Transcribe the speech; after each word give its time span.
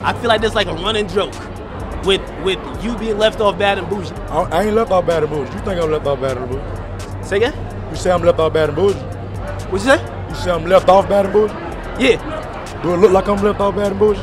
I 0.00 0.12
feel 0.14 0.28
like 0.28 0.40
there's 0.40 0.54
like 0.54 0.66
a 0.66 0.74
running 0.74 1.06
joke 1.08 1.32
with 2.04 2.20
with 2.42 2.58
you 2.84 2.96
being 2.98 3.18
left 3.18 3.40
off 3.40 3.58
bad 3.58 3.78
and 3.78 3.88
bougie. 3.88 4.12
I, 4.30 4.42
I 4.42 4.62
ain't 4.64 4.74
left 4.74 4.90
off 4.90 5.06
bad 5.06 5.22
and 5.22 5.30
bougie. 5.32 5.52
You 5.52 5.58
think 5.60 5.80
I'm 5.80 5.90
left 5.90 6.06
off 6.06 6.20
bad 6.20 6.38
and 6.38 6.48
bougie? 6.50 7.24
Say 7.24 7.36
again? 7.36 7.88
You 7.90 7.96
say 7.96 8.10
I'm 8.10 8.22
left 8.22 8.38
off 8.40 8.52
bad 8.52 8.70
and 8.70 8.76
bougie? 8.76 8.98
What 9.70 9.72
you 9.72 9.78
say? 9.78 10.26
You 10.28 10.34
say 10.34 10.50
I'm 10.50 10.64
left 10.64 10.88
off 10.88 11.08
bad 11.08 11.26
and 11.26 11.32
bougie? 11.32 11.54
Yeah. 12.02 12.80
Do 12.82 12.94
it 12.94 12.96
look 12.96 13.12
like 13.12 13.28
I'm 13.28 13.42
left 13.42 13.60
off 13.60 13.76
bad 13.76 13.92
and 13.92 13.98
bougie? 13.98 14.20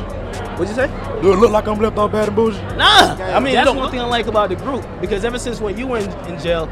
What 0.58 0.68
you 0.68 0.74
say? 0.74 0.88
Do 1.22 1.32
it 1.32 1.36
look 1.36 1.50
like 1.50 1.66
I'm 1.66 1.80
left 1.80 1.96
off 1.96 2.12
bad 2.12 2.28
and 2.28 2.36
bougie? 2.36 2.60
Nah. 2.76 3.14
I 3.14 3.40
mean, 3.40 3.54
that's 3.54 3.70
one 3.72 3.90
thing 3.90 4.00
I 4.00 4.04
like 4.04 4.26
about 4.26 4.50
the 4.50 4.56
group 4.56 4.84
because 5.00 5.24
ever 5.24 5.38
since 5.38 5.60
when 5.60 5.78
you 5.78 5.86
were 5.86 5.98
in, 5.98 6.10
in 6.26 6.38
jail, 6.38 6.68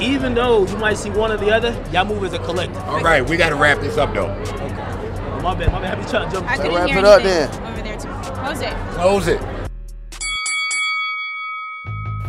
even 0.00 0.34
though 0.34 0.66
you 0.66 0.76
might 0.78 0.94
see 0.94 1.10
one 1.10 1.30
or 1.30 1.36
the 1.36 1.50
other, 1.52 1.70
y'all 1.92 2.04
move 2.04 2.24
as 2.24 2.32
a 2.32 2.38
collective. 2.40 2.82
All 2.84 3.00
right, 3.00 3.28
we 3.28 3.36
got 3.36 3.50
to 3.50 3.56
wrap 3.56 3.78
this 3.80 3.96
up 3.96 4.12
though. 4.14 4.26
Oh, 4.28 5.40
my 5.42 5.54
bad, 5.54 5.70
my 5.72 5.80
bad. 5.80 5.98
I 5.98 6.02
be 6.02 6.10
trying 6.10 6.28
to 6.28 6.34
jump. 6.34 6.50
I 6.50 6.56
couldn't 6.56 6.74
wrap 6.74 6.88
hear 6.88 6.98
it 6.98 7.04
up 7.04 7.22
then. 7.22 7.48
over 7.72 7.82
there 7.82 7.96
too. 7.98 8.17
Close 8.38 8.60
it. 8.62 8.72
Close 8.92 9.28
it. 9.28 9.40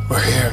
We're 0.09 0.19
here. 0.19 0.51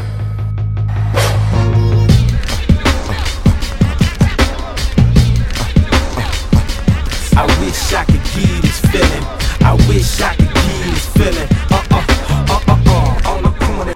I 7.38 7.46
wish 7.60 7.92
I 7.92 8.04
could 8.04 8.22
give 8.34 8.62
this 8.62 8.80
feeling. 8.80 9.24
I 9.62 9.74
wish 9.88 10.20
I 10.20 10.36
could 10.36 10.46
give 10.46 10.84
this 10.84 11.06
feeling. 11.16 11.48
Uh 11.70 11.84
uh 11.90 12.04
uh 12.48 12.60
uh 12.68 12.82
uh 12.86 13.30
on 13.30 13.42
the 13.42 13.50
corner. 13.58 13.94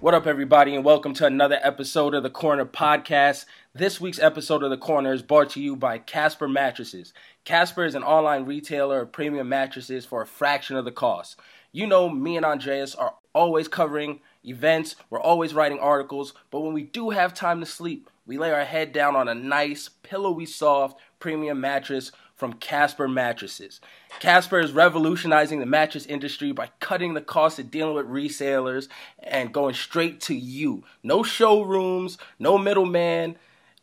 What 0.00 0.14
up, 0.14 0.26
everybody, 0.26 0.74
and 0.74 0.84
welcome 0.84 1.12
to 1.14 1.26
another 1.26 1.58
episode 1.62 2.14
of 2.14 2.22
the 2.22 2.30
Corner 2.30 2.64
Podcast. 2.64 3.44
This 3.78 4.00
week's 4.00 4.18
episode 4.18 4.64
of 4.64 4.70
the 4.70 4.76
Corner 4.76 5.12
is 5.12 5.22
brought 5.22 5.50
to 5.50 5.60
you 5.60 5.76
by 5.76 5.98
Casper 5.98 6.48
Mattresses. 6.48 7.12
Casper 7.44 7.84
is 7.84 7.94
an 7.94 8.02
online 8.02 8.44
retailer 8.44 9.02
of 9.02 9.12
premium 9.12 9.48
mattresses 9.48 10.04
for 10.04 10.20
a 10.20 10.26
fraction 10.26 10.76
of 10.76 10.84
the 10.84 10.90
cost. 10.90 11.38
You 11.70 11.86
know, 11.86 12.08
me 12.08 12.36
and 12.36 12.44
Andreas 12.44 12.96
are 12.96 13.14
always 13.32 13.68
covering 13.68 14.18
events, 14.44 14.96
we're 15.10 15.20
always 15.20 15.54
writing 15.54 15.78
articles, 15.78 16.34
but 16.50 16.62
when 16.62 16.72
we 16.72 16.82
do 16.82 17.10
have 17.10 17.32
time 17.34 17.60
to 17.60 17.66
sleep, 17.66 18.10
we 18.26 18.36
lay 18.36 18.50
our 18.50 18.64
head 18.64 18.92
down 18.92 19.14
on 19.14 19.28
a 19.28 19.34
nice, 19.34 19.88
pillowy 20.02 20.46
soft, 20.46 20.98
premium 21.20 21.60
mattress 21.60 22.10
from 22.34 22.54
Casper 22.54 23.06
Mattresses. 23.06 23.80
Casper 24.18 24.58
is 24.58 24.72
revolutionizing 24.72 25.60
the 25.60 25.66
mattress 25.66 26.04
industry 26.06 26.50
by 26.50 26.70
cutting 26.80 27.14
the 27.14 27.20
cost 27.20 27.60
of 27.60 27.70
dealing 27.70 27.94
with 27.94 28.06
resellers 28.06 28.88
and 29.20 29.54
going 29.54 29.74
straight 29.74 30.20
to 30.22 30.34
you. 30.34 30.82
No 31.04 31.22
showrooms, 31.22 32.18
no 32.40 32.58
middleman. 32.58 33.36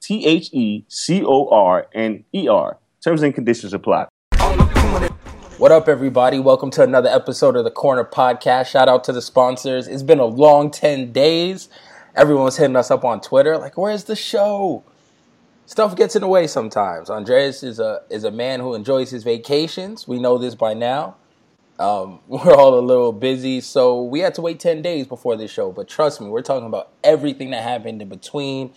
T 0.00 0.24
H 0.24 0.48
E 0.54 0.84
C 0.88 1.22
O 1.22 1.46
R 1.48 1.86
N 1.92 2.24
E 2.32 2.48
R. 2.48 2.78
Terms 3.04 3.22
and 3.22 3.34
conditions 3.34 3.74
apply. 3.74 4.06
What 5.58 5.72
up, 5.72 5.88
everybody? 5.88 6.38
Welcome 6.38 6.70
to 6.70 6.82
another 6.82 7.10
episode 7.10 7.54
of 7.54 7.64
the 7.64 7.70
Corner 7.70 8.04
Podcast. 8.04 8.68
Shout 8.68 8.88
out 8.88 9.04
to 9.04 9.12
the 9.12 9.20
sponsors. 9.20 9.86
It's 9.86 10.02
been 10.02 10.18
a 10.18 10.24
long 10.24 10.70
10 10.70 11.12
days. 11.12 11.68
Everyone's 12.16 12.56
hitting 12.56 12.76
us 12.76 12.90
up 12.90 13.04
on 13.04 13.20
Twitter, 13.20 13.58
like, 13.58 13.76
where's 13.76 14.04
the 14.04 14.16
show? 14.16 14.84
Stuff 15.66 15.94
gets 15.96 16.16
in 16.16 16.22
the 16.22 16.28
way 16.28 16.46
sometimes. 16.46 17.10
Andreas 17.10 17.62
is 17.62 17.78
a 17.78 18.00
is 18.08 18.24
a 18.24 18.30
man 18.30 18.60
who 18.60 18.74
enjoys 18.74 19.10
his 19.10 19.22
vacations. 19.22 20.08
We 20.08 20.18
know 20.18 20.38
this 20.38 20.54
by 20.54 20.72
now. 20.72 21.16
Um, 21.78 22.20
we're 22.26 22.54
all 22.54 22.78
a 22.78 22.80
little 22.80 23.12
busy, 23.12 23.60
so 23.60 24.02
we 24.02 24.20
had 24.20 24.34
to 24.36 24.40
wait 24.40 24.60
10 24.60 24.80
days 24.80 25.06
before 25.06 25.36
this 25.36 25.50
show. 25.50 25.70
But 25.70 25.88
trust 25.88 26.22
me, 26.22 26.28
we're 26.28 26.40
talking 26.40 26.66
about 26.66 26.88
everything 27.04 27.50
that 27.50 27.62
happened 27.62 28.00
in 28.00 28.08
between. 28.08 28.72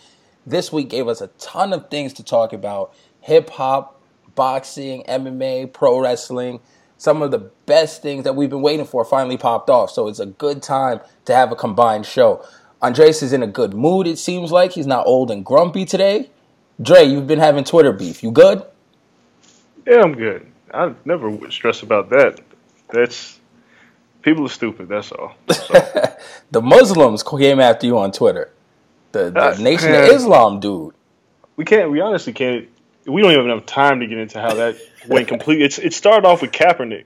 This 0.46 0.72
week 0.72 0.88
gave 0.88 1.08
us 1.08 1.20
a 1.20 1.28
ton 1.38 1.72
of 1.72 1.88
things 1.88 2.12
to 2.14 2.22
talk 2.22 2.52
about 2.52 2.94
hip 3.20 3.50
hop, 3.50 4.00
boxing, 4.34 5.04
MMA, 5.04 5.72
pro 5.72 6.00
wrestling. 6.00 6.60
Some 6.98 7.22
of 7.22 7.30
the 7.30 7.50
best 7.66 8.02
things 8.02 8.24
that 8.24 8.36
we've 8.36 8.50
been 8.50 8.62
waiting 8.62 8.86
for 8.86 9.04
finally 9.04 9.36
popped 9.36 9.70
off. 9.70 9.90
So 9.90 10.08
it's 10.08 10.20
a 10.20 10.26
good 10.26 10.62
time 10.62 11.00
to 11.24 11.34
have 11.34 11.50
a 11.50 11.56
combined 11.56 12.06
show. 12.06 12.44
Andres 12.82 13.22
is 13.22 13.32
in 13.32 13.42
a 13.42 13.46
good 13.46 13.74
mood, 13.74 14.06
it 14.06 14.18
seems 14.18 14.52
like. 14.52 14.72
He's 14.72 14.86
not 14.86 15.06
old 15.06 15.30
and 15.30 15.44
grumpy 15.44 15.84
today. 15.84 16.30
Dre, 16.80 17.04
you've 17.04 17.26
been 17.26 17.38
having 17.38 17.64
Twitter 17.64 17.92
beef. 17.92 18.22
You 18.22 18.30
good? 18.30 18.62
Yeah, 19.86 20.02
I'm 20.02 20.14
good. 20.14 20.46
I 20.72 20.94
never 21.04 21.50
stress 21.50 21.82
about 21.82 22.10
that. 22.10 22.40
That's 22.90 23.38
people 24.22 24.44
are 24.46 24.50
stupid. 24.50 24.88
That's 24.88 25.12
all. 25.12 25.34
The 26.50 26.62
Muslims 26.62 27.24
came 27.24 27.58
after 27.58 27.86
you 27.86 27.98
on 27.98 28.12
Twitter. 28.12 28.52
The, 29.14 29.24
the 29.24 29.30
That's- 29.30 29.58
Nation 29.60 29.92
man. 29.92 30.04
of 30.04 30.10
Islam 30.10 30.60
dude. 30.60 30.94
We 31.56 31.64
can't. 31.64 31.90
We 31.90 32.00
honestly 32.00 32.32
can't. 32.32 32.68
We 33.06 33.22
don't 33.22 33.30
even 33.30 33.46
have 33.46 33.56
enough 33.56 33.66
time 33.66 34.00
to 34.00 34.06
get 34.06 34.18
into 34.18 34.40
how 34.40 34.54
that 34.54 34.76
went 35.06 35.28
completely. 35.28 35.64
It's 35.64 35.78
it 35.78 35.94
started 35.94 36.26
off 36.26 36.42
with 36.42 36.50
Kaepernick 36.50 37.04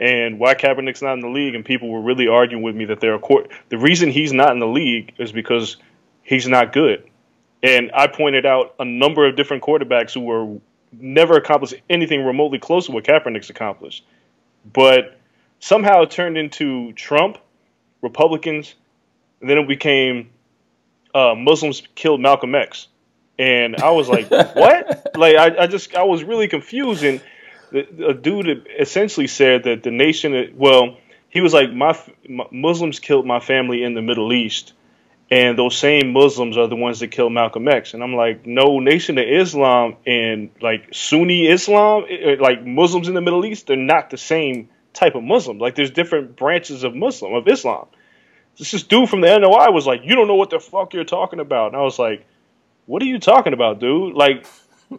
and 0.00 0.38
why 0.38 0.54
Kaepernick's 0.54 1.02
not 1.02 1.12
in 1.14 1.20
the 1.20 1.28
league, 1.28 1.54
and 1.54 1.64
people 1.64 1.90
were 1.90 2.00
really 2.00 2.28
arguing 2.28 2.62
with 2.62 2.74
me 2.74 2.86
that 2.86 3.00
they're 3.00 3.14
a 3.14 3.18
court. 3.18 3.50
The 3.68 3.78
reason 3.78 4.10
he's 4.10 4.32
not 4.32 4.52
in 4.52 4.58
the 4.58 4.66
league 4.66 5.14
is 5.18 5.32
because 5.32 5.76
he's 6.22 6.48
not 6.48 6.72
good. 6.72 7.08
And 7.62 7.90
I 7.94 8.06
pointed 8.06 8.46
out 8.46 8.74
a 8.78 8.84
number 8.84 9.26
of 9.26 9.36
different 9.36 9.62
quarterbacks 9.62 10.14
who 10.14 10.20
were 10.20 10.58
never 10.92 11.36
accomplished 11.36 11.74
anything 11.90 12.24
remotely 12.24 12.58
close 12.58 12.86
to 12.86 12.92
what 12.92 13.04
Kaepernick's 13.04 13.50
accomplished. 13.50 14.04
But 14.70 15.18
somehow 15.60 16.02
it 16.02 16.10
turned 16.10 16.38
into 16.38 16.92
Trump, 16.94 17.38
Republicans, 18.02 18.74
and 19.40 19.50
then 19.50 19.58
it 19.58 19.68
became 19.68 20.30
uh, 21.14 21.34
Muslims 21.36 21.82
killed 21.94 22.20
Malcolm 22.20 22.54
X. 22.54 22.88
And 23.38 23.76
I 23.76 23.90
was 23.90 24.08
like, 24.08 24.30
what? 24.30 25.16
Like, 25.16 25.36
I, 25.36 25.62
I 25.62 25.66
just, 25.66 25.94
I 25.94 26.04
was 26.04 26.22
really 26.24 26.48
confused. 26.48 27.04
And 27.04 27.20
the, 27.70 28.08
a 28.08 28.14
dude 28.14 28.66
essentially 28.78 29.26
said 29.26 29.64
that 29.64 29.82
the 29.82 29.90
nation, 29.90 30.54
well, 30.56 30.98
he 31.28 31.40
was 31.40 31.52
like, 31.52 31.72
my, 31.72 31.98
my 32.28 32.44
Muslims 32.50 33.00
killed 33.00 33.26
my 33.26 33.40
family 33.40 33.82
in 33.82 33.94
the 33.94 34.02
Middle 34.02 34.32
East 34.32 34.72
and 35.30 35.58
those 35.58 35.76
same 35.76 36.12
Muslims 36.12 36.58
are 36.58 36.68
the 36.68 36.76
ones 36.76 37.00
that 37.00 37.08
killed 37.08 37.32
Malcolm 37.32 37.66
X. 37.66 37.94
And 37.94 38.02
I'm 38.02 38.14
like, 38.14 38.46
no, 38.46 38.78
Nation 38.78 39.18
of 39.18 39.24
Islam 39.26 39.96
and 40.06 40.50
like 40.60 40.94
Sunni 40.94 41.48
Islam, 41.48 42.04
eh, 42.08 42.32
eh, 42.32 42.36
like 42.38 42.64
Muslims 42.64 43.08
in 43.08 43.14
the 43.14 43.20
Middle 43.20 43.44
East, 43.44 43.66
they're 43.66 43.76
not 43.76 44.10
the 44.10 44.18
same 44.18 44.68
type 44.92 45.14
of 45.14 45.22
Muslim. 45.22 45.58
Like 45.58 45.74
there's 45.74 45.90
different 45.90 46.36
branches 46.36 46.84
of 46.84 46.94
Muslim 46.94 47.34
of 47.34 47.48
Islam. 47.48 47.86
This 48.58 48.82
dude 48.84 49.08
from 49.08 49.20
the 49.20 49.38
NOI 49.38 49.70
was 49.70 49.86
like, 49.86 50.02
you 50.04 50.14
don't 50.14 50.28
know 50.28 50.36
what 50.36 50.50
the 50.50 50.60
fuck 50.60 50.94
you're 50.94 51.04
talking 51.04 51.40
about, 51.40 51.68
and 51.68 51.76
I 51.76 51.82
was 51.82 51.98
like, 51.98 52.26
what 52.86 53.02
are 53.02 53.06
you 53.06 53.18
talking 53.18 53.52
about, 53.52 53.80
dude? 53.80 54.14
Like, 54.14 54.46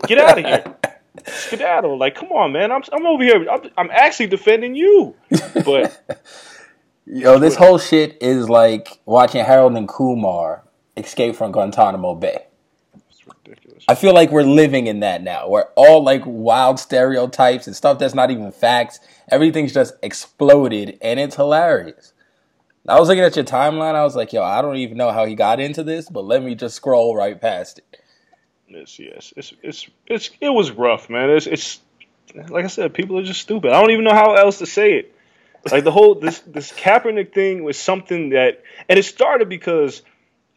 get 0.07 0.17
out 0.17 0.39
of 0.39 0.45
here. 0.45 0.75
Skedaddle. 1.25 1.97
Like, 1.97 2.15
come 2.15 2.29
on, 2.31 2.51
man. 2.51 2.71
I'm 2.71 2.83
I'm 2.91 3.05
over 3.05 3.23
here. 3.23 3.47
I'm, 3.49 3.61
I'm 3.77 3.89
actually 3.91 4.27
defending 4.27 4.75
you, 4.75 5.15
but. 5.63 6.21
Yo, 7.07 7.37
this 7.37 7.55
whole 7.55 7.77
shit 7.77 8.17
is 8.19 8.49
like 8.49 8.99
watching 9.05 9.45
Harold 9.45 9.77
and 9.77 9.87
Kumar 9.87 10.63
escape 10.97 11.35
from 11.35 11.51
Guantanamo 11.51 12.15
Bay. 12.15 12.47
It's 13.09 13.27
ridiculous. 13.27 13.83
I 13.87 13.93
feel 13.93 14.13
like 14.13 14.31
we're 14.31 14.41
living 14.41 14.87
in 14.87 15.01
that 15.01 15.21
now, 15.21 15.47
We're 15.47 15.67
all 15.75 16.03
like 16.03 16.23
wild 16.25 16.79
stereotypes 16.79 17.67
and 17.67 17.75
stuff 17.75 17.99
that's 17.99 18.15
not 18.15 18.31
even 18.31 18.51
facts, 18.51 18.99
everything's 19.29 19.71
just 19.71 19.93
exploded, 20.01 20.97
and 20.99 21.19
it's 21.19 21.35
hilarious. 21.35 22.13
I 22.87 22.99
was 22.99 23.09
looking 23.09 23.23
at 23.23 23.35
your 23.35 23.45
timeline, 23.45 23.95
I 23.95 24.03
was 24.03 24.15
like, 24.15 24.31
yo, 24.31 24.43
I 24.43 24.61
don't 24.61 24.77
even 24.77 24.97
know 24.97 25.11
how 25.11 25.25
he 25.25 25.35
got 25.35 25.59
into 25.59 25.83
this, 25.83 26.07
but 26.09 26.23
let 26.23 26.43
me 26.43 26.53
just 26.53 26.75
scroll 26.75 27.15
right 27.15 27.39
past 27.39 27.79
it. 27.79 28.01
Yes, 28.67 28.99
yes, 28.99 29.33
it's 29.37 29.53
it's 29.63 29.87
it's 30.07 30.29
it 30.41 30.49
was 30.49 30.71
rough, 30.71 31.09
man. 31.09 31.29
It's 31.29 31.47
it's 31.47 31.79
like 32.49 32.65
I 32.65 32.67
said, 32.67 32.93
people 32.93 33.17
are 33.17 33.23
just 33.23 33.41
stupid. 33.41 33.71
I 33.71 33.79
don't 33.79 33.91
even 33.91 34.03
know 34.03 34.13
how 34.13 34.35
else 34.35 34.59
to 34.59 34.65
say 34.65 34.93
it. 34.93 35.15
Like 35.71 35.83
the 35.83 35.91
whole 35.91 36.15
this 36.15 36.39
this 36.39 36.71
Kaepernick 36.71 37.33
thing 37.33 37.63
was 37.63 37.77
something 37.77 38.29
that, 38.29 38.61
and 38.87 38.99
it 38.99 39.03
started 39.03 39.49
because 39.49 40.01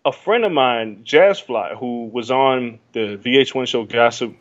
a 0.04 0.12
friend 0.12 0.44
of 0.44 0.52
mine, 0.52 1.02
Jazzfly, 1.04 1.78
who 1.78 2.06
was 2.06 2.30
on 2.30 2.78
the 2.92 3.18
VH1 3.22 3.68
show 3.68 3.84
Gossip, 3.84 4.34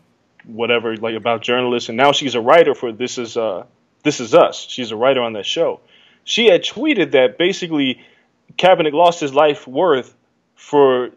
whatever, 0.45 0.98
like 0.98 1.16
about 1.16 1.42
journalists, 1.42 1.89
and 1.89 1.98
now 1.98 2.12
she's 2.12 2.36
a 2.36 2.42
writer 2.42 2.74
for 2.75 2.92
This 2.92 3.18
Is 3.18 3.38
uh 3.38 3.66
This 4.04 4.19
Is 4.19 4.34
Us. 4.34 4.66
She's 4.68 4.92
a 4.92 4.98
writer 4.98 5.22
on 5.22 5.34
that 5.34 5.45
show. 5.45 5.80
She 6.27 6.47
had 6.47 6.62
tweeted 6.62 7.12
that 7.12 7.38
basically 7.38 8.01
Kaepernick 8.57 8.91
lost 8.91 9.21
his 9.21 9.33
life 9.33 9.65
worth 9.65 10.13
for 10.56 11.12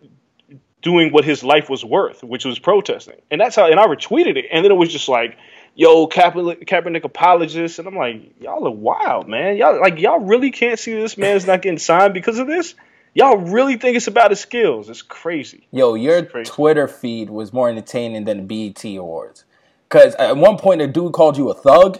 doing 0.82 1.12
what 1.12 1.24
his 1.24 1.42
life 1.42 1.68
was 1.68 1.84
worth, 1.84 2.22
which 2.22 2.44
was 2.44 2.60
protesting, 2.60 3.20
and 3.28 3.40
that's 3.40 3.56
how. 3.56 3.66
And 3.66 3.80
I 3.80 3.86
retweeted 3.86 4.36
it, 4.36 4.46
and 4.52 4.64
then 4.64 4.70
it 4.70 4.76
was 4.76 4.92
just 4.92 5.08
like 5.08 5.36
yo, 5.74 6.06
Kaepernick, 6.06 6.64
Kaepernick 6.66 7.02
apologist, 7.02 7.78
and 7.78 7.88
I'm 7.88 7.96
like, 7.96 8.40
y'all 8.40 8.66
are 8.68 8.70
wild, 8.70 9.28
man. 9.28 9.56
Y'all 9.56 9.80
like 9.80 9.98
y'all 9.98 10.20
really 10.20 10.52
can't 10.52 10.78
see 10.78 10.94
this 10.94 11.18
man's 11.18 11.44
not 11.44 11.62
getting 11.62 11.78
signed 11.78 12.14
because 12.14 12.38
of 12.38 12.46
this. 12.46 12.76
Y'all 13.14 13.38
really 13.38 13.76
think 13.76 13.96
it's 13.96 14.06
about 14.06 14.30
his 14.30 14.38
skills? 14.38 14.88
It's 14.88 15.02
crazy. 15.02 15.66
Yo, 15.72 15.94
your 15.94 16.22
Twitter 16.22 16.86
feed 16.86 17.28
was 17.28 17.52
more 17.52 17.68
entertaining 17.68 18.24
than 18.24 18.46
the 18.46 18.72
BET 18.72 18.84
Awards. 18.96 19.44
Because 19.88 20.14
at 20.14 20.36
one 20.36 20.56
point, 20.56 20.80
a 20.80 20.86
dude 20.86 21.12
called 21.12 21.36
you 21.36 21.50
a 21.50 21.54
thug. 21.54 21.98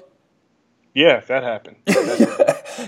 Yeah, 0.95 1.19
that 1.21 1.43
happened. 1.43 1.77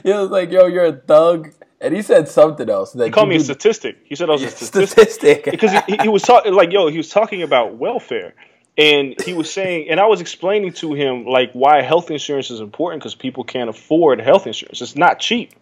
he 0.02 0.12
was 0.12 0.30
like, 0.30 0.50
"Yo, 0.50 0.66
you're 0.66 0.84
a 0.84 0.92
thug," 0.92 1.52
and 1.80 1.94
he 1.94 2.02
said 2.02 2.28
something 2.28 2.68
else. 2.68 2.92
That 2.92 3.06
he 3.06 3.10
called 3.10 3.28
me 3.28 3.36
a 3.36 3.40
statistic. 3.40 3.98
He 4.04 4.14
said 4.14 4.28
I 4.28 4.32
was 4.32 4.42
a 4.42 4.50
statistic, 4.50 5.10
statistic. 5.10 5.44
because 5.44 5.72
he, 5.86 5.96
he 6.02 6.08
was 6.08 6.22
talking 6.22 6.52
like, 6.54 6.72
"Yo," 6.72 6.88
he 6.88 6.98
was 6.98 7.10
talking 7.10 7.42
about 7.42 7.76
welfare, 7.76 8.34
and 8.78 9.20
he 9.20 9.34
was 9.34 9.52
saying 9.52 9.88
and 9.90 10.00
i 10.00 10.06
was 10.06 10.20
explaining 10.20 10.72
to 10.72 10.94
him 10.94 11.26
like 11.26 11.52
why 11.52 11.82
health 11.82 12.10
insurance 12.10 12.50
is 12.50 12.60
important 12.60 13.02
because 13.02 13.14
people 13.14 13.44
can't 13.44 13.68
afford 13.68 14.20
health 14.20 14.46
insurance 14.46 14.80
it's 14.80 14.96
not 14.96 15.18
cheap 15.18 15.52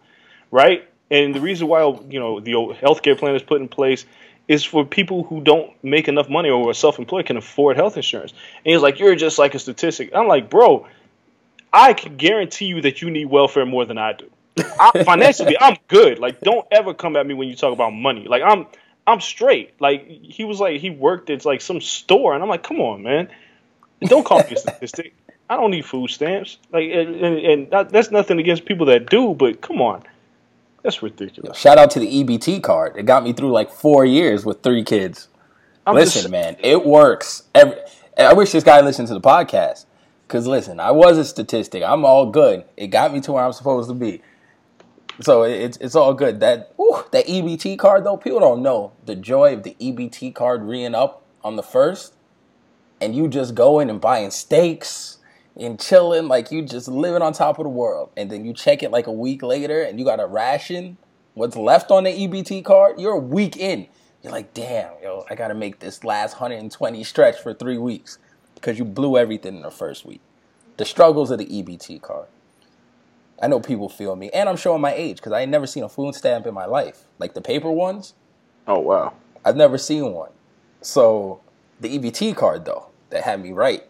right 0.49 0.87
and 1.09 1.35
the 1.35 1.41
reason 1.41 1.67
why 1.67 1.81
you 2.09 2.19
know 2.19 2.39
the 2.39 2.55
old 2.55 2.75
healthcare 2.75 3.17
plan 3.17 3.35
is 3.35 3.43
put 3.43 3.59
in 3.59 3.67
place 3.67 4.05
is 4.47 4.63
for 4.63 4.85
people 4.85 5.23
who 5.23 5.41
don't 5.41 5.71
make 5.83 6.07
enough 6.07 6.29
money 6.29 6.49
or 6.49 6.69
are 6.69 6.73
self-employed 6.73 7.25
can 7.25 7.37
afford 7.37 7.75
health 7.75 7.97
insurance 7.97 8.31
and 8.65 8.73
he's 8.73 8.81
like 8.81 8.99
you're 8.99 9.15
just 9.15 9.37
like 9.37 9.55
a 9.55 9.59
statistic 9.59 10.11
i'm 10.15 10.27
like 10.27 10.49
bro 10.49 10.87
i 11.73 11.93
can 11.93 12.17
guarantee 12.17 12.65
you 12.65 12.81
that 12.81 13.01
you 13.01 13.09
need 13.09 13.25
welfare 13.25 13.65
more 13.65 13.85
than 13.85 13.97
i 13.97 14.13
do 14.13 14.29
I, 14.79 15.03
financially 15.03 15.55
i'm 15.59 15.77
good 15.87 16.19
like 16.19 16.41
don't 16.41 16.67
ever 16.71 16.93
come 16.93 17.15
at 17.15 17.25
me 17.25 17.33
when 17.33 17.47
you 17.47 17.55
talk 17.55 17.73
about 17.73 17.91
money 17.91 18.27
like 18.27 18.43
i'm 18.43 18.67
I'm 19.07 19.19
straight. 19.19 19.73
Like 19.79 20.07
he 20.07 20.45
was 20.45 20.59
like 20.59 20.79
he 20.79 20.89
worked 20.89 21.29
at 21.29 21.45
like 21.45 21.61
some 21.61 21.81
store, 21.81 22.33
and 22.33 22.43
I'm 22.43 22.49
like, 22.49 22.63
come 22.63 22.79
on, 22.79 23.03
man, 23.03 23.29
don't 24.01 24.25
call 24.25 24.39
me 24.39 24.51
a 24.51 24.57
statistic. 24.57 25.13
I 25.49 25.57
don't 25.57 25.71
need 25.71 25.85
food 25.85 26.09
stamps. 26.09 26.57
Like, 26.71 26.89
and, 26.91 27.15
and, 27.15 27.71
and 27.71 27.89
that's 27.91 28.09
nothing 28.09 28.39
against 28.39 28.63
people 28.63 28.85
that 28.85 29.09
do, 29.09 29.33
but 29.33 29.59
come 29.59 29.81
on, 29.81 30.03
that's 30.81 31.03
ridiculous. 31.03 31.57
Shout 31.57 31.77
out 31.77 31.91
to 31.91 31.99
the 31.99 32.07
EBT 32.07 32.63
card. 32.63 32.95
It 32.95 33.05
got 33.05 33.23
me 33.23 33.33
through 33.33 33.51
like 33.51 33.69
four 33.69 34.05
years 34.05 34.45
with 34.45 34.63
three 34.63 34.83
kids. 34.83 35.27
I'm 35.85 35.95
listen, 35.95 36.21
just, 36.21 36.31
man, 36.31 36.55
it 36.59 36.85
works. 36.85 37.43
Every, 37.53 37.75
I 38.17 38.33
wish 38.33 38.51
this 38.51 38.63
guy 38.63 38.79
listened 38.81 39.07
to 39.09 39.13
the 39.13 39.21
podcast. 39.21 39.85
Cause 40.31 40.47
listen, 40.47 40.79
I 40.79 40.91
was 40.91 41.17
a 41.17 41.25
statistic. 41.25 41.83
I'm 41.83 42.05
all 42.05 42.31
good. 42.31 42.63
It 42.77 42.87
got 42.87 43.11
me 43.13 43.19
to 43.19 43.33
where 43.33 43.43
I'm 43.43 43.51
supposed 43.51 43.89
to 43.89 43.93
be. 43.93 44.21
So 45.19 45.43
it's 45.43 45.77
it's 45.81 45.93
all 45.93 46.13
good. 46.13 46.39
That 46.39 46.71
whew, 46.77 47.03
that 47.11 47.27
EBT 47.27 47.77
card 47.77 48.05
though, 48.05 48.15
people 48.15 48.39
don't 48.39 48.61
know 48.61 48.93
the 49.05 49.17
joy 49.17 49.51
of 49.51 49.63
the 49.63 49.75
EBT 49.81 50.33
card 50.33 50.63
reing 50.63 50.95
up 50.95 51.25
on 51.43 51.57
the 51.57 51.61
first, 51.61 52.13
and 53.01 53.13
you 53.13 53.27
just 53.27 53.55
going 53.55 53.89
and 53.89 53.99
buying 53.99 54.31
steaks 54.31 55.17
and 55.57 55.77
chilling 55.77 56.29
like 56.29 56.49
you 56.49 56.61
just 56.61 56.87
living 56.87 57.21
on 57.21 57.33
top 57.33 57.59
of 57.59 57.65
the 57.65 57.69
world, 57.69 58.09
and 58.15 58.31
then 58.31 58.45
you 58.45 58.53
check 58.53 58.83
it 58.83 58.89
like 58.89 59.07
a 59.07 59.11
week 59.11 59.43
later, 59.43 59.81
and 59.81 59.99
you 59.99 60.05
got 60.05 60.21
a 60.21 60.25
ration 60.25 60.95
what's 61.33 61.57
left 61.57 61.91
on 61.91 62.05
the 62.05 62.09
EBT 62.09 62.63
card. 62.63 63.01
You're 63.01 63.15
a 63.15 63.19
week 63.19 63.57
in. 63.57 63.85
You're 64.23 64.31
like, 64.31 64.53
damn, 64.53 64.93
yo, 65.03 65.25
I 65.29 65.35
gotta 65.35 65.55
make 65.55 65.79
this 65.79 66.05
last 66.05 66.35
120 66.35 67.03
stretch 67.03 67.37
for 67.37 67.53
three 67.53 67.77
weeks 67.77 68.17
because 68.61 68.77
you 68.77 68.85
blew 68.85 69.17
everything 69.17 69.55
in 69.57 69.61
the 69.63 69.71
first 69.71 70.05
week. 70.05 70.21
The 70.77 70.85
struggles 70.85 71.31
of 71.31 71.39
the 71.39 71.45
EBT 71.45 72.01
card. 72.01 72.27
I 73.41 73.47
know 73.47 73.59
people 73.59 73.89
feel 73.89 74.15
me, 74.15 74.29
and 74.29 74.47
I'm 74.47 74.55
showing 74.55 74.81
my 74.81 74.93
age 74.93 75.17
because 75.17 75.31
I 75.31 75.41
ain't 75.41 75.51
never 75.51 75.65
seen 75.65 75.83
a 75.83 75.89
food 75.89 76.13
stamp 76.13 76.45
in 76.45 76.53
my 76.53 76.65
life, 76.65 77.05
like 77.17 77.33
the 77.33 77.41
paper 77.41 77.71
ones. 77.71 78.13
Oh 78.67 78.79
wow! 78.79 79.13
I've 79.43 79.55
never 79.55 79.79
seen 79.79 80.13
one. 80.13 80.29
So 80.81 81.41
the 81.79 81.97
EBT 81.97 82.35
card 82.35 82.65
though, 82.65 82.87
that 83.09 83.23
had 83.23 83.41
me 83.41 83.51
right, 83.51 83.83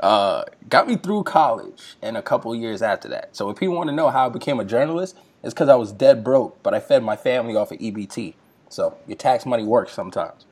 uh, 0.00 0.44
got 0.70 0.88
me 0.88 0.96
through 0.96 1.24
college 1.24 1.96
and 2.00 2.16
a 2.16 2.22
couple 2.22 2.54
years 2.54 2.80
after 2.80 3.08
that. 3.08 3.36
So 3.36 3.50
if 3.50 3.58
people 3.58 3.76
want 3.76 3.90
to 3.90 3.94
know 3.94 4.08
how 4.08 4.26
I 4.26 4.28
became 4.30 4.58
a 4.58 4.64
journalist, 4.64 5.18
it's 5.42 5.52
because 5.52 5.68
I 5.68 5.74
was 5.74 5.92
dead 5.92 6.24
broke, 6.24 6.62
but 6.62 6.72
I 6.72 6.80
fed 6.80 7.02
my 7.02 7.16
family 7.16 7.56
off 7.56 7.72
of 7.72 7.78
EBT. 7.78 8.34
So 8.70 8.96
your 9.06 9.16
tax 9.16 9.44
money 9.44 9.64
works 9.64 9.92
sometimes. 9.92 10.46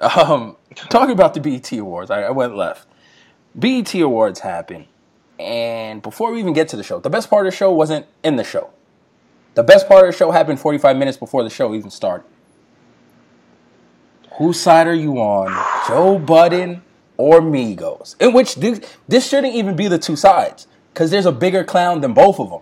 Um, 0.00 0.56
talking 0.88 1.12
about 1.12 1.34
the 1.34 1.40
BET 1.40 1.70
Awards, 1.72 2.10
I, 2.10 2.22
I 2.22 2.30
went 2.30 2.56
left. 2.56 2.88
BET 3.54 3.94
Awards 3.96 4.40
happened 4.40 4.86
and 5.40 6.02
before 6.02 6.32
we 6.32 6.38
even 6.38 6.52
get 6.52 6.68
to 6.68 6.76
the 6.76 6.82
show, 6.82 7.00
the 7.00 7.08
best 7.08 7.30
part 7.30 7.46
of 7.46 7.52
the 7.52 7.56
show 7.56 7.72
wasn't 7.72 8.06
in 8.22 8.36
the 8.36 8.44
show. 8.44 8.70
The 9.54 9.62
best 9.62 9.88
part 9.88 10.06
of 10.06 10.12
the 10.12 10.16
show 10.16 10.30
happened 10.30 10.60
45 10.60 10.96
minutes 10.96 11.16
before 11.16 11.42
the 11.42 11.50
show 11.50 11.74
even 11.74 11.90
started. 11.90 12.26
Whose 14.36 14.60
side 14.60 14.86
are 14.86 14.94
you 14.94 15.18
on? 15.18 15.48
Joe 15.88 16.18
Budden 16.18 16.82
or 17.16 17.40
Migos? 17.40 18.16
In 18.20 18.34
which 18.34 18.56
this, 18.56 18.80
this 19.08 19.28
shouldn't 19.28 19.54
even 19.54 19.76
be 19.76 19.88
the 19.88 19.98
two 19.98 20.14
sides 20.14 20.66
because 20.92 21.10
there's 21.10 21.26
a 21.26 21.32
bigger 21.32 21.64
clown 21.64 22.02
than 22.02 22.12
both 22.12 22.38
of 22.38 22.50
them. 22.50 22.60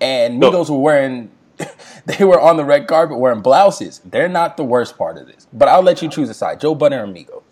And 0.00 0.40
Migos 0.40 0.70
were 0.70 0.78
wearing, 0.78 1.30
they 2.06 2.24
were 2.24 2.40
on 2.40 2.56
the 2.56 2.64
red 2.64 2.86
carpet 2.86 3.18
wearing 3.18 3.42
blouses. 3.42 4.00
They're 4.04 4.28
not 4.28 4.56
the 4.56 4.64
worst 4.64 4.96
part 4.96 5.16
of 5.18 5.26
this. 5.26 5.46
But 5.52 5.68
I'll 5.68 5.82
let 5.82 6.02
you 6.02 6.08
choose 6.08 6.28
a 6.28 6.34
side 6.34 6.60
Joe 6.60 6.74
Budden 6.74 6.98
or 6.98 7.06
Migos. 7.06 7.42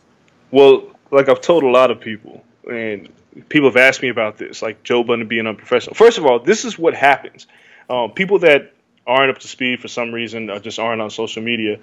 Well, 0.50 0.85
like 1.11 1.28
I've 1.28 1.40
told 1.40 1.62
a 1.62 1.69
lot 1.69 1.90
of 1.90 2.00
people, 2.00 2.45
and 2.69 3.09
people 3.49 3.69
have 3.69 3.76
asked 3.76 4.02
me 4.02 4.09
about 4.09 4.38
this, 4.38 4.62
like 4.62 4.83
Joe 4.83 5.02
Budden 5.04 5.28
being 5.28 5.47
unprofessional. 5.47 5.95
First 5.95 6.19
of 6.19 6.26
all, 6.26 6.38
this 6.38 6.64
is 6.64 6.78
what 6.78 6.95
happens. 6.95 7.47
Um, 7.88 8.12
people 8.12 8.40
that 8.40 8.73
aren't 9.07 9.30
up 9.30 9.38
to 9.38 9.49
speed 9.49 9.80
for 9.80 9.88
some 9.88 10.12
reason 10.12 10.50
or 10.50 10.61
just 10.61 10.78
aren't 10.78 11.00
on 11.00 11.11
social 11.11 11.42
media. 11.42 11.78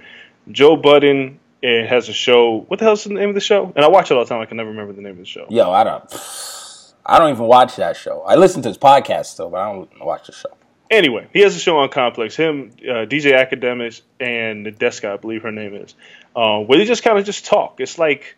Joe 0.52 0.78
Budden 0.78 1.40
eh, 1.64 1.86
has 1.86 2.10
a 2.10 2.14
show. 2.14 2.62
What 2.68 2.80
the 2.80 2.86
hell's 2.86 3.04
the 3.04 3.14
name 3.14 3.30
of 3.30 3.36
the 3.36 3.42
show? 3.42 3.72
And 3.76 3.84
I 3.84 3.90
watch 3.90 4.12
it 4.12 4.16
all 4.16 4.24
the 4.24 4.30
time. 4.30 4.42
I 4.42 4.46
can 4.46 4.58
never 4.58 4.70
remember 4.70 4.94
the 4.94 5.02
name 5.02 5.14
of 5.14 5.18
the 5.20 5.26
show. 5.26 5.46
Yo, 5.50 5.72
I 5.72 5.84
don't. 5.84 6.04
I 7.06 7.20
don't 7.20 7.32
even 7.32 7.46
watch 7.46 7.78
that 7.78 7.96
show. 7.96 8.22
I 8.24 8.36
listen 8.36 8.62
to 8.64 8.68
his 8.68 8.78
podcast 8.78 9.28
still, 9.28 9.50
but 9.50 9.62
I 9.62 9.72
don't 9.72 10.06
watch 10.06 10.28
the 10.28 10.34
show. 10.34 10.50
Anyway, 10.90 11.28
he 11.34 11.42
has 11.42 11.56
a 11.56 11.60
show 11.60 11.78
on 11.80 11.90
Complex. 11.90 12.36
Him, 12.36 12.72
uh, 12.82 13.06
DJ 13.06 13.34
Akademiks, 13.34 14.02
and 14.20 14.66
the 14.66 14.72
desk 14.72 15.04
guy, 15.04 15.14
I 15.14 15.18
believe 15.18 15.44
her 15.44 15.52
name 15.52 15.76
is, 15.76 15.94
uh, 16.36 16.60
where 16.60 16.78
they 16.80 16.86
just 16.86 17.04
kind 17.04 17.18
of 17.18 17.26
just 17.26 17.46
talk. 17.46 17.80
It's 17.80 17.98
like 17.98 18.36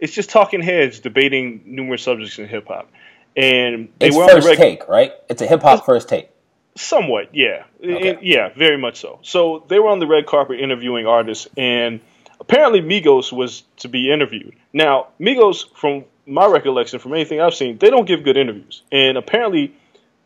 It's 0.00 0.12
just 0.12 0.30
talking 0.30 0.62
heads 0.62 0.98
debating 0.98 1.62
numerous 1.64 2.02
subjects 2.02 2.36
in 2.40 2.48
hip 2.48 2.66
hop, 2.66 2.90
and 3.36 3.88
they 4.00 4.08
It's 4.08 4.16
were 4.16 4.24
on 4.24 4.28
the 4.30 4.34
first 4.34 4.48
red, 4.48 4.56
take, 4.58 4.88
right? 4.88 5.12
It's 5.28 5.40
a 5.42 5.46
hip 5.46 5.62
hop 5.62 5.86
first 5.86 6.08
take. 6.08 6.28
Somewhat, 6.74 7.28
yeah, 7.32 7.64
And- 7.80 8.18
yeah, 8.22 8.48
very 8.56 8.78
much 8.78 8.96
so. 8.96 9.20
So 9.22 9.62
they 9.68 9.78
were 9.78 9.88
on 9.90 10.00
the 10.00 10.08
red 10.08 10.26
carpet 10.26 10.58
interviewing 10.58 11.06
artists, 11.06 11.46
and 11.56 12.00
apparently 12.40 12.80
Migos 12.80 13.30
was 13.30 13.62
to 13.76 13.88
be 13.88 14.10
interviewed. 14.12 14.54
Now, 14.72 15.08
Migos, 15.20 15.66
from 15.76 16.04
my 16.26 16.46
recollection, 16.46 16.98
from 16.98 17.12
anything 17.14 17.40
I've 17.40 17.54
seen, 17.54 17.78
they 17.78 17.90
don't 17.90 18.06
give 18.06 18.24
good 18.24 18.36
interviews, 18.36 18.82
and 18.90 19.16
apparently 19.16 19.72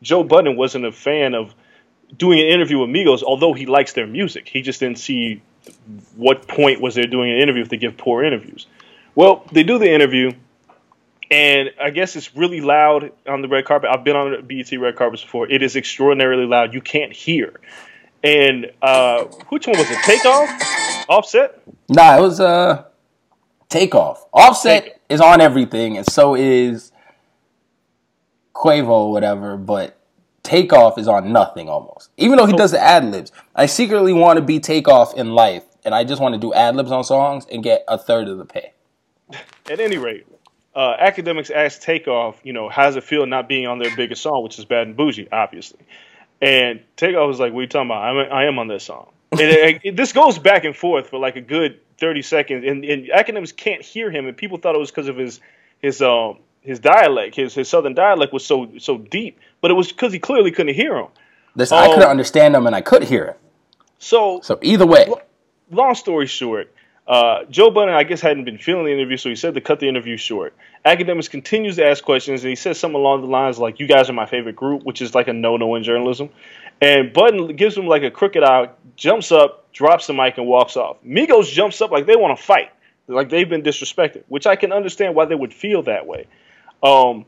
Joe 0.00 0.22
Budden 0.24 0.56
wasn't 0.56 0.86
a 0.86 0.92
fan 0.92 1.34
of 1.34 1.54
doing 2.16 2.40
an 2.40 2.46
interview 2.46 2.78
with 2.78 2.90
Migos, 2.90 3.22
although 3.22 3.52
he 3.52 3.66
likes 3.66 3.92
their 3.92 4.06
music. 4.06 4.48
He 4.48 4.62
just 4.62 4.80
didn't 4.80 4.98
see 4.98 5.42
what 6.14 6.46
point 6.46 6.80
was 6.80 6.94
there 6.94 7.06
doing 7.06 7.32
an 7.32 7.38
interview 7.38 7.62
if 7.62 7.68
they 7.68 7.76
give 7.76 7.96
poor 7.96 8.24
interviews. 8.24 8.66
Well, 9.14 9.44
they 9.52 9.62
do 9.62 9.78
the 9.78 9.90
interview, 9.90 10.32
and 11.30 11.70
I 11.80 11.90
guess 11.90 12.16
it's 12.16 12.36
really 12.36 12.60
loud 12.60 13.12
on 13.26 13.42
the 13.42 13.48
red 13.48 13.64
carpet. 13.64 13.90
I've 13.92 14.04
been 14.04 14.16
on 14.16 14.32
the 14.32 14.42
BET 14.42 14.78
red 14.78 14.96
carpets 14.96 15.22
before. 15.22 15.50
It 15.50 15.62
is 15.62 15.74
extraordinarily 15.74 16.46
loud. 16.46 16.74
You 16.74 16.80
can't 16.80 17.12
hear. 17.12 17.58
And 18.22 18.70
uh, 18.82 19.24
which 19.48 19.66
one 19.66 19.78
was 19.78 19.90
it? 19.90 19.98
Takeoff? 20.04 21.06
Offset? 21.08 21.60
Nah, 21.88 22.18
it 22.18 22.20
was 22.20 22.40
uh 22.40 22.84
takeoff. 23.68 24.26
Offset 24.32 25.00
is 25.08 25.20
on 25.20 25.40
everything, 25.40 25.96
and 25.96 26.06
so 26.06 26.34
is 26.34 26.92
Quavo 28.54 28.88
or 28.88 29.12
whatever, 29.12 29.56
but 29.56 29.95
takeoff 30.46 30.96
is 30.98 31.08
on 31.08 31.32
nothing 31.32 31.68
almost. 31.68 32.10
Even 32.16 32.38
though 32.38 32.46
he 32.46 32.52
does 32.54 32.70
the 32.70 32.80
ad 32.80 33.04
libs. 33.04 33.32
I 33.54 33.66
secretly 33.66 34.12
want 34.12 34.38
to 34.38 34.42
be 34.42 34.60
takeoff 34.60 35.14
in 35.14 35.30
life, 35.32 35.64
and 35.84 35.94
I 35.94 36.04
just 36.04 36.22
want 36.22 36.34
to 36.34 36.38
do 36.40 36.54
ad 36.54 36.76
libs 36.76 36.90
on 36.92 37.04
songs 37.04 37.46
and 37.52 37.62
get 37.62 37.84
a 37.88 37.98
third 37.98 38.28
of 38.28 38.38
the 38.38 38.44
pay. 38.44 38.72
At 39.68 39.80
any 39.80 39.98
rate, 39.98 40.26
uh, 40.74 40.96
Akademiks 40.98 41.50
asked 41.50 41.82
Takeoff, 41.82 42.40
you 42.44 42.52
know, 42.52 42.68
how 42.68 42.84
does 42.84 42.96
it 42.96 43.04
feel 43.04 43.26
not 43.26 43.48
being 43.48 43.66
on 43.66 43.78
their 43.78 43.94
biggest 43.94 44.22
song, 44.22 44.42
which 44.44 44.58
is 44.58 44.64
Bad 44.64 44.86
and 44.86 44.96
Bougie, 44.96 45.28
obviously. 45.32 45.80
And 46.40 46.80
Takeoff 46.96 47.26
was 47.26 47.40
like, 47.40 47.52
"What 47.52 47.60
are 47.60 47.62
you 47.62 47.68
talking 47.68 47.90
about? 47.90 48.02
I'm, 48.02 48.32
I 48.32 48.44
am 48.44 48.58
on 48.58 48.68
this 48.68 48.84
song." 48.84 49.08
and 49.32 49.40
it, 49.40 49.80
it- 49.82 49.96
this 49.96 50.12
goes 50.12 50.38
back 50.38 50.64
and 50.64 50.76
forth 50.76 51.08
for 51.08 51.18
like 51.18 51.36
a 51.36 51.40
good 51.40 51.80
thirty 51.98 52.22
seconds, 52.22 52.64
and, 52.66 52.84
and 52.84 53.06
Akademiks 53.08 53.56
can't 53.56 53.82
hear 53.82 54.10
him, 54.10 54.26
and 54.26 54.36
people 54.36 54.58
thought 54.58 54.74
it 54.74 54.78
was 54.78 54.90
because 54.90 55.08
of 55.08 55.16
his 55.16 55.40
his 55.80 56.00
um 56.02 56.38
his 56.60 56.78
dialect, 56.78 57.36
his 57.36 57.54
his 57.54 57.68
southern 57.68 57.94
dialect 57.94 58.32
was 58.32 58.44
so 58.44 58.70
so 58.78 58.98
deep, 58.98 59.40
but 59.66 59.72
it 59.72 59.74
was 59.74 59.88
because 59.90 60.12
he 60.12 60.18
clearly 60.20 60.52
couldn't 60.52 60.76
hear 60.76 60.96
him. 60.96 61.06
Listen, 61.56 61.76
I 61.76 61.88
Oh. 61.88 61.94
couldn't 61.94 62.08
understand 62.08 62.54
him, 62.54 62.68
and 62.68 62.76
I 62.76 62.80
could 62.82 63.02
hear 63.02 63.24
it. 63.24 63.36
So 63.98 64.38
So 64.40 64.60
either 64.62 64.86
way, 64.86 65.08
long 65.72 65.96
story 65.96 66.26
short, 66.28 66.72
uh, 67.08 67.42
Joe 67.50 67.70
Budden, 67.72 67.92
I 67.92 68.04
guess, 68.04 68.20
hadn't 68.20 68.44
been 68.44 68.58
feeling 68.58 68.84
the 68.84 68.92
interview, 68.92 69.16
so 69.16 69.28
he 69.28 69.34
said 69.34 69.54
to 69.54 69.60
cut 69.60 69.80
the 69.80 69.88
interview 69.88 70.16
short. 70.16 70.54
Akademiks 70.84 71.28
continues 71.28 71.74
to 71.76 71.84
ask 71.84 72.04
questions, 72.04 72.44
and 72.44 72.48
he 72.50 72.54
says 72.54 72.78
something 72.78 72.94
along 73.00 73.22
the 73.22 73.26
lines 73.26 73.58
like, 73.58 73.80
"You 73.80 73.88
guys 73.88 74.08
are 74.08 74.12
my 74.12 74.26
favorite 74.26 74.54
group," 74.54 74.84
which 74.84 75.02
is 75.02 75.12
like 75.16 75.26
a 75.26 75.32
no-no 75.32 75.74
in 75.74 75.82
journalism. 75.82 76.28
And 76.80 77.12
Budden 77.12 77.56
gives 77.56 77.76
him 77.76 77.88
like 77.88 78.04
a 78.04 78.10
crooked 78.12 78.44
eye, 78.44 78.68
jumps 78.94 79.32
up, 79.32 79.72
drops 79.72 80.06
the 80.06 80.12
mic, 80.12 80.38
and 80.38 80.46
walks 80.46 80.76
off. 80.76 80.98
Migos 81.04 81.50
jumps 81.52 81.80
up 81.80 81.90
like 81.90 82.06
they 82.06 82.14
want 82.14 82.38
to 82.38 82.40
fight, 82.40 82.70
like 83.08 83.30
they've 83.30 83.48
been 83.48 83.62
disrespected, 83.62 84.22
which 84.28 84.46
I 84.46 84.54
can 84.54 84.72
understand 84.72 85.16
why 85.16 85.24
they 85.24 85.34
would 85.34 85.52
feel 85.52 85.82
that 85.82 86.06
way. 86.06 86.26
Um, 86.84 87.24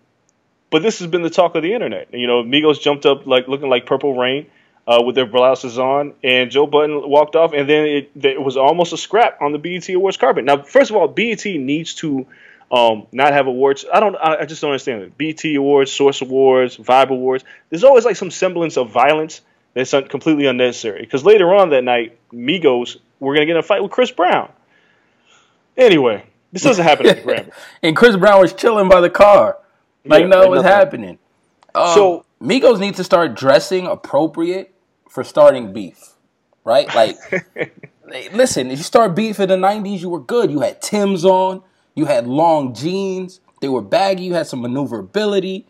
but 0.71 0.83
this 0.83 0.99
has 0.99 1.09
been 1.09 1.23
the 1.23 1.31
talk 1.31 1.55
of 1.55 1.63
the 1.63 1.73
internet. 1.73 2.13
You 2.13 2.27
know, 2.27 2.43
Migos 2.43 2.81
jumped 2.81 3.07
up 3.07 3.27
like 3.27 3.49
looking 3.49 3.69
like 3.69 3.87
Purple 3.87 4.17
Rain 4.17 4.47
uh, 4.87 5.03
with 5.05 5.15
their 5.15 5.27
blouses 5.27 5.79
on, 5.79 6.15
and 6.23 6.51
Joe 6.51 6.67
Budden 6.67 7.09
walked 7.09 7.37
off, 7.37 7.53
and 7.53 7.69
then 7.69 7.85
it, 7.85 8.11
it 8.15 8.43
was 8.43 8.57
almost 8.57 8.93
a 8.93 8.97
scrap 8.97 9.41
on 9.43 9.53
the 9.53 9.59
BET 9.59 9.89
Awards 9.91 10.17
carpet. 10.17 10.45
Now, 10.45 10.63
first 10.63 10.91
of 10.91 10.97
all, 10.97 11.09
BET 11.09 11.45
needs 11.45 11.95
to 11.97 12.27
um, 12.71 13.07
not 13.13 13.33
have 13.33 13.47
awards. 13.47 13.85
I 13.93 14.01
don't. 14.01 14.17
I, 14.17 14.41
I 14.41 14.45
just 14.45 14.61
don't 14.61 14.71
understand 14.71 15.03
it. 15.03 15.19
BET 15.19 15.45
Awards, 15.57 15.91
Source 15.93 16.21
Awards, 16.21 16.77
Vibe 16.77 17.11
Awards. 17.11 17.45
There's 17.71 17.85
always 17.85 18.05
like 18.05 18.17
some 18.17 18.31
semblance 18.31 18.77
of 18.77 18.91
violence 18.91 19.41
that's 19.75 19.93
un- 19.95 20.09
completely 20.09 20.47
unnecessary. 20.47 21.01
Because 21.01 21.25
later 21.25 21.55
on 21.55 21.71
that 21.71 21.85
night, 21.85 22.19
Migos 22.33 22.99
were 23.21 23.35
gonna 23.35 23.47
get 23.47 23.53
in 23.53 23.59
a 23.59 23.63
fight 23.63 23.83
with 23.83 23.91
Chris 23.91 24.11
Brown. 24.11 24.51
Anyway, 25.77 26.25
this 26.53 26.63
doesn't 26.63 26.85
happen 26.85 27.07
at 27.07 27.17
the 27.17 27.23
Grammy. 27.33 27.53
and 27.83 27.97
Chris 27.97 28.17
Brown 28.17 28.41
was 28.41 28.53
chilling 28.53 28.89
by 28.89 29.01
the 29.01 29.11
car, 29.11 29.59
like 30.09 30.23
Yeah, 30.23 30.27
no, 30.29 30.41
like 30.41 30.51
was 30.51 30.63
nothing. 30.63 30.79
happening. 30.79 31.19
Um, 31.75 31.95
So- 31.95 32.25
Migos 32.43 32.79
need 32.79 32.95
to 32.97 33.05
start 33.05 33.35
dressing 33.35 33.87
appropriate 33.87 34.73
for 35.09 35.25
starting 35.25 35.73
beef, 35.73 36.15
right? 36.65 36.93
Like, 36.95 37.17
listen, 38.33 38.71
if 38.71 38.79
you 38.79 38.85
start 38.85 39.15
beef 39.17 39.41
in 39.41 39.49
the 39.49 39.57
'90s, 39.57 40.01
you 40.01 40.09
were 40.09 40.21
good. 40.21 40.51
You 40.51 40.61
had 40.61 40.81
Timbs 40.81 41.25
on, 41.25 41.63
you 41.97 42.05
had 42.07 42.29
long 42.29 42.75
jeans, 42.75 43.41
they 43.61 43.69
were 43.69 43.83
baggy, 43.83 44.23
you 44.25 44.35
had 44.35 44.47
some 44.47 44.63
maneuverability. 44.63 45.67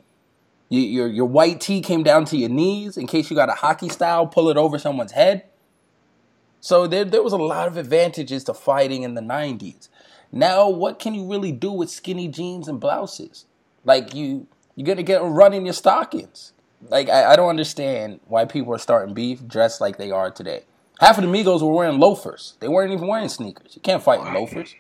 You, 0.69 0.83
your 0.83 1.07
your 1.09 1.25
white 1.27 1.61
tee 1.63 1.81
came 1.81 2.03
down 2.03 2.27
to 2.27 2.37
your 2.37 2.51
knees 2.51 2.99
in 2.99 3.07
case 3.07 3.31
you 3.31 3.37
got 3.37 3.49
a 3.49 3.53
hockey 3.55 3.89
style, 3.89 4.27
pull 4.27 4.51
it 4.51 4.59
over 4.59 4.79
someone's 4.79 5.13
head. 5.13 5.45
So 6.61 6.87
there 6.87 7.05
there 7.07 7.23
was 7.23 7.33
a 7.33 7.39
lot 7.39 7.69
of 7.69 7.79
advantages 7.79 8.45
to 8.45 8.55
fighting 8.55 9.03
in 9.05 9.15
the 9.15 9.23
'90s. 9.23 9.89
Now, 10.31 10.69
what 10.69 10.99
can 10.99 11.15
you 11.15 11.25
really 11.31 11.53
do 11.53 11.73
with 11.73 11.89
skinny 11.89 12.29
jeans 12.29 12.69
and 12.69 12.79
blouses? 12.79 13.47
Like 13.89 14.15
you, 14.15 14.47
you're 14.77 14.85
gonna 14.85 15.03
get 15.03 15.23
a 15.23 15.25
run 15.25 15.55
in 15.55 15.65
your 15.65 15.73
stockings. 15.73 16.53
Like 16.91 17.09
I, 17.09 17.33
I 17.33 17.37
don't 17.37 17.49
understand 17.49 18.21
why 18.27 18.45
people 18.45 18.75
are 18.75 18.79
starting 18.79 19.15
beef 19.15 19.49
dressed 19.49 19.81
like 19.81 19.97
they 19.97 20.11
are 20.11 20.31
today. 20.31 20.65
Half 21.01 21.17
of 21.17 21.25
the 21.25 21.31
Migos 21.31 21.63
were 21.63 21.73
wearing 21.73 21.99
loafers. 21.99 22.59
They 22.61 22.69
weren't 22.69 22.93
even 22.93 23.09
wearing 23.09 23.31
sneakers. 23.31 23.75
You 23.75 23.81
can't 23.81 24.03
fight 24.03 24.21
in 24.21 24.35
loafers. 24.35 24.75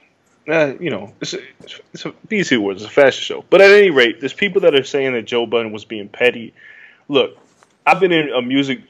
uh, 0.47 0.75
you 0.79 0.91
know, 0.91 1.15
it's 1.23 1.33
a, 1.33 1.39
it's 1.95 2.05
a 2.05 2.13
BET 2.29 2.53
Awards, 2.53 2.83
it's 2.83 2.91
a 2.91 2.95
fashion 2.95 3.23
show. 3.23 3.45
But 3.49 3.63
at 3.63 3.71
any 3.71 3.89
rate, 3.89 4.21
there's 4.21 4.35
people 4.35 4.61
that 4.61 4.75
are 4.75 4.85
saying 4.85 5.15
that 5.15 5.23
Joe 5.23 5.47
Budden 5.47 5.73
was 5.73 5.87
being 5.87 6.11
petty. 6.11 6.53
Look, 7.09 7.39
I've 7.87 8.01
been 8.01 8.13
in 8.13 8.29
a 8.29 8.43
music 8.43 8.83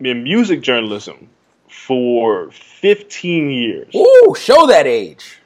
in 0.00 0.22
music 0.22 0.62
journalism 0.62 1.28
for 1.68 2.50
15 2.52 3.50
years. 3.50 3.94
Ooh, 3.94 4.34
show 4.38 4.66
that 4.66 4.86
age. 4.86 5.40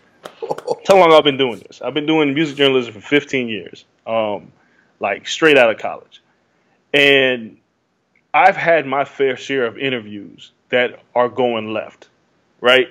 How 0.88 0.96
long 0.96 1.12
I've 1.12 1.24
been 1.24 1.36
doing 1.36 1.62
this. 1.66 1.80
I've 1.80 1.94
been 1.94 2.06
doing 2.06 2.34
music 2.34 2.56
journalism 2.56 2.94
for 2.94 3.00
15 3.00 3.48
years, 3.48 3.84
um, 4.06 4.52
like 5.00 5.28
straight 5.28 5.56
out 5.56 5.70
of 5.70 5.78
college. 5.78 6.22
And 6.92 7.58
I've 8.34 8.56
had 8.56 8.86
my 8.86 9.04
fair 9.04 9.36
share 9.36 9.66
of 9.66 9.78
interviews 9.78 10.52
that 10.68 11.00
are 11.14 11.28
going 11.28 11.72
left, 11.72 12.08
right? 12.60 12.88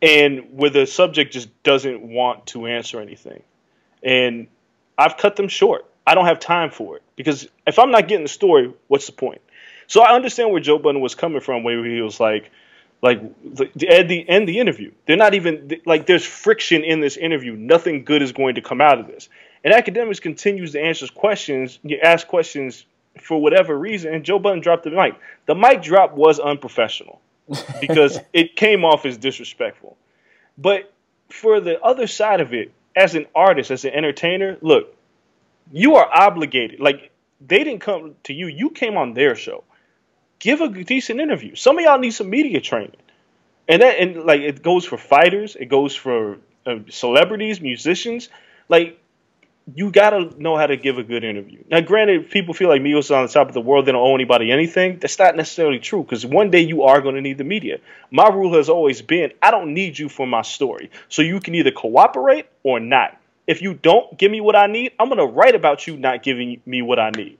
And 0.00 0.56
where 0.58 0.70
the 0.70 0.86
subject 0.86 1.32
just 1.32 1.48
doesn't 1.62 2.02
want 2.02 2.46
to 2.48 2.66
answer 2.66 3.00
anything. 3.00 3.42
And 4.02 4.46
I've 4.96 5.16
cut 5.16 5.36
them 5.36 5.48
short. 5.48 5.86
I 6.06 6.14
don't 6.14 6.26
have 6.26 6.38
time 6.38 6.70
for 6.70 6.96
it 6.96 7.02
because 7.16 7.48
if 7.66 7.78
I'm 7.78 7.90
not 7.90 8.08
getting 8.08 8.24
the 8.24 8.28
story, 8.28 8.72
what's 8.88 9.06
the 9.06 9.12
point? 9.12 9.40
So 9.86 10.02
I 10.02 10.14
understand 10.14 10.50
where 10.50 10.60
Joe 10.60 10.78
Budden 10.78 11.00
was 11.00 11.14
coming 11.14 11.40
from, 11.40 11.62
where 11.62 11.84
he 11.84 12.00
was 12.00 12.20
like, 12.20 12.50
like 13.04 13.20
the, 13.54 13.88
at 13.90 14.08
the 14.08 14.26
end 14.26 14.48
the 14.48 14.58
interview, 14.58 14.90
they're 15.04 15.18
not 15.18 15.34
even 15.34 15.70
like 15.84 16.06
there's 16.06 16.24
friction 16.24 16.82
in 16.82 17.00
this 17.00 17.18
interview. 17.18 17.54
Nothing 17.54 18.02
good 18.02 18.22
is 18.22 18.32
going 18.32 18.54
to 18.54 18.62
come 18.62 18.80
out 18.80 18.98
of 18.98 19.06
this. 19.06 19.28
And 19.62 19.74
Akademiks 19.74 20.22
continues 20.22 20.72
to 20.72 20.80
answer 20.80 21.06
questions, 21.08 21.78
you 21.82 21.98
ask 22.02 22.26
questions 22.26 22.86
for 23.20 23.40
whatever 23.42 23.78
reason, 23.78 24.14
and 24.14 24.24
Joe 24.24 24.38
Budden 24.38 24.60
dropped 24.60 24.84
the 24.84 24.90
mic. 24.90 25.16
The 25.44 25.54
mic 25.54 25.82
drop 25.82 26.14
was 26.14 26.40
unprofessional 26.40 27.20
because 27.80 28.18
it 28.32 28.56
came 28.56 28.86
off 28.86 29.04
as 29.04 29.18
disrespectful. 29.18 29.98
But 30.56 30.90
for 31.28 31.60
the 31.60 31.78
other 31.82 32.06
side 32.06 32.40
of 32.40 32.54
it, 32.54 32.72
as 32.96 33.14
an 33.14 33.26
artist, 33.34 33.70
as 33.70 33.84
an 33.84 33.92
entertainer, 33.92 34.56
look, 34.62 34.96
you 35.70 35.96
are 35.96 36.08
obligated. 36.10 36.80
Like 36.80 37.10
they 37.46 37.64
didn't 37.64 37.80
come 37.80 38.14
to 38.24 38.32
you; 38.32 38.46
you 38.46 38.70
came 38.70 38.96
on 38.96 39.12
their 39.12 39.34
show. 39.34 39.62
Give 40.44 40.60
a 40.60 40.68
decent 40.68 41.20
interview. 41.20 41.54
Some 41.54 41.78
of 41.78 41.84
y'all 41.84 41.98
need 41.98 42.10
some 42.10 42.28
media 42.28 42.60
training, 42.60 42.96
and 43.66 43.80
that 43.80 43.98
and 43.98 44.24
like 44.24 44.42
it 44.42 44.62
goes 44.62 44.84
for 44.84 44.98
fighters, 44.98 45.56
it 45.56 45.70
goes 45.70 45.96
for 45.96 46.36
uh, 46.66 46.80
celebrities, 46.90 47.62
musicians. 47.62 48.28
Like 48.68 49.00
you 49.74 49.90
gotta 49.90 50.38
know 50.38 50.54
how 50.54 50.66
to 50.66 50.76
give 50.76 50.98
a 50.98 51.02
good 51.02 51.24
interview. 51.24 51.64
Now, 51.70 51.80
granted, 51.80 52.28
people 52.28 52.52
feel 52.52 52.68
like 52.68 52.82
Migos 52.82 52.98
is 52.98 53.10
on 53.10 53.26
the 53.26 53.32
top 53.32 53.48
of 53.48 53.54
the 53.54 53.62
world, 53.62 53.86
they 53.86 53.92
don't 53.92 54.06
owe 54.06 54.14
anybody 54.14 54.52
anything. 54.52 54.98
That's 54.98 55.18
not 55.18 55.34
necessarily 55.34 55.78
true 55.78 56.02
because 56.02 56.26
one 56.26 56.50
day 56.50 56.60
you 56.60 56.82
are 56.82 57.00
going 57.00 57.14
to 57.14 57.22
need 57.22 57.38
the 57.38 57.44
media. 57.44 57.78
My 58.10 58.28
rule 58.28 58.52
has 58.58 58.68
always 58.68 59.00
been 59.00 59.32
I 59.40 59.50
don't 59.50 59.72
need 59.72 59.98
you 59.98 60.10
for 60.10 60.26
my 60.26 60.42
story. 60.42 60.90
So 61.08 61.22
you 61.22 61.40
can 61.40 61.54
either 61.54 61.70
cooperate 61.70 62.48
or 62.62 62.80
not. 62.80 63.18
If 63.46 63.62
you 63.62 63.72
don't 63.72 64.18
give 64.18 64.30
me 64.30 64.42
what 64.42 64.56
I 64.56 64.66
need, 64.66 64.92
I'm 64.98 65.08
going 65.08 65.26
to 65.26 65.34
write 65.34 65.54
about 65.54 65.86
you 65.86 65.96
not 65.96 66.22
giving 66.22 66.60
me 66.66 66.82
what 66.82 66.98
I 66.98 67.08
need. 67.16 67.38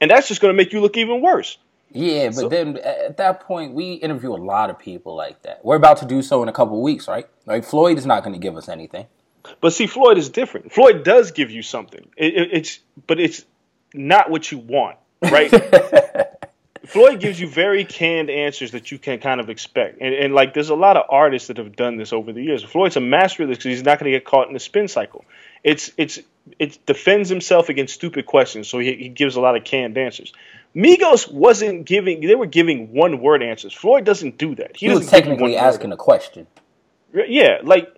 And 0.00 0.10
that's 0.10 0.26
just 0.26 0.40
going 0.40 0.52
to 0.52 0.56
make 0.56 0.72
you 0.72 0.80
look 0.80 0.96
even 0.96 1.20
worse. 1.20 1.56
Yeah, 1.94 2.30
but 2.34 2.48
then 2.48 2.78
uh, 2.78 3.06
at 3.06 3.16
that 3.18 3.40
point, 3.40 3.74
we 3.74 3.94
interview 3.94 4.32
a 4.32 4.36
lot 4.36 4.70
of 4.70 4.78
people 4.78 5.14
like 5.14 5.42
that. 5.42 5.64
We're 5.64 5.76
about 5.76 5.98
to 5.98 6.06
do 6.06 6.22
so 6.22 6.42
in 6.42 6.48
a 6.48 6.52
couple 6.52 6.76
of 6.76 6.82
weeks, 6.82 7.06
right? 7.06 7.26
Like 7.46 7.64
Floyd 7.64 7.98
is 7.98 8.06
not 8.06 8.22
going 8.22 8.32
to 8.32 8.38
give 8.38 8.56
us 8.56 8.68
anything. 8.68 9.06
But 9.60 9.72
see, 9.72 9.86
Floyd 9.86 10.18
is 10.18 10.28
different. 10.28 10.72
Floyd 10.72 11.04
does 11.04 11.32
give 11.32 11.50
you 11.50 11.62
something. 11.62 12.08
It, 12.16 12.34
it, 12.34 12.48
it's 12.52 12.78
but 13.06 13.20
it's 13.20 13.44
not 13.92 14.30
what 14.30 14.50
you 14.50 14.58
want, 14.58 14.96
right? 15.20 15.50
Floyd 16.86 17.20
gives 17.20 17.38
you 17.38 17.48
very 17.48 17.84
canned 17.84 18.28
answers 18.28 18.72
that 18.72 18.90
you 18.90 18.98
can 18.98 19.20
kind 19.20 19.40
of 19.40 19.48
expect, 19.50 20.00
and, 20.00 20.14
and 20.14 20.34
like 20.34 20.52
there's 20.52 20.70
a 20.70 20.74
lot 20.74 20.96
of 20.96 21.04
artists 21.08 21.48
that 21.48 21.56
have 21.58 21.76
done 21.76 21.96
this 21.96 22.12
over 22.12 22.32
the 22.32 22.42
years. 22.42 22.62
Floyd's 22.64 22.96
a 22.96 23.00
master 23.00 23.44
of 23.44 23.48
this 23.48 23.58
because 23.58 23.76
he's 23.76 23.84
not 23.84 24.00
going 24.00 24.10
to 24.10 24.18
get 24.18 24.24
caught 24.24 24.48
in 24.48 24.54
the 24.54 24.60
spin 24.60 24.88
cycle. 24.88 25.24
It's 25.62 25.92
it's 25.96 26.18
it 26.58 26.84
defends 26.86 27.28
himself 27.28 27.68
against 27.68 27.94
stupid 27.94 28.26
questions, 28.26 28.68
so 28.68 28.78
he, 28.78 28.94
he 28.96 29.08
gives 29.08 29.36
a 29.36 29.40
lot 29.40 29.56
of 29.56 29.62
canned 29.62 29.96
answers. 29.96 30.32
Migos 30.74 31.30
wasn't 31.30 31.84
giving; 31.84 32.20
they 32.20 32.34
were 32.34 32.46
giving 32.46 32.92
one 32.92 33.20
word 33.20 33.42
answers. 33.42 33.74
Floyd 33.74 34.04
doesn't 34.04 34.38
do 34.38 34.54
that. 34.54 34.76
He, 34.76 34.86
he 34.88 34.94
was 34.94 35.08
technically 35.08 35.56
asking 35.56 35.92
a 35.92 35.96
question. 35.96 36.46
Yeah, 37.12 37.58
like 37.62 37.94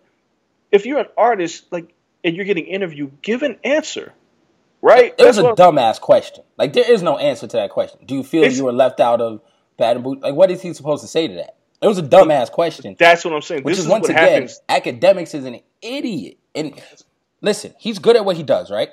if 0.72 0.86
you're 0.86 0.98
an 0.98 1.06
artist, 1.16 1.66
like 1.70 1.94
and 2.24 2.34
you're 2.34 2.44
getting 2.44 2.66
interviewed, 2.66 3.22
give 3.22 3.42
an 3.42 3.58
answer. 3.62 4.12
Right? 4.82 5.14
It 5.16 5.24
was 5.24 5.38
a 5.38 5.42
dumbass 5.52 6.00
question. 6.00 6.44
Like 6.58 6.72
there 6.72 6.90
is 6.90 7.02
no 7.02 7.16
answer 7.16 7.46
to 7.46 7.56
that 7.56 7.70
question. 7.70 8.00
Do 8.04 8.16
you 8.16 8.22
feel 8.22 8.50
you 8.50 8.64
were 8.64 8.72
left 8.72 9.00
out 9.00 9.20
of 9.20 9.40
Bad 9.78 9.96
and 9.96 10.04
Boot? 10.04 10.20
Like 10.20 10.34
what 10.34 10.50
is 10.50 10.60
he 10.60 10.74
supposed 10.74 11.02
to 11.02 11.08
say 11.08 11.28
to 11.28 11.34
that? 11.34 11.56
It 11.80 11.86
was 11.86 11.98
a 11.98 12.02
dumbass 12.02 12.50
question. 12.50 12.96
That's 12.98 13.24
what 13.24 13.34
I'm 13.34 13.42
saying. 13.42 13.62
Which 13.62 13.76
this 13.76 13.84
is, 13.84 13.90
once 13.90 14.08
again, 14.08 14.48
happens. 14.48 14.60
Akademiks 14.68 15.34
is 15.34 15.44
an 15.44 15.60
idiot. 15.82 16.38
And 16.54 16.80
listen, 17.40 17.74
he's 17.78 17.98
good 17.98 18.16
at 18.16 18.24
what 18.24 18.36
he 18.36 18.42
does, 18.42 18.70
right? 18.70 18.88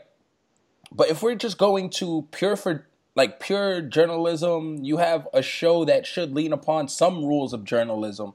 But 0.92 1.10
if 1.10 1.24
we're 1.24 1.36
just 1.36 1.58
going 1.58 1.90
to 1.92 2.28
pure 2.32 2.56
for 2.56 2.86
like 3.16 3.40
pure 3.40 3.82
journalism, 3.82 4.78
you 4.82 4.98
have 4.98 5.28
a 5.34 5.42
show 5.42 5.86
that 5.86 6.06
should 6.06 6.34
lean 6.34 6.54
upon 6.54 6.88
some 6.88 7.26
rules 7.26 7.54
of 7.54 7.64
journalism. 7.64 8.34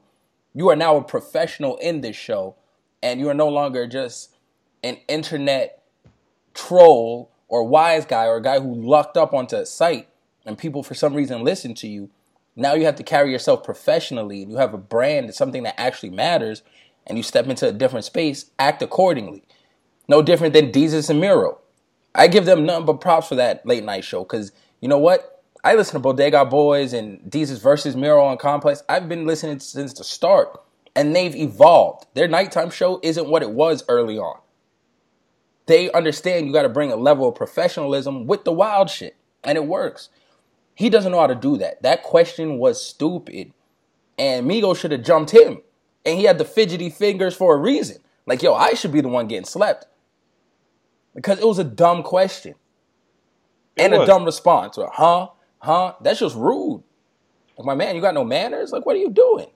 You 0.53 0.69
are 0.69 0.75
now 0.75 0.97
a 0.97 1.03
professional 1.03 1.77
in 1.77 2.01
this 2.01 2.15
show, 2.15 2.55
and 3.01 3.19
you 3.19 3.29
are 3.29 3.33
no 3.33 3.49
longer 3.49 3.87
just 3.87 4.35
an 4.83 4.97
internet 5.07 5.83
troll 6.53 7.31
or 7.47 7.63
wise 7.63 8.05
guy 8.05 8.25
or 8.25 8.37
a 8.37 8.41
guy 8.41 8.59
who 8.59 8.73
lucked 8.73 9.17
up 9.17 9.33
onto 9.33 9.55
a 9.55 9.65
site 9.65 10.09
and 10.45 10.57
people 10.57 10.81
for 10.83 10.93
some 10.93 11.13
reason 11.13 11.43
listen 11.43 11.73
to 11.75 11.87
you, 11.87 12.09
now 12.55 12.73
you 12.73 12.85
have 12.85 12.95
to 12.95 13.03
carry 13.03 13.31
yourself 13.31 13.63
professionally 13.63 14.41
and 14.41 14.51
you 14.51 14.57
have 14.57 14.73
a 14.73 14.79
brand, 14.79 15.29
it's 15.29 15.37
something 15.37 15.63
that 15.63 15.79
actually 15.79 16.09
matters, 16.09 16.63
and 17.05 17.17
you 17.17 17.23
step 17.23 17.47
into 17.47 17.67
a 17.67 17.71
different 17.71 18.05
space, 18.05 18.51
act 18.57 18.81
accordingly. 18.81 19.43
No 20.07 20.21
different 20.21 20.53
than 20.53 20.71
Desus 20.71 21.09
and 21.09 21.19
Mero. 21.19 21.59
I 22.15 22.27
give 22.27 22.45
them 22.45 22.65
nothing 22.65 22.85
but 22.85 23.01
props 23.01 23.27
for 23.27 23.35
that 23.35 23.65
late 23.65 23.83
night 23.83 24.03
show 24.03 24.23
because 24.23 24.51
you 24.81 24.87
know 24.87 24.97
what? 24.97 25.43
I 25.63 25.75
listen 25.75 25.93
to 25.93 25.99
Bodega 25.99 26.45
Boys 26.45 26.93
and 26.93 27.19
Desus 27.21 27.61
versus 27.61 27.95
Mero 27.95 28.23
on 28.23 28.37
Complex. 28.37 28.83
I've 28.87 29.09
been 29.09 29.25
listening 29.25 29.59
since 29.59 29.93
the 29.93 30.03
start 30.03 30.59
and 30.95 31.15
they've 31.15 31.35
evolved. 31.35 32.05
Their 32.13 32.27
nighttime 32.27 32.69
show 32.69 32.99
isn't 33.03 33.27
what 33.27 33.43
it 33.43 33.51
was 33.51 33.83
early 33.87 34.17
on 34.17 34.39
they 35.67 35.91
understand 35.91 36.47
you 36.47 36.53
got 36.53 36.63
to 36.63 36.69
bring 36.69 36.91
a 36.91 36.95
level 36.95 37.27
of 37.27 37.35
professionalism 37.35 38.25
with 38.25 38.43
the 38.43 38.51
wild 38.51 38.89
shit, 38.89 39.15
and 39.43 39.57
it 39.57 39.65
works. 39.65 40.09
He 40.73 40.89
doesn't 40.89 41.11
know 41.11 41.19
how 41.19 41.27
to 41.27 41.35
do 41.35 41.57
that. 41.57 41.81
That 41.83 42.03
question 42.03 42.57
was 42.57 42.81
stupid, 42.81 43.53
and 44.17 44.49
Migo 44.49 44.75
should 44.75 44.91
have 44.91 45.03
jumped 45.03 45.31
him, 45.31 45.61
and 46.05 46.17
he 46.17 46.23
had 46.23 46.37
the 46.37 46.45
fidgety 46.45 46.89
fingers 46.89 47.35
for 47.35 47.53
a 47.53 47.57
reason. 47.57 47.97
Like, 48.25 48.41
yo, 48.41 48.53
I 48.53 48.73
should 48.73 48.91
be 48.91 49.01
the 49.01 49.09
one 49.09 49.27
getting 49.27 49.45
slept 49.45 49.87
because 51.13 51.39
it 51.39 51.47
was 51.47 51.59
a 51.59 51.63
dumb 51.63 52.01
question 52.03 52.55
it 53.77 53.83
and 53.83 53.93
was. 53.93 54.03
a 54.03 54.05
dumb 54.05 54.25
response. 54.25 54.77
Or, 54.77 54.89
huh? 54.93 55.29
Huh? 55.59 55.93
That's 56.01 56.19
just 56.19 56.35
rude. 56.35 56.83
Like, 57.57 57.65
my 57.65 57.75
man, 57.75 57.95
you 57.95 58.01
got 58.01 58.13
no 58.13 58.23
manners. 58.23 58.71
Like, 58.71 58.85
what 58.85 58.95
are 58.95 58.99
you 58.99 59.09
doing? 59.09 59.47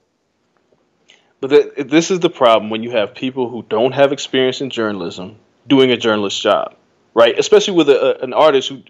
But 1.40 1.50
the, 1.50 1.84
this 1.84 2.10
is 2.10 2.20
the 2.20 2.30
problem 2.30 2.70
when 2.70 2.82
you 2.82 2.90
have 2.92 3.14
people 3.14 3.48
who 3.48 3.64
don't 3.68 3.92
have 3.92 4.12
experience 4.12 4.60
in 4.60 4.70
journalism 4.70 5.36
doing 5.66 5.90
a 5.90 5.96
journalist 5.96 6.40
job, 6.40 6.76
right? 7.14 7.36
Especially 7.36 7.74
with 7.74 7.88
a, 7.88 8.22
an 8.22 8.32
artist 8.32 8.68
who 8.68 8.82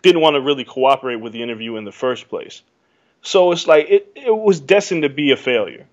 didn't 0.00 0.22
want 0.22 0.34
to 0.34 0.40
really 0.40 0.64
cooperate 0.64 1.16
with 1.16 1.34
the 1.34 1.42
interview 1.42 1.76
in 1.76 1.84
the 1.84 1.92
first 1.92 2.28
place. 2.28 2.62
So 3.20 3.52
it's 3.52 3.66
like 3.66 3.90
it, 3.90 4.12
it 4.16 4.34
was 4.34 4.58
destined 4.58 5.02
to 5.02 5.08
be 5.08 5.32
a 5.32 5.36
failure, 5.36 5.86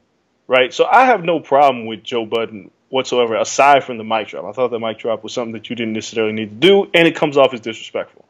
right? 0.47 0.73
So 0.73 0.85
I 0.85 1.05
have 1.05 1.23
no 1.23 1.39
problem 1.41 1.85
with 1.85 2.03
Joe 2.03 2.25
Budden 2.25 2.71
whatsoever, 2.89 3.35
aside 3.35 3.83
from 3.83 3.97
the 3.97 4.03
mic 4.03 4.29
drop. 4.29 4.45
I 4.45 4.51
thought 4.51 4.71
the 4.71 4.79
mic 4.79 4.99
drop 4.99 5.23
was 5.23 5.33
something 5.33 5.53
that 5.53 5.69
you 5.69 5.75
didn't 5.75 5.93
necessarily 5.93 6.33
need 6.33 6.49
to 6.61 6.67
do, 6.67 6.89
and 6.93 7.07
it 7.07 7.15
comes 7.15 7.37
off 7.37 7.53
as 7.53 7.59
disrespectful. 7.59 8.25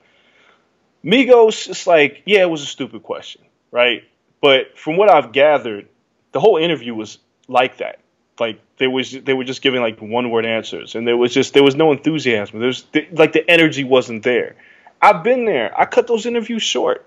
Migos, 1.03 1.69
it's 1.69 1.87
like, 1.87 2.23
yeah, 2.25 2.41
it 2.41 2.49
was 2.49 2.61
a 2.61 2.65
stupid 2.65 3.03
question, 3.03 3.41
right? 3.71 4.03
But 4.41 4.77
from 4.77 4.97
what 4.97 5.09
I've 5.09 5.31
gathered, 5.31 5.87
the 6.31 6.39
whole 6.39 6.57
interview 6.57 6.93
was 6.93 7.17
like 7.47 7.77
that 7.77 7.99
like 8.39 8.59
they 8.77 8.87
was 8.87 9.11
they 9.11 9.33
were 9.33 9.43
just 9.43 9.61
giving 9.61 9.81
like 9.81 9.99
one 9.99 10.29
word 10.29 10.45
answers, 10.45 10.95
and 10.95 11.07
there 11.07 11.17
was 11.17 11.33
just 11.33 11.53
there 11.53 11.63
was 11.63 11.75
no 11.75 11.91
enthusiasm. 11.91 12.59
There's 12.59 12.85
like 13.11 13.33
the 13.33 13.49
energy 13.49 13.83
wasn't 13.83 14.23
there. 14.23 14.55
I've 15.01 15.23
been 15.23 15.45
there. 15.45 15.77
I 15.79 15.85
cut 15.85 16.07
those 16.07 16.25
interviews 16.25 16.63
short. 16.63 17.05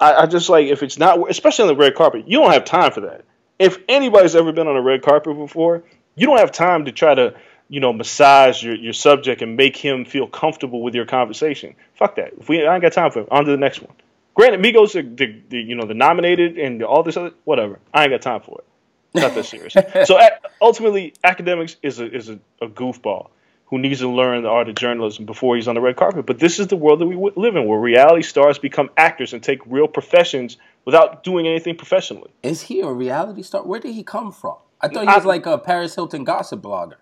I, 0.00 0.14
I 0.14 0.26
just 0.26 0.48
like 0.48 0.66
if 0.66 0.82
it's 0.82 0.98
not, 0.98 1.30
especially 1.30 1.64
on 1.64 1.68
the 1.68 1.76
red 1.76 1.94
carpet, 1.94 2.28
you 2.28 2.38
don't 2.38 2.52
have 2.52 2.64
time 2.64 2.92
for 2.92 3.02
that. 3.02 3.24
If 3.58 3.78
anybody's 3.88 4.34
ever 4.34 4.52
been 4.52 4.66
on 4.66 4.76
a 4.76 4.82
red 4.82 5.02
carpet 5.02 5.36
before, 5.36 5.84
you 6.14 6.26
don't 6.26 6.38
have 6.38 6.52
time 6.52 6.86
to 6.86 6.92
try 6.92 7.14
to 7.14 7.34
you 7.72 7.80
know 7.80 7.92
massage 7.92 8.62
your, 8.62 8.74
your 8.74 8.92
subject 8.92 9.42
and 9.42 9.56
make 9.56 9.76
him 9.76 10.04
feel 10.04 10.26
comfortable 10.26 10.82
with 10.82 10.94
your 10.94 11.06
conversation. 11.06 11.74
Fuck 11.94 12.16
that. 12.16 12.34
If 12.38 12.48
we 12.48 12.66
I 12.66 12.74
ain't 12.74 12.82
got 12.82 12.92
time 12.92 13.10
for 13.10 13.20
it, 13.20 13.28
on 13.30 13.44
to 13.44 13.50
the 13.50 13.56
next 13.56 13.80
one. 13.80 13.94
Granted, 14.34 14.60
Migos 14.60 14.94
are 14.94 15.02
the, 15.02 15.40
the 15.48 15.58
you 15.58 15.74
know 15.74 15.86
the 15.86 15.94
nominated 15.94 16.58
and 16.58 16.82
all 16.82 17.02
this 17.02 17.16
other 17.16 17.32
whatever. 17.44 17.78
I 17.94 18.04
ain't 18.04 18.12
got 18.12 18.22
time 18.22 18.40
for 18.40 18.58
it 18.58 18.66
not 19.14 19.34
that 19.34 19.44
serious. 19.44 19.74
so 20.04 20.18
ultimately, 20.60 21.14
Akademiks 21.24 21.76
is 21.82 22.00
a 22.00 22.14
is 22.14 22.28
a, 22.28 22.38
a, 22.60 22.68
goofball 22.68 23.30
who 23.66 23.78
needs 23.78 24.00
to 24.00 24.08
learn 24.08 24.42
the 24.42 24.48
art 24.48 24.68
of 24.68 24.74
journalism 24.74 25.24
before 25.24 25.56
he's 25.56 25.68
on 25.68 25.74
the 25.74 25.80
red 25.80 25.96
carpet. 25.96 26.26
But 26.26 26.38
this 26.38 26.58
is 26.58 26.66
the 26.66 26.76
world 26.76 27.00
that 27.00 27.06
we 27.06 27.16
live 27.36 27.56
in, 27.56 27.66
where 27.66 27.78
reality 27.78 28.22
stars 28.22 28.58
become 28.58 28.90
actors 28.96 29.32
and 29.32 29.42
take 29.42 29.60
real 29.66 29.88
professions 29.88 30.56
without 30.84 31.24
doing 31.24 31.46
anything 31.46 31.76
professionally. 31.76 32.30
Is 32.42 32.62
he 32.62 32.80
a 32.80 32.88
reality 32.88 33.42
star? 33.42 33.62
Where 33.62 33.80
did 33.80 33.94
he 33.94 34.02
come 34.02 34.32
from? 34.32 34.56
I 34.80 34.88
thought 34.88 35.02
he 35.02 35.14
was 35.14 35.24
I, 35.24 35.28
like 35.28 35.46
a 35.46 35.58
Paris 35.58 35.94
Hilton 35.94 36.24
gossip 36.24 36.60
blogger. 36.60 36.96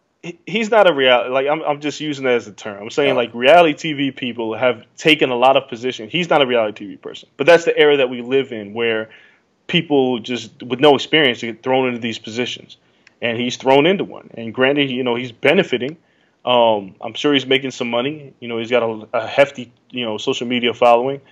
He's 0.46 0.70
not 0.70 0.88
a 0.88 0.92
reality. 0.92 1.30
Like 1.30 1.46
I'm, 1.46 1.62
I'm 1.62 1.80
just 1.80 2.00
using 2.00 2.24
that 2.24 2.34
as 2.34 2.46
a 2.46 2.52
term. 2.52 2.82
I'm 2.82 2.90
saying 2.90 3.16
like 3.16 3.32
reality 3.32 3.94
TV 3.94 4.14
people 4.14 4.54
have 4.54 4.84
taken 4.96 5.30
a 5.30 5.36
lot 5.36 5.56
of 5.56 5.68
position. 5.68 6.10
He's 6.10 6.28
not 6.28 6.42
a 6.42 6.46
reality 6.46 6.86
TV 6.86 7.00
person, 7.00 7.28
but 7.38 7.46
that's 7.46 7.64
the 7.64 7.76
era 7.76 7.96
that 7.98 8.10
we 8.10 8.20
live 8.20 8.52
in, 8.52 8.74
where 8.74 9.08
people 9.66 10.18
just 10.18 10.62
with 10.62 10.80
no 10.80 10.94
experience 10.94 11.40
get 11.40 11.62
thrown 11.62 11.88
into 11.88 12.00
these 12.00 12.18
positions, 12.18 12.76
and 13.22 13.38
he's 13.38 13.56
thrown 13.56 13.86
into 13.86 14.04
one. 14.04 14.28
And 14.34 14.52
granted, 14.52 14.90
you 14.90 15.02
know 15.04 15.14
he's 15.14 15.32
benefiting. 15.32 15.96
Um, 16.44 16.96
I'm 17.00 17.14
sure 17.14 17.32
he's 17.32 17.46
making 17.46 17.70
some 17.70 17.88
money. 17.88 18.34
You 18.40 18.48
know, 18.48 18.58
he's 18.58 18.70
got 18.70 18.82
a, 18.82 19.08
a 19.14 19.26
hefty 19.26 19.72
you 19.90 20.04
know 20.04 20.18
social 20.18 20.46
media 20.46 20.74
following. 20.74 21.22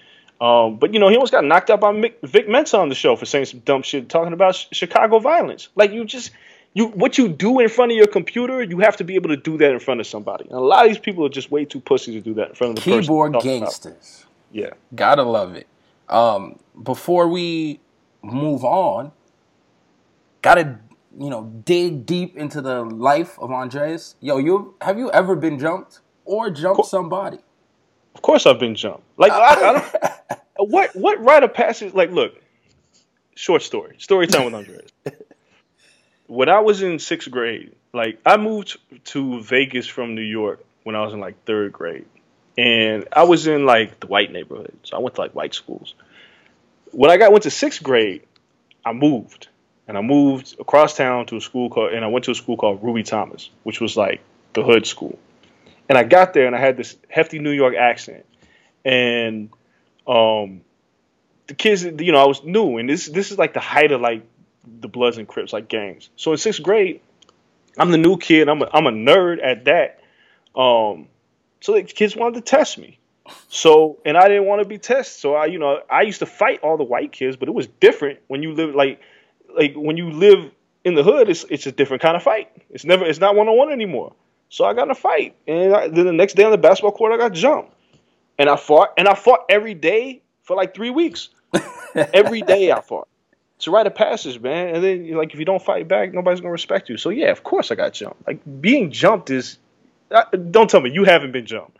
Um, 0.40 0.76
but 0.76 0.94
you 0.94 1.00
know, 1.00 1.08
he 1.08 1.16
almost 1.16 1.32
got 1.32 1.44
knocked 1.44 1.68
out 1.68 1.80
by 1.80 1.92
Mick, 1.92 2.14
Vic 2.22 2.48
Mensa 2.48 2.78
on 2.78 2.88
the 2.88 2.94
show 2.94 3.16
for 3.16 3.26
saying 3.26 3.46
some 3.46 3.60
dumb 3.60 3.82
shit, 3.82 4.08
talking 4.08 4.32
about 4.32 4.54
sh- 4.54 4.66
Chicago 4.72 5.18
violence. 5.18 5.68
Like 5.74 5.92
you 5.92 6.04
just 6.04 6.30
you 6.74 6.88
what 6.88 7.18
you 7.18 7.28
do 7.28 7.60
in 7.60 7.68
front 7.68 7.92
of 7.92 7.98
your 7.98 8.06
computer, 8.06 8.62
you 8.62 8.78
have 8.80 8.96
to 8.98 9.04
be 9.04 9.14
able 9.14 9.30
to 9.30 9.36
do 9.36 9.56
that 9.58 9.72
in 9.72 9.80
front 9.80 10.00
of 10.00 10.06
somebody. 10.06 10.44
And 10.44 10.54
a 10.54 10.60
lot 10.60 10.84
of 10.84 10.90
these 10.90 10.98
people 10.98 11.24
are 11.24 11.30
just 11.30 11.50
way 11.50 11.64
too 11.64 11.80
pussy 11.80 12.12
to 12.12 12.20
do 12.20 12.34
that 12.34 12.50
in 12.50 12.54
front 12.54 12.78
of 12.78 12.84
the 12.84 13.00
keyboard 13.00 13.36
gangsters. 13.40 14.26
Yeah, 14.52 14.70
gotta 14.94 15.22
love 15.22 15.54
it. 15.54 15.66
Um, 16.08 16.58
before 16.82 17.28
we 17.28 17.80
move 18.22 18.64
on, 18.64 19.12
gotta 20.42 20.78
you 21.18 21.30
know 21.30 21.44
dig 21.64 22.06
deep 22.06 22.36
into 22.36 22.60
the 22.60 22.82
life 22.82 23.38
of 23.38 23.50
Andreas. 23.50 24.16
Yo, 24.20 24.38
you 24.38 24.74
have 24.80 24.98
you 24.98 25.10
ever 25.10 25.36
been 25.36 25.58
jumped 25.58 26.00
or 26.24 26.50
jumped 26.50 26.86
somebody? 26.86 27.38
Of 28.14 28.22
course, 28.22 28.46
I've 28.46 28.58
been 28.58 28.74
jumped. 28.74 29.04
Like 29.16 29.32
I, 29.32 29.54
I 29.54 29.72
don't. 29.72 30.40
what 30.70 30.94
what 30.94 31.22
rite 31.22 31.42
of 31.42 31.54
passage? 31.54 31.94
Like, 31.94 32.10
look, 32.10 32.34
short 33.34 33.62
story, 33.62 33.96
story 33.98 34.26
time 34.26 34.44
with 34.44 34.54
Andreas. 34.54 34.90
when 36.28 36.48
I 36.48 36.60
was 36.60 36.82
in 36.82 36.98
sixth 37.00 37.30
grade, 37.30 37.74
like 37.92 38.20
I 38.24 38.36
moved 38.36 38.78
to 39.06 39.40
Vegas 39.42 39.86
from 39.88 40.14
New 40.14 40.22
York 40.22 40.64
when 40.84 40.94
I 40.94 41.02
was 41.02 41.12
in 41.12 41.20
like 41.20 41.42
third 41.44 41.72
grade, 41.72 42.06
and 42.56 43.08
I 43.12 43.24
was 43.24 43.46
in 43.46 43.66
like 43.66 43.98
the 43.98 44.06
white 44.06 44.30
neighborhood, 44.30 44.76
so 44.84 44.96
I 44.96 45.00
went 45.00 45.16
to 45.16 45.22
like 45.22 45.34
white 45.34 45.54
schools. 45.54 45.94
When 46.92 47.10
I 47.10 47.16
got 47.16 47.32
went 47.32 47.44
to 47.44 47.50
sixth 47.50 47.82
grade, 47.82 48.22
I 48.84 48.92
moved, 48.92 49.48
and 49.88 49.98
I 49.98 50.02
moved 50.02 50.54
across 50.60 50.96
town 50.96 51.26
to 51.26 51.36
a 51.36 51.40
school 51.40 51.70
called, 51.70 51.92
and 51.92 52.04
I 52.04 52.08
went 52.08 52.26
to 52.26 52.30
a 52.30 52.34
school 52.34 52.56
called 52.56 52.82
Ruby 52.82 53.02
Thomas, 53.02 53.50
which 53.62 53.80
was 53.80 53.96
like 53.96 54.20
the 54.52 54.62
hood 54.62 54.86
school. 54.86 55.18
And 55.88 55.96
I 55.96 56.04
got 56.04 56.34
there, 56.34 56.46
and 56.46 56.54
I 56.54 56.60
had 56.60 56.76
this 56.76 56.94
hefty 57.08 57.38
New 57.38 57.52
York 57.52 57.74
accent, 57.74 58.26
and 58.84 59.48
um, 60.06 60.60
the 61.46 61.54
kids, 61.54 61.84
you 61.84 62.12
know, 62.12 62.22
I 62.22 62.26
was 62.26 62.44
new, 62.44 62.76
and 62.76 62.86
this 62.86 63.06
this 63.06 63.32
is 63.32 63.38
like 63.38 63.54
the 63.54 63.60
height 63.60 63.92
of 63.92 64.02
like 64.02 64.22
the 64.80 64.88
Bloods 64.88 65.18
and 65.18 65.26
Crips, 65.26 65.52
like 65.52 65.68
gangs. 65.68 66.10
So 66.16 66.32
in 66.32 66.38
sixth 66.38 66.62
grade, 66.62 67.00
I'm 67.78 67.90
the 67.90 67.98
new 67.98 68.16
kid. 68.18 68.48
I'm 68.48 68.62
a, 68.62 68.68
I'm 68.72 68.86
a 68.86 68.92
nerd 68.92 69.42
at 69.42 69.64
that. 69.66 70.00
Um, 70.58 71.08
so 71.60 71.74
the 71.74 71.82
kids 71.82 72.16
wanted 72.16 72.34
to 72.36 72.40
test 72.40 72.78
me. 72.78 72.98
So, 73.48 73.98
and 74.04 74.16
I 74.16 74.28
didn't 74.28 74.46
want 74.46 74.62
to 74.62 74.68
be 74.68 74.78
tested. 74.78 75.20
So 75.20 75.34
I, 75.34 75.46
you 75.46 75.58
know, 75.58 75.80
I 75.90 76.02
used 76.02 76.20
to 76.20 76.26
fight 76.26 76.60
all 76.62 76.76
the 76.76 76.84
white 76.84 77.12
kids, 77.12 77.36
but 77.36 77.48
it 77.48 77.52
was 77.52 77.66
different 77.66 78.20
when 78.28 78.42
you 78.42 78.52
live 78.54 78.74
like, 78.74 79.00
like 79.54 79.74
when 79.74 79.96
you 79.96 80.10
live 80.10 80.50
in 80.84 80.94
the 80.94 81.02
hood. 81.02 81.28
It's 81.28 81.44
it's 81.50 81.66
a 81.66 81.72
different 81.72 82.02
kind 82.02 82.16
of 82.16 82.22
fight. 82.22 82.50
It's 82.70 82.84
never, 82.84 83.04
it's 83.04 83.20
not 83.20 83.34
one 83.34 83.48
on 83.48 83.56
one 83.56 83.70
anymore. 83.70 84.14
So 84.48 84.64
I 84.64 84.72
got 84.72 84.84
in 84.84 84.90
a 84.90 84.94
fight, 84.94 85.36
and 85.46 85.74
I, 85.74 85.88
then 85.88 86.06
the 86.06 86.12
next 86.12 86.34
day 86.34 86.44
on 86.44 86.50
the 86.50 86.58
basketball 86.58 86.92
court, 86.92 87.12
I 87.12 87.18
got 87.18 87.32
jumped, 87.34 87.74
and 88.38 88.48
I 88.48 88.56
fought, 88.56 88.94
and 88.96 89.06
I 89.06 89.14
fought 89.14 89.40
every 89.50 89.74
day 89.74 90.22
for 90.42 90.56
like 90.56 90.74
three 90.74 90.90
weeks. 90.90 91.28
Every 91.94 92.42
day 92.42 92.70
I 92.70 92.80
fought. 92.82 93.08
It's 93.58 93.66
a 93.66 93.72
rite 93.72 93.88
of 93.88 93.94
passage, 93.96 94.40
man. 94.40 94.76
And 94.76 94.84
then, 94.84 95.10
like, 95.16 95.34
if 95.34 95.38
you 95.40 95.44
don't 95.44 95.60
fight 95.60 95.88
back, 95.88 96.14
nobody's 96.14 96.40
gonna 96.40 96.52
respect 96.52 96.88
you. 96.88 96.96
So 96.96 97.10
yeah, 97.10 97.32
of 97.32 97.42
course 97.42 97.72
I 97.72 97.74
got 97.74 97.92
jumped. 97.92 98.24
Like 98.24 98.40
being 98.60 98.92
jumped 98.92 99.30
is. 99.30 99.58
Uh, 100.10 100.22
don't 100.50 100.70
tell 100.70 100.80
me 100.80 100.90
you 100.90 101.04
haven't 101.04 101.32
been 101.32 101.44
jumped. 101.44 101.76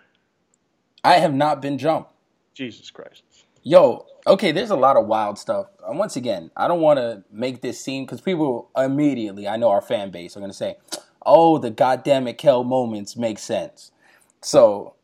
I 1.05 1.15
have 1.15 1.33
not 1.33 1.63
been 1.63 1.79
jumped. 1.79 2.11
Jesus 2.53 2.91
Christ. 2.91 3.23
Yo, 3.63 4.07
okay, 4.27 4.51
there's 4.51 4.71
a 4.71 4.77
lot 4.77 4.97
of 4.97 5.07
wild 5.07 5.39
stuff. 5.39 5.69
And 5.87 5.99
once 5.99 6.17
again, 6.17 6.51
I 6.57 6.67
don't 6.67 6.81
want 6.81 6.99
to 6.99 7.23
make 7.31 7.63
this 7.63 7.81
seem 7.81 8.05
because 8.05 8.21
people 8.21 8.69
immediately, 8.77 9.47
I 9.47 9.57
know 9.57 9.71
our 9.71 9.81
fan 9.81 10.11
base 10.11 10.37
are 10.37 10.41
gonna 10.41 10.53
say, 10.53 10.77
"Oh, 11.25 11.59
the 11.59 11.71
goddamn 11.71 12.27
it, 12.27 12.39
Kel 12.39 12.65
moments 12.65 13.17
make 13.17 13.39
sense." 13.39 13.93
So, 14.41 14.95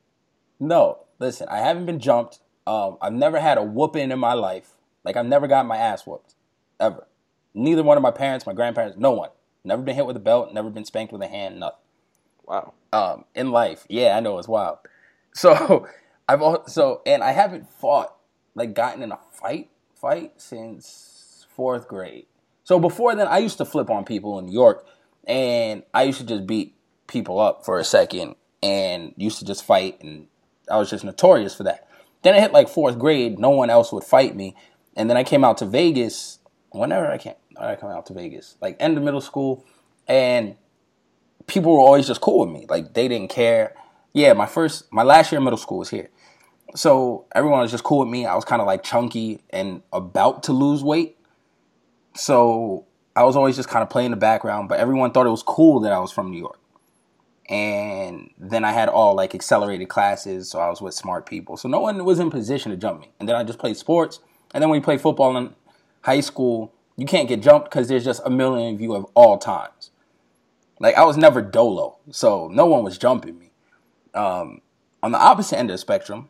no, 0.59 0.99
listen, 1.21 1.47
I 1.49 1.59
haven't 1.59 1.87
been 1.87 2.01
jumped. 2.01 2.41
Um, 2.67 2.99
I've 3.01 3.13
never 3.13 3.39
had 3.39 3.59
a 3.59 3.63
whooping 3.63 4.11
in 4.11 4.19
my 4.19 4.33
life. 4.33 4.73
Like 5.05 5.17
I've 5.17 5.27
never 5.27 5.47
got 5.47 5.67
my 5.67 5.77
ass 5.77 6.07
whooped, 6.07 6.34
ever. 6.81 7.07
Neither 7.55 7.83
one 7.83 7.97
of 7.97 8.03
my 8.03 8.11
parents, 8.11 8.47
my 8.47 8.53
grandparents, 8.53 8.97
no 8.99 9.13
one. 9.13 9.31
Never 9.65 9.83
been 9.83 9.95
hit 9.95 10.07
with 10.07 10.17
a 10.17 10.21
belt. 10.21 10.53
Never 10.53 10.71
been 10.71 10.85
spanked 10.85 11.13
with 11.13 11.23
a 11.23 11.29
hand. 11.29 11.61
Nothing. 11.61 11.79
Wow. 12.47 12.75
Um, 12.93 13.25
in 13.35 13.51
life, 13.51 13.87
yeah, 13.89 14.17
I 14.17 14.21
know 14.21 14.39
it's 14.39 14.49
wild. 14.49 14.79
So 15.37 15.89
I've 16.29 16.41
al- 16.43 16.69
so 16.69 17.03
and 17.05 17.21
I 17.25 17.33
haven't 17.33 17.69
fought 17.69 18.15
like 18.55 18.73
gotten 18.73 19.03
in 19.03 19.11
a 19.11 19.19
fight 19.33 19.69
fight 19.97 20.35
since 20.41 21.47
fourth 21.57 21.89
grade. 21.89 22.27
So 22.63 22.79
before 22.79 23.17
then, 23.17 23.27
I 23.27 23.39
used 23.39 23.59
to 23.59 23.65
flip 23.65 23.91
on 23.91 24.05
people 24.05 24.39
in 24.39 24.47
New 24.47 24.53
York, 24.53 24.87
and 25.27 25.83
I 25.93 26.05
used 26.05 26.21
to 26.21 26.27
just 26.27 26.47
beat 26.47 26.77
people 27.09 27.41
up 27.41 27.65
for 27.65 27.81
a 27.81 27.85
second, 27.85 28.37
and 28.63 29.13
used 29.17 29.41
to 29.41 29.45
just 29.45 29.65
fight, 29.65 30.01
and 30.03 30.29
I 30.71 30.77
was 30.79 30.89
just 30.89 31.05
notorious 31.05 31.55
for 31.55 31.65
that. 31.65 31.89
Then 32.23 32.35
I 32.35 32.41
hit 32.41 32.53
like 32.53 32.69
fourth 32.69 32.99
grade, 32.99 33.39
no 33.39 33.51
one 33.51 33.69
else 33.69 33.93
would 33.93 34.05
fight 34.05 34.37
me, 34.37 34.55
and 34.97 35.11
then 35.11 35.17
I 35.17 35.25
came 35.25 35.45
out 35.45 35.59
to 35.59 35.67
Vegas. 35.67 36.39
Whenever 36.75 37.11
I 37.11 37.19
came, 37.19 37.35
I 37.57 37.77
come 37.77 37.91
out 37.91 38.07
to 38.07 38.15
Vegas, 38.15 38.57
like 38.61 38.77
end 38.81 38.97
of 38.97 39.05
middle 39.05 39.21
school, 39.21 39.65
and 40.09 40.57
people 41.47 41.73
were 41.73 41.79
always 41.79 42.07
just 42.07 42.21
cool 42.21 42.41
with 42.41 42.51
me. 42.51 42.67
Like 42.69 42.95
they 42.95 43.07
didn't 43.07 43.31
care. 43.31 43.75
Yeah, 44.13 44.33
my 44.33 44.47
first, 44.47 44.93
my 44.93 45.05
last 45.05 45.31
year 45.31 45.39
of 45.39 45.45
middle 45.45 45.57
school 45.57 45.79
was 45.79 45.91
here. 45.91 46.11
So 46.75 47.27
everyone 47.33 47.61
was 47.61 47.71
just 47.71 47.85
cool 47.85 48.01
with 48.01 48.09
me. 48.09 48.27
I 48.27 48.35
was 48.35 48.45
kind 48.45 48.61
of 48.61 48.67
like 48.67 48.83
chunky 48.83 49.41
and 49.51 49.83
about 49.93 50.43
to 50.45 50.53
lose 50.53 50.83
weight. 50.83 51.17
So 52.17 52.87
I 53.15 53.23
was 53.23 53.37
always 53.37 53.55
just 53.55 53.69
kind 53.69 53.83
of 53.85 53.91
playing 53.91 54.11
the 54.11 54.17
background, 54.17 54.69
but 54.69 54.81
everyone 54.81 55.13
thought 55.13 55.27
it 55.27 55.31
was 55.31 55.45
cool 55.45 55.81
that 55.81 55.93
I 55.93 56.01
was 56.01 56.11
from 56.11 56.33
New 56.33 56.39
York. 56.39 56.59
And 57.49 58.31
then 58.37 58.65
I 58.65 58.73
had 58.73 58.89
all 58.89 59.15
like 59.15 59.35
accelerated 59.35 59.89
classes, 59.89 60.51
so 60.51 60.59
I 60.59 60.69
was 60.71 60.83
with 60.83 60.95
smart 60.95 61.27
people. 61.27 61.57
So 61.57 61.69
no 61.69 61.79
one 61.79 62.05
was 62.05 62.19
in 62.19 62.31
position 62.31 62.73
to 62.73 62.77
jump 62.77 63.01
me. 63.01 63.13
And 63.21 63.29
then 63.29 63.37
I 63.37 63.45
just 63.45 63.61
played 63.61 63.77
sports. 63.77 64.19
And 64.53 64.61
then 64.61 64.71
when 64.71 64.81
you 64.81 64.85
play 64.85 64.99
football 64.99 65.37
in 65.37 65.55
high 66.05 66.21
school, 66.21 66.73
you 66.97 67.07
can't 67.07 67.29
get 67.29 67.41
jumped 67.43 67.71
because 67.71 67.89
there's 67.89 68.05
just 68.05 68.21
a 68.25 68.31
million 68.31 68.75
of 68.75 68.81
you 68.81 68.95
of 68.95 69.07
all 69.15 69.39
times. 69.39 69.91
Like 70.79 70.97
I 70.97 71.05
was 71.05 71.17
never 71.17 71.41
dolo, 71.41 71.99
so 72.11 72.49
no 72.49 72.67
one 72.67 72.85
was 72.85 72.99
jumping 72.99 73.39
me. 73.39 73.51
Um, 74.13 74.61
on 75.03 75.13
the 75.13 75.19
opposite 75.19 75.59
end 75.59 75.71
of 75.71 75.75
the 75.75 75.79
spectrum, 75.79 76.29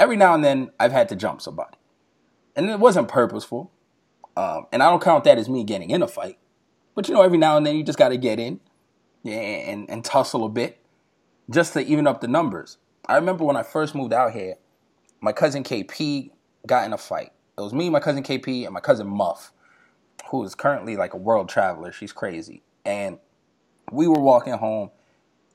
every 0.00 0.16
now 0.16 0.34
and 0.34 0.44
then 0.44 0.70
I've 0.80 0.92
had 0.92 1.08
to 1.10 1.16
jump 1.16 1.40
somebody, 1.40 1.76
and 2.56 2.68
it 2.68 2.80
wasn't 2.80 3.08
purposeful. 3.08 3.70
Um, 4.36 4.66
and 4.72 4.82
I 4.82 4.90
don't 4.90 5.02
count 5.02 5.24
that 5.24 5.38
as 5.38 5.48
me 5.48 5.64
getting 5.64 5.90
in 5.90 6.02
a 6.02 6.08
fight, 6.08 6.38
but 6.94 7.08
you 7.08 7.14
know, 7.14 7.22
every 7.22 7.38
now 7.38 7.56
and 7.56 7.66
then 7.66 7.76
you 7.76 7.84
just 7.84 7.98
got 7.98 8.08
to 8.08 8.16
get 8.16 8.40
in, 8.40 8.60
and, 9.24 9.88
and 9.88 10.04
tussle 10.04 10.44
a 10.44 10.48
bit, 10.48 10.78
just 11.48 11.72
to 11.74 11.80
even 11.80 12.06
up 12.06 12.20
the 12.20 12.28
numbers. 12.28 12.78
I 13.06 13.16
remember 13.16 13.44
when 13.44 13.56
I 13.56 13.62
first 13.62 13.94
moved 13.94 14.12
out 14.12 14.32
here, 14.32 14.56
my 15.20 15.32
cousin 15.32 15.62
KP 15.62 16.30
got 16.66 16.84
in 16.84 16.92
a 16.92 16.98
fight. 16.98 17.32
It 17.58 17.62
was 17.62 17.74
me, 17.74 17.90
my 17.90 18.00
cousin 18.00 18.22
KP, 18.22 18.64
and 18.64 18.72
my 18.72 18.80
cousin 18.80 19.08
Muff, 19.08 19.52
who 20.30 20.44
is 20.44 20.54
currently 20.54 20.96
like 20.96 21.12
a 21.12 21.16
world 21.16 21.48
traveler. 21.48 21.90
She's 21.90 22.12
crazy, 22.12 22.62
and 22.84 23.18
we 23.90 24.06
were 24.06 24.20
walking 24.20 24.52
home, 24.52 24.90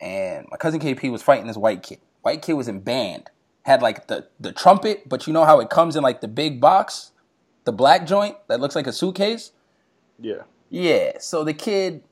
and 0.02 0.46
my 0.52 0.58
cousin 0.58 0.82
KP 0.82 1.12
was 1.12 1.24
fighting 1.24 1.48
this 1.48 1.58
white 1.58 1.82
kid. 1.82 2.00
White 2.22 2.42
kid 2.42 2.54
was 2.54 2.68
in 2.68 2.82
band, 2.82 3.30
had 3.64 3.82
like 3.82 4.08
the 4.08 4.28
the 4.40 4.52
trumpet, 4.52 5.08
but 5.08 5.28
you 5.28 5.34
know 5.34 5.46
how 5.46 5.60
it 5.60 5.70
comes 5.70 5.96
in 5.96 6.04
like 6.04 6.22
the 6.22 6.28
big 6.28 6.60
box, 6.60 7.12
the 7.64 7.72
black 7.72 8.06
joint 8.06 8.36
that 8.48 8.60
looks 8.60 8.76
like 8.76 8.88
a 8.88 8.94
suitcase. 8.94 9.52
Yeah. 10.20 10.44
Yeah. 10.70 11.14
So 11.20 11.44
the 11.44 11.54
kid 11.54 12.04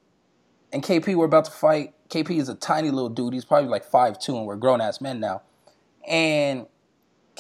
and 0.72 0.82
KP 0.84 1.16
were 1.16 1.26
about 1.26 1.46
to 1.46 1.52
fight. 1.52 1.94
KP 2.10 2.38
is 2.40 2.50
a 2.50 2.56
tiny 2.56 2.92
little 2.92 3.10
dude. 3.10 3.34
He's 3.34 3.46
probably 3.46 3.70
like 3.70 3.84
five 3.84 4.20
two, 4.20 4.38
and 4.38 4.46
we're 4.46 4.56
grown 4.56 4.82
ass 4.82 5.02
men 5.02 5.20
now. 5.20 5.42
And 6.08 6.66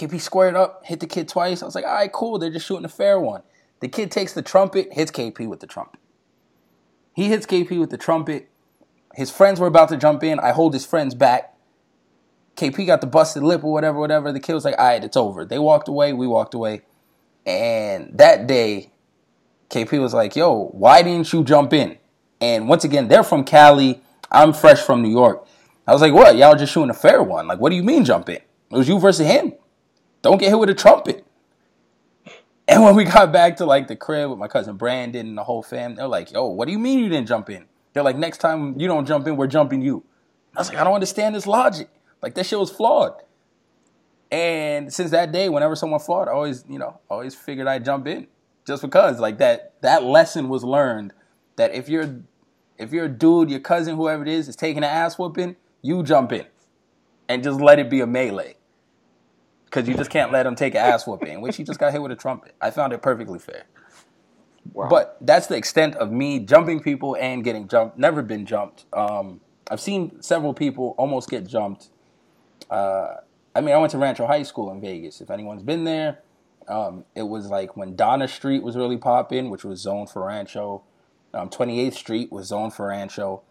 KP 0.01 0.19
squared 0.19 0.55
up, 0.55 0.85
hit 0.85 0.99
the 0.99 1.07
kid 1.07 1.27
twice. 1.27 1.61
I 1.61 1.65
was 1.65 1.75
like, 1.75 1.85
all 1.85 1.93
right, 1.93 2.11
cool. 2.11 2.39
They're 2.39 2.49
just 2.49 2.65
shooting 2.65 2.85
a 2.85 2.89
fair 2.89 3.19
one. 3.19 3.43
The 3.81 3.87
kid 3.87 4.11
takes 4.11 4.33
the 4.33 4.41
trumpet, 4.41 4.93
hits 4.93 5.11
KP 5.11 5.47
with 5.47 5.59
the 5.59 5.67
trumpet. 5.67 5.99
He 7.13 7.27
hits 7.27 7.45
KP 7.45 7.79
with 7.79 7.91
the 7.91 7.97
trumpet. 7.97 8.49
His 9.13 9.29
friends 9.29 9.59
were 9.59 9.67
about 9.67 9.89
to 9.89 9.97
jump 9.97 10.23
in. 10.23 10.39
I 10.39 10.51
hold 10.51 10.73
his 10.73 10.85
friends 10.85 11.13
back. 11.13 11.55
KP 12.55 12.85
got 12.87 13.01
the 13.01 13.07
busted 13.07 13.43
lip 13.43 13.63
or 13.63 13.71
whatever, 13.71 13.99
whatever. 13.99 14.31
The 14.31 14.39
kid 14.39 14.53
was 14.53 14.65
like, 14.65 14.77
all 14.77 14.87
right, 14.87 15.03
it's 15.03 15.17
over. 15.17 15.45
They 15.45 15.59
walked 15.59 15.87
away. 15.87 16.13
We 16.13 16.27
walked 16.27 16.53
away. 16.53 16.81
And 17.45 18.17
that 18.17 18.47
day, 18.47 18.91
KP 19.69 19.99
was 19.99 20.13
like, 20.13 20.35
yo, 20.35 20.69
why 20.71 21.01
didn't 21.01 21.31
you 21.31 21.43
jump 21.43 21.73
in? 21.73 21.97
And 22.39 22.67
once 22.67 22.83
again, 22.83 23.07
they're 23.07 23.23
from 23.23 23.43
Cali. 23.43 24.01
I'm 24.31 24.53
fresh 24.53 24.79
from 24.79 25.01
New 25.01 25.11
York. 25.11 25.45
I 25.87 25.93
was 25.93 26.01
like, 26.01 26.13
what? 26.13 26.37
Y'all 26.37 26.55
just 26.55 26.73
shooting 26.73 26.89
a 26.89 26.95
fair 26.95 27.21
one. 27.21 27.47
Like, 27.47 27.59
what 27.59 27.69
do 27.69 27.75
you 27.75 27.83
mean 27.83 28.05
jump 28.05 28.29
in? 28.29 28.35
It 28.35 28.45
was 28.69 28.87
you 28.87 28.99
versus 28.99 29.27
him. 29.27 29.53
Don't 30.21 30.37
get 30.37 30.49
hit 30.49 30.59
with 30.59 30.69
a 30.69 30.75
trumpet. 30.75 31.25
And 32.67 32.83
when 32.83 32.95
we 32.95 33.03
got 33.03 33.33
back 33.33 33.57
to 33.57 33.65
like 33.65 33.87
the 33.87 33.95
crib 33.95 34.29
with 34.29 34.39
my 34.39 34.47
cousin 34.47 34.77
Brandon 34.77 35.27
and 35.27 35.37
the 35.37 35.43
whole 35.43 35.63
fam, 35.63 35.95
they're 35.95 36.07
like, 36.07 36.31
yo, 36.31 36.45
what 36.47 36.67
do 36.67 36.71
you 36.71 36.79
mean 36.79 36.99
you 36.99 37.09
didn't 37.09 37.27
jump 37.27 37.49
in? 37.49 37.65
They're 37.93 38.03
like, 38.03 38.15
next 38.15 38.37
time 38.37 38.79
you 38.79 38.87
don't 38.87 39.05
jump 39.05 39.27
in, 39.27 39.35
we're 39.35 39.47
jumping 39.47 39.81
you. 39.81 40.03
I 40.55 40.59
was 40.59 40.69
like, 40.69 40.77
I 40.77 40.83
don't 40.83 40.93
understand 40.93 41.35
this 41.35 41.47
logic. 41.47 41.89
Like 42.21 42.35
that 42.35 42.45
shit 42.45 42.59
was 42.59 42.71
flawed. 42.71 43.13
And 44.31 44.93
since 44.93 45.11
that 45.11 45.31
day, 45.31 45.49
whenever 45.49 45.75
someone 45.75 45.99
fought, 45.99 46.29
I 46.29 46.31
always, 46.31 46.63
you 46.69 46.79
know, 46.79 47.01
always 47.09 47.35
figured 47.35 47.67
I'd 47.67 47.83
jump 47.83 48.07
in. 48.07 48.27
Just 48.65 48.81
because. 48.81 49.19
Like 49.19 49.39
that 49.39 49.73
that 49.81 50.03
lesson 50.03 50.47
was 50.47 50.63
learned 50.63 51.13
that 51.57 51.73
if 51.73 51.89
you're 51.89 52.21
if 52.77 52.93
you're 52.93 53.05
a 53.05 53.09
dude, 53.09 53.49
your 53.49 53.59
cousin, 53.59 53.95
whoever 53.95 54.23
it 54.23 54.29
is, 54.29 54.47
is 54.47 54.55
taking 54.55 54.79
an 54.79 54.83
ass 54.85 55.19
whooping, 55.19 55.55
you 55.81 56.03
jump 56.03 56.31
in. 56.31 56.45
And 57.27 57.43
just 57.43 57.59
let 57.59 57.79
it 57.79 57.89
be 57.89 57.99
a 58.01 58.07
melee. 58.07 58.55
Because 59.71 59.87
you 59.87 59.95
just 59.95 60.09
can't 60.09 60.33
let 60.33 60.45
him 60.45 60.55
take 60.55 60.75
an 60.75 60.81
ass 60.81 61.07
whooping, 61.07 61.39
which 61.39 61.55
he 61.55 61.63
just 61.63 61.79
got 61.79 61.93
hit 61.93 62.01
with 62.01 62.11
a 62.11 62.15
trumpet. 62.15 62.55
I 62.59 62.71
found 62.71 62.91
it 62.91 63.01
perfectly 63.01 63.39
fair. 63.39 63.63
Wow. 64.73 64.89
But 64.89 65.17
that's 65.21 65.47
the 65.47 65.55
extent 65.55 65.95
of 65.95 66.11
me 66.11 66.39
jumping 66.39 66.81
people 66.81 67.15
and 67.19 67.41
getting 67.41 67.69
jumped. 67.69 67.97
Never 67.97 68.21
been 68.21 68.45
jumped. 68.45 68.85
Um, 68.91 69.39
I've 69.69 69.79
seen 69.79 70.21
several 70.21 70.53
people 70.53 70.93
almost 70.97 71.29
get 71.29 71.47
jumped. 71.47 71.89
Uh, 72.69 73.15
I 73.55 73.61
mean, 73.61 73.73
I 73.73 73.77
went 73.77 73.91
to 73.91 73.97
Rancho 73.97 74.27
High 74.27 74.43
School 74.43 74.71
in 74.71 74.81
Vegas. 74.81 75.21
If 75.21 75.31
anyone's 75.31 75.63
been 75.63 75.85
there, 75.85 76.19
um, 76.67 77.05
it 77.15 77.23
was 77.23 77.47
like 77.47 77.77
when 77.77 77.95
Donna 77.95 78.27
Street 78.27 78.63
was 78.63 78.75
really 78.75 78.97
popping, 78.97 79.49
which 79.49 79.63
was 79.63 79.79
zoned 79.79 80.09
for 80.09 80.25
Rancho. 80.25 80.83
Um, 81.33 81.49
28th 81.49 81.93
Street 81.93 82.31
was 82.31 82.47
zoned 82.47 82.73
for 82.73 82.87
Rancho. 82.87 83.41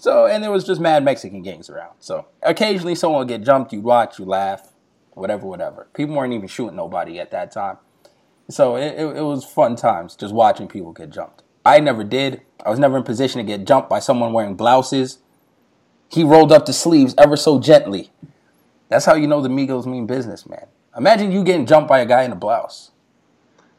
So, 0.00 0.26
and 0.26 0.42
there 0.42 0.50
was 0.50 0.64
just 0.64 0.80
mad 0.80 1.04
Mexican 1.04 1.42
gangs 1.42 1.68
around. 1.68 1.94
So, 1.98 2.26
occasionally 2.42 2.94
someone 2.94 3.20
would 3.20 3.28
get 3.28 3.42
jumped. 3.42 3.72
You'd 3.72 3.84
watch, 3.84 4.18
you 4.18 4.24
laugh, 4.24 4.72
whatever, 5.14 5.46
whatever. 5.46 5.88
People 5.94 6.16
weren't 6.16 6.32
even 6.32 6.48
shooting 6.48 6.76
nobody 6.76 7.18
at 7.18 7.30
that 7.30 7.52
time. 7.52 7.78
So 8.48 8.76
it, 8.76 8.94
it, 8.98 9.16
it, 9.16 9.22
was 9.22 9.44
fun 9.44 9.74
times 9.76 10.14
just 10.16 10.34
watching 10.34 10.68
people 10.68 10.92
get 10.92 11.10
jumped. 11.10 11.42
I 11.64 11.80
never 11.80 12.04
did. 12.04 12.42
I 12.64 12.70
was 12.70 12.78
never 12.78 12.96
in 12.96 13.02
position 13.02 13.38
to 13.38 13.44
get 13.44 13.66
jumped 13.66 13.88
by 13.88 14.00
someone 14.00 14.32
wearing 14.32 14.54
blouses. 14.54 15.18
He 16.10 16.22
rolled 16.22 16.52
up 16.52 16.66
the 16.66 16.72
sleeves 16.72 17.14
ever 17.16 17.36
so 17.36 17.58
gently. 17.58 18.10
That's 18.88 19.06
how 19.06 19.14
you 19.14 19.26
know 19.26 19.40
the 19.40 19.48
Migos 19.48 19.86
mean 19.86 20.06
business, 20.06 20.46
man. 20.46 20.66
Imagine 20.96 21.32
you 21.32 21.42
getting 21.42 21.66
jumped 21.66 21.88
by 21.88 22.00
a 22.00 22.06
guy 22.06 22.22
in 22.22 22.32
a 22.32 22.36
blouse. 22.36 22.90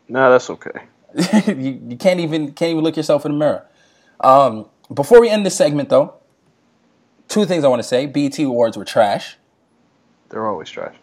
Nah, 0.10 0.30
that's 0.30 0.50
okay. 0.50 0.88
you, 1.48 1.80
you 1.88 1.98
can't 1.98 2.20
even 2.20 2.52
can't 2.54 2.72
even 2.72 2.84
look 2.84 2.98
yourself 2.98 3.26
in 3.26 3.34
the 3.34 3.38
mirror. 3.38 3.68
Um, 4.20 4.68
before 4.94 5.22
we 5.22 5.30
end 5.30 5.46
this 5.46 5.56
segment, 5.56 5.90
though, 5.90 6.16
two 7.28 7.46
things 7.46 7.64
I 7.64 7.68
want 7.68 7.82
to 7.82 7.88
say. 7.88 8.06
BET 8.06 8.38
Awards 8.40 8.78
were 8.78 8.86
trash. 8.86 9.38
They're 10.30 10.48
always 10.48 10.70
trash. 10.70 10.96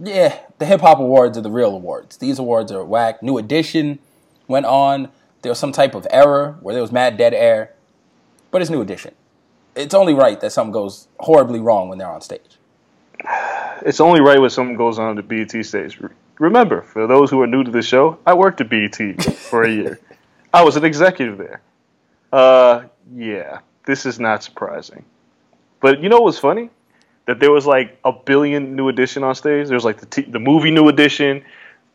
Yeah, 0.00 0.38
the 0.58 0.66
hip 0.66 0.80
hop 0.80 1.00
awards 1.00 1.36
are 1.36 1.40
the 1.40 1.50
real 1.50 1.74
awards. 1.74 2.18
These 2.18 2.38
awards 2.38 2.70
are 2.70 2.84
whack. 2.84 3.22
New 3.22 3.36
Edition 3.36 3.98
went 4.46 4.66
on. 4.66 5.10
There 5.42 5.50
was 5.50 5.58
some 5.58 5.72
type 5.72 5.94
of 5.94 6.06
error 6.10 6.56
where 6.60 6.72
there 6.72 6.82
was 6.82 6.92
mad 6.92 7.16
dead 7.16 7.34
air, 7.34 7.72
but 8.50 8.62
it's 8.62 8.70
New 8.70 8.80
Edition. 8.80 9.14
It's 9.74 9.94
only 9.94 10.14
right 10.14 10.40
that 10.40 10.50
something 10.50 10.72
goes 10.72 11.08
horribly 11.20 11.60
wrong 11.60 11.88
when 11.88 11.98
they're 11.98 12.08
on 12.08 12.20
stage. 12.20 12.58
It's 13.80 14.00
only 14.00 14.20
right 14.20 14.40
when 14.40 14.50
something 14.50 14.74
goes 14.74 14.98
on 14.98 15.14
the 15.14 15.22
BET 15.22 15.64
stage. 15.64 16.00
Remember, 16.40 16.82
for 16.82 17.06
those 17.06 17.30
who 17.30 17.40
are 17.42 17.46
new 17.46 17.62
to 17.62 17.70
the 17.70 17.80
show, 17.80 18.18
I 18.26 18.34
worked 18.34 18.60
at 18.60 18.68
BET 18.68 19.22
for 19.22 19.62
a 19.62 19.70
year. 19.70 20.00
I 20.52 20.64
was 20.64 20.74
an 20.74 20.84
executive 20.84 21.38
there. 21.38 21.60
Uh, 22.32 22.86
yeah, 23.14 23.60
this 23.86 24.04
is 24.04 24.18
not 24.18 24.42
surprising. 24.42 25.04
But 25.80 26.02
you 26.02 26.08
know 26.08 26.18
what's 26.18 26.40
funny? 26.40 26.70
That 27.28 27.40
there 27.40 27.52
was 27.52 27.66
like 27.66 27.98
a 28.06 28.12
billion 28.12 28.74
new 28.74 28.88
edition 28.88 29.22
on 29.22 29.34
stage. 29.34 29.68
There's 29.68 29.84
like 29.84 30.00
the 30.00 30.06
t- 30.06 30.22
the 30.22 30.38
movie 30.38 30.70
new 30.70 30.88
edition, 30.88 31.44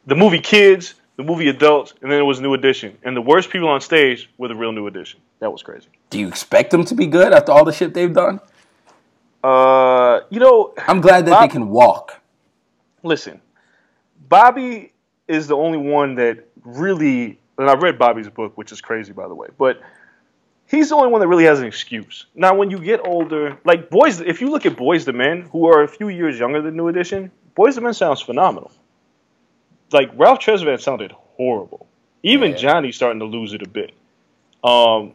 the 0.05 0.13
movie 0.13 0.39
Kids, 0.39 0.93
the 1.17 1.23
movie 1.23 1.49
Adults, 1.49 1.95
and 2.03 2.11
then 2.11 2.19
it 2.19 2.23
was 2.23 2.39
New 2.39 2.53
Edition. 2.53 2.97
And 3.03 3.17
the 3.17 3.21
worst 3.21 3.49
people 3.49 3.67
on 3.67 3.81
stage 3.81 4.29
were 4.37 4.47
the 4.47 4.55
real 4.55 4.71
New 4.71 4.85
Edition. 4.85 5.19
That 5.39 5.51
was 5.51 5.63
crazy. 5.63 5.87
Do 6.11 6.19
you 6.19 6.27
expect 6.27 6.69
them 6.69 6.85
to 6.85 6.93
be 6.93 7.07
good 7.07 7.33
after 7.33 7.51
all 7.51 7.65
the 7.65 7.73
shit 7.73 7.95
they've 7.95 8.13
done? 8.13 8.39
Uh, 9.43 10.21
you 10.29 10.39
know, 10.39 10.73
I'm 10.87 11.01
glad 11.01 11.25
that 11.25 11.31
Bob- 11.31 11.49
they 11.49 11.53
can 11.53 11.69
walk. 11.69 12.21
listen, 13.03 13.41
Bobby 14.29 14.93
is 15.27 15.47
the 15.47 15.55
only 15.55 15.77
one 15.77 16.15
that 16.15 16.45
really, 16.63 17.39
and 17.57 17.69
I 17.69 17.73
read 17.73 17.97
Bobby's 17.97 18.29
book, 18.29 18.57
which 18.57 18.71
is 18.71 18.81
crazy, 18.81 19.13
by 19.13 19.27
the 19.27 19.35
way, 19.35 19.47
but 19.57 19.81
he's 20.73 20.89
the 20.89 20.95
only 20.95 21.09
one 21.09 21.21
that 21.21 21.27
really 21.27 21.45
has 21.45 21.59
an 21.59 21.67
excuse. 21.67 22.25
Now, 22.35 22.55
when 22.55 22.71
you 22.71 22.79
get 22.79 23.05
older, 23.05 23.57
like 23.63 23.89
boys, 23.89 24.19
if 24.19 24.41
you 24.41 24.49
look 24.49 24.65
at 24.65 24.75
Boyz 24.75 25.07
II 25.07 25.13
Men, 25.13 25.41
who 25.51 25.67
are 25.67 25.83
a 25.83 25.87
few 25.87 26.09
years 26.09 26.39
younger 26.39 26.61
than 26.61 26.75
New 26.75 26.87
Edition, 26.87 27.31
Boyz 27.55 27.77
II 27.77 27.83
Men 27.83 27.93
sounds 27.93 28.21
phenomenal. 28.21 28.71
Like 29.91 30.11
Ralph 30.15 30.39
Tresvant 30.39 30.81
sounded 30.81 31.11
horrible. 31.11 31.87
Even 32.23 32.51
Yeah. 32.51 32.57
Johnny's 32.57 32.95
starting 32.95 33.19
to 33.19 33.25
lose 33.25 33.53
it 33.53 33.61
a 33.61 33.69
bit. 33.69 33.91
Um, 34.63 35.13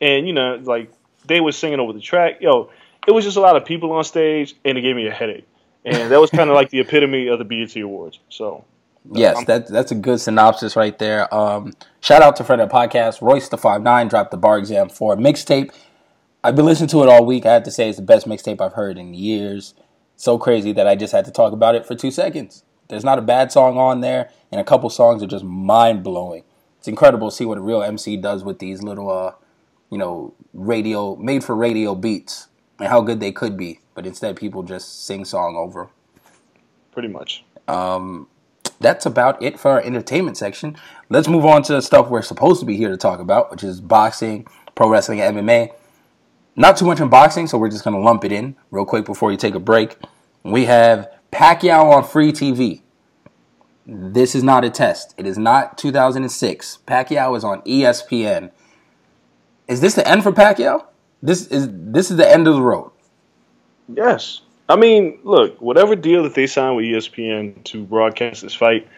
and 0.00 0.26
you 0.26 0.32
know, 0.32 0.60
like 0.62 0.92
they 1.26 1.40
were 1.40 1.52
singing 1.52 1.80
over 1.80 1.92
the 1.92 2.00
track. 2.00 2.40
Yo, 2.40 2.70
it 3.06 3.12
was 3.12 3.24
just 3.24 3.36
a 3.36 3.40
lot 3.40 3.56
of 3.56 3.64
people 3.64 3.92
on 3.92 4.04
stage, 4.04 4.54
and 4.64 4.78
it 4.78 4.82
gave 4.82 4.94
me 4.94 5.06
a 5.06 5.12
headache. 5.12 5.46
And 5.84 6.12
that 6.12 6.20
was 6.20 6.30
kind 6.30 6.48
of 6.48 6.54
like 6.54 6.70
the 6.70 6.78
epitome 6.78 7.26
of 7.26 7.38
the 7.40 7.44
BET 7.44 7.74
Awards. 7.76 8.20
So 8.28 8.64
Yes, 9.10 9.44
that 9.46 9.66
that's 9.66 9.90
a 9.90 9.96
good 9.96 10.20
synopsis 10.20 10.76
right 10.76 10.96
there. 10.98 11.32
Um, 11.34 11.72
shout 12.00 12.22
out 12.22 12.36
to 12.36 12.44
friend 12.44 12.62
of 12.62 12.68
the 12.68 12.74
podcast, 12.74 13.20
Royce 13.20 13.48
the 13.48 13.58
Five 13.58 13.82
Nine 13.82 14.08
dropped 14.08 14.30
the 14.30 14.36
Bar 14.36 14.58
Exam 14.58 14.88
Four 14.88 15.16
mixtape. 15.16 15.72
I've 16.44 16.56
been 16.56 16.66
listening 16.66 16.88
to 16.90 17.02
it 17.02 17.08
all 17.08 17.24
week. 17.24 17.46
I 17.46 17.52
have 17.54 17.62
to 17.64 17.70
say 17.70 17.88
it's 17.88 17.98
the 17.98 18.04
best 18.04 18.26
mixtape 18.26 18.60
I've 18.60 18.74
heard 18.74 18.98
in 18.98 19.14
years. 19.14 19.74
So 20.16 20.38
crazy 20.38 20.72
that 20.72 20.86
I 20.86 20.94
just 20.94 21.12
had 21.12 21.24
to 21.24 21.30
talk 21.30 21.52
about 21.52 21.74
it 21.74 21.86
for 21.86 21.94
two 21.94 22.10
seconds. 22.10 22.64
There's 22.88 23.04
not 23.04 23.18
a 23.18 23.22
bad 23.22 23.50
song 23.50 23.76
on 23.78 24.00
there, 24.00 24.30
and 24.50 24.60
a 24.60 24.64
couple 24.64 24.88
songs 24.90 25.22
are 25.22 25.26
just 25.26 25.44
mind 25.44 26.04
blowing. 26.04 26.44
It's 26.78 26.88
incredible 26.88 27.30
to 27.30 27.34
see 27.34 27.44
what 27.44 27.58
a 27.58 27.60
real 27.60 27.82
MC 27.82 28.16
does 28.16 28.44
with 28.44 28.58
these 28.58 28.82
little, 28.82 29.10
uh, 29.10 29.32
you 29.90 29.98
know, 29.98 30.34
radio 30.52 31.16
made 31.16 31.42
for 31.44 31.54
radio 31.54 31.94
beats 31.94 32.48
and 32.78 32.88
how 32.88 33.00
good 33.00 33.20
they 33.20 33.32
could 33.32 33.56
be. 33.56 33.80
But 33.94 34.06
instead, 34.06 34.36
people 34.36 34.62
just 34.62 35.06
sing 35.06 35.24
song 35.24 35.56
over. 35.56 35.90
pretty 36.92 37.08
much. 37.08 37.44
Um, 37.68 38.28
that's 38.82 39.06
about 39.06 39.42
it 39.42 39.58
for 39.58 39.70
our 39.70 39.80
entertainment 39.80 40.36
section. 40.36 40.76
Let's 41.08 41.28
move 41.28 41.44
on 41.44 41.62
to 41.64 41.74
the 41.74 41.82
stuff 41.82 42.08
we're 42.08 42.22
supposed 42.22 42.60
to 42.60 42.66
be 42.66 42.76
here 42.76 42.90
to 42.90 42.96
talk 42.96 43.20
about, 43.20 43.50
which 43.50 43.64
is 43.64 43.80
boxing, 43.80 44.46
pro 44.74 44.88
wrestling, 44.88 45.20
and 45.20 45.36
MMA. 45.36 45.72
Not 46.54 46.76
too 46.76 46.84
much 46.84 47.00
in 47.00 47.08
boxing, 47.08 47.46
so 47.46 47.56
we're 47.56 47.70
just 47.70 47.84
going 47.84 47.96
to 47.96 48.02
lump 48.02 48.24
it 48.24 48.32
in 48.32 48.56
real 48.70 48.84
quick 48.84 49.06
before 49.06 49.30
you 49.30 49.38
take 49.38 49.54
a 49.54 49.60
break. 49.60 49.96
We 50.42 50.66
have 50.66 51.10
Pacquiao 51.30 51.90
on 51.92 52.04
free 52.04 52.32
TV. 52.32 52.82
This 53.86 54.34
is 54.34 54.42
not 54.42 54.64
a 54.64 54.70
test. 54.70 55.14
It 55.16 55.26
is 55.26 55.38
not 55.38 55.78
2006. 55.78 56.78
Pacquiao 56.86 57.36
is 57.36 57.44
on 57.44 57.62
ESPN. 57.62 58.50
Is 59.66 59.80
this 59.80 59.94
the 59.94 60.06
end 60.06 60.22
for 60.22 60.32
Pacquiao? 60.32 60.86
This 61.22 61.46
is 61.46 61.68
this 61.70 62.10
is 62.10 62.16
the 62.16 62.28
end 62.28 62.46
of 62.48 62.54
the 62.54 62.62
road. 62.62 62.90
Yes. 63.88 64.42
I 64.72 64.76
mean, 64.76 65.18
look, 65.22 65.60
whatever 65.60 65.94
deal 65.94 66.22
that 66.22 66.34
they 66.34 66.46
signed 66.46 66.76
with 66.76 66.86
ESPN 66.86 67.62
to 67.64 67.84
broadcast 67.84 68.40
this 68.40 68.54
fight, 68.54 68.88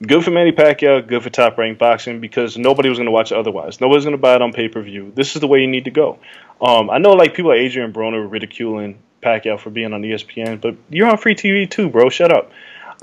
good 0.00 0.22
for 0.22 0.30
Manny 0.30 0.52
Pacquiao, 0.52 1.04
good 1.04 1.24
for 1.24 1.28
top 1.28 1.58
ranked 1.58 1.80
boxing 1.80 2.20
because 2.20 2.56
nobody 2.56 2.88
was 2.88 2.98
going 2.98 3.06
to 3.06 3.10
watch 3.10 3.32
it 3.32 3.36
otherwise. 3.36 3.80
Nobody's 3.80 4.04
going 4.04 4.12
to 4.12 4.22
buy 4.22 4.36
it 4.36 4.42
on 4.42 4.52
pay 4.52 4.68
per 4.68 4.80
view. 4.80 5.10
This 5.16 5.34
is 5.34 5.40
the 5.40 5.48
way 5.48 5.60
you 5.60 5.66
need 5.66 5.86
to 5.86 5.90
go. 5.90 6.20
Um, 6.62 6.88
I 6.88 6.98
know, 6.98 7.14
like, 7.14 7.34
people 7.34 7.50
like 7.50 7.58
Adrian 7.58 7.92
Broner 7.92 8.30
ridiculing 8.30 9.00
Pacquiao 9.20 9.58
for 9.58 9.70
being 9.70 9.92
on 9.92 10.02
ESPN, 10.02 10.60
but 10.60 10.76
you're 10.88 11.08
on 11.08 11.18
free 11.18 11.34
TV 11.34 11.68
too, 11.68 11.88
bro. 11.88 12.10
Shut 12.10 12.30
up. 12.30 12.52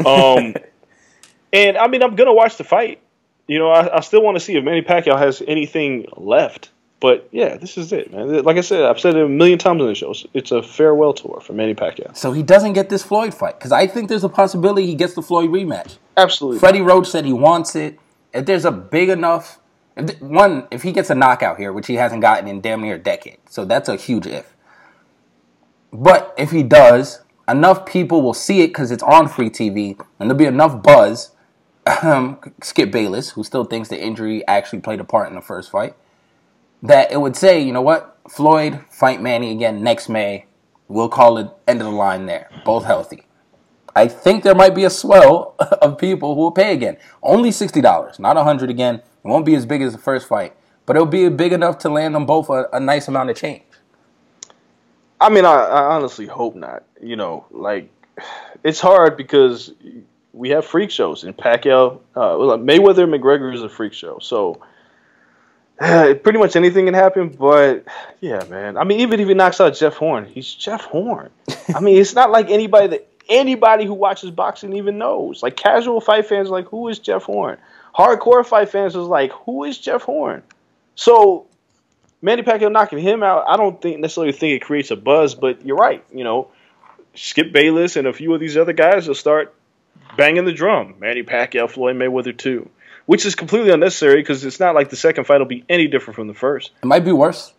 Um, 0.05 0.55
and, 1.51 1.77
I 1.77 1.89
mean, 1.89 2.01
I'm 2.01 2.15
going 2.15 2.27
to 2.27 2.33
watch 2.33 2.55
the 2.55 2.63
fight. 2.63 3.01
You 3.45 3.59
know, 3.59 3.71
I, 3.71 3.97
I 3.97 3.99
still 3.99 4.23
want 4.23 4.37
to 4.37 4.39
see 4.39 4.55
if 4.55 4.63
Manny 4.63 4.83
Pacquiao 4.83 5.19
has 5.19 5.43
anything 5.45 6.05
left. 6.15 6.69
But 6.99 7.27
yeah, 7.31 7.57
this 7.57 7.77
is 7.77 7.91
it, 7.91 8.11
man. 8.11 8.43
Like 8.43 8.57
I 8.57 8.61
said, 8.61 8.83
I've 8.85 8.99
said 8.99 9.15
it 9.15 9.23
a 9.23 9.29
million 9.29 9.59
times 9.59 9.81
on 9.81 9.87
the 9.87 9.95
show. 9.95 10.13
It's 10.33 10.51
a 10.51 10.63
farewell 10.63 11.13
tour 11.13 11.41
for 11.41 11.53
Manny 11.53 11.75
Pacquiao. 11.75 12.15
So 12.15 12.31
he 12.31 12.41
doesn't 12.41 12.73
get 12.73 12.89
this 12.89 13.03
Floyd 13.03 13.33
fight 13.33 13.59
because 13.59 13.71
I 13.71 13.85
think 13.85 14.09
there's 14.09 14.23
a 14.23 14.29
possibility 14.29 14.85
he 14.85 14.95
gets 14.95 15.13
the 15.13 15.21
Floyd 15.21 15.49
rematch. 15.49 15.97
Absolutely. 16.17 16.59
Freddie 16.59 16.81
Roach 16.81 17.07
said 17.07 17.25
he 17.25 17.33
wants 17.33 17.75
it. 17.75 17.99
If 18.33 18.45
there's 18.45 18.65
a 18.65 18.71
big 18.71 19.09
enough, 19.09 19.59
if 19.97 20.07
th- 20.07 20.21
one, 20.21 20.67
if 20.71 20.83
he 20.83 20.91
gets 20.91 21.09
a 21.09 21.15
knockout 21.15 21.57
here, 21.57 21.73
which 21.73 21.87
he 21.87 21.95
hasn't 21.95 22.21
gotten 22.21 22.47
in 22.47 22.61
damn 22.61 22.81
near 22.81 22.95
a 22.95 22.99
decade, 22.99 23.37
so 23.49 23.65
that's 23.65 23.89
a 23.89 23.97
huge 23.97 24.25
if. 24.25 24.55
But 25.91 26.33
if 26.37 26.51
he 26.51 26.63
does, 26.63 27.21
enough 27.47 27.85
people 27.85 28.21
will 28.21 28.33
see 28.33 28.61
it 28.61 28.67
because 28.67 28.91
it's 28.91 29.03
on 29.03 29.27
free 29.27 29.49
TV, 29.49 29.97
and 30.19 30.29
there'll 30.29 30.35
be 30.35 30.45
enough 30.45 30.81
buzz. 30.81 31.31
Um, 32.01 32.39
Skip 32.63 32.91
Bayless, 32.91 33.31
who 33.31 33.43
still 33.43 33.63
thinks 33.63 33.89
the 33.89 34.01
injury 34.01 34.45
actually 34.47 34.79
played 34.79 34.99
a 34.99 35.03
part 35.03 35.29
in 35.29 35.35
the 35.35 35.41
first 35.41 35.69
fight, 35.69 35.95
that 36.83 37.11
it 37.11 37.17
would 37.17 37.35
say, 37.35 37.61
you 37.61 37.71
know 37.71 37.81
what, 37.81 38.17
Floyd 38.29 38.83
fight 38.89 39.21
Manny 39.21 39.51
again 39.51 39.83
next 39.83 40.09
May. 40.09 40.45
We'll 40.87 41.09
call 41.09 41.37
it 41.37 41.49
end 41.67 41.81
of 41.81 41.85
the 41.85 41.93
line 41.93 42.25
there, 42.25 42.49
both 42.63 42.85
healthy. 42.85 43.25
I 43.95 44.07
think 44.07 44.43
there 44.43 44.55
might 44.55 44.75
be 44.75 44.83
a 44.83 44.89
swell 44.89 45.55
of 45.59 45.97
people 45.97 46.35
who 46.35 46.41
will 46.41 46.51
pay 46.51 46.73
again. 46.73 46.97
Only 47.23 47.51
sixty 47.51 47.81
dollars, 47.81 48.19
not 48.19 48.37
a 48.37 48.43
hundred 48.43 48.69
again. 48.69 48.95
It 48.95 49.27
won't 49.27 49.45
be 49.45 49.55
as 49.55 49.65
big 49.65 49.81
as 49.81 49.93
the 49.93 49.99
first 49.99 50.27
fight, 50.27 50.55
but 50.85 50.95
it'll 50.95 51.07
be 51.07 51.27
big 51.29 51.53
enough 51.53 51.79
to 51.79 51.89
land 51.89 52.13
them 52.13 52.25
both 52.25 52.49
a, 52.49 52.67
a 52.73 52.79
nice 52.79 53.07
amount 53.07 53.29
of 53.29 53.37
change. 53.37 53.63
I 55.19 55.29
mean, 55.29 55.45
I, 55.45 55.53
I 55.53 55.95
honestly 55.95 56.27
hope 56.27 56.55
not. 56.55 56.83
You 57.01 57.15
know, 57.15 57.45
like 57.51 57.89
it's 58.63 58.79
hard 58.79 59.17
because 59.17 59.73
we 60.33 60.49
have 60.49 60.65
freak 60.65 60.91
shows, 60.91 61.23
and 61.23 61.35
Pacquiao, 61.35 62.01
uh, 62.15 62.35
Mayweather, 62.57 63.07
McGregor 63.07 63.53
is 63.53 63.63
a 63.63 63.69
freak 63.69 63.93
show, 63.93 64.19
so 64.19 64.61
pretty 66.23 66.39
much 66.39 66.55
anything 66.55 66.85
can 66.85 66.93
happen. 66.93 67.29
But 67.29 67.85
yeah, 68.21 68.43
man. 68.49 68.77
I 68.77 68.83
mean, 68.83 69.01
even 69.01 69.19
if 69.19 69.27
he 69.27 69.33
knocks 69.33 69.59
out 69.59 69.75
Jeff 69.75 69.95
Horn, 69.95 70.25
he's 70.25 70.53
Jeff 70.53 70.85
Horn. 70.85 71.29
I 71.73 71.79
mean, 71.79 71.97
it's 71.97 72.15
not 72.15 72.31
like 72.31 72.49
anybody 72.49 72.87
that 72.87 73.07
anybody 73.29 73.85
who 73.85 73.93
watches 73.93 74.31
boxing 74.31 74.73
even 74.73 74.97
knows. 74.97 75.43
Like 75.43 75.55
casual 75.55 76.01
fight 76.01 76.27
fans, 76.27 76.49
like 76.49 76.67
who 76.67 76.87
is 76.87 76.99
Jeff 76.99 77.23
Horn? 77.23 77.57
Hardcore 77.95 78.45
fight 78.45 78.69
fans 78.69 78.95
is 78.95 79.07
like 79.07 79.31
who 79.31 79.63
is 79.63 79.77
Jeff 79.77 80.03
Horn? 80.03 80.43
So 80.95 81.47
Manny 82.21 82.41
Pacquiao 82.41 82.71
knocking 82.71 82.99
him 82.99 83.23
out, 83.23 83.45
I 83.47 83.57
don't 83.57 83.81
think 83.81 83.99
necessarily 83.99 84.33
think 84.33 84.61
it 84.61 84.65
creates 84.65 84.91
a 84.91 84.95
buzz, 84.95 85.35
but 85.35 85.65
you're 85.65 85.77
right. 85.77 86.03
You 86.13 86.23
know, 86.23 86.51
Skip 87.15 87.51
Bayless 87.51 87.95
and 87.95 88.07
a 88.07 88.13
few 88.13 88.33
of 88.33 88.39
these 88.39 88.57
other 88.57 88.73
guys 88.73 89.07
will 89.07 89.15
start 89.15 89.53
banging 90.17 90.45
the 90.45 90.53
drum. 90.53 90.95
Manny 90.99 91.23
Pacquiao, 91.23 91.69
Floyd 91.69 91.95
Mayweather 91.95 92.35
too, 92.37 92.69
which 93.05 93.25
is 93.25 93.35
completely 93.35 93.71
unnecessary 93.71 94.21
because 94.21 94.43
it's 94.43 94.59
not 94.59 94.75
like 94.75 94.89
the 94.89 94.95
second 94.95 95.25
fight 95.25 95.39
will 95.39 95.45
be 95.45 95.63
any 95.69 95.87
different 95.87 96.15
from 96.15 96.27
the 96.27 96.33
first. 96.33 96.71
It 96.81 96.85
might 96.85 97.05
be 97.05 97.11
worse. 97.11 97.53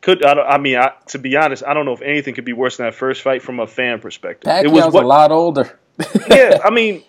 Could 0.00 0.24
I, 0.24 0.34
I 0.34 0.58
mean, 0.58 0.76
I, 0.76 0.92
to 1.08 1.18
be 1.18 1.36
honest, 1.36 1.64
I 1.66 1.74
don't 1.74 1.84
know 1.84 1.92
if 1.92 2.02
anything 2.02 2.34
could 2.34 2.44
be 2.44 2.52
worse 2.52 2.76
than 2.76 2.86
that 2.86 2.94
first 2.94 3.22
fight 3.22 3.42
from 3.42 3.58
a 3.60 3.66
fan 3.66 4.00
perspective. 4.00 4.48
Pacquiao's 4.48 4.64
it 4.64 4.70
was 4.70 4.94
what, 4.94 5.04
a 5.04 5.06
lot 5.06 5.32
older. 5.32 5.78
yeah, 6.30 6.60
I 6.64 6.70
mean, 6.72 7.02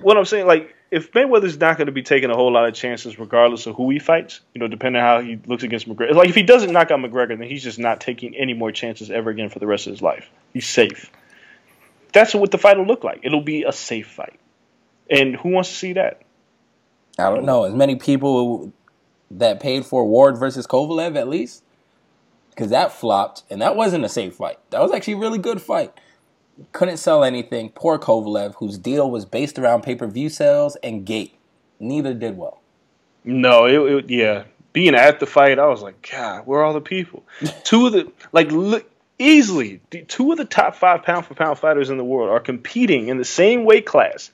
what 0.00 0.16
I'm 0.16 0.24
saying, 0.24 0.46
like, 0.46 0.74
if 0.90 1.12
Mayweather's 1.12 1.58
not 1.58 1.76
going 1.76 1.86
to 1.86 1.92
be 1.92 2.02
taking 2.02 2.30
a 2.30 2.34
whole 2.34 2.50
lot 2.50 2.66
of 2.66 2.72
chances, 2.72 3.18
regardless 3.18 3.66
of 3.66 3.76
who 3.76 3.90
he 3.90 3.98
fights, 3.98 4.40
you 4.54 4.60
know, 4.60 4.68
depending 4.68 5.02
on 5.02 5.06
how 5.06 5.20
he 5.20 5.38
looks 5.46 5.62
against 5.62 5.86
McGregor. 5.86 6.14
Like, 6.14 6.30
if 6.30 6.34
he 6.34 6.42
doesn't 6.42 6.72
knock 6.72 6.90
out 6.90 7.00
McGregor, 7.00 7.36
then 7.38 7.42
he's 7.42 7.62
just 7.62 7.78
not 7.78 8.00
taking 8.00 8.34
any 8.34 8.54
more 8.54 8.72
chances 8.72 9.10
ever 9.10 9.28
again 9.28 9.50
for 9.50 9.58
the 9.58 9.66
rest 9.66 9.86
of 9.86 9.92
his 9.92 10.00
life. 10.00 10.30
He's 10.54 10.66
safe. 10.66 11.10
That's 12.14 12.34
what 12.34 12.50
the 12.50 12.58
fight 12.58 12.78
will 12.78 12.86
look 12.86 13.04
like. 13.04 13.20
It'll 13.24 13.42
be 13.42 13.64
a 13.64 13.72
safe 13.72 14.08
fight, 14.08 14.40
and 15.10 15.36
who 15.36 15.50
wants 15.50 15.68
to 15.68 15.76
see 15.76 15.92
that? 15.94 16.22
I 17.18 17.30
don't 17.30 17.44
know. 17.44 17.64
As 17.64 17.74
many 17.74 17.96
people 17.96 18.72
that 19.30 19.60
paid 19.60 19.84
for 19.84 20.04
Ward 20.06 20.38
versus 20.38 20.66
Kovalev, 20.66 21.16
at 21.16 21.28
least, 21.28 21.62
because 22.50 22.70
that 22.70 22.92
flopped, 22.92 23.42
and 23.50 23.60
that 23.60 23.76
wasn't 23.76 24.04
a 24.04 24.08
safe 24.08 24.36
fight. 24.36 24.58
That 24.70 24.80
was 24.80 24.92
actually 24.92 25.14
a 25.14 25.18
really 25.18 25.38
good 25.38 25.60
fight. 25.60 25.92
Couldn't 26.72 26.96
sell 26.96 27.22
anything. 27.22 27.70
Poor 27.70 27.98
Kovalev, 27.98 28.54
whose 28.56 28.78
deal 28.78 29.10
was 29.10 29.24
based 29.24 29.58
around 29.58 29.82
pay 29.82 29.94
per 29.94 30.06
view 30.06 30.28
sales 30.28 30.76
and 30.82 31.04
gate. 31.04 31.34
Neither 31.78 32.14
did 32.14 32.36
well. 32.36 32.60
No, 33.24 33.66
it, 33.66 33.92
it 33.92 34.10
yeah. 34.10 34.44
Being 34.72 34.94
at 34.94 35.20
the 35.20 35.26
fight, 35.26 35.58
I 35.58 35.66
was 35.66 35.82
like, 35.82 36.08
God, 36.10 36.46
where 36.46 36.60
are 36.60 36.64
all 36.64 36.74
the 36.74 36.80
people? 36.80 37.24
two 37.64 37.86
of 37.86 37.92
the 37.92 38.12
like 38.32 38.50
easily 39.18 39.80
two 40.06 40.30
of 40.30 40.38
the 40.38 40.44
top 40.44 40.76
five 40.76 41.02
pound 41.02 41.26
for 41.26 41.34
pound 41.34 41.58
fighters 41.58 41.90
in 41.90 41.96
the 41.96 42.04
world 42.04 42.30
are 42.30 42.40
competing 42.40 43.08
in 43.08 43.18
the 43.18 43.24
same 43.24 43.64
weight 43.64 43.86
class. 43.86 44.30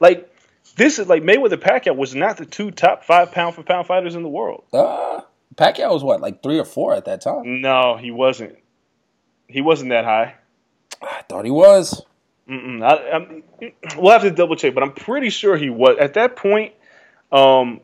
Like 0.00 0.30
this 0.76 0.98
is 0.98 1.08
like 1.08 1.22
Mayweather 1.22 1.56
Pacquiao 1.56 1.96
was 1.96 2.14
not 2.14 2.36
the 2.36 2.46
two 2.46 2.70
top 2.70 3.04
five 3.04 3.32
pound 3.32 3.54
for 3.54 3.62
pound 3.62 3.86
fighters 3.86 4.14
in 4.14 4.22
the 4.22 4.28
world. 4.28 4.64
Uh, 4.72 5.22
Pacquiao 5.54 5.92
was 5.92 6.04
what, 6.04 6.20
like 6.20 6.42
three 6.42 6.58
or 6.58 6.64
four 6.64 6.94
at 6.94 7.06
that 7.06 7.22
time? 7.22 7.60
No, 7.60 7.96
he 7.96 8.10
wasn't. 8.10 8.56
He 9.48 9.60
wasn't 9.60 9.90
that 9.90 10.04
high. 10.04 10.34
I 11.02 11.22
thought 11.28 11.44
he 11.44 11.50
was. 11.50 12.02
Mm-mm. 12.48 12.82
I, 12.82 13.72
we'll 13.96 14.12
have 14.12 14.22
to 14.22 14.30
double 14.30 14.56
check, 14.56 14.74
but 14.74 14.82
I'm 14.82 14.92
pretty 14.92 15.30
sure 15.30 15.56
he 15.56 15.70
was 15.70 15.96
at 15.98 16.14
that 16.14 16.36
point. 16.36 16.74
Um, 17.32 17.80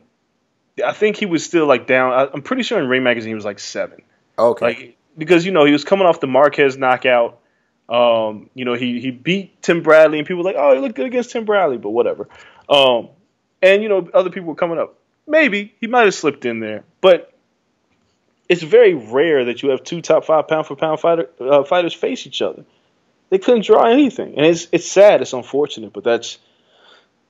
I 0.83 0.93
think 0.93 1.17
he 1.17 1.25
was 1.25 1.43
still 1.43 1.65
like 1.65 1.87
down. 1.87 2.13
I, 2.13 2.29
I'm 2.33 2.41
pretty 2.41 2.63
sure 2.63 2.79
in 2.79 2.87
Ring 2.87 3.03
Magazine 3.03 3.29
he 3.29 3.35
was 3.35 3.45
like 3.45 3.59
seven. 3.59 4.01
Okay. 4.37 4.65
Like 4.65 4.97
because 5.17 5.45
you 5.45 5.51
know 5.51 5.65
he 5.65 5.71
was 5.71 5.83
coming 5.83 6.05
off 6.05 6.19
the 6.19 6.27
Marquez 6.27 6.77
knockout. 6.77 7.39
Um, 7.89 8.49
you 8.53 8.65
know 8.65 8.73
he 8.73 9.01
he 9.01 9.11
beat 9.11 9.61
Tim 9.61 9.83
Bradley, 9.83 10.17
and 10.17 10.27
people 10.27 10.43
were 10.43 10.49
like, 10.49 10.55
oh, 10.57 10.73
he 10.73 10.79
looked 10.79 10.95
good 10.95 11.05
against 11.05 11.31
Tim 11.31 11.45
Bradley, 11.45 11.77
but 11.77 11.89
whatever. 11.89 12.29
Um, 12.69 13.09
and 13.61 13.81
you 13.81 13.89
know, 13.89 14.09
other 14.13 14.29
people 14.29 14.49
were 14.49 14.55
coming 14.55 14.79
up. 14.79 14.97
Maybe 15.27 15.73
he 15.79 15.87
might 15.87 16.05
have 16.05 16.13
slipped 16.13 16.45
in 16.45 16.59
there, 16.59 16.83
but 17.01 17.33
it's 18.49 18.61
very 18.61 18.93
rare 18.93 19.45
that 19.45 19.63
you 19.63 19.69
have 19.69 19.83
two 19.83 20.01
top 20.01 20.25
five 20.25 20.47
pound 20.47 20.67
for 20.67 20.75
pound 20.75 20.99
fighter, 20.99 21.29
uh, 21.39 21.63
fighters 21.63 21.93
face 21.93 22.27
each 22.27 22.41
other. 22.41 22.65
They 23.29 23.39
couldn't 23.39 23.65
draw 23.65 23.85
anything, 23.85 24.35
and 24.37 24.45
it's 24.45 24.67
it's 24.71 24.89
sad. 24.89 25.21
It's 25.21 25.33
unfortunate, 25.33 25.93
but 25.93 26.03
that's 26.03 26.37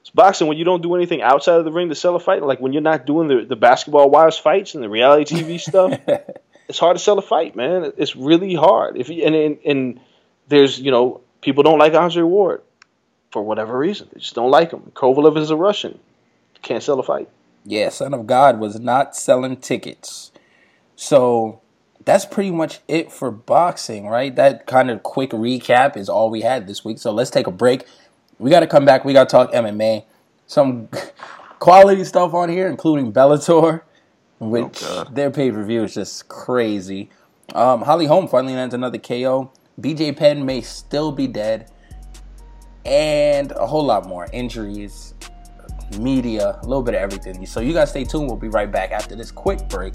it's 0.01 0.09
boxing 0.09 0.47
when 0.47 0.57
you 0.57 0.65
don't 0.65 0.81
do 0.81 0.95
anything 0.95 1.21
outside 1.21 1.59
of 1.59 1.65
the 1.65 1.71
ring 1.71 1.89
to 1.89 1.95
sell 1.95 2.15
a 2.15 2.19
fight. 2.19 2.43
Like 2.43 2.59
when 2.59 2.73
you're 2.73 2.81
not 2.81 3.05
doing 3.05 3.27
the 3.27 3.45
the 3.45 3.55
basketball 3.55 4.09
wives 4.09 4.37
fights 4.37 4.75
and 4.75 4.83
the 4.83 4.89
reality 4.89 5.35
TV 5.35 5.59
stuff. 5.69 5.97
it's 6.67 6.79
hard 6.79 6.97
to 6.97 7.03
sell 7.03 7.19
a 7.19 7.21
fight, 7.21 7.55
man. 7.55 7.93
It's 7.97 8.15
really 8.15 8.55
hard. 8.55 8.97
If 8.97 9.09
you, 9.09 9.23
and, 9.23 9.35
and 9.35 9.57
and 9.65 9.99
there's 10.47 10.79
you 10.79 10.91
know 10.91 11.21
people 11.41 11.63
don't 11.63 11.79
like 11.79 11.93
Andre 11.93 12.23
Ward 12.23 12.63
for 13.33 13.41
whatever 13.41 13.77
reason. 13.77 14.07
They 14.13 14.19
just 14.19 14.35
don't 14.35 14.51
like 14.51 14.71
him. 14.71 14.91
Kovalev 14.93 15.35
is 15.37 15.49
a 15.49 15.57
Russian. 15.57 15.97
Can't 16.61 16.83
sell 16.83 16.99
a 16.99 17.03
fight. 17.03 17.27
Yeah, 17.65 17.89
Son 17.89 18.13
of 18.13 18.27
God 18.27 18.59
was 18.59 18.79
not 18.79 19.15
selling 19.15 19.57
tickets. 19.57 20.31
So 20.95 21.59
that's 22.05 22.25
pretty 22.25 22.51
much 22.51 22.79
it 22.87 23.11
for 23.11 23.31
boxing, 23.31 24.07
right? 24.07 24.33
That 24.35 24.67
kind 24.67 24.91
of 24.91 25.01
quick 25.01 25.31
recap 25.31 25.97
is 25.97 26.07
all 26.07 26.29
we 26.29 26.41
had 26.41 26.67
this 26.67 26.85
week. 26.85 26.99
So 26.99 27.11
let's 27.11 27.31
take 27.31 27.47
a 27.47 27.51
break. 27.51 27.85
We 28.37 28.51
got 28.51 28.59
to 28.59 28.67
come 28.67 28.85
back. 28.85 29.03
We 29.03 29.13
got 29.13 29.29
to 29.29 29.31
talk 29.31 29.51
MMA. 29.51 30.05
Some 30.45 30.89
quality 31.59 32.03
stuff 32.03 32.33
on 32.33 32.49
here, 32.49 32.67
including 32.67 33.11
Bellator, 33.11 33.81
which 34.39 34.83
Oh, 34.83 35.05
their 35.11 35.31
pay 35.31 35.51
per 35.51 35.63
view 35.63 35.83
is 35.83 35.95
just 35.95 36.27
crazy. 36.27 37.09
Um, 37.55 37.81
Holly 37.81 38.05
Holm 38.05 38.27
finally 38.27 38.53
lands 38.53 38.75
another 38.75 38.99
KO. 38.99 39.51
BJ 39.81 40.15
Penn 40.15 40.45
may 40.45 40.61
still 40.61 41.11
be 41.11 41.25
dead. 41.27 41.69
And 42.85 43.51
a 43.51 43.65
whole 43.65 43.85
lot 43.85 44.07
more 44.07 44.27
injuries, 44.33 45.13
media, 45.99 46.59
a 46.61 46.65
little 46.67 46.83
bit 46.83 46.95
of 46.95 47.01
everything. 47.01 47.45
So 47.45 47.59
you 47.59 47.73
guys 47.73 47.89
stay 47.91 48.03
tuned. 48.03 48.27
We'll 48.27 48.37
be 48.37 48.49
right 48.49 48.71
back 48.71 48.91
after 48.91 49.15
this 49.15 49.31
quick 49.31 49.67
break. 49.69 49.93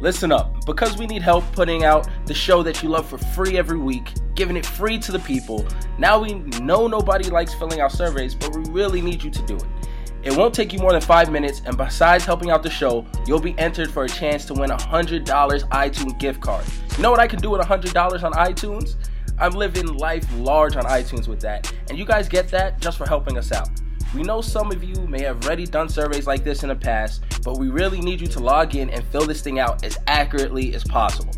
Listen 0.00 0.32
up, 0.32 0.66
because 0.66 0.98
we 0.98 1.06
need 1.06 1.22
help 1.22 1.44
putting 1.52 1.84
out 1.84 2.08
the 2.26 2.34
show 2.34 2.60
that 2.64 2.82
you 2.82 2.88
love 2.88 3.08
for 3.08 3.18
free 3.18 3.56
every 3.56 3.78
week, 3.78 4.12
giving 4.34 4.56
it 4.56 4.66
free 4.66 4.98
to 4.98 5.12
the 5.12 5.20
people. 5.20 5.64
Now 5.96 6.20
we 6.20 6.34
know 6.60 6.88
nobody 6.88 7.30
likes 7.30 7.54
filling 7.54 7.80
out 7.80 7.92
surveys, 7.92 8.34
but 8.34 8.56
we 8.56 8.68
really 8.72 9.00
need 9.00 9.22
you 9.22 9.30
to 9.30 9.42
do 9.46 9.54
it. 9.54 9.64
It 10.24 10.36
won't 10.36 10.54
take 10.54 10.72
you 10.72 10.80
more 10.80 10.90
than 10.90 11.00
five 11.00 11.30
minutes, 11.30 11.62
and 11.64 11.76
besides 11.76 12.24
helping 12.24 12.50
out 12.50 12.64
the 12.64 12.70
show, 12.70 13.06
you'll 13.26 13.40
be 13.40 13.56
entered 13.58 13.92
for 13.92 14.02
a 14.02 14.08
chance 14.08 14.44
to 14.46 14.54
win 14.54 14.72
a 14.72 14.76
$100 14.76 15.24
iTunes 15.24 16.18
gift 16.18 16.40
card. 16.40 16.64
You 16.96 17.02
know 17.02 17.10
what 17.10 17.20
I 17.20 17.26
can 17.26 17.40
do 17.40 17.50
with 17.50 17.62
$100 17.62 18.22
on 18.22 18.32
iTunes? 18.34 18.96
I'm 19.38 19.52
living 19.52 19.86
life 19.96 20.26
large 20.36 20.76
on 20.76 20.84
iTunes 20.84 21.26
with 21.26 21.40
that, 21.40 21.72
and 21.88 21.98
you 21.98 22.04
guys 22.04 22.28
get 22.28 22.48
that 22.48 22.80
just 22.80 22.98
for 22.98 23.08
helping 23.08 23.38
us 23.38 23.50
out. 23.50 23.70
We 24.14 24.22
know 24.22 24.42
some 24.42 24.70
of 24.70 24.84
you 24.84 24.94
may 25.08 25.22
have 25.22 25.42
already 25.46 25.64
done 25.64 25.88
surveys 25.88 26.26
like 26.26 26.44
this 26.44 26.64
in 26.64 26.68
the 26.68 26.76
past, 26.76 27.24
but 27.44 27.58
we 27.58 27.70
really 27.70 28.00
need 28.00 28.20
you 28.20 28.26
to 28.26 28.40
log 28.40 28.76
in 28.76 28.90
and 28.90 29.02
fill 29.06 29.24
this 29.24 29.40
thing 29.40 29.58
out 29.58 29.84
as 29.84 29.96
accurately 30.06 30.74
as 30.74 30.84
possible. 30.84 31.32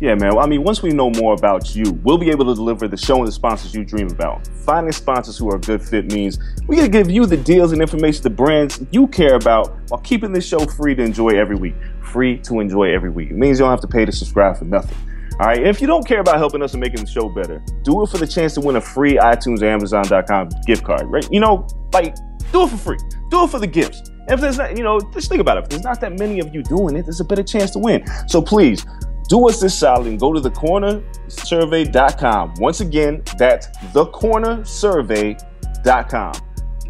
Yeah, 0.00 0.14
man. 0.14 0.36
Well, 0.36 0.44
I 0.44 0.46
mean, 0.46 0.62
once 0.62 0.80
we 0.80 0.90
know 0.90 1.10
more 1.10 1.34
about 1.34 1.74
you, 1.74 1.98
we'll 2.04 2.18
be 2.18 2.30
able 2.30 2.44
to 2.46 2.54
deliver 2.54 2.86
the 2.86 2.96
show 2.96 3.18
and 3.18 3.26
the 3.26 3.32
sponsors 3.32 3.74
you 3.74 3.84
dream 3.84 4.08
about. 4.08 4.46
Finding 4.64 4.92
sponsors 4.92 5.36
who 5.36 5.50
are 5.50 5.56
a 5.56 5.60
good 5.60 5.82
fit 5.82 6.12
means 6.12 6.38
we 6.68 6.76
to 6.76 6.88
give 6.88 7.10
you 7.10 7.26
the 7.26 7.36
deals 7.36 7.72
and 7.72 7.82
information 7.82 8.22
the 8.22 8.30
brands 8.30 8.80
you 8.92 9.08
care 9.08 9.34
about 9.34 9.76
while 9.88 10.00
keeping 10.00 10.32
this 10.32 10.46
show 10.46 10.60
free 10.66 10.94
to 10.94 11.02
enjoy 11.02 11.30
every 11.30 11.56
week. 11.56 11.74
Free 12.00 12.38
to 12.38 12.60
enjoy 12.60 12.94
every 12.94 13.10
week. 13.10 13.30
It 13.30 13.36
means 13.36 13.58
you 13.58 13.64
don't 13.64 13.72
have 13.72 13.80
to 13.80 13.88
pay 13.88 14.04
to 14.04 14.12
subscribe 14.12 14.56
for 14.56 14.66
nothing. 14.66 14.96
All 15.40 15.46
right. 15.46 15.64
If 15.64 15.80
you 15.80 15.88
don't 15.88 16.06
care 16.06 16.20
about 16.20 16.38
helping 16.38 16.62
us 16.62 16.74
and 16.74 16.80
making 16.80 17.00
the 17.00 17.10
show 17.10 17.28
better, 17.28 17.62
do 17.82 18.02
it 18.02 18.08
for 18.08 18.18
the 18.18 18.26
chance 18.26 18.54
to 18.54 18.60
win 18.60 18.76
a 18.76 18.80
free 18.80 19.16
iTunes 19.16 19.62
or 19.62 19.66
Amazon.com 19.66 20.50
gift 20.64 20.84
card, 20.84 21.02
right? 21.06 21.26
You 21.30 21.40
know, 21.40 21.66
like, 21.92 22.14
do 22.52 22.64
it 22.64 22.70
for 22.70 22.76
free. 22.76 22.98
Do 23.30 23.44
it 23.44 23.50
for 23.50 23.58
the 23.58 23.66
gifts. 23.66 24.10
If 24.28 24.40
there's 24.40 24.58
not, 24.58 24.76
you 24.76 24.82
know, 24.82 25.00
just 25.12 25.28
think 25.28 25.40
about 25.40 25.56
it. 25.56 25.64
If 25.64 25.70
there's 25.70 25.84
not 25.84 26.00
that 26.02 26.18
many 26.18 26.38
of 26.40 26.54
you 26.54 26.62
doing 26.62 26.96
it, 26.96 27.02
there's 27.02 27.20
a 27.20 27.24
better 27.24 27.42
chance 27.42 27.70
to 27.72 27.78
win. 27.78 28.04
So 28.26 28.42
please, 28.42 28.84
do 29.28 29.48
us 29.48 29.60
this 29.60 29.78
solid 29.78 30.06
and 30.06 30.18
go 30.18 30.32
to 30.32 30.40
thecornersurvey.com. 30.40 32.54
Once 32.58 32.80
again, 32.80 33.22
that's 33.36 33.68
thecornersurvey.com. 33.92 36.32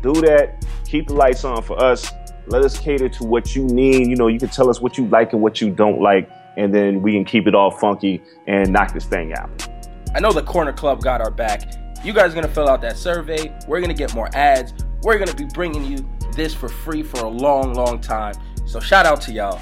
Do 0.00 0.12
that. 0.12 0.64
Keep 0.86 1.08
the 1.08 1.14
lights 1.14 1.42
on 1.44 1.60
for 1.62 1.82
us. 1.82 2.12
Let 2.46 2.64
us 2.64 2.78
cater 2.78 3.08
to 3.08 3.24
what 3.24 3.56
you 3.56 3.64
need. 3.64 4.06
You 4.06 4.14
know, 4.16 4.28
you 4.28 4.38
can 4.38 4.48
tell 4.48 4.70
us 4.70 4.80
what 4.80 4.96
you 4.96 5.08
like 5.08 5.32
and 5.32 5.42
what 5.42 5.60
you 5.60 5.70
don't 5.70 6.00
like, 6.00 6.30
and 6.56 6.72
then 6.72 7.02
we 7.02 7.12
can 7.12 7.24
keep 7.24 7.48
it 7.48 7.54
all 7.54 7.72
funky 7.72 8.22
and 8.46 8.72
knock 8.72 8.94
this 8.94 9.04
thing 9.04 9.34
out. 9.34 9.68
I 10.14 10.20
know 10.20 10.32
the 10.32 10.42
Corner 10.42 10.72
Club 10.72 11.02
got 11.02 11.20
our 11.20 11.30
back. 11.30 11.74
You 12.04 12.12
guys 12.12 12.32
are 12.32 12.36
gonna 12.36 12.48
fill 12.48 12.68
out 12.68 12.80
that 12.82 12.96
survey. 12.96 13.52
We're 13.66 13.80
gonna 13.80 13.92
get 13.92 14.14
more 14.14 14.28
ads. 14.32 14.72
We're 15.02 15.18
gonna 15.18 15.34
be 15.34 15.46
bringing 15.52 15.84
you 15.84 16.08
this 16.32 16.54
for 16.54 16.68
free 16.68 17.02
for 17.02 17.24
a 17.24 17.28
long, 17.28 17.74
long 17.74 18.00
time. 18.00 18.34
So 18.64 18.78
shout 18.80 19.04
out 19.04 19.20
to 19.22 19.32
y'all. 19.32 19.60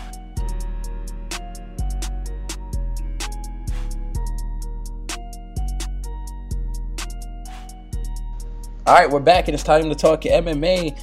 All 8.87 8.95
right, 8.95 9.11
we're 9.11 9.19
back 9.19 9.49
and 9.49 9.55
it's 9.57 9.65
time 9.65 9.89
to 9.89 9.97
talk 9.97 10.21
MMA. 10.21 10.97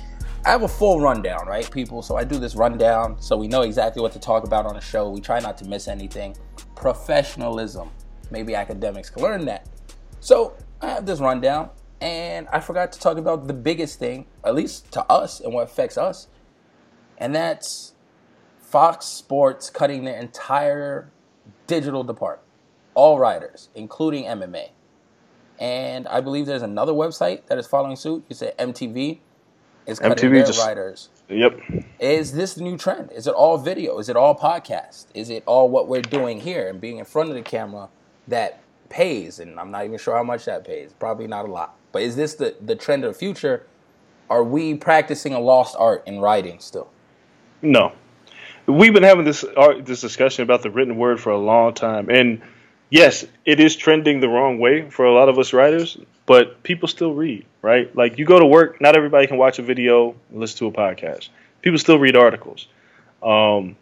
I 0.45 0.49
have 0.49 0.61
a 0.61 0.69
full 0.69 1.01
rundown, 1.01 1.45
right, 1.45 1.69
people? 1.69 2.01
So 2.01 2.15
I 2.15 2.23
do 2.23 2.39
this 2.39 2.55
rundown 2.55 3.21
so 3.21 3.35
we 3.35 3.49
know 3.49 3.63
exactly 3.63 4.01
what 4.01 4.13
to 4.13 4.19
talk 4.19 4.45
about 4.45 4.65
on 4.65 4.75
the 4.75 4.79
show. 4.79 5.09
We 5.09 5.19
try 5.19 5.41
not 5.41 5.57
to 5.57 5.65
miss 5.65 5.89
anything. 5.89 6.37
Professionalism. 6.77 7.89
Maybe 8.31 8.53
Akademiks 8.53 9.11
can 9.11 9.21
learn 9.21 9.43
that. 9.47 9.67
So 10.21 10.55
I 10.81 10.91
have 10.91 11.05
this 11.05 11.19
rundown 11.19 11.71
and 11.99 12.47
I 12.53 12.61
forgot 12.61 12.93
to 12.93 12.99
talk 13.01 13.17
about 13.17 13.47
the 13.47 13.53
biggest 13.53 13.99
thing, 13.99 14.27
at 14.45 14.55
least 14.55 14.89
to 14.93 15.03
us 15.11 15.41
and 15.41 15.53
what 15.53 15.63
affects 15.63 15.97
us, 15.97 16.29
and 17.17 17.35
that's 17.35 17.95
Fox 18.59 19.07
Sports 19.07 19.69
cutting 19.69 20.05
their 20.05 20.17
entire 20.21 21.11
digital 21.67 22.05
department, 22.05 22.47
all 22.93 23.19
writers, 23.19 23.67
including 23.75 24.23
MMA. 24.23 24.69
And 25.59 26.07
I 26.07 26.21
believe 26.21 26.45
there's 26.45 26.61
another 26.61 26.93
website 26.93 27.45
that 27.47 27.57
is 27.57 27.67
following 27.67 27.95
suit. 27.95 28.23
You 28.29 28.35
said 28.35 28.57
MTV 28.57 29.19
is 29.85 29.99
cutting 29.99 30.29
MTV 30.29 30.33
their 30.33 30.45
just- 30.45 30.65
writers. 30.65 31.09
Yep. 31.29 31.59
Is 31.99 32.33
this 32.33 32.53
the 32.53 32.63
new 32.63 32.77
trend? 32.77 33.11
Is 33.11 33.27
it 33.27 33.33
all 33.33 33.57
video? 33.57 33.97
Is 33.97 34.09
it 34.09 34.15
all 34.15 34.35
podcast? 34.35 35.05
Is 35.13 35.29
it 35.29 35.43
all 35.45 35.69
what 35.69 35.87
we're 35.87 36.01
doing 36.01 36.41
here 36.41 36.67
and 36.67 36.81
being 36.81 36.97
in 36.97 37.05
front 37.05 37.29
of 37.29 37.35
the 37.35 37.41
camera 37.41 37.89
that 38.27 38.61
pays? 38.89 39.39
And 39.39 39.59
I'm 39.59 39.71
not 39.71 39.85
even 39.85 39.97
sure 39.97 40.15
how 40.15 40.23
much 40.23 40.45
that 40.45 40.65
pays. 40.65 40.93
Probably 40.93 41.27
not 41.27 41.45
a 41.45 41.51
lot. 41.51 41.75
But 41.91 42.01
is 42.01 42.15
this 42.15 42.35
the, 42.35 42.55
the 42.61 42.75
trend 42.75 43.05
of 43.05 43.13
the 43.13 43.17
future? 43.17 43.65
Are 44.29 44.43
we 44.43 44.75
practicing 44.75 45.33
a 45.33 45.39
lost 45.39 45.75
art 45.79 46.03
in 46.05 46.19
writing 46.19 46.59
still? 46.59 46.89
No, 47.61 47.93
we've 48.67 48.93
been 48.93 49.03
having 49.03 49.25
this 49.25 49.43
uh, 49.43 49.75
this 49.81 50.01
discussion 50.01 50.43
about 50.43 50.63
the 50.63 50.71
written 50.71 50.97
word 50.97 51.19
for 51.19 51.31
a 51.31 51.37
long 51.37 51.73
time, 51.73 52.09
and 52.09 52.41
yes, 52.93 53.25
it 53.43 53.59
is 53.59 53.75
trending 53.75 54.19
the 54.19 54.29
wrong 54.29 54.59
way 54.59 54.87
for 54.89 55.05
a 55.05 55.13
lot 55.13 55.27
of 55.27 55.39
us 55.39 55.51
writers. 55.51 55.97
But 56.25 56.63
people 56.63 56.87
still 56.87 57.13
read, 57.13 57.45
right? 57.61 57.93
Like 57.93 58.17
you 58.17 58.25
go 58.25 58.39
to 58.39 58.45
work, 58.45 58.79
not 58.79 58.95
everybody 58.95 59.27
can 59.27 59.37
watch 59.37 59.59
a 59.59 59.61
video, 59.61 60.15
and 60.29 60.39
listen 60.39 60.59
to 60.59 60.67
a 60.67 60.71
podcast. 60.71 61.27
People 61.61 61.79
still 61.79 61.99
read 61.99 62.15
articles. 62.15 62.67
Um, 63.21 63.75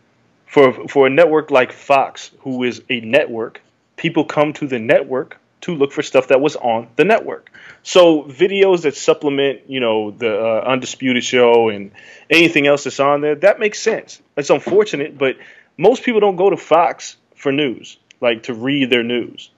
for 0.47 0.87
for 0.87 1.05
a 1.05 1.09
network 1.09 1.51
like 1.51 1.71
Fox, 1.71 2.31
who 2.39 2.63
is 2.63 2.81
a 2.89 2.99
network, 3.01 3.61
people 3.95 4.25
come 4.25 4.53
to 4.53 4.65
the 4.65 4.79
network 4.79 5.37
to 5.61 5.75
look 5.75 5.91
for 5.91 6.01
stuff 6.01 6.29
that 6.29 6.41
was 6.41 6.55
on 6.55 6.87
the 6.95 7.05
network. 7.05 7.51
So 7.83 8.23
videos 8.23 8.81
that 8.81 8.95
supplement, 8.95 9.69
you 9.69 9.79
know, 9.79 10.09
the 10.09 10.35
uh, 10.35 10.63
Undisputed 10.65 11.23
Show 11.23 11.69
and 11.69 11.91
anything 12.29 12.65
else 12.65 12.85
that's 12.85 12.99
on 12.99 13.21
there, 13.21 13.35
that 13.35 13.59
makes 13.59 13.79
sense. 13.79 14.19
It's 14.35 14.49
unfortunate, 14.49 15.15
but 15.15 15.37
most 15.77 16.01
people 16.03 16.19
don't 16.19 16.37
go 16.37 16.49
to 16.49 16.57
Fox 16.57 17.17
for 17.35 17.51
news, 17.51 17.97
like 18.21 18.43
to 18.43 18.53
read 18.53 18.89
their 18.89 19.03
news. 19.03 19.49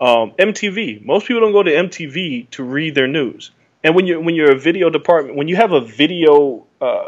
Um, 0.00 0.32
MTV, 0.32 1.04
most 1.04 1.26
people 1.26 1.40
don't 1.40 1.52
go 1.52 1.62
to 1.62 1.70
MTV 1.70 2.50
to 2.50 2.64
read 2.64 2.94
their 2.94 3.06
news. 3.06 3.50
And 3.84 3.94
when 3.94 4.06
you're 4.06 4.20
when 4.20 4.34
you're 4.34 4.52
a 4.52 4.58
video 4.58 4.90
department, 4.90 5.36
when 5.36 5.48
you 5.48 5.56
have 5.56 5.72
a 5.72 5.80
video 5.80 6.64
uh, 6.80 7.06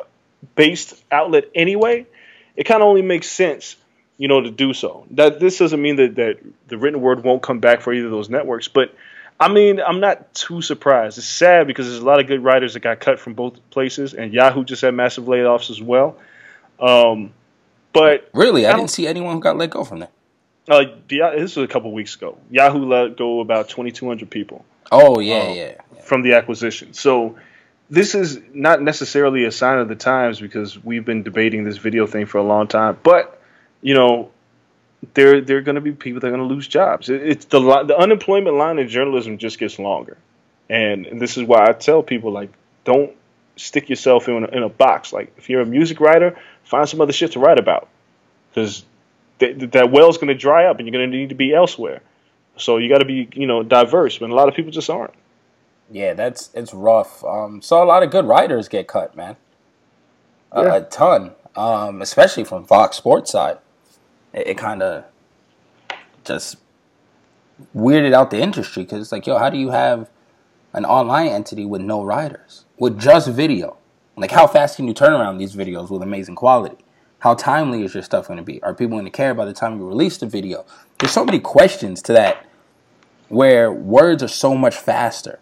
based 0.55 1.03
outlet 1.11 1.45
anyway, 1.55 2.07
it 2.57 2.65
kind 2.65 2.83
of 2.83 2.89
only 2.89 3.03
makes 3.03 3.29
sense, 3.29 3.77
you 4.19 4.29
know, 4.29 4.41
to 4.41 4.51
do 4.51 4.73
so. 4.75 5.07
That 5.13 5.41
this 5.41 5.59
doesn't 5.59 5.81
mean 5.81 5.97
that, 5.97 6.17
that 6.17 6.39
the 6.69 6.79
written 6.79 7.01
word 7.01 7.23
won't 7.25 7.43
come 7.43 7.61
back 7.61 7.81
for 7.81 7.93
either 7.93 8.07
of 8.07 8.13
those 8.13 8.29
networks, 8.29 8.69
but 8.69 8.95
I 9.39 9.53
mean, 9.53 9.81
I'm 9.81 10.01
not 10.01 10.33
too 10.35 10.63
surprised. 10.63 11.19
It's 11.19 11.27
sad 11.27 11.67
because 11.67 11.87
there's 11.87 12.01
a 12.01 12.05
lot 12.05 12.21
of 12.21 12.29
good 12.29 12.43
writers 12.45 12.75
that 12.75 12.81
got 12.81 13.01
cut 13.01 13.19
from 13.19 13.35
both 13.35 13.59
places, 13.71 14.15
and 14.15 14.33
Yahoo 14.33 14.65
just 14.65 14.83
had 14.83 14.95
massive 14.95 15.25
layoffs 15.25 15.71
as 15.71 15.83
well. 15.83 16.17
Um, 16.79 17.33
but 17.93 18.29
Really? 18.33 18.67
I, 18.67 18.73
I 18.73 18.77
didn't 18.77 18.91
see 18.91 19.07
anyone 19.07 19.35
who 19.35 19.41
got 19.41 19.57
let 19.57 19.71
go 19.71 19.85
from 19.85 20.01
there. 20.01 20.09
Uh, 20.69 20.85
this 21.09 21.57
was 21.57 21.65
a 21.65 21.69
couple 21.69 21.93
weeks 21.93 22.15
ago. 22.17 22.39
Yahoo 22.51 22.85
let 22.87 23.17
go 23.17 23.41
about 23.41 23.69
2,200 23.69 24.31
people 24.31 24.65
Oh, 24.93 25.21
yeah, 25.21 25.39
Um, 25.43 25.57
yeah. 25.57 25.73
from 26.03 26.23
the 26.23 26.35
acquisition. 26.35 26.95
So 26.95 27.37
this 27.91 28.15
is 28.15 28.41
not 28.53 28.81
necessarily 28.83 29.45
a 29.45 29.51
sign 29.53 29.79
of 29.79 29.89
the 29.89 29.95
times 29.95 30.41
because 30.41 30.83
we've 30.83 31.05
been 31.05 31.23
debating 31.23 31.65
this 31.65 31.77
video 31.79 32.07
thing 32.07 32.27
for 32.27 32.39
a 32.39 32.43
long 32.43 32.67
time. 32.69 32.99
But 33.03 33.41
you 33.83 33.95
know, 33.95 34.31
there 35.15 35.41
there 35.43 35.59
are 35.59 35.63
going 35.63 35.75
to 35.75 35.81
be 35.83 35.93
people 35.93 36.21
that 36.21 36.27
are 36.29 36.31
going 36.31 36.49
to 36.49 36.55
lose 36.55 36.67
jobs. 36.67 37.09
It, 37.11 37.23
it's 37.23 37.45
the 37.47 37.61
the 37.85 37.97
unemployment 37.99 38.57
line 38.57 38.79
in 38.79 38.89
journalism 38.89 39.37
just 39.39 39.59
gets 39.59 39.79
longer. 39.79 40.17
And, 40.71 41.05
and 41.07 41.21
this 41.21 41.37
is 41.37 41.43
why 41.45 41.67
I 41.69 41.73
tell 41.73 42.03
people 42.03 42.33
like, 42.33 42.51
don't 42.85 43.13
stick 43.57 43.91
yourself 43.91 44.29
in 44.29 44.45
a, 44.45 44.47
in 44.49 44.63
a 44.63 44.71
box. 44.71 45.13
Like, 45.13 45.35
if 45.37 45.51
you're 45.51 45.61
a 45.61 45.67
music 45.67 46.01
writer, 46.01 46.39
find 46.65 46.89
some 46.89 47.03
other 47.03 47.13
shit 47.13 47.33
to 47.33 47.39
write 47.39 47.59
about, 47.59 47.89
because 48.51 48.83
th- 49.39 49.71
that 49.73 49.91
well's 49.91 50.17
going 50.19 50.29
to 50.29 50.35
dry 50.35 50.65
up, 50.67 50.79
and 50.79 50.87
you're 50.87 50.93
going 50.93 51.11
to 51.11 51.17
need 51.17 51.29
to 51.29 51.35
be 51.35 51.53
elsewhere. 51.55 52.01
So 52.57 52.77
you 52.77 52.89
got 52.89 52.99
to 52.99 53.05
be, 53.05 53.29
you 53.35 53.47
know, 53.47 53.63
diverse. 53.63 54.19
But 54.19 54.31
a 54.31 54.35
lot 54.35 54.49
of 54.49 54.55
people 54.55 54.71
just 54.71 54.89
aren't. 54.91 55.15
Yeah, 55.91 56.15
that's 56.15 56.51
it's 56.55 56.73
rough. 56.73 57.23
Um, 57.25 57.61
so 57.63 57.83
a 57.83 57.85
lot 57.85 58.03
of 58.03 58.11
good 58.11 58.25
writers 58.27 58.69
get 58.69 58.87
cut, 58.89 59.17
man. 59.17 59.37
A, 60.53 60.63
Yeah. 60.65 60.75
a 60.77 60.81
ton, 60.83 61.33
um, 61.57 62.01
especially 62.01 62.45
from 62.45 62.65
Fox 62.65 62.97
Sports 62.97 63.31
side. 63.33 63.59
It, 64.33 64.47
it 64.49 64.59
kind 64.59 64.83
of 64.83 65.05
just 66.25 66.57
weirded 67.77 68.13
out 68.13 68.31
the 68.31 68.41
industry 68.41 68.85
because 68.85 69.01
it's 69.01 69.13
like, 69.13 69.27
yo, 69.27 69.39
how 69.39 69.51
do 69.51 69.59
you 69.59 69.71
have 69.71 70.09
an 70.73 70.85
online 70.85 71.29
entity 71.29 71.65
with 71.65 71.81
no 71.83 72.03
writers, 72.03 72.65
with 72.79 72.99
just 72.99 73.29
video? 73.29 73.77
Like, 74.17 74.31
how 74.31 74.47
fast 74.47 74.77
can 74.77 74.87
you 74.87 74.95
turn 74.95 75.13
around 75.13 75.39
these 75.39 75.55
videos 75.57 75.91
with 75.91 76.03
amazing 76.03 76.37
quality? 76.37 76.84
How 77.25 77.33
timely 77.33 77.83
is 77.83 77.95
your 77.95 78.03
stuff 78.03 78.29
going 78.29 78.37
to 78.37 78.43
be? 78.45 78.63
Are 78.63 78.75
people 78.75 78.99
going 78.99 79.07
to 79.07 79.11
care 79.11 79.33
by 79.33 79.47
the 79.47 79.55
time 79.55 79.79
you 79.79 79.89
release 79.89 80.19
the 80.19 80.27
video? 80.27 80.67
There's 80.99 81.11
so 81.11 81.25
many 81.25 81.41
questions 81.41 82.03
to 82.03 82.13
that 82.13 82.45
where 83.31 83.73
words 83.73 84.23
are 84.23 84.29
so 84.29 84.55
much 84.55 84.77
faster 84.77 85.41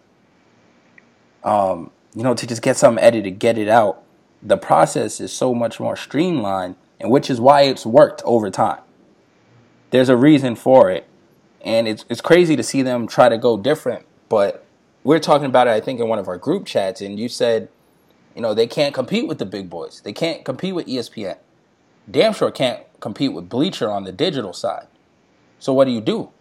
um, 1.43 1.91
you 2.15 2.23
know, 2.23 2.33
to 2.35 2.47
just 2.47 2.61
get 2.61 2.77
something 2.77 3.03
edited, 3.03 3.37
get 3.37 3.57
it 3.57 3.67
out. 3.67 4.01
The 4.41 4.55
process 4.55 5.19
is 5.19 5.33
so 5.33 5.53
much 5.53 5.77
more 5.77 5.97
streamlined, 5.97 6.75
and 7.01 7.11
which 7.11 7.29
is 7.29 7.41
why 7.41 7.63
it's 7.63 7.85
worked 7.85 8.21
over 8.23 8.49
time. 8.49 8.79
There's 9.89 10.07
a 10.07 10.15
reason 10.15 10.55
for 10.55 10.89
it, 10.89 11.05
and 11.65 11.85
it's 11.85 12.05
it's 12.07 12.21
crazy 12.21 12.55
to 12.55 12.63
see 12.63 12.81
them 12.81 13.07
try 13.07 13.27
to 13.27 13.37
go 13.37 13.57
different. 13.57 14.05
But 14.29 14.65
we're 15.03 15.19
talking 15.19 15.47
about 15.47 15.67
it, 15.67 15.71
I 15.71 15.81
think, 15.81 15.99
in 15.99 16.07
one 16.07 16.17
of 16.17 16.29
our 16.29 16.37
group 16.37 16.65
chats, 16.65 17.01
and 17.01 17.19
you 17.19 17.27
said, 17.27 17.67
you 18.35 18.41
know, 18.41 18.53
they 18.53 18.67
can't 18.67 18.93
compete 18.95 19.27
with 19.27 19.37
the 19.37 19.45
big 19.45 19.69
boys. 19.69 19.99
They 20.01 20.13
can't 20.13 20.45
compete 20.45 20.75
with 20.75 20.87
ESPN. 20.87 21.35
Damn 22.09 22.33
sure 22.33 22.51
can't 22.51 22.83
compete 22.99 23.33
with 23.33 23.49
Bleacher 23.49 23.89
on 23.89 24.03
the 24.03 24.11
digital 24.11 24.53
side. 24.53 24.87
So 25.59 25.73
what 25.73 25.85
do 25.85 25.91
you 25.91 26.01
do? 26.01 26.31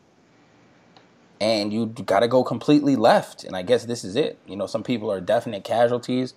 and 1.42 1.72
you 1.72 1.86
got 1.86 2.20
to 2.20 2.28
go 2.28 2.44
completely 2.44 2.94
left. 2.94 3.42
And 3.42 3.56
I 3.56 3.62
guess 3.62 3.84
this 3.84 4.04
is 4.04 4.14
it. 4.14 4.38
You 4.46 4.54
know, 4.54 4.66
some 4.66 4.84
people 4.84 5.10
are 5.10 5.20
definite 5.20 5.64
casualties. 5.64 6.34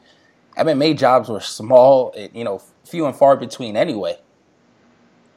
MMA 0.57 0.97
jobs 0.97 1.29
were 1.29 1.41
small, 1.41 2.11
you 2.33 2.43
know, 2.43 2.59
few 2.83 3.05
and 3.05 3.15
far 3.15 3.37
between 3.37 3.77
anyway. 3.77 4.17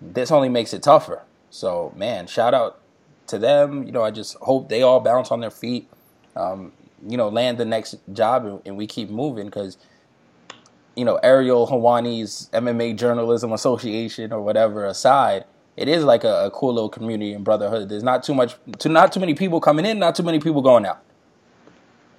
This 0.01 0.31
only 0.31 0.49
makes 0.49 0.73
it 0.73 0.83
tougher. 0.83 1.23
So, 1.51 1.93
man, 1.95 2.29
shout 2.29 2.55
out 2.55 2.81
to 3.27 3.39
them. 3.39 3.85
You 3.85 3.93
know, 3.93 4.03
I 4.03 4.11
just 4.11 4.37
hope 4.37 4.71
they 4.71 4.81
all 4.81 5.01
bounce 5.01 5.31
on 5.31 5.41
their 5.41 5.51
feet, 5.51 5.87
um, 6.35 6.73
you 7.07 7.19
know, 7.19 7.29
land 7.29 7.59
the 7.59 7.67
next 7.67 7.97
job 8.11 8.63
and 8.65 8.75
we 8.75 8.87
keep 8.87 9.11
moving 9.11 9.45
because, 9.45 9.77
you 10.99 11.05
know, 11.05 11.17
Ariel 11.23 11.67
Helwani's 11.69 12.51
MMA 12.53 12.97
Journalism 12.97 13.53
Association 13.53 14.33
or 14.33 14.43
whatever 14.43 14.85
aside, 14.85 15.45
it 15.77 15.89
is 15.89 16.03
like 16.05 16.25
a, 16.25 16.47
a 16.47 16.51
cool 16.51 16.75
little 16.75 16.89
community 16.89 17.33
and 17.33 17.45
brotherhood. 17.45 17.89
There's 17.89 18.03
not 18.03 18.25
too 18.25 18.35
much, 18.35 18.57
too, 18.79 18.89
not 18.89 19.13
too 19.13 19.21
many 19.21 19.35
people 19.35 19.61
coming 19.61 19.87
in, 19.87 19.99
not 20.01 20.17
too 20.17 20.25
many 20.25 20.41
people 20.41 20.61
going 20.61 20.85
out. 20.85 21.03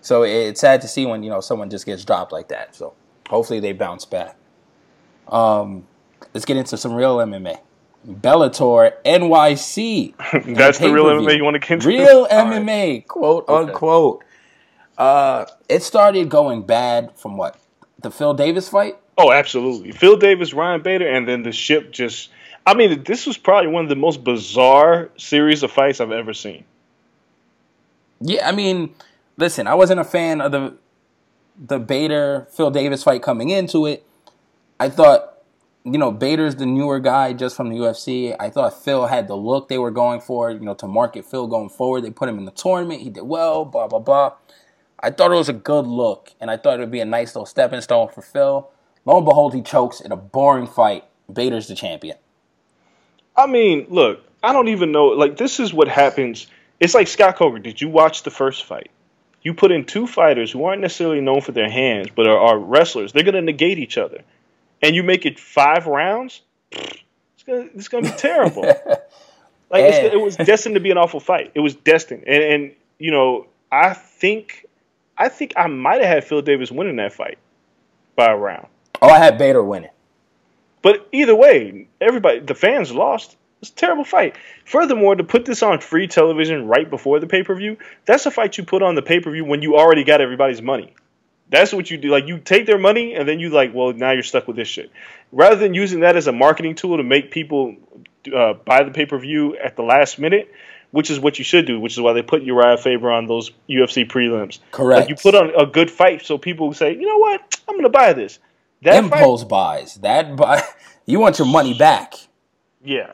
So 0.02 0.24
it's 0.24 0.62
sad 0.62 0.80
to 0.82 0.88
see 0.88 1.06
when 1.06 1.24
you 1.24 1.30
know 1.30 1.42
someone 1.42 1.70
just 1.70 1.86
gets 1.86 2.06
dropped 2.06 2.32
like 2.32 2.48
that. 2.48 2.74
So 2.74 2.94
hopefully 3.30 3.60
they 3.60 3.74
bounce 3.74 4.06
back. 4.06 4.38
Um, 5.28 5.86
let's 6.34 6.46
get 6.46 6.56
into 6.56 6.78
some 6.78 6.94
real 6.94 7.18
MMA. 7.18 7.58
Bellator 8.08 8.94
NYC. 9.04 10.16
That's 10.56 10.80
the 10.80 10.90
real. 10.90 11.06
MMA 11.06 11.36
you 11.36 11.44
want 11.44 11.56
to 11.56 11.60
into? 11.60 11.86
Real 11.86 12.24
right. 12.32 12.32
MMA, 12.32 13.08
quote 13.08 13.44
Okay. 13.50 13.72
unquote. 13.72 14.24
Uh, 14.98 15.46
it 15.68 15.84
started 15.84 16.30
going 16.30 16.62
bad 16.62 17.18
from 17.18 17.36
what 17.36 17.59
the 18.02 18.12
Phil 18.12 18.34
Davis 18.34 18.70
fight. 18.70 18.98
Oh, 19.18 19.32
absolutely. 19.32 19.92
Phil 19.92 20.18
Davis, 20.18 20.54
Ryan 20.54 20.82
Bader, 20.82 21.08
and 21.08 21.28
then 21.28 21.44
the 21.44 21.52
ship 21.52 21.92
just. 21.92 22.30
I 22.66 22.74
mean, 22.74 23.04
this 23.04 23.26
was 23.26 23.38
probably 23.38 23.72
one 23.72 23.84
of 23.84 23.90
the 23.90 23.96
most 23.96 24.24
bizarre 24.24 25.10
series 25.18 25.64
of 25.64 25.72
fights 25.72 26.00
I've 26.00 26.12
ever 26.12 26.34
seen. 26.34 26.66
Yeah, 28.22 28.48
I 28.48 28.52
mean, 28.52 28.94
listen, 29.38 29.66
I 29.66 29.76
wasn't 29.76 30.00
a 30.00 30.04
fan 30.04 30.42
of 30.42 30.52
the 30.52 30.76
the 31.58 31.80
Bader 31.80 32.48
Phil 32.52 32.72
Davis 32.72 33.04
fight 33.04 33.22
coming 33.22 33.50
into 33.50 33.86
it. 33.86 34.06
I 34.80 34.90
thought, 34.90 35.40
you 35.84 35.98
know, 35.98 36.12
Bader's 36.12 36.56
the 36.56 36.66
newer 36.66 37.00
guy 37.00 37.34
just 37.34 37.56
from 37.56 37.70
the 37.70 37.76
UFC. 37.76 38.36
I 38.40 38.50
thought 38.50 38.82
Phil 38.82 39.08
had 39.08 39.28
the 39.28 39.36
look 39.36 39.68
they 39.68 39.78
were 39.78 39.92
going 39.92 40.22
for, 40.22 40.52
you 40.52 40.62
know, 40.62 40.74
to 40.76 40.88
market 40.88 41.26
Phil 41.26 41.48
going 41.48 41.70
forward. 41.70 42.02
They 42.02 42.12
put 42.12 42.30
him 42.30 42.38
in 42.38 42.46
the 42.46 42.52
tournament. 42.52 43.02
He 43.02 43.10
did 43.10 43.24
well, 43.24 43.66
blah, 43.66 43.88
blah, 43.88 44.00
blah. 44.00 44.34
I 45.02 45.12
thought 45.12 45.32
it 45.32 45.36
was 45.36 45.50
a 45.50 45.54
good 45.54 45.88
look, 45.88 46.34
and 46.40 46.52
I 46.52 46.58
thought 46.58 46.78
it 46.78 46.82
would 46.82 46.92
be 46.92 47.00
a 47.00 47.06
nice 47.06 47.36
little 47.36 47.46
stepping 47.46 47.82
stone 47.82 48.10
for 48.10 48.22
Phil. 48.22 48.70
Lo 49.06 49.18
and 49.18 49.26
behold, 49.26 49.54
he 49.54 49.62
chokes 49.62 50.02
in 50.02 50.12
a 50.12 50.18
boring 50.18 50.68
fight. 50.68 51.06
Bader's 51.32 51.68
the 51.68 51.76
champion. 51.76 52.18
I 53.36 53.48
mean, 53.48 53.88
look, 53.90 54.22
I 54.44 54.52
don't 54.54 54.68
even 54.68 54.92
know. 54.92 55.08
Like, 55.08 55.38
this 55.38 55.60
is 55.60 55.74
what 55.74 55.88
happens. 55.88 56.48
It's 56.80 56.94
like 56.94 57.08
Scott 57.08 57.38
Coker. 57.38 57.60
Did 57.60 57.80
you 57.80 57.90
watch 57.90 58.24
the 58.24 58.32
first 58.32 58.66
fight? 58.66 58.90
You 59.42 59.54
put 59.54 59.72
in 59.72 59.86
two 59.86 60.06
fighters 60.06 60.52
who 60.52 60.66
aren't 60.66 60.82
necessarily 60.82 61.22
known 61.22 61.42
for 61.42 61.54
their 61.54 61.70
hands, 61.70 62.08
but 62.14 62.28
are, 62.28 62.38
are 62.38 62.58
wrestlers. 62.58 63.14
They're 63.14 63.24
going 63.24 63.36
to 63.36 63.42
negate 63.42 63.80
each 63.80 63.98
other. 63.98 64.22
And 64.82 64.96
you 64.96 65.04
make 65.04 65.26
it 65.26 65.40
five 65.40 65.88
rounds? 65.88 66.42
It's 66.72 67.44
going 67.44 67.70
it's 67.74 67.88
to 67.88 68.02
be 68.02 68.10
terrible. 68.10 68.64
like, 69.70 69.84
it's, 69.84 70.14
it 70.14 70.20
was 70.20 70.36
destined 70.36 70.76
to 70.76 70.82
be 70.82 70.92
an 70.92 70.98
awful 70.98 71.20
fight. 71.20 71.52
It 71.56 71.62
was 71.62 71.76
destined. 71.76 72.26
And, 72.28 72.44
and, 72.44 72.76
you 72.98 73.12
know, 73.12 73.48
I 73.72 73.94
think, 73.94 74.66
I 75.20 75.28
think 75.28 75.54
I 75.58 75.68
might 75.68 76.02
have 76.02 76.10
had 76.10 76.24
Phil 76.24 76.42
Davis 76.42 76.72
winning 76.72 76.96
that 76.96 77.14
fight 77.14 77.38
by 78.16 78.32
a 78.32 78.36
round. 78.38 78.68
Oh, 79.02 79.10
I 79.10 79.18
had 79.18 79.38
Bader 79.38 79.62
winning. 79.62 79.92
But 80.82 81.08
either 81.12 81.36
way, 81.36 81.88
everybody, 82.00 82.40
the 82.40 82.56
fans 82.56 82.92
lost. 82.92 83.36
It's 83.62 83.72
a 83.72 83.76
terrible 83.76 84.06
fight. 84.06 84.38
Furthermore, 84.64 85.16
to 85.16 85.24
put 85.26 85.44
this 85.44 85.62
on 85.62 85.82
free 85.82 86.08
television 86.08 86.68
right 86.68 86.90
before 86.90 87.20
the 87.20 87.28
pay 87.28 87.44
per 87.44 87.54
view, 87.54 87.78
that's 88.06 88.26
a 88.26 88.32
fight 88.32 88.58
you 88.58 88.64
put 88.64 88.82
on 88.82 88.96
the 88.96 89.02
pay 89.02 89.20
per 89.20 89.30
view 89.30 89.44
when 89.44 89.62
you 89.62 89.76
already 89.76 90.06
got 90.06 90.22
everybody's 90.22 90.62
money. 90.62 90.94
That's 91.50 91.74
what 91.74 91.92
you 91.92 91.98
do. 91.98 92.10
Like 92.10 92.28
you 92.28 92.38
take 92.38 92.66
their 92.66 92.78
money 92.78 93.16
and 93.16 93.28
then 93.28 93.40
you 93.42 93.50
like, 93.50 93.74
well, 93.74 93.92
now 93.92 94.12
you're 94.12 94.24
stuck 94.24 94.48
with 94.48 94.56
this 94.56 94.70
shit. 94.70 94.92
Rather 95.34 95.58
than 95.58 95.74
using 95.74 96.02
that 96.02 96.16
as 96.16 96.28
a 96.28 96.32
marketing 96.32 96.76
tool 96.76 96.98
to 96.98 97.04
make 97.04 97.32
people 97.32 97.76
uh, 98.34 98.54
buy 98.54 98.84
the 98.84 98.92
pay 98.92 99.06
per 99.06 99.18
view 99.18 99.58
at 99.58 99.76
the 99.76 99.84
last 99.84 100.20
minute, 100.20 100.50
which 100.92 101.10
is 101.10 101.20
what 101.20 101.38
you 101.38 101.46
should 101.46 101.66
do. 101.66 101.80
Which 101.80 101.94
is 101.94 102.02
why 102.02 102.14
they 102.14 102.22
put 102.22 102.44
Uriah 102.44 102.78
Faber 102.78 103.12
on 103.12 103.28
those 103.28 103.52
UFC 103.70 104.08
prelims. 104.08 104.60
Correct. 104.72 105.02
Like 105.02 105.10
you 105.10 105.16
put 105.16 105.36
on 105.36 105.54
a 105.56 105.66
good 105.66 105.92
fight 105.92 106.26
so 106.26 106.38
people 106.38 106.74
say, 106.74 106.94
you 106.94 107.08
know 107.08 107.18
what, 107.18 107.62
I'm 107.68 107.76
going 107.76 107.84
to 107.84 107.90
buy 107.90 108.14
this. 108.14 108.40
That 108.82 109.04
fight- 109.06 109.20
Impulse 109.20 109.44
buys. 109.44 109.96
That 109.96 110.36
buy. 110.36 110.64
You 111.06 111.20
want 111.20 111.40
your 111.40 111.48
money 111.48 111.74
back. 111.74 112.14
Yeah. 112.84 113.14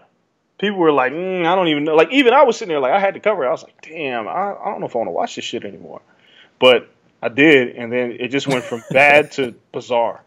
People 0.57 0.79
were 0.79 0.91
like, 0.91 1.13
mm, 1.13 1.45
I 1.45 1.55
don't 1.55 1.69
even 1.69 1.85
know. 1.85 1.95
Like, 1.95 2.11
even 2.11 2.33
I 2.33 2.43
was 2.43 2.57
sitting 2.57 2.67
there, 2.67 2.81
like, 2.81 2.91
I 2.91 2.99
had 2.99 3.13
to 3.13 3.21
cover 3.21 3.45
it. 3.45 3.47
I 3.47 3.51
was 3.51 3.63
like, 3.63 3.81
damn, 3.81 4.27
I, 4.27 4.51
I 4.53 4.65
don't 4.65 4.81
know 4.81 4.87
if 4.87 4.93
I 4.95 4.99
want 4.99 5.07
to 5.07 5.13
watch 5.13 5.37
this 5.37 5.45
shit 5.45 5.63
anymore. 5.63 6.01
But 6.59 6.89
I 7.21 7.29
did, 7.29 7.75
and 7.77 7.93
then 7.93 8.17
it 8.19 8.29
just 8.31 8.47
went 8.47 8.65
from 8.65 8.83
bad 8.91 9.31
to 9.33 9.55
bizarre. 9.71 10.21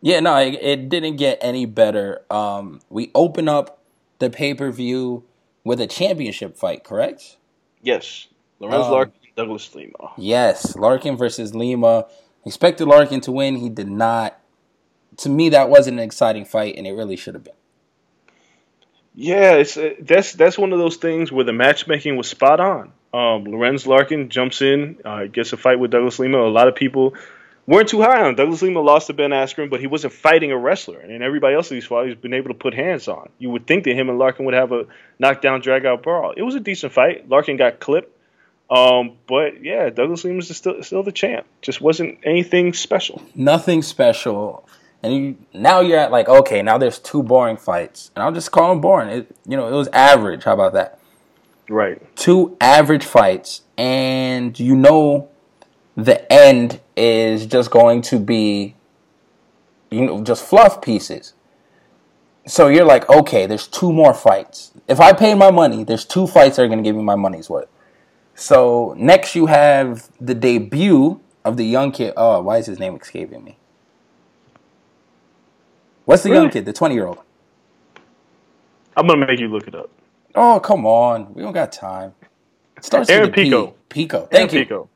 Yeah, 0.00 0.20
no, 0.20 0.36
it, 0.36 0.54
it 0.60 0.88
didn't 0.88 1.16
get 1.16 1.38
any 1.40 1.66
better. 1.66 2.22
Um, 2.30 2.80
we 2.88 3.10
open 3.16 3.48
up 3.48 3.80
the 4.20 4.30
pay 4.30 4.54
per 4.54 4.70
view 4.70 5.24
with 5.64 5.80
a 5.80 5.86
championship 5.86 6.56
fight, 6.56 6.84
correct? 6.84 7.36
Yes. 7.82 8.28
Lorenz 8.60 8.86
Um, 8.86 8.92
Larkin, 8.92 9.20
Douglas 9.36 9.74
Lima. 9.74 10.12
Yes, 10.16 10.76
Larkin 10.76 11.16
versus 11.16 11.54
Lima. 11.54 12.06
Expected 12.44 12.86
Larkin 12.86 13.20
to 13.22 13.32
win. 13.32 13.56
He 13.56 13.68
did 13.68 13.88
not. 13.88 14.38
To 15.18 15.28
me, 15.28 15.48
that 15.50 15.68
wasn't 15.68 15.98
an 15.98 16.04
exciting 16.04 16.44
fight, 16.44 16.74
and 16.76 16.86
it 16.86 16.92
really 16.92 17.16
should 17.16 17.34
have 17.34 17.44
been. 17.44 17.54
Yeah, 19.14 19.52
it's 19.54 19.76
uh, 19.76 19.90
that's 20.00 20.32
that's 20.32 20.56
one 20.56 20.72
of 20.72 20.78
those 20.78 20.96
things 20.96 21.30
where 21.30 21.44
the 21.44 21.52
matchmaking 21.52 22.16
was 22.16 22.28
spot 22.28 22.60
on. 22.60 22.92
Um, 23.12 23.44
Lorenz 23.44 23.86
Larkin 23.86 24.30
jumps 24.30 24.62
in, 24.62 24.98
uh, 25.04 25.26
gets 25.26 25.52
a 25.52 25.58
fight 25.58 25.78
with 25.78 25.90
Douglas 25.90 26.18
Lima. 26.18 26.38
A 26.38 26.48
lot 26.48 26.66
of 26.66 26.74
people 26.74 27.14
weren't 27.66 27.88
too 27.88 28.02
high 28.02 28.22
on. 28.22 28.34
Douglas 28.34 28.62
Lima 28.62 28.80
lost 28.80 29.06
to 29.08 29.12
Ben 29.12 29.30
Askren, 29.30 29.70
but 29.70 29.80
he 29.80 29.86
wasn't 29.86 30.12
fighting 30.12 30.52
a 30.52 30.58
wrestler. 30.58 30.98
And 31.00 31.22
everybody 31.22 31.54
else 31.54 31.68
these 31.68 31.86
fights, 31.86 32.08
he's 32.08 32.16
been 32.16 32.34
able 32.34 32.48
to 32.48 32.54
put 32.54 32.74
hands 32.74 33.08
on. 33.08 33.28
You 33.38 33.50
would 33.50 33.66
think 33.66 33.84
that 33.84 33.94
him 33.96 34.08
and 34.08 34.18
Larkin 34.18 34.44
would 34.46 34.54
have 34.54 34.72
a 34.72 34.86
knockdown, 35.18 35.60
drag 35.60 35.86
out 35.86 36.02
brawl. 36.02 36.32
It 36.36 36.42
was 36.42 36.54
a 36.54 36.60
decent 36.60 36.92
fight. 36.92 37.28
Larkin 37.28 37.56
got 37.56 37.80
clipped. 37.80 38.18
Um, 38.70 39.18
but 39.28 39.62
yeah, 39.62 39.90
Douglas 39.90 40.24
Lima's 40.24 40.50
is 40.50 40.56
still 40.56 40.82
still 40.82 41.02
the 41.02 41.12
champ. 41.12 41.46
Just 41.60 41.80
wasn't 41.82 42.18
anything 42.24 42.72
special. 42.72 43.22
Nothing 43.34 43.82
special. 43.82 44.66
And 45.02 45.12
you, 45.14 45.36
now 45.52 45.80
you're 45.80 45.98
at 45.98 46.10
like, 46.10 46.28
okay, 46.28 46.62
now 46.62 46.78
there's 46.78 46.98
two 46.98 47.22
boring 47.22 47.56
fights, 47.56 48.10
and 48.14 48.22
I'll 48.22 48.32
just 48.32 48.52
call 48.52 48.70
them 48.70 48.80
boring. 48.80 49.08
It, 49.10 49.36
you 49.46 49.56
know, 49.56 49.66
it 49.68 49.72
was 49.72 49.88
average. 49.88 50.44
How 50.44 50.54
about 50.54 50.72
that? 50.74 51.00
Right. 51.68 52.00
two 52.16 52.56
average 52.60 53.04
fights, 53.04 53.62
and 53.76 54.58
you 54.58 54.76
know 54.76 55.28
the 55.96 56.30
end 56.32 56.80
is 56.96 57.46
just 57.46 57.70
going 57.70 58.02
to 58.02 58.18
be, 58.18 58.76
you 59.90 60.06
know, 60.06 60.22
just 60.22 60.44
fluff 60.44 60.82
pieces. 60.82 61.34
So 62.46 62.68
you're 62.68 62.84
like, 62.84 63.08
okay, 63.08 63.46
there's 63.46 63.66
two 63.66 63.92
more 63.92 64.14
fights. 64.14 64.72
If 64.88 65.00
I 65.00 65.12
pay 65.12 65.34
my 65.34 65.50
money, 65.50 65.84
there's 65.84 66.04
two 66.04 66.26
fights 66.26 66.56
that 66.56 66.64
are 66.64 66.68
going 66.68 66.82
to 66.82 66.84
give 66.84 66.96
me 66.96 67.02
my 67.02 67.14
money's 67.14 67.48
worth. 67.48 67.68
So 68.34 68.94
next 68.98 69.34
you 69.34 69.46
have 69.46 70.10
the 70.20 70.34
debut 70.34 71.20
of 71.44 71.56
the 71.56 71.64
young 71.64 71.92
kid. 71.92 72.14
Oh, 72.16 72.40
why 72.40 72.58
is 72.58 72.66
his 72.66 72.78
name 72.78 72.96
escaping 72.96 73.44
me? 73.44 73.58
What's 76.04 76.24
the 76.24 76.30
young 76.30 76.50
kid? 76.50 76.64
The 76.64 76.72
twenty 76.72 76.94
year 76.94 77.06
old. 77.06 77.18
I'm 78.96 79.06
gonna 79.06 79.24
make 79.24 79.38
you 79.38 79.48
look 79.48 79.68
it 79.68 79.74
up. 79.74 79.90
Oh, 80.34 80.60
come 80.60 80.84
on. 80.86 81.32
We 81.34 81.42
don't 81.42 81.52
got 81.52 81.72
time. 81.72 82.14
It 82.76 82.84
starts 82.84 83.08
Aaron 83.10 83.28
a 83.28 83.32
P. 83.32 83.44
Pico. 83.44 83.74
Pico. 83.88 84.28
Thank 84.30 84.52
Aaron 84.52 84.54
you. 84.54 84.64
Pico. 84.64 84.88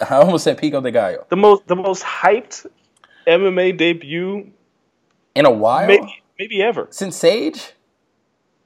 I 0.10 0.16
almost 0.16 0.44
said 0.44 0.58
Pico 0.58 0.80
de 0.80 0.90
Gallo. 0.90 1.26
The 1.28 1.36
most 1.36 1.66
the 1.66 1.76
most 1.76 2.02
hyped 2.02 2.66
MMA 3.26 3.76
debut 3.76 4.50
In 5.34 5.46
a 5.46 5.50
while? 5.50 5.86
maybe 5.86 6.22
maybe 6.38 6.62
ever. 6.62 6.88
Since 6.90 7.16
Sage? 7.16 7.72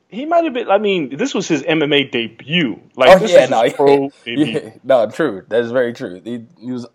He 0.09 0.26
might 0.26 0.45
have 0.45 0.53
been. 0.53 0.70
I 0.70 0.78
mean, 0.78 1.16
this 1.16 1.35
was 1.35 1.49
his 1.49 1.62
MMA 1.62 2.11
debut. 2.12 2.80
Like 2.95 3.16
oh, 3.16 3.18
this 3.18 3.32
yeah, 3.32 3.47
no. 3.47 3.68
pro 3.70 4.11
debut. 4.24 4.45
yeah, 4.47 4.70
no, 4.85 5.11
true. 5.11 5.45
That's 5.49 5.70
very 5.70 5.93
true. 5.93 6.20
He, 6.22 6.45
he 6.61 6.70
was 6.70 6.87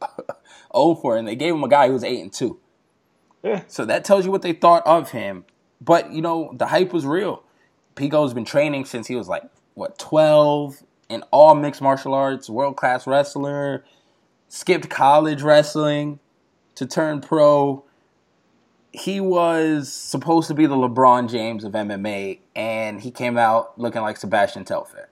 0 0.74 0.96
for 1.02 1.16
it, 1.16 1.20
and 1.20 1.28
they 1.28 1.36
gave 1.36 1.54
him 1.54 1.64
a 1.64 1.68
guy 1.68 1.88
who 1.88 1.94
was 1.94 2.04
8 2.04 2.22
and 2.22 2.32
2. 2.32 2.58
Yeah. 3.44 3.64
So 3.68 3.86
that 3.86 4.04
tells 4.04 4.26
you 4.26 4.32
what 4.32 4.42
they 4.42 4.54
thought 4.54 4.86
of 4.86 5.12
him. 5.12 5.46
But, 5.82 6.12
you 6.12 6.22
know, 6.22 6.54
the 6.54 6.68
hype 6.68 6.94
was 6.94 7.06
real. 7.06 7.44
Pico's 7.96 8.34
been 8.34 8.46
training 8.46 8.86
since 8.86 9.08
he 9.08 9.16
was 9.16 9.28
like, 9.28 9.44
what, 9.74 9.98
12 9.98 10.84
in 11.10 11.24
all 11.32 11.56
mixed 11.56 11.82
martial 11.82 12.14
arts, 12.14 12.50
world 12.50 12.76
class 12.76 13.08
wrestler, 13.08 13.84
skipped 14.50 14.90
college 14.90 15.42
wrestling 15.42 16.20
to 16.76 16.86
turn 16.86 17.22
pro. 17.22 17.86
He 18.92 19.22
was 19.22 19.92
supposed 19.94 20.48
to 20.48 20.54
be 20.54 20.66
the 20.66 20.76
LeBron 20.76 21.30
James 21.30 21.64
of 21.64 21.74
MMA, 21.74 22.40
and 22.56 23.00
he 23.00 23.12
came 23.12 23.38
out 23.38 23.80
looking 23.80 24.02
like 24.02 24.18
Sebastian 24.18 24.66
Telfair. 24.66 25.10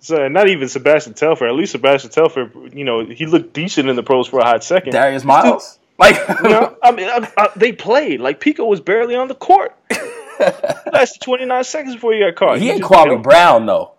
So 0.00 0.28
not 0.28 0.48
even 0.48 0.68
Sebastian 0.68 1.14
Telfair. 1.14 1.48
At 1.48 1.54
least 1.54 1.72
Sebastian 1.72 2.10
Telfair, 2.10 2.50
you 2.72 2.84
know, 2.84 3.04
he 3.04 3.26
looked 3.26 3.52
decent 3.52 3.88
in 3.88 3.96
the 3.96 4.02
pros 4.02 4.26
for 4.26 4.40
a 4.40 4.44
hot 4.44 4.64
second. 4.64 4.92
Darius 4.92 5.24
Miles? 5.24 5.78
Like, 5.98 6.16
you 6.42 6.48
know, 6.48 6.76
I 6.82 6.92
mean, 6.92 7.08
I, 7.08 7.30
I, 7.36 7.50
they 7.56 7.72
played 7.72 8.20
like 8.20 8.40
Pico 8.40 8.64
was 8.64 8.80
barely 8.80 9.14
on 9.14 9.28
the 9.28 9.34
court. 9.34 9.76
Lasted 10.92 11.20
29 11.20 11.64
seconds 11.64 11.94
before 11.96 12.14
he 12.14 12.20
got 12.20 12.34
caught. 12.34 12.58
he 12.58 12.68
You 12.68 12.72
ain't 12.72 12.82
Kwame 12.82 13.22
Brown, 13.22 13.66
though. 13.66 13.92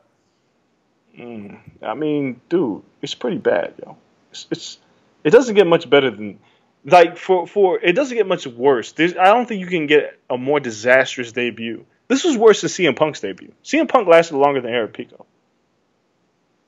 Mm, 1.15 1.59
I 1.83 1.93
mean, 1.93 2.41
dude, 2.49 2.81
it's 3.03 3.13
pretty 3.13 3.37
bad, 3.37 3.75
yo. 3.85 3.97
It's, 4.31 4.47
it's 4.51 4.77
it 5.23 5.29
doesn't 5.29 5.55
get 5.55 5.67
much 5.67 5.89
better 5.89 6.09
than 6.11 6.39
like 6.85 7.17
for 7.17 7.45
for 7.47 7.79
it 7.79 7.93
doesn't 7.93 8.17
get 8.17 8.27
much 8.27 8.47
worse. 8.47 8.91
There's, 8.93 9.15
I 9.15 9.25
don't 9.25 9.47
think 9.47 9.59
you 9.61 9.67
can 9.67 9.87
get 9.87 10.19
a 10.29 10.37
more 10.37 10.59
disastrous 10.59 11.31
debut. 11.31 11.85
This 12.07 12.23
was 12.23 12.35
worse 12.37 12.61
than 12.61 12.69
CM 12.69 12.95
Punk's 12.95 13.19
debut. 13.21 13.53
CM 13.63 13.87
Punk 13.87 14.07
lasted 14.07 14.35
longer 14.37 14.61
than 14.61 14.71
Eric 14.73 14.93
Pico. 14.93 15.25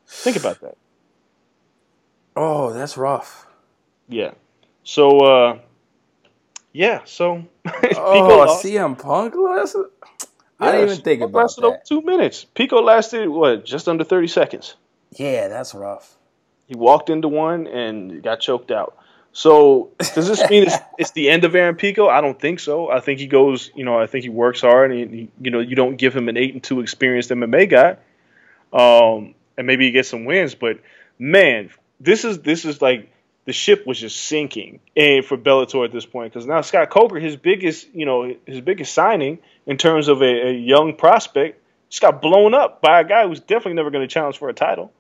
Think 0.08 0.38
about 0.38 0.62
that. 0.62 0.78
Oh, 2.36 2.72
that's 2.74 2.98
rough. 2.98 3.48
Yeah. 4.08 4.32
So 4.84 5.20
uh 5.20 5.60
yeah, 6.72 7.02
so 7.06 7.46
Pico 7.64 8.00
Oh, 8.00 8.38
lost. 8.46 8.64
CM 8.66 8.98
Punk 9.00 9.36
lasted? 9.36 9.86
I 10.60 10.72
didn't 10.72 10.90
even 10.92 11.04
think 11.04 11.20
Punk 11.22 11.32
about 11.32 11.40
lasted 11.44 11.64
over 11.64 11.76
that. 11.78 11.86
two 11.86 12.02
minutes. 12.02 12.46
Pico 12.46 12.82
lasted 12.82 13.28
what, 13.30 13.66
just 13.66 13.88
under 13.88 14.04
thirty 14.04 14.28
seconds. 14.28 14.76
Yeah, 15.12 15.48
that's 15.48 15.74
rough. 15.76 16.18
He 16.68 16.76
walked 16.76 17.10
into 17.10 17.28
one 17.28 17.68
and 17.68 18.24
got 18.24 18.40
choked 18.40 18.72
out. 18.72 18.98
So 19.34 19.90
does 19.98 20.28
this 20.28 20.48
mean 20.50 20.64
it's, 20.64 20.76
it's 20.98 21.12
the 21.12 21.30
end 21.30 21.44
of 21.44 21.56
Aaron 21.56 21.76
Pico? 21.76 22.08
I 22.08 22.22
don't 22.22 22.40
think 22.40 22.60
so. 22.60 22.90
I 22.90 23.00
think 23.00 23.20
he 23.20 23.26
goes, 23.26 23.72
you 23.76 23.84
know, 23.84 24.00
I 24.00 24.06
think 24.06 24.24
he 24.24 24.30
works 24.30 24.62
hard, 24.62 24.92
and 24.92 25.12
he, 25.12 25.30
you 25.42 25.50
know, 25.50 25.60
you 25.60 25.76
don't 25.76 25.98
give 25.98 26.16
him 26.16 26.30
an 26.30 26.38
eight 26.38 26.54
and 26.54 26.64
two 26.64 26.82
experienced 26.82 27.32
MMA 27.32 27.70
guy, 27.70 27.98
um, 28.72 29.34
and 29.58 29.66
maybe 29.66 29.86
he 29.86 29.92
gets 29.92 30.10
some 30.10 30.26
wins. 30.26 30.54
But 30.54 30.82
man, 31.18 31.72
this 32.00 32.26
is 32.26 32.40
this 32.40 32.64
is 32.64 32.80
like 32.80 33.12
the 33.46 33.54
ship 33.54 33.88
was 33.88 34.00
just 34.00 34.22
sinking, 34.22 34.80
and 34.96 35.26
for 35.26 35.36
Bellator 35.36 35.84
at 35.84 35.92
this 35.92 36.06
point, 36.06 36.32
because 36.32 36.46
now 36.46 36.62
Scott 36.62 36.92
Coker, 36.92 37.20
his 37.20 37.36
biggest, 37.36 37.88
you 37.92 38.06
know, 38.06 38.36
his 38.46 38.62
biggest 38.62 38.94
signing 38.94 39.40
in 39.66 39.78
terms 39.78 40.10
of 40.10 40.22
a, 40.22 40.50
a 40.50 40.54
young 40.54 40.96
prospect, 40.96 41.60
just 41.90 42.04
got 42.04 42.22
blown 42.22 42.54
up 42.54 42.84
by 42.84 43.02
a 43.02 43.04
guy 43.04 43.28
who's 43.28 43.40
definitely 43.40 43.74
never 43.74 43.90
going 43.90 44.08
to 44.08 44.14
challenge 44.14 44.38
for 44.38 44.50
a 44.50 44.54
title. 44.54 44.92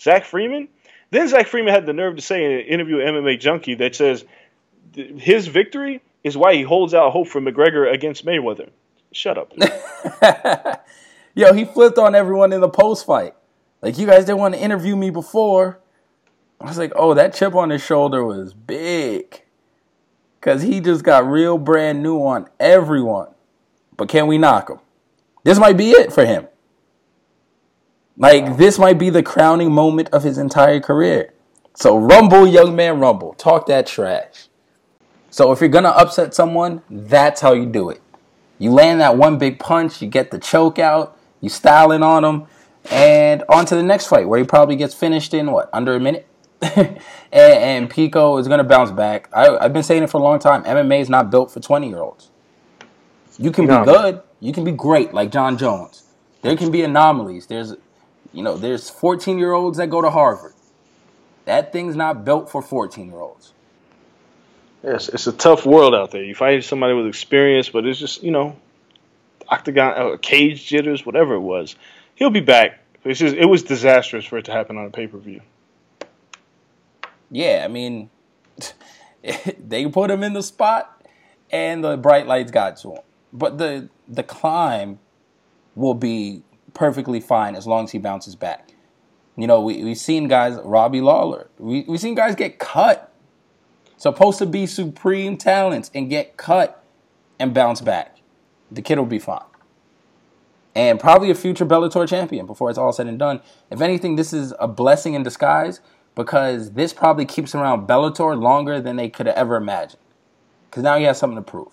Zach 0.00 0.24
Freeman. 0.24 0.68
Then 1.12 1.28
Zach 1.28 1.46
Freeman 1.46 1.74
had 1.74 1.84
the 1.84 1.92
nerve 1.92 2.16
to 2.16 2.22
say 2.22 2.42
in 2.42 2.52
an 2.52 2.60
interview 2.60 2.96
with 2.96 3.04
MMA 3.04 3.38
Junkie 3.38 3.74
that 3.74 3.94
says 3.94 4.24
his 4.94 5.46
victory 5.46 6.00
is 6.24 6.38
why 6.38 6.54
he 6.54 6.62
holds 6.62 6.94
out 6.94 7.12
hope 7.12 7.28
for 7.28 7.38
McGregor 7.38 7.92
against 7.92 8.24
Mayweather. 8.24 8.70
Shut 9.12 9.36
up. 9.36 9.52
Yo, 11.34 11.52
he 11.52 11.66
flipped 11.66 11.98
on 11.98 12.14
everyone 12.14 12.50
in 12.54 12.62
the 12.62 12.68
post 12.68 13.04
fight. 13.04 13.34
Like, 13.82 13.98
you 13.98 14.06
guys 14.06 14.24
didn't 14.24 14.38
want 14.38 14.54
to 14.54 14.60
interview 14.60 14.96
me 14.96 15.10
before. 15.10 15.78
I 16.58 16.64
was 16.68 16.78
like, 16.78 16.92
oh, 16.96 17.12
that 17.12 17.34
chip 17.34 17.54
on 17.54 17.68
his 17.68 17.84
shoulder 17.84 18.24
was 18.24 18.54
big. 18.54 19.42
Because 20.40 20.62
he 20.62 20.80
just 20.80 21.04
got 21.04 21.26
real 21.26 21.58
brand 21.58 22.02
new 22.02 22.24
on 22.24 22.48
everyone. 22.58 23.28
But 23.98 24.08
can 24.08 24.28
we 24.28 24.38
knock 24.38 24.70
him? 24.70 24.78
This 25.44 25.58
might 25.58 25.76
be 25.76 25.90
it 25.90 26.10
for 26.10 26.24
him. 26.24 26.48
Like, 28.16 28.56
this 28.56 28.78
might 28.78 28.98
be 28.98 29.10
the 29.10 29.22
crowning 29.22 29.72
moment 29.72 30.10
of 30.10 30.22
his 30.22 30.38
entire 30.38 30.80
career. 30.80 31.32
So, 31.74 31.96
rumble, 31.96 32.46
young 32.46 32.76
man, 32.76 33.00
rumble. 33.00 33.34
Talk 33.34 33.66
that 33.66 33.86
trash. 33.86 34.48
So, 35.30 35.50
if 35.52 35.60
you're 35.60 35.70
going 35.70 35.84
to 35.84 35.96
upset 35.96 36.34
someone, 36.34 36.82
that's 36.90 37.40
how 37.40 37.52
you 37.54 37.66
do 37.66 37.88
it. 37.90 38.02
You 38.58 38.70
land 38.70 39.00
that 39.00 39.16
one 39.16 39.38
big 39.38 39.58
punch, 39.58 40.02
you 40.02 40.08
get 40.08 40.30
the 40.30 40.38
choke 40.38 40.78
out, 40.78 41.18
you 41.40 41.48
styling 41.48 42.02
on 42.02 42.24
him, 42.24 42.46
and 42.90 43.42
on 43.48 43.64
to 43.66 43.74
the 43.74 43.82
next 43.82 44.06
fight 44.06 44.28
where 44.28 44.38
he 44.38 44.44
probably 44.44 44.76
gets 44.76 44.94
finished 44.94 45.34
in 45.34 45.50
what, 45.50 45.70
under 45.72 45.94
a 45.94 46.00
minute? 46.00 46.26
and, 46.60 46.98
and 47.32 47.90
Pico 47.90 48.36
is 48.36 48.46
going 48.46 48.58
to 48.58 48.64
bounce 48.64 48.90
back. 48.92 49.28
I, 49.32 49.56
I've 49.56 49.72
been 49.72 49.82
saying 49.82 50.02
it 50.04 50.10
for 50.10 50.18
a 50.18 50.22
long 50.22 50.38
time. 50.38 50.62
MMA 50.64 51.00
is 51.00 51.08
not 51.08 51.30
built 51.30 51.50
for 51.50 51.60
20 51.60 51.88
year 51.88 51.98
olds. 52.00 52.30
You 53.38 53.50
can 53.50 53.66
No. 53.66 53.80
be 53.80 53.86
good, 53.86 54.22
you 54.40 54.52
can 54.52 54.62
be 54.64 54.72
great 54.72 55.12
like 55.12 55.32
John 55.32 55.56
Jones. 55.58 56.04
There 56.42 56.56
can 56.56 56.70
be 56.70 56.82
anomalies. 56.82 57.46
There's, 57.46 57.74
you 58.32 58.42
know, 58.42 58.56
there's 58.56 58.88
14 58.90 59.38
year 59.38 59.52
olds 59.52 59.78
that 59.78 59.88
go 59.88 60.00
to 60.00 60.10
Harvard. 60.10 60.54
That 61.44 61.72
thing's 61.72 61.96
not 61.96 62.24
built 62.24 62.50
for 62.50 62.62
14 62.62 63.08
year 63.08 63.20
olds. 63.20 63.52
yes, 64.82 65.08
it's 65.08 65.26
a 65.26 65.32
tough 65.32 65.66
world 65.66 65.94
out 65.94 66.10
there. 66.10 66.22
You 66.22 66.34
fight 66.34 66.64
somebody 66.64 66.94
with 66.94 67.06
experience, 67.06 67.68
but 67.68 67.86
it's 67.86 67.98
just, 67.98 68.22
you 68.22 68.30
know, 68.30 68.56
octagon, 69.48 70.14
uh, 70.14 70.16
cage 70.16 70.66
jitters, 70.66 71.04
whatever 71.04 71.34
it 71.34 71.40
was. 71.40 71.76
He'll 72.14 72.30
be 72.30 72.40
back. 72.40 72.78
It's 73.04 73.18
just, 73.18 73.34
it 73.34 73.46
was 73.46 73.64
disastrous 73.64 74.24
for 74.24 74.38
it 74.38 74.44
to 74.44 74.52
happen 74.52 74.76
on 74.78 74.86
a 74.86 74.90
pay 74.90 75.06
per 75.06 75.18
view. 75.18 75.40
Yeah, 77.30 77.62
I 77.64 77.68
mean, 77.68 78.10
they 79.58 79.86
put 79.86 80.10
him 80.10 80.22
in 80.22 80.34
the 80.34 80.42
spot, 80.42 81.04
and 81.50 81.82
the 81.82 81.96
bright 81.96 82.26
lights 82.26 82.50
got 82.50 82.76
to 82.78 82.92
him. 82.92 83.02
But 83.32 83.58
the 83.58 83.88
the 84.06 84.22
climb 84.22 84.98
will 85.74 85.94
be 85.94 86.42
perfectly 86.74 87.20
fine 87.20 87.56
as 87.56 87.66
long 87.66 87.84
as 87.84 87.92
he 87.92 87.98
bounces 87.98 88.36
back. 88.36 88.70
You 89.36 89.46
know, 89.46 89.60
we 89.60 89.84
we've 89.84 89.98
seen 89.98 90.28
guys, 90.28 90.58
Robbie 90.64 91.00
Lawler, 91.00 91.48
we 91.58 91.84
we've 91.88 92.00
seen 92.00 92.14
guys 92.14 92.34
get 92.36 92.58
cut, 92.58 93.12
supposed 93.96 94.38
to 94.38 94.46
be 94.46 94.66
supreme 94.66 95.36
talents, 95.36 95.90
and 95.94 96.10
get 96.10 96.36
cut 96.36 96.84
and 97.38 97.54
bounce 97.54 97.80
back. 97.80 98.18
The 98.70 98.82
kid 98.82 98.98
will 98.98 99.06
be 99.06 99.18
fine. 99.18 99.44
And 100.74 101.00
probably 101.00 101.30
a 101.30 101.34
future 101.34 101.66
Bellator 101.66 102.08
champion 102.08 102.46
before 102.46 102.70
it's 102.70 102.78
all 102.78 102.92
said 102.92 103.06
and 103.06 103.18
done. 103.18 103.40
If 103.70 103.80
anything, 103.82 104.16
this 104.16 104.32
is 104.32 104.54
a 104.60 104.68
blessing 104.68 105.14
in 105.14 105.22
disguise 105.22 105.80
because 106.14 106.72
this 106.72 106.92
probably 106.94 107.26
keeps 107.26 107.54
around 107.54 107.86
Bellator 107.88 108.40
longer 108.40 108.80
than 108.80 108.96
they 108.96 109.08
could 109.10 109.26
have 109.26 109.36
ever 109.36 109.56
imagined. 109.56 110.00
Because 110.70 110.82
now 110.82 110.98
he 110.98 111.04
has 111.04 111.18
something 111.18 111.36
to 111.36 111.42
prove. 111.42 111.72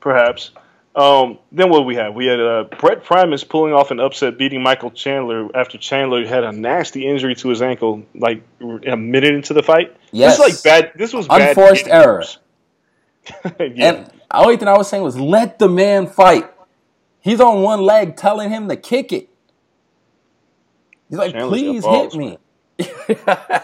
perhaps. 0.00 0.52
Um, 0.94 1.38
then 1.50 1.70
what 1.70 1.86
we 1.86 1.96
had? 1.96 2.14
We 2.14 2.26
had 2.26 2.38
uh, 2.38 2.64
Brent 2.78 3.02
Primus 3.02 3.42
pulling 3.42 3.72
off 3.72 3.90
an 3.90 3.98
upset, 3.98 4.38
beating 4.38 4.62
Michael 4.62 4.92
Chandler 4.92 5.48
after 5.56 5.76
Chandler 5.76 6.24
had 6.24 6.44
a 6.44 6.52
nasty 6.52 7.06
injury 7.06 7.34
to 7.36 7.48
his 7.48 7.62
ankle, 7.62 8.04
like 8.14 8.42
a 8.86 8.96
minute 8.96 9.34
into 9.34 9.54
the 9.54 9.62
fight. 9.62 9.96
Yes. 10.12 10.38
this 10.38 10.46
is 10.46 10.64
like 10.64 10.84
bad. 10.84 10.92
This 10.96 11.12
was 11.12 11.26
bad 11.26 11.48
Unforced 11.48 11.86
getting 11.86 11.92
error. 11.92 12.24
yeah, 13.58 13.88
And 13.88 14.06
the 14.06 14.36
only 14.36 14.56
thing 14.56 14.68
I 14.68 14.76
was 14.76 14.88
saying 14.88 15.02
was 15.02 15.18
let 15.18 15.58
the 15.58 15.68
man 15.68 16.06
fight. 16.06 16.48
He's 17.20 17.40
on 17.40 17.62
one 17.62 17.80
leg 17.80 18.16
telling 18.16 18.50
him 18.50 18.68
to 18.68 18.76
kick 18.76 19.12
it. 19.12 19.28
He's 21.08 21.18
like, 21.18 21.32
Chandler's 21.32 21.50
please 21.50 21.84
hit 21.84 22.14
me. 22.14 22.38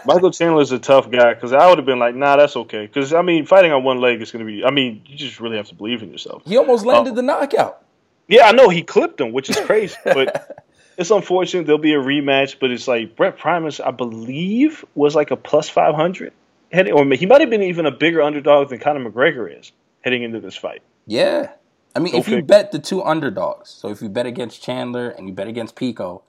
Michael 0.05 0.31
Chandler's 0.31 0.71
a 0.71 0.79
tough 0.79 1.09
guy 1.11 1.33
because 1.33 1.51
I 1.53 1.67
would 1.67 1.77
have 1.77 1.85
been 1.85 1.99
like, 1.99 2.15
nah, 2.15 2.37
that's 2.37 2.55
okay. 2.55 2.85
Because 2.85 3.13
I 3.13 3.21
mean, 3.21 3.45
fighting 3.45 3.71
on 3.71 3.83
one 3.83 3.99
leg 3.99 4.21
is 4.21 4.31
going 4.31 4.45
to 4.45 4.51
be. 4.51 4.63
I 4.63 4.71
mean, 4.71 5.01
you 5.05 5.17
just 5.17 5.39
really 5.39 5.57
have 5.57 5.67
to 5.67 5.75
believe 5.75 6.01
in 6.03 6.11
yourself. 6.11 6.43
He 6.45 6.57
almost 6.57 6.85
landed 6.85 7.11
Oh. 7.11 7.15
the 7.15 7.21
knockout. 7.21 7.83
Yeah, 8.27 8.47
I 8.47 8.51
know 8.53 8.69
he 8.69 8.81
clipped 8.83 9.19
him, 9.19 9.33
which 9.33 9.49
is 9.49 9.59
crazy, 9.59 9.95
but 10.05 10.63
it's 10.97 11.11
unfortunate. 11.11 11.65
There'll 11.65 11.79
be 11.81 11.93
a 11.93 11.99
rematch, 11.99 12.57
but 12.59 12.71
it's 12.71 12.87
like 12.87 13.15
Brent 13.15 13.37
Primus, 13.37 13.79
I 13.81 13.91
believe, 13.91 14.85
was 14.95 15.15
like 15.15 15.31
a 15.31 15.35
plus 15.35 15.67
five 15.69 15.95
hundred 15.95 16.31
heading, 16.71 16.93
or 16.93 17.05
he 17.13 17.25
might 17.25 17.41
have 17.41 17.49
been 17.49 17.63
even 17.63 17.85
a 17.85 17.91
bigger 17.91 18.21
underdog 18.21 18.69
than 18.69 18.79
Conor 18.79 19.09
McGregor 19.11 19.59
is 19.59 19.73
heading 20.01 20.23
into 20.23 20.39
this 20.39 20.55
fight. 20.55 20.81
Yeah. 21.05 21.51
I 21.93 21.99
mean, 21.99 22.15
if 22.15 22.29
you 22.29 22.41
bet 22.41 22.71
the 22.71 22.79
two 22.79 23.03
underdogs, 23.03 23.69
so 23.69 23.89
if 23.89 24.01
you 24.01 24.07
bet 24.07 24.25
against 24.25 24.63
Chandler 24.63 25.09
and 25.09 25.27
you 25.27 25.33
bet 25.33 25.47
against 25.47 25.75
Pico, 25.75 26.23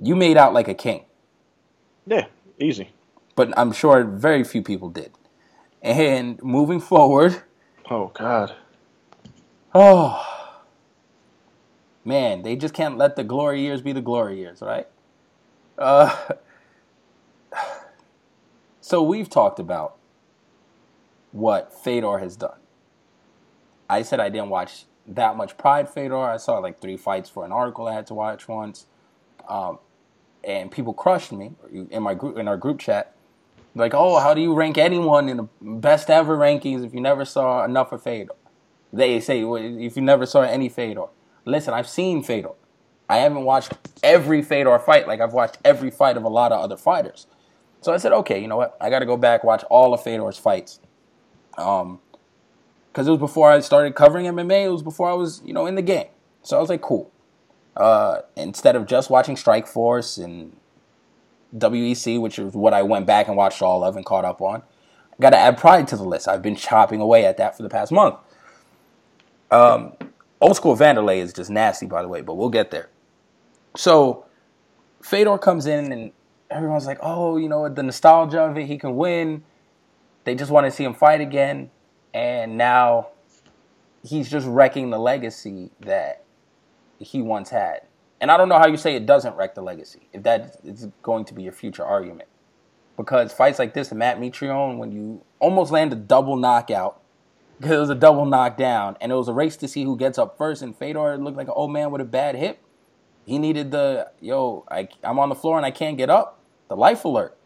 you 0.00 0.14
made 0.14 0.36
out 0.36 0.54
like 0.54 0.68
a 0.68 0.74
king. 0.74 1.04
Yeah, 2.06 2.26
easy. 2.60 2.90
But 3.34 3.56
I'm 3.58 3.72
sure 3.72 4.04
very 4.04 4.44
few 4.44 4.62
people 4.62 4.90
did. 4.90 5.12
And 5.82 6.42
moving 6.42 6.80
forward, 6.80 7.42
Oh 7.90 8.10
God. 8.14 8.54
oh 9.74 10.22
man, 12.04 12.42
they 12.42 12.56
just 12.56 12.74
can't 12.74 12.96
let 12.96 13.16
the 13.16 13.24
glory 13.24 13.60
years 13.62 13.82
be 13.82 13.92
the 13.92 14.00
glory 14.00 14.38
years, 14.38 14.62
right? 14.62 14.86
Uh, 15.78 16.16
so 18.80 19.02
we've 19.02 19.28
talked 19.30 19.58
about 19.58 19.96
what 21.32 21.72
Fedor 21.72 22.18
has 22.18 22.36
done. 22.36 22.58
I 23.88 24.02
said 24.02 24.20
I 24.20 24.28
didn't 24.30 24.48
watch 24.48 24.84
that 25.06 25.36
much 25.36 25.56
Pride 25.58 25.88
Fedor. 25.88 26.16
I 26.16 26.38
saw 26.38 26.58
like 26.58 26.80
three 26.80 26.96
fights 26.96 27.28
for 27.30 27.44
an 27.44 27.52
article 27.52 27.86
I 27.86 27.94
had 27.94 28.06
to 28.08 28.14
watch 28.14 28.48
once, 28.48 28.86
um, 29.48 29.78
and 30.46 30.70
people 30.70 30.94
crushed 30.94 31.32
me 31.32 31.52
in 31.90 32.02
my 32.02 32.14
group 32.14 32.38
in 32.38 32.48
our 32.48 32.56
group 32.56 32.78
chat. 32.78 33.14
Like, 33.74 33.92
oh, 33.92 34.18
how 34.20 34.32
do 34.32 34.40
you 34.40 34.54
rank 34.54 34.78
anyone 34.78 35.28
in 35.28 35.36
the 35.36 35.48
best 35.60 36.08
ever 36.08 36.38
rankings 36.38 36.86
if 36.86 36.94
you 36.94 37.00
never 37.00 37.26
saw 37.26 37.62
enough 37.64 37.92
of 37.92 38.02
Fedor? 38.02 38.32
They 38.92 39.20
say 39.20 39.44
well, 39.44 39.62
if 39.62 39.96
you 39.96 40.02
never 40.02 40.24
saw 40.24 40.42
any 40.42 40.70
Fedor. 40.70 41.06
Listen, 41.44 41.74
I've 41.74 41.88
seen 41.88 42.22
Fedor. 42.22 42.52
I 43.08 43.18
haven't 43.18 43.44
watched 43.44 43.74
every 44.02 44.40
Fedor 44.40 44.78
fight 44.78 45.06
like 45.06 45.20
I've 45.20 45.32
watched 45.32 45.58
every 45.64 45.90
fight 45.90 46.16
of 46.16 46.24
a 46.24 46.28
lot 46.28 46.52
of 46.52 46.60
other 46.60 46.76
fighters. 46.76 47.26
So 47.82 47.92
I 47.92 47.98
said, 47.98 48.12
okay, 48.12 48.40
you 48.40 48.48
know 48.48 48.56
what? 48.56 48.76
I 48.80 48.88
got 48.88 49.00
to 49.00 49.06
go 49.06 49.16
back 49.16 49.44
watch 49.44 49.62
all 49.64 49.92
of 49.92 50.02
Fedor's 50.02 50.38
fights. 50.38 50.80
Um, 51.58 52.00
because 52.96 53.08
it 53.08 53.10
was 53.10 53.20
before 53.20 53.50
I 53.50 53.60
started 53.60 53.94
covering 53.94 54.24
MMA. 54.24 54.64
It 54.64 54.70
was 54.70 54.82
before 54.82 55.10
I 55.10 55.12
was, 55.12 55.42
you 55.44 55.52
know, 55.52 55.66
in 55.66 55.74
the 55.74 55.82
game. 55.82 56.06
So 56.42 56.56
I 56.56 56.60
was 56.60 56.70
like, 56.70 56.80
cool. 56.80 57.12
Uh, 57.76 58.22
instead 58.36 58.76
of 58.76 58.86
just 58.86 59.10
watching 59.10 59.36
Strikeforce 59.36 60.22
and 60.22 60.56
WEC, 61.54 62.20
which 62.20 62.38
is 62.38 62.54
what 62.54 62.72
I 62.72 62.82
went 62.82 63.06
back 63.06 63.28
and 63.28 63.36
watched 63.36 63.62
all 63.62 63.84
of 63.84 63.96
and 63.96 64.04
caught 64.04 64.24
up 64.24 64.40
on, 64.40 64.62
I 64.62 65.16
got 65.20 65.30
to 65.30 65.38
add 65.38 65.58
Pride 65.58 65.86
to 65.88 65.96
the 65.96 66.04
list. 66.04 66.28
I've 66.28 66.42
been 66.42 66.56
chopping 66.56 67.00
away 67.00 67.26
at 67.26 67.36
that 67.36 67.56
for 67.56 67.62
the 67.62 67.68
past 67.68 67.92
month. 67.92 68.16
Um, 69.50 69.92
old 70.40 70.56
school 70.56 70.76
Vanderlei 70.76 71.18
is 71.18 71.32
just 71.32 71.50
nasty, 71.50 71.86
by 71.86 72.02
the 72.02 72.08
way, 72.08 72.20
but 72.20 72.34
we'll 72.34 72.48
get 72.48 72.70
there. 72.70 72.88
So 73.76 74.26
Fedor 75.02 75.38
comes 75.38 75.66
in 75.66 75.92
and 75.92 76.12
everyone's 76.50 76.86
like, 76.86 76.98
oh, 77.02 77.36
you 77.36 77.48
know, 77.48 77.68
the 77.68 77.82
nostalgia 77.82 78.40
of 78.40 78.56
it, 78.56 78.66
he 78.66 78.78
can 78.78 78.96
win. 78.96 79.44
They 80.24 80.34
just 80.34 80.50
want 80.50 80.64
to 80.66 80.70
see 80.70 80.84
him 80.84 80.94
fight 80.94 81.20
again 81.20 81.70
and 82.16 82.56
now 82.56 83.08
he's 84.02 84.30
just 84.30 84.46
wrecking 84.46 84.88
the 84.88 84.98
legacy 84.98 85.70
that 85.80 86.24
he 86.98 87.22
once 87.22 87.50
had. 87.50 87.82
And 88.20 88.30
I 88.30 88.36
don't 88.36 88.48
know 88.48 88.58
how 88.58 88.66
you 88.66 88.76
say 88.76 88.96
it 88.96 89.06
doesn't 89.06 89.36
wreck 89.36 89.54
the 89.54 89.62
legacy, 89.62 90.08
if 90.12 90.22
that 90.22 90.56
is 90.64 90.88
going 91.02 91.24
to 91.26 91.34
be 91.34 91.42
your 91.42 91.52
future 91.52 91.84
argument. 91.84 92.28
Because 92.96 93.32
fights 93.32 93.58
like 93.58 93.74
this, 93.74 93.92
Matt 93.92 94.18
Mitrione, 94.18 94.78
when 94.78 94.90
you 94.90 95.22
almost 95.38 95.70
land 95.70 95.92
a 95.92 95.96
double 95.96 96.36
knockout, 96.36 97.00
because 97.58 97.72
it 97.72 97.78
was 97.78 97.90
a 97.90 97.94
double 97.94 98.24
knockdown, 98.24 98.96
and 99.00 99.12
it 99.12 99.14
was 99.14 99.28
a 99.28 99.34
race 99.34 99.56
to 99.58 99.68
see 99.68 99.84
who 99.84 99.96
gets 99.96 100.18
up 100.18 100.38
first, 100.38 100.62
and 100.62 100.76
Fedor 100.76 101.18
looked 101.18 101.36
like 101.36 101.48
an 101.48 101.54
old 101.54 101.72
man 101.72 101.90
with 101.90 102.00
a 102.00 102.06
bad 102.06 102.36
hip. 102.36 102.58
He 103.26 103.38
needed 103.38 103.70
the, 103.70 104.10
yo, 104.20 104.64
I, 104.70 104.88
I'm 105.02 105.18
on 105.18 105.28
the 105.28 105.34
floor 105.34 105.56
and 105.56 105.66
I 105.66 105.72
can't 105.72 105.98
get 105.98 106.08
up, 106.08 106.38
the 106.68 106.76
life 106.76 107.04
alert. 107.04 107.36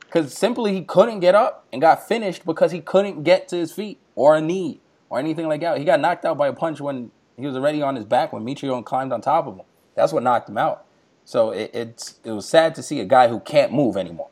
Because 0.00 0.34
simply 0.34 0.74
he 0.74 0.82
couldn't 0.82 1.20
get 1.20 1.34
up 1.34 1.66
and 1.72 1.80
got 1.80 2.06
finished 2.06 2.44
because 2.44 2.72
he 2.72 2.80
couldn't 2.80 3.22
get 3.22 3.48
to 3.48 3.56
his 3.56 3.72
feet 3.72 4.00
or 4.14 4.36
a 4.36 4.40
knee 4.40 4.80
or 5.08 5.18
anything 5.18 5.48
like 5.48 5.60
that. 5.60 5.78
He 5.78 5.84
got 5.84 6.00
knocked 6.00 6.24
out 6.24 6.36
by 6.36 6.48
a 6.48 6.52
punch 6.52 6.80
when 6.80 7.10
he 7.36 7.46
was 7.46 7.56
already 7.56 7.82
on 7.82 7.96
his 7.96 8.04
back 8.04 8.32
when 8.32 8.44
Mitrione 8.44 8.84
climbed 8.84 9.12
on 9.12 9.20
top 9.20 9.46
of 9.46 9.56
him. 9.56 9.64
That's 9.94 10.12
what 10.12 10.22
knocked 10.22 10.48
him 10.48 10.58
out. 10.58 10.84
So 11.24 11.50
it, 11.50 11.70
it's 11.72 12.18
it 12.24 12.32
was 12.32 12.48
sad 12.48 12.74
to 12.76 12.82
see 12.82 13.00
a 13.00 13.04
guy 13.04 13.28
who 13.28 13.40
can't 13.40 13.72
move 13.72 13.96
anymore. 13.96 14.28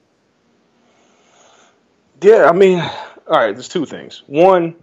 Yeah, 2.20 2.48
I 2.48 2.52
mean, 2.52 2.78
all 2.78 3.38
right. 3.38 3.52
There's 3.52 3.68
two 3.68 3.86
things. 3.86 4.22
One, 4.26 4.76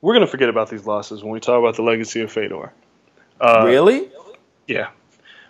we're 0.00 0.14
gonna 0.14 0.26
forget 0.26 0.48
about 0.48 0.70
these 0.70 0.86
losses 0.86 1.22
when 1.22 1.32
we 1.32 1.40
talk 1.40 1.58
about 1.58 1.76
the 1.76 1.82
legacy 1.82 2.20
of 2.20 2.30
Fedor. 2.30 2.72
Uh, 3.40 3.62
really? 3.64 4.10
Yeah, 4.66 4.90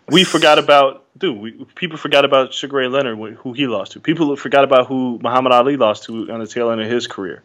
we 0.09 0.24
forgot 0.24 0.59
about 0.59 1.04
dude. 1.18 1.38
We, 1.38 1.52
people 1.74 1.98
forgot 1.98 2.24
about 2.24 2.54
Sugar 2.54 2.76
Ray 2.76 2.88
Leonard, 2.88 3.18
who 3.38 3.52
he 3.52 3.66
lost 3.66 3.92
to. 3.92 4.00
People 4.00 4.34
forgot 4.36 4.64
about 4.64 4.86
who 4.86 5.18
Muhammad 5.22 5.52
Ali 5.52 5.76
lost 5.76 6.04
to 6.04 6.30
on 6.30 6.40
the 6.40 6.46
tail 6.46 6.70
end 6.70 6.80
of 6.80 6.90
his 6.90 7.06
career. 7.06 7.42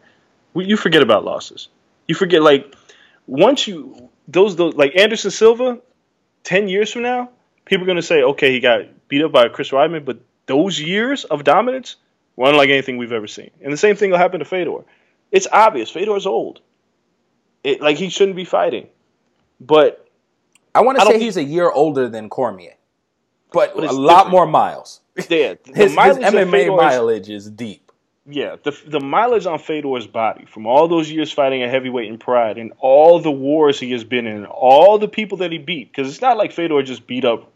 We, 0.54 0.66
you 0.66 0.76
forget 0.76 1.02
about 1.02 1.24
losses. 1.24 1.68
You 2.06 2.14
forget 2.14 2.42
like 2.42 2.74
once 3.26 3.66
you 3.66 4.10
those 4.28 4.56
those 4.56 4.74
like 4.74 4.96
Anderson 4.96 5.30
Silva, 5.30 5.78
ten 6.42 6.68
years 6.68 6.92
from 6.92 7.02
now, 7.02 7.30
people 7.64 7.84
are 7.84 7.86
gonna 7.86 8.02
say, 8.02 8.22
okay, 8.22 8.52
he 8.52 8.60
got 8.60 8.82
beat 9.08 9.22
up 9.22 9.32
by 9.32 9.48
Chris 9.48 9.70
Weidman, 9.70 10.04
but 10.04 10.18
those 10.46 10.80
years 10.80 11.24
of 11.24 11.44
dominance 11.44 11.96
were 12.36 12.48
unlike 12.48 12.70
anything 12.70 12.96
we've 12.96 13.12
ever 13.12 13.26
seen. 13.26 13.50
And 13.62 13.72
the 13.72 13.76
same 13.76 13.96
thing 13.96 14.10
will 14.10 14.18
happen 14.18 14.40
to 14.40 14.44
Fedor. 14.44 14.84
It's 15.30 15.46
obvious 15.50 15.90
Fedor's 15.90 16.26
old. 16.26 16.60
It 17.62 17.80
like 17.80 17.96
he 17.96 18.10
shouldn't 18.10 18.36
be 18.36 18.44
fighting, 18.44 18.88
but 19.60 20.06
I 20.74 20.82
want 20.82 20.98
to 20.98 21.06
say 21.06 21.18
he's 21.18 21.36
a 21.36 21.44
year 21.44 21.70
older 21.70 22.08
than 22.08 22.28
Cormier, 22.28 22.74
but, 23.52 23.74
but 23.74 23.84
a 23.84 23.92
lot 23.92 24.24
different. 24.24 24.30
more 24.32 24.46
miles. 24.46 25.00
Yeah, 25.28 25.54
his, 25.66 25.92
his 25.92 25.96
MMA 25.96 26.76
mileage 26.76 27.30
is 27.30 27.48
deep. 27.48 27.83
Yeah, 28.26 28.56
the 28.62 28.76
the 28.86 29.00
mileage 29.00 29.44
on 29.44 29.58
Fedor's 29.58 30.06
body 30.06 30.46
from 30.46 30.66
all 30.66 30.88
those 30.88 31.10
years 31.10 31.30
fighting 31.30 31.62
a 31.62 31.68
heavyweight 31.68 32.08
in 32.08 32.16
Pride 32.16 32.56
and 32.56 32.72
all 32.78 33.20
the 33.20 33.30
wars 33.30 33.78
he 33.78 33.92
has 33.92 34.02
been 34.02 34.26
in, 34.26 34.46
all 34.46 34.98
the 34.98 35.08
people 35.08 35.38
that 35.38 35.52
he 35.52 35.58
beat, 35.58 35.92
because 35.92 36.08
it's 36.08 36.22
not 36.22 36.38
like 36.38 36.52
Fedor 36.52 36.82
just 36.84 37.06
beat 37.06 37.26
up 37.26 37.52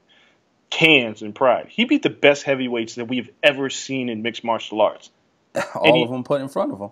cans 0.68 1.22
in 1.22 1.32
Pride. 1.32 1.68
He 1.70 1.86
beat 1.86 2.02
the 2.02 2.10
best 2.10 2.42
heavyweights 2.42 2.96
that 2.96 3.06
we've 3.06 3.30
ever 3.42 3.70
seen 3.70 4.10
in 4.10 4.20
mixed 4.20 4.44
martial 4.44 4.82
arts. 4.82 5.10
all 5.74 5.94
he, 5.94 6.02
of 6.02 6.10
them 6.10 6.22
put 6.22 6.42
in 6.42 6.48
front 6.48 6.72
of 6.72 6.80
him. 6.80 6.90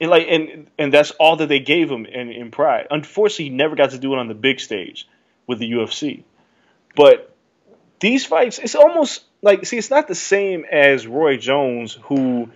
And 0.00 0.10
like, 0.10 0.26
and 0.28 0.66
and 0.76 0.92
that's 0.92 1.12
all 1.12 1.36
that 1.36 1.48
they 1.48 1.60
gave 1.60 1.88
him 1.88 2.06
in, 2.06 2.30
in 2.30 2.50
Pride. 2.50 2.88
Unfortunately, 2.90 3.44
he 3.44 3.50
never 3.50 3.76
got 3.76 3.90
to 3.90 3.98
do 3.98 4.12
it 4.14 4.18
on 4.18 4.26
the 4.26 4.34
big 4.34 4.58
stage 4.58 5.06
with 5.46 5.60
the 5.60 5.70
UFC. 5.70 6.24
But 6.96 7.32
these 8.00 8.26
fights, 8.26 8.58
it's 8.58 8.74
almost 8.74 9.22
like 9.40 9.64
see, 9.66 9.78
it's 9.78 9.90
not 9.90 10.08
the 10.08 10.16
same 10.16 10.64
as 10.64 11.06
Roy 11.06 11.36
Jones, 11.36 11.96
who 12.02 12.50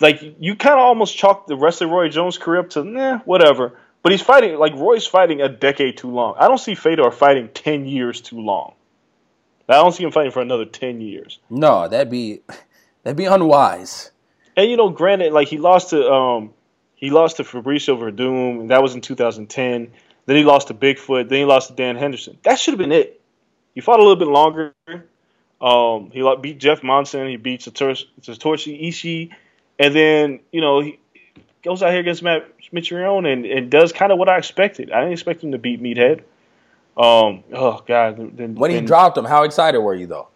like 0.00 0.22
you 0.38 0.56
kind 0.56 0.74
of 0.74 0.80
almost 0.80 1.16
chalk 1.16 1.46
the 1.46 1.56
rest 1.56 1.82
of 1.82 1.90
Roy 1.90 2.08
Jones' 2.08 2.38
career 2.38 2.60
up 2.60 2.70
to 2.70 2.84
nah, 2.84 3.18
whatever. 3.20 3.78
But 4.02 4.12
he's 4.12 4.22
fighting 4.22 4.56
like 4.56 4.74
Roy's 4.74 5.06
fighting 5.06 5.42
a 5.42 5.48
decade 5.48 5.98
too 5.98 6.10
long. 6.10 6.34
I 6.38 6.48
don't 6.48 6.58
see 6.58 6.74
Fedor 6.74 7.10
fighting 7.10 7.48
ten 7.52 7.86
years 7.86 8.20
too 8.20 8.40
long. 8.40 8.74
I 9.68 9.74
don't 9.74 9.92
see 9.92 10.02
him 10.02 10.10
fighting 10.10 10.32
for 10.32 10.42
another 10.42 10.64
ten 10.64 11.00
years. 11.00 11.38
No, 11.48 11.86
that'd 11.86 12.10
be 12.10 12.40
that'd 13.02 13.16
be 13.16 13.26
unwise. 13.26 14.10
And 14.56 14.70
you 14.70 14.76
know, 14.76 14.88
granted, 14.88 15.32
like 15.32 15.48
he 15.48 15.58
lost 15.58 15.90
to 15.90 16.10
um 16.10 16.54
he 16.96 17.10
lost 17.10 17.36
to 17.36 17.44
Fabricio 17.44 17.98
Werdum, 17.98 18.60
and 18.60 18.70
that 18.70 18.82
was 18.82 18.94
in 18.94 19.00
2010. 19.00 19.90
Then 20.26 20.36
he 20.36 20.44
lost 20.44 20.68
to 20.68 20.74
Bigfoot. 20.74 21.28
Then 21.28 21.38
he 21.38 21.44
lost 21.44 21.68
to 21.68 21.74
Dan 21.74 21.96
Henderson. 21.96 22.38
That 22.42 22.58
should 22.58 22.72
have 22.72 22.78
been 22.78 22.92
it. 22.92 23.20
He 23.74 23.80
fought 23.80 24.00
a 24.00 24.02
little 24.02 24.16
bit 24.16 24.28
longer. 24.28 24.74
Um, 25.60 26.10
he 26.10 26.36
beat 26.40 26.58
Jeff 26.58 26.82
Monson. 26.82 27.26
He 27.28 27.36
beat 27.36 27.60
Satoshi 27.60 28.06
Ishii. 28.88 29.30
And 29.80 29.94
then, 29.94 30.40
you 30.52 30.60
know, 30.60 30.80
he 30.80 30.98
goes 31.62 31.82
out 31.82 31.90
here 31.90 32.00
against 32.00 32.22
Matt 32.22 32.46
Mitrione 32.70 33.32
and, 33.32 33.46
and 33.46 33.70
does 33.70 33.92
kind 33.92 34.12
of 34.12 34.18
what 34.18 34.28
I 34.28 34.36
expected. 34.36 34.92
I 34.92 35.00
didn't 35.00 35.14
expect 35.14 35.42
him 35.42 35.52
to 35.52 35.58
beat 35.58 35.82
Meathead. 35.82 36.18
Um, 36.96 37.42
oh, 37.52 37.82
God. 37.86 38.36
Then, 38.36 38.54
when 38.56 38.70
he 38.70 38.76
then, 38.76 38.84
dropped 38.84 39.16
him, 39.16 39.24
how 39.24 39.44
excited 39.44 39.80
were 39.80 39.94
you, 39.94 40.06
though? 40.06 40.28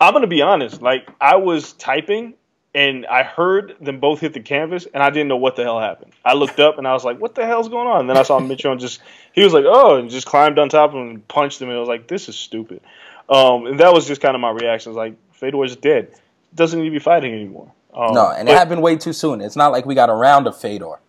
I'm 0.00 0.12
going 0.12 0.22
to 0.22 0.28
be 0.28 0.42
honest. 0.42 0.82
Like, 0.82 1.08
I 1.20 1.36
was 1.36 1.72
typing 1.74 2.34
and 2.74 3.06
I 3.06 3.22
heard 3.22 3.76
them 3.80 4.00
both 4.00 4.20
hit 4.20 4.34
the 4.34 4.40
canvas, 4.40 4.86
and 4.92 5.02
I 5.02 5.08
didn't 5.08 5.28
know 5.28 5.38
what 5.38 5.56
the 5.56 5.62
hell 5.62 5.80
happened. 5.80 6.12
I 6.22 6.34
looked 6.34 6.60
up 6.60 6.76
and 6.76 6.86
I 6.86 6.92
was 6.92 7.04
like, 7.04 7.18
"What 7.18 7.34
the 7.34 7.46
hell's 7.46 7.70
going 7.70 7.88
on?" 7.88 8.00
And 8.00 8.10
then 8.10 8.18
I 8.18 8.22
saw 8.22 8.38
Mitchell 8.38 8.76
just 8.76 9.00
he 9.32 9.42
was 9.42 9.54
like, 9.54 9.64
"Oh," 9.66 9.96
and 9.96 10.10
just 10.10 10.26
climbed 10.26 10.58
on 10.58 10.68
top 10.68 10.90
of 10.90 10.96
him 10.96 11.08
and 11.08 11.26
punched 11.26 11.62
him, 11.62 11.70
and 11.70 11.76
I 11.78 11.80
was 11.80 11.88
like, 11.88 12.06
"This 12.06 12.28
is 12.28 12.36
stupid." 12.36 12.82
Um, 13.30 13.64
and 13.64 13.80
that 13.80 13.94
was 13.94 14.06
just 14.06 14.20
kind 14.20 14.34
of 14.34 14.42
my 14.42 14.50
reaction. 14.50 14.90
Was 14.90 14.96
like, 14.98 15.14
Fedor's 15.32 15.74
dead. 15.74 16.12
Doesn't 16.54 16.78
need 16.78 16.88
to 16.88 16.92
be 16.92 16.98
fighting 16.98 17.32
anymore. 17.32 17.72
Um, 17.96 18.12
no, 18.12 18.30
and 18.30 18.46
but, 18.46 18.52
it 18.52 18.58
happened 18.58 18.82
way 18.82 18.96
too 18.96 19.14
soon. 19.14 19.40
It's 19.40 19.56
not 19.56 19.72
like 19.72 19.86
we 19.86 19.94
got 19.94 20.10
a 20.10 20.14
round 20.14 20.46
of 20.46 20.56
Fedor. 20.56 21.00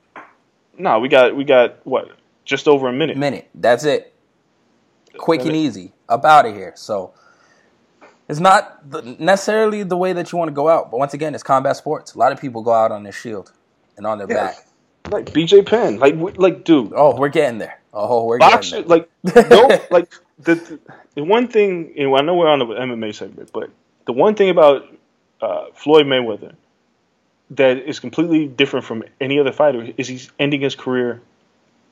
No, 0.78 1.00
we 1.00 1.10
got 1.10 1.36
we 1.36 1.44
got 1.44 1.86
what 1.86 2.12
just 2.46 2.68
over 2.68 2.88
a 2.88 2.94
minute. 2.94 3.18
Minute. 3.18 3.50
That's 3.54 3.84
it. 3.84 4.14
Quick 5.18 5.42
and 5.42 5.56
easy. 5.56 5.94
Up 6.08 6.24
out 6.24 6.46
of 6.46 6.56
here. 6.56 6.74
So 6.76 7.14
it's 8.30 8.40
not 8.40 8.90
the, 8.90 9.02
necessarily 9.20 9.84
the 9.84 9.98
way 9.98 10.14
that 10.14 10.32
you 10.32 10.38
want 10.38 10.48
to 10.50 10.54
go 10.54 10.70
out, 10.70 10.90
but 10.90 10.98
once 10.98 11.14
again, 11.14 11.34
it's 11.34 11.44
combat 11.44 11.76
sports. 11.76 12.14
A 12.14 12.20
lot 12.20 12.32
of 12.32 12.40
people 12.40 12.62
go 12.62 12.74
out 12.74 12.92
on 12.92 13.04
their 13.04 13.12
shield 13.12 13.52
and 13.98 14.08
on 14.08 14.18
their 14.18 14.28
yeah, 14.30 14.36
back. 14.36 14.68
Like 15.10 15.26
BJ 15.28 15.66
Penn, 15.66 16.00
like 16.00 16.16
like 16.38 16.64
dude. 16.64 16.94
Oh, 16.96 17.18
we're 17.18 17.30
getting 17.30 17.58
there. 17.58 17.82
Oh, 17.94 18.26
we're 18.26 18.38
Boxer, 18.38 18.84
getting 18.84 18.90
there. 18.90 19.08
Like 19.34 19.50
no, 19.50 19.82
like 19.92 20.14
the, 20.40 20.80
the 21.16 21.24
one 21.24 21.50
thing. 21.50 21.94
You 21.96 22.08
know, 22.08 22.18
I 22.18 22.22
know 22.22 22.36
we're 22.36 22.48
on 22.48 22.60
the 22.60 22.66
MMA 22.66 23.14
segment, 23.14 23.52
but 23.52 23.72
the 24.06 24.14
one 24.14 24.36
thing 24.36 24.50
about 24.50 24.86
uh, 25.42 25.66
Floyd 25.74 26.06
Mayweather 26.06 26.56
that 27.52 27.78
is 27.78 28.00
completely 28.00 28.48
different 28.48 28.86
from 28.86 29.04
any 29.22 29.40
other 29.40 29.52
fighter 29.52 29.88
is 29.98 30.08
he's 30.08 30.32
ending 30.40 30.62
his 30.62 30.76
career 30.76 31.22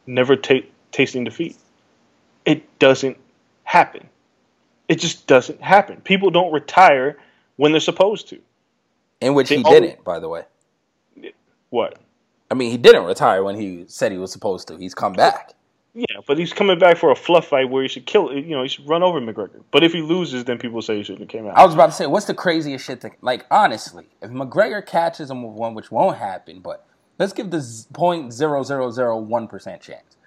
never 0.05 0.35
ta- 0.35 0.67
tasting 0.91 1.23
defeat. 1.23 1.55
It 2.45 2.79
doesn't 2.79 3.17
happen. 3.63 4.09
It 4.87 4.99
just 4.99 5.27
doesn't 5.27 5.61
happen. 5.61 6.01
People 6.01 6.29
don't 6.29 6.51
retire 6.51 7.17
when 7.55 7.71
they're 7.71 7.81
supposed 7.81 8.29
to. 8.29 8.39
In 9.21 9.33
which 9.33 9.49
They 9.49 9.57
he 9.57 9.63
didn't, 9.63 10.03
by 10.03 10.19
the 10.19 10.29
way. 10.29 10.43
What? 11.69 11.97
I 12.51 12.53
mean, 12.53 12.69
he 12.69 12.77
didn't 12.77 13.05
retire 13.05 13.43
when 13.43 13.55
he 13.55 13.85
said 13.87 14.11
he 14.11 14.17
was 14.17 14.31
supposed 14.31 14.67
to. 14.67 14.77
He's 14.77 14.93
come 14.93 15.13
back. 15.13 15.53
Yeah, 15.97 16.19
but 16.27 16.37
he's 16.37 16.51
coming 16.51 16.77
back 16.77 16.97
for 16.97 17.09
a 17.09 17.15
fluff 17.15 17.47
fight 17.47 17.69
where 17.69 17.81
he 17.81 17.87
should 17.87 18.05
kill. 18.05 18.33
You 18.33 18.53
know, 18.57 18.63
he 18.63 18.67
should 18.67 18.87
run 18.87 19.01
over 19.01 19.21
McGregor. 19.21 19.63
But 19.71 19.85
if 19.85 19.93
he 19.93 20.01
loses, 20.01 20.43
then 20.43 20.57
people 20.57 20.81
say 20.81 20.97
he 20.97 21.03
shouldn't 21.03 21.21
have 21.21 21.29
came 21.29 21.47
out. 21.47 21.57
I 21.57 21.63
was 21.63 21.73
about 21.73 21.85
to 21.85 21.91
say, 21.93 22.05
what's 22.05 22.25
the 22.25 22.33
craziest 22.33 22.85
shit? 22.85 22.99
That, 22.99 23.13
like, 23.21 23.45
honestly, 23.49 24.07
if 24.21 24.29
McGregor 24.29 24.85
catches 24.85 25.31
him 25.31 25.41
with 25.41 25.55
one, 25.55 25.73
which 25.73 25.91
won't 25.91 26.17
happen, 26.17 26.59
but 26.59 26.85
let's 27.17 27.31
give 27.31 27.49
the 27.49 27.85
point 27.93 28.33
zero 28.33 28.61
zero 28.63 28.91
zero 28.91 29.17
one 29.17 29.47
percent 29.47 29.81
chance. 29.81 30.17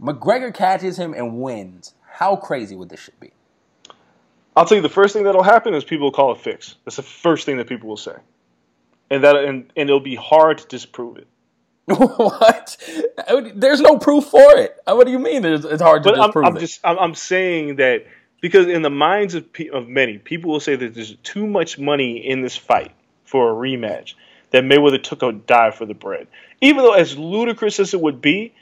McGregor 0.00 0.52
catches 0.52 0.96
him 0.96 1.12
and 1.12 1.42
wins. 1.42 1.94
How 2.10 2.34
crazy 2.34 2.74
would 2.74 2.88
this 2.88 3.00
shit 3.00 3.20
be? 3.20 3.32
I'll 4.56 4.64
tell 4.64 4.76
you, 4.76 4.82
the 4.82 4.88
first 4.88 5.12
thing 5.12 5.24
that'll 5.24 5.42
happen 5.42 5.74
is 5.74 5.84
people 5.84 6.06
will 6.06 6.12
call 6.12 6.32
it 6.32 6.40
fix. 6.40 6.76
That's 6.86 6.96
the 6.96 7.02
first 7.02 7.44
thing 7.44 7.58
that 7.58 7.68
people 7.68 7.88
will 7.88 7.98
say, 7.98 8.16
and 9.10 9.24
that 9.24 9.36
and, 9.36 9.70
and 9.76 9.90
it'll 9.90 10.00
be 10.00 10.16
hard 10.16 10.56
to 10.58 10.66
disprove 10.68 11.18
it. 11.18 11.26
what? 11.86 12.76
There's 13.54 13.80
no 13.80 13.98
proof 13.98 14.26
for 14.26 14.56
it. 14.56 14.76
Uh, 14.86 14.94
What 14.94 15.06
do 15.06 15.12
you 15.12 15.18
mean? 15.18 15.44
It's, 15.44 15.64
it's 15.64 15.82
hard 15.82 16.04
to 16.04 16.10
But 16.10 16.20
I'm, 16.20 16.32
I'm 16.44 16.56
it. 16.56 16.60
just 16.60 16.80
I'm, 16.84 16.98
I'm 16.98 17.14
saying 17.14 17.76
that 17.76 18.06
because 18.40 18.66
in 18.68 18.82
the 18.82 18.90
minds 18.90 19.34
of 19.34 19.52
pe- 19.52 19.68
of 19.68 19.88
many 19.88 20.18
people 20.18 20.52
will 20.52 20.60
say 20.60 20.76
that 20.76 20.94
there's 20.94 21.16
too 21.16 21.46
much 21.46 21.78
money 21.78 22.18
in 22.18 22.42
this 22.42 22.56
fight 22.56 22.92
for 23.24 23.50
a 23.50 23.54
rematch 23.54 24.14
that 24.50 24.64
Mayweather 24.64 25.02
took 25.02 25.22
a 25.22 25.32
dive 25.32 25.74
for 25.74 25.86
the 25.86 25.94
bread. 25.94 26.28
Even 26.60 26.84
though 26.84 26.92
as 26.92 27.16
ludicrous 27.18 27.80
as 27.80 27.94
it 27.94 28.00
would 28.00 28.20
be, 28.20 28.54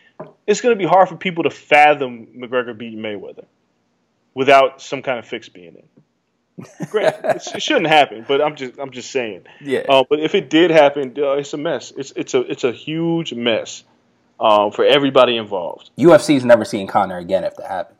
it's 0.46 0.60
going 0.60 0.74
to 0.74 0.78
be 0.78 0.88
hard 0.88 1.08
for 1.08 1.16
people 1.16 1.44
to 1.44 1.50
fathom 1.50 2.28
McGregor 2.38 2.76
beating 2.76 3.00
Mayweather 3.00 3.44
without 4.34 4.80
some 4.80 5.02
kind 5.02 5.18
of 5.18 5.26
fix 5.26 5.48
being 5.48 5.74
in. 5.74 5.82
Great, 6.90 7.12
it 7.22 7.62
shouldn't 7.62 7.88
happen, 7.88 8.24
but 8.26 8.40
I'm 8.40 8.56
just 8.56 8.78
I'm 8.78 8.90
just 8.90 9.10
saying. 9.10 9.44
Yeah. 9.60 9.80
Uh, 9.88 10.04
but 10.08 10.20
if 10.20 10.34
it 10.34 10.50
did 10.50 10.70
happen, 10.70 11.14
uh, 11.18 11.32
it's 11.32 11.52
a 11.52 11.56
mess. 11.56 11.92
It's 11.96 12.12
it's 12.16 12.34
a 12.34 12.40
it's 12.40 12.64
a 12.64 12.72
huge 12.72 13.32
mess 13.34 13.84
um, 14.38 14.72
for 14.72 14.84
everybody 14.84 15.36
involved. 15.36 15.90
UFC's 15.98 16.44
never 16.44 16.64
seen 16.64 16.86
Conor 16.86 17.18
again 17.18 17.44
if 17.44 17.56
that 17.56 17.68
happens. 17.68 17.96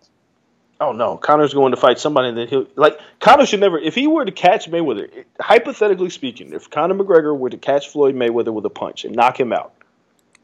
Oh 0.80 0.92
no, 0.92 1.18
Conor's 1.18 1.52
going 1.52 1.72
to 1.72 1.76
fight 1.76 1.98
somebody 1.98 2.32
that 2.32 2.48
he'll 2.48 2.66
like. 2.74 2.98
Conor 3.18 3.44
should 3.44 3.61
never. 3.61 3.78
If 3.78 3.94
he 3.94 4.06
were 4.06 4.24
to 4.24 4.32
catch 4.32 4.70
Mayweather, 4.70 5.24
hypothetically 5.38 6.08
speaking, 6.08 6.54
if 6.54 6.70
Conor 6.70 6.94
McGregor 6.94 7.36
were 7.38 7.50
to 7.50 7.58
catch 7.58 7.88
Floyd 7.88 8.14
Mayweather 8.14 8.52
with 8.52 8.64
a 8.64 8.70
punch 8.70 9.04
and 9.04 9.14
knock 9.14 9.38
him 9.38 9.52
out, 9.52 9.74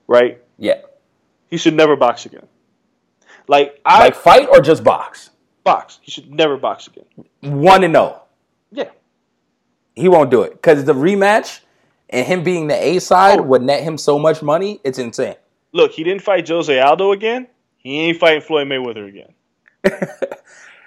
right? 0.06 0.42
Yeah. 0.58 0.82
He 1.48 1.56
should 1.56 1.74
never 1.74 1.96
box 1.96 2.26
again. 2.26 2.46
Like 3.48 3.80
I 3.84 4.00
Like 4.00 4.14
fight 4.16 4.48
or 4.50 4.60
just 4.60 4.84
box? 4.84 5.30
Box. 5.66 5.98
He 6.02 6.10
should 6.10 6.32
never 6.32 6.56
box 6.56 6.86
again. 6.86 7.04
One 7.42 7.84
and 7.84 7.92
no. 7.92 8.22
Yeah. 8.72 8.88
He 9.94 10.08
won't 10.08 10.30
do 10.30 10.42
it 10.42 10.52
because 10.52 10.84
the 10.84 10.94
rematch 10.94 11.60
and 12.08 12.26
him 12.26 12.42
being 12.42 12.68
the 12.68 12.74
A 12.74 12.98
side 13.00 13.40
Oh. 13.40 13.42
would 13.42 13.62
net 13.62 13.82
him 13.82 13.98
so 13.98 14.18
much 14.18 14.42
money. 14.42 14.80
It's 14.84 14.98
insane. 14.98 15.36
Look, 15.72 15.92
he 15.92 16.04
didn't 16.04 16.22
fight 16.22 16.48
Jose 16.48 16.78
Aldo 16.80 17.12
again. 17.12 17.48
He 17.78 17.98
ain't 18.00 18.18
fighting 18.18 18.40
Floyd 18.40 18.66
Mayweather 18.68 19.06
again. 19.08 19.34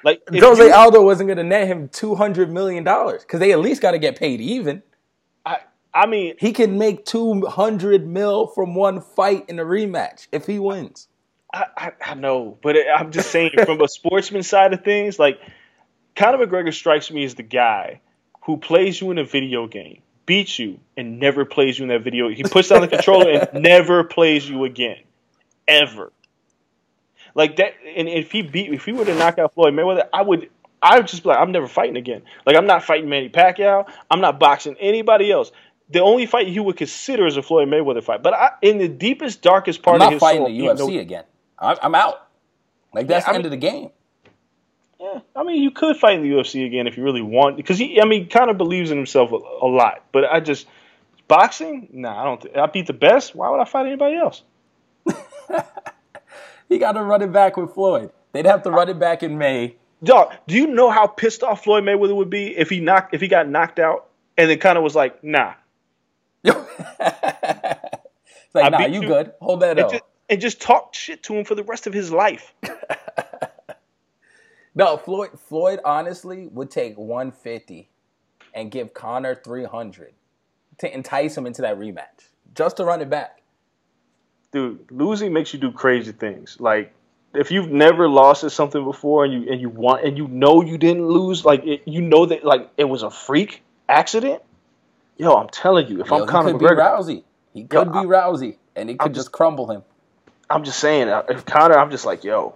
like 0.03 0.21
Jose 0.34 0.65
you- 0.65 0.73
Aldo 0.73 1.01
wasn't 1.03 1.27
going 1.27 1.38
to 1.38 1.43
net 1.43 1.67
him 1.67 1.89
two 1.89 2.15
hundred 2.15 2.49
million 2.51 2.84
dollars 2.84 3.21
because 3.23 3.39
they 3.39 3.51
at 3.51 3.59
least 3.59 3.82
got 3.82 3.91
to 3.91 3.99
get 3.99 4.17
paid 4.17 4.39
even. 4.41 4.82
I, 5.45 5.57
I 5.93 6.05
mean, 6.07 6.36
He 6.39 6.53
can 6.53 6.77
make 6.77 7.05
two 7.05 7.45
hundred 7.45 8.07
mil 8.07 8.47
from 8.47 8.75
one 8.75 9.01
fight 9.01 9.45
in 9.49 9.59
a 9.59 9.65
rematch 9.65 10.27
if 10.32 10.45
he 10.45 10.57
wins. 10.59 11.07
I, 11.54 11.66
I, 11.76 11.91
I 12.06 12.14
know, 12.14 12.58
but 12.62 12.76
I'm 12.78 13.12
just 13.12 13.32
saying 13.32 13.52
from 13.66 13.82
a 13.82 13.88
sportsman 13.88 14.43
side 14.43 14.74
of 14.74 14.84
things, 14.84 15.18
like 15.18 15.39
Conor 16.16 16.45
McGregor 16.45 16.74
strikes 16.74 17.10
me 17.12 17.24
as 17.24 17.36
the 17.36 17.43
guy 17.43 18.02
who 18.43 18.58
plays 18.58 19.02
you 19.02 19.12
in 19.12 19.18
a 19.18 19.24
video 19.24 19.68
game, 19.68 20.02
beats 20.26 20.60
you, 20.60 20.80
and 20.95 21.20
never 21.20 21.45
plays 21.45 21.80
you 21.80 21.84
in 21.84 21.89
that 21.89 22.04
video. 22.04 22.30
He 22.30 22.43
puts 22.43 22.70
down 22.70 22.82
the 22.82 22.88
controller 22.88 23.30
and 23.32 23.64
never 23.64 24.04
plays 24.04 24.47
you 24.47 24.64
again, 24.66 24.97
ever. 25.68 26.12
Like 27.36 27.58
that, 27.58 27.74
and 27.95 28.08
if 28.08 28.32
he 28.32 28.41
beat, 28.41 28.74
if 28.74 28.86
he 28.86 28.91
were 28.91 29.06
to 29.06 29.16
knock 29.16 29.38
out 29.39 29.54
Floyd 29.54 29.74
Mayweather, 29.74 30.08
I 30.14 30.22
would, 30.22 30.50
I 30.82 30.97
would 30.97 31.08
just 31.08 31.24
be 31.24 31.30
like, 31.30 31.39
I'm 31.39 31.52
never 31.52 31.68
fighting 31.68 31.97
again. 31.97 32.24
Like 32.45 32.56
I'm 32.56 32.66
not 32.66 32.84
fighting 32.84 33.10
Manny 33.10 33.30
Pacquiao. 33.30 33.89
I'm 34.10 34.22
not 34.22 34.39
boxing 34.39 34.76
anybody 34.80 35.32
else. 35.32 35.52
The 35.91 36.02
only 36.02 36.26
fight 36.28 36.47
he 36.47 36.60
would 36.60 36.78
consider 36.78 37.26
is 37.26 37.38
a 37.38 37.41
Floyd 37.41 37.68
Mayweather 37.68 38.04
fight. 38.04 38.22
But 38.22 38.34
I, 38.34 38.52
in 38.62 38.78
the 38.78 38.88
deepest, 38.88 39.41
darkest 39.41 39.82
part 39.82 39.95
I'm 39.95 40.02
of 40.02 40.06
not 40.06 40.14
his 40.14 40.20
fighting 40.20 40.43
the 40.43 40.50
he 40.50 40.62
UFC 40.62 40.78
know- 40.78 41.00
again. 41.00 41.24
I'm, 41.60 41.78
I'm 41.82 41.95
out. 41.95 42.28
Like 42.93 43.07
that's 43.07 43.26
Yeah, 43.28 43.34
the 43.34 43.36
end 43.36 43.43
mean- 43.43 43.53
of 43.53 43.60
the 43.62 43.68
game. 43.68 43.89
Yeah, 44.99 45.20
I 45.34 45.43
mean, 45.43 45.62
you 45.64 45.72
could 45.72 45.95
fight 45.95 46.16
in 46.18 46.24
the 46.24 46.30
UFC 46.30 46.66
again 46.66 46.86
if 46.86 46.97
you 46.97 47.03
really 47.03 47.22
want, 47.22 47.55
because 47.55 47.78
he, 47.78 48.01
I 48.01 48.05
mean, 48.05 48.28
kind 48.28 48.49
of 48.49 48.57
believes 48.57 48.91
in 48.91 48.97
himself 48.97 49.32
a, 49.32 49.36
a 49.36 49.66
lot. 49.68 50.03
But 50.12 50.26
I 50.26 50.41
just 50.41 50.68
boxing, 51.30 51.88
nah, 51.93 52.20
I 52.22 52.26
don't. 52.26 52.41
Th- 52.41 52.55
I 52.57 52.66
beat 52.66 52.86
the 52.88 52.91
best. 52.93 53.34
Why 53.34 53.49
would 53.49 53.62
I 53.62 53.64
fight 53.66 53.86
anybody 53.86 54.18
else? 54.18 54.43
He 56.68 56.78
got 56.78 56.91
to 56.91 57.03
run 57.03 57.22
it 57.24 57.32
back 57.32 57.57
with 57.57 57.74
Floyd. 57.74 58.12
They'd 58.32 58.45
have 58.45 58.62
to 58.64 58.70
run 58.72 58.89
it 58.89 58.99
back 58.99 59.24
in 59.24 59.38
May. 59.39 59.76
Dog, 60.03 60.34
do 60.47 60.55
you 60.55 60.68
know 60.68 60.91
how 60.91 61.07
pissed 61.07 61.41
off 61.41 61.64
Floyd 61.64 61.84
Mayweather 61.84 62.16
would 62.16 62.30
be 62.30 62.55
if 62.55 62.70
he 62.70 62.80
knocked, 62.80 63.16
if 63.16 63.22
he 63.22 63.28
got 63.28 63.49
knocked 63.49 63.80
out, 63.80 64.07
and 64.38 64.49
then 64.51 64.60
kind 64.60 64.78
of 64.78 64.84
was 64.84 64.95
like, 64.95 65.24
nah, 65.24 65.53
It's 66.43 66.55
like, 68.55 68.66
I 68.66 68.70
nah, 68.70 68.86
you 68.86 69.01
you. 69.01 69.07
good. 69.07 69.34
Hold 69.41 69.62
that 69.62 69.80
up. 69.80 69.91
just, 69.91 70.03
and 70.30 70.39
just 70.39 70.61
talk 70.61 70.93
shit 70.93 71.23
to 71.23 71.36
him 71.36 71.45
for 71.45 71.55
the 71.55 71.63
rest 71.63 71.88
of 71.88 71.93
his 71.93 72.11
life. 72.11 72.53
No, 74.75 74.95
Floyd. 74.97 75.32
Floyd 75.38 75.80
honestly 75.84 76.47
would 76.47 76.71
take 76.71 76.97
150 76.97 77.89
and 78.53 78.71
give 78.71 78.93
Conor 78.93 79.36
300 79.36 80.13
to 80.77 80.93
entice 80.93 81.38
him 81.38 81.45
into 81.45 81.61
that 81.63 81.77
rematch, 81.77 82.30
just 82.55 82.77
to 82.77 82.86
run 82.86 83.01
it 83.01 83.09
back. 83.09 83.41
Dude, 84.53 84.89
losing 84.89 85.34
makes 85.34 85.53
you 85.53 85.59
do 85.59 85.71
crazy 85.71 86.13
things. 86.13 86.57
Like 86.59 86.93
if 87.34 87.51
you've 87.51 87.69
never 87.69 88.07
lost 88.07 88.43
at 88.45 88.51
something 88.51 88.84
before 88.86 89.25
and 89.25 89.34
you 89.34 89.51
and 89.51 89.59
you 89.59 89.67
want 89.69 90.05
and 90.05 90.17
you 90.17 90.27
know 90.30 90.61
you 90.61 90.77
didn't 90.77 91.07
lose, 91.07 91.43
like 91.43 91.65
it, 91.65 91.82
you 91.86 92.01
know 92.01 92.25
that 92.27 92.45
like 92.45 92.69
it 92.77 92.86
was 92.86 93.03
a 93.03 93.09
freak 93.11 93.61
accident. 93.89 94.41
Yo, 95.17 95.34
I'm 95.34 95.49
telling 95.49 95.88
you, 95.88 95.99
if 96.01 96.07
Yo, 96.07 96.15
I'm 96.15 96.21
he 96.21 96.27
Conor 96.27 96.51
could 96.53 96.59
be 96.59 96.65
McGregor, 96.65 96.77
Rousey. 96.99 97.23
He 97.53 97.63
could 97.65 97.91
be 97.91 97.99
Rousey, 97.99 98.55
and 98.77 98.89
it 98.89 98.97
could 98.99 99.07
I'm 99.07 99.13
just 99.13 99.27
just- 99.27 99.32
crumble 99.34 99.69
him. 99.69 99.84
I'm 100.50 100.64
just 100.64 100.80
saying, 100.80 101.10
uh, 101.10 101.24
if 101.30 101.45
Conor, 101.45 101.78
I'm 101.78 101.91
just 101.91 102.06
like, 102.06 102.24
yo, 102.24 102.56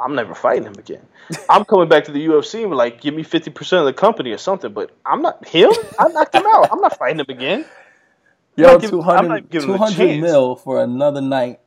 I'm 0.00 0.14
never 0.14 0.34
fighting 0.34 0.64
him 0.64 0.74
again. 0.78 1.06
I'm 1.48 1.64
coming 1.64 1.88
back 1.88 2.04
to 2.04 2.12
the 2.12 2.24
UFC 2.26 2.64
and 2.64 2.74
like, 2.74 3.00
give 3.00 3.14
me 3.14 3.24
50% 3.24 3.78
of 3.80 3.84
the 3.84 3.92
company 3.92 4.30
or 4.32 4.38
something, 4.38 4.72
but 4.72 4.90
I'm 5.04 5.20
not 5.22 5.46
him. 5.46 5.70
I 5.98 6.08
knocked 6.08 6.34
him 6.34 6.46
out. 6.46 6.68
I'm 6.72 6.80
not 6.80 6.96
fighting 6.98 7.20
him 7.20 7.26
again. 7.28 7.66
Yo, 8.56 8.66
not 8.72 8.80
giving- 8.80 9.00
I'm 9.14 9.26
200, 9.26 9.28
not 9.28 9.50
giving 9.50 9.68
him 9.68 9.74
a 9.74 9.78
200 9.78 10.20
mil 10.20 10.56
for 10.56 10.82
another 10.82 11.20
night 11.20 11.60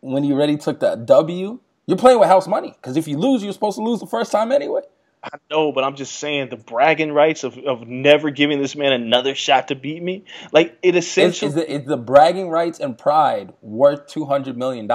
when 0.00 0.24
you 0.24 0.34
already 0.34 0.56
took 0.56 0.80
that 0.80 1.06
W. 1.06 1.60
You're 1.86 1.98
playing 1.98 2.18
with 2.18 2.28
house 2.28 2.48
money 2.48 2.72
because 2.80 2.96
if 2.96 3.06
you 3.06 3.18
lose, 3.18 3.44
you're 3.44 3.52
supposed 3.52 3.76
to 3.76 3.82
lose 3.82 4.00
the 4.00 4.06
first 4.06 4.32
time 4.32 4.52
anyway. 4.52 4.80
I 5.24 5.38
know, 5.50 5.72
but 5.72 5.84
I'm 5.84 5.96
just 5.96 6.16
saying 6.16 6.50
the 6.50 6.56
bragging 6.56 7.12
rights 7.12 7.44
of, 7.44 7.56
of 7.56 7.88
never 7.88 8.30
giving 8.30 8.60
this 8.60 8.76
man 8.76 8.92
another 8.92 9.34
shot 9.34 9.68
to 9.68 9.74
beat 9.74 10.02
me. 10.02 10.24
Like 10.52 10.78
it 10.82 10.96
essentially 10.96 11.48
is, 11.48 11.54
the, 11.54 11.72
is 11.72 11.84
the 11.86 11.96
bragging 11.96 12.50
rights 12.50 12.78
and 12.78 12.96
pride 12.96 13.54
worth 13.62 14.06
$200 14.08 14.56
million? 14.56 14.90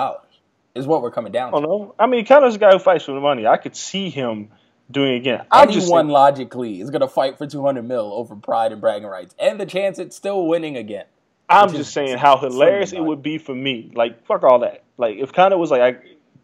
Is 0.76 0.86
what 0.86 1.02
we're 1.02 1.12
coming 1.12 1.32
down 1.32 1.54
I 1.54 1.58
to. 1.58 1.66
don't 1.66 1.70
know. 1.70 1.96
I 1.98 2.06
mean, 2.06 2.26
Conor's 2.26 2.56
a 2.56 2.60
guy 2.60 2.72
who 2.72 2.80
fights 2.80 3.06
for 3.06 3.14
the 3.14 3.20
money. 3.20 3.48
I 3.48 3.58
could 3.58 3.76
see 3.76 4.10
him 4.12 4.50
doing 4.92 5.14
it 5.14 5.18
again. 5.18 5.40
Just 5.40 5.52
Anyone 5.52 6.06
saying, 6.06 6.08
logically 6.10 6.80
is 6.80 6.92
going 6.92 7.02
to 7.02 7.08
fight 7.08 7.38
for 7.38 7.48
200 7.48 7.82
mil 7.84 8.14
over 8.14 8.36
pride 8.36 8.72
and 8.72 8.80
bragging 8.80 9.08
rights 9.08 9.34
and 9.40 9.60
the 9.60 9.66
chance 9.66 9.98
it's 9.98 10.16
still 10.16 10.46
winning 10.46 10.78
again. 10.78 11.06
I'm 11.50 11.74
just 11.74 11.92
saying 11.94 12.20
how 12.20 12.38
hilarious 12.38 12.94
it 12.94 13.04
would 13.04 13.24
be 13.24 13.40
for 13.40 13.56
me. 13.56 13.92
Like 13.96 14.26
fuck 14.28 14.44
all 14.44 14.60
that. 14.60 14.84
Like 14.98 15.18
if 15.18 15.34
Conor 15.34 15.58
was 15.58 15.72
like, 15.72 15.82
I 15.82 16.00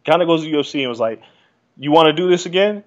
Conor 0.05 0.25
goes 0.25 0.43
to 0.43 0.49
UFC 0.49 0.79
and 0.81 0.89
was 0.89 0.99
like, 0.99 1.21
"You 1.77 1.91
want 1.91 2.07
to 2.07 2.13
do 2.13 2.27
this 2.27 2.47
again? 2.47 2.83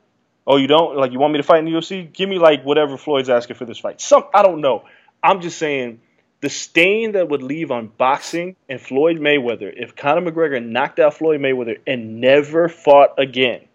Oh, 0.50 0.56
you 0.56 0.66
don't? 0.66 0.96
Like 0.96 1.12
you 1.12 1.18
want 1.18 1.34
me 1.34 1.36
to 1.36 1.42
fight 1.42 1.58
in 1.58 1.66
the 1.66 1.72
UFC? 1.72 2.10
Give 2.10 2.26
me 2.26 2.38
like 2.38 2.64
whatever 2.64 2.96
Floyd's 2.96 3.28
asking 3.28 3.56
for 3.56 3.66
this 3.66 3.78
fight. 3.78 4.00
Some 4.00 4.24
I 4.32 4.42
don't 4.42 4.62
know. 4.62 4.84
I'm 5.22 5.42
just 5.42 5.58
saying 5.58 6.00
the 6.40 6.48
stain 6.48 7.12
that 7.12 7.28
would 7.28 7.42
leave 7.42 7.70
on 7.70 7.88
boxing 7.88 8.56
and 8.66 8.80
Floyd 8.80 9.18
Mayweather 9.18 9.70
if 9.76 9.94
Conor 9.94 10.30
McGregor 10.30 10.64
knocked 10.64 11.00
out 11.00 11.14
Floyd 11.14 11.40
Mayweather 11.40 11.78
and 11.86 12.22
never 12.22 12.70
fought 12.70 13.10
again. 13.18 13.68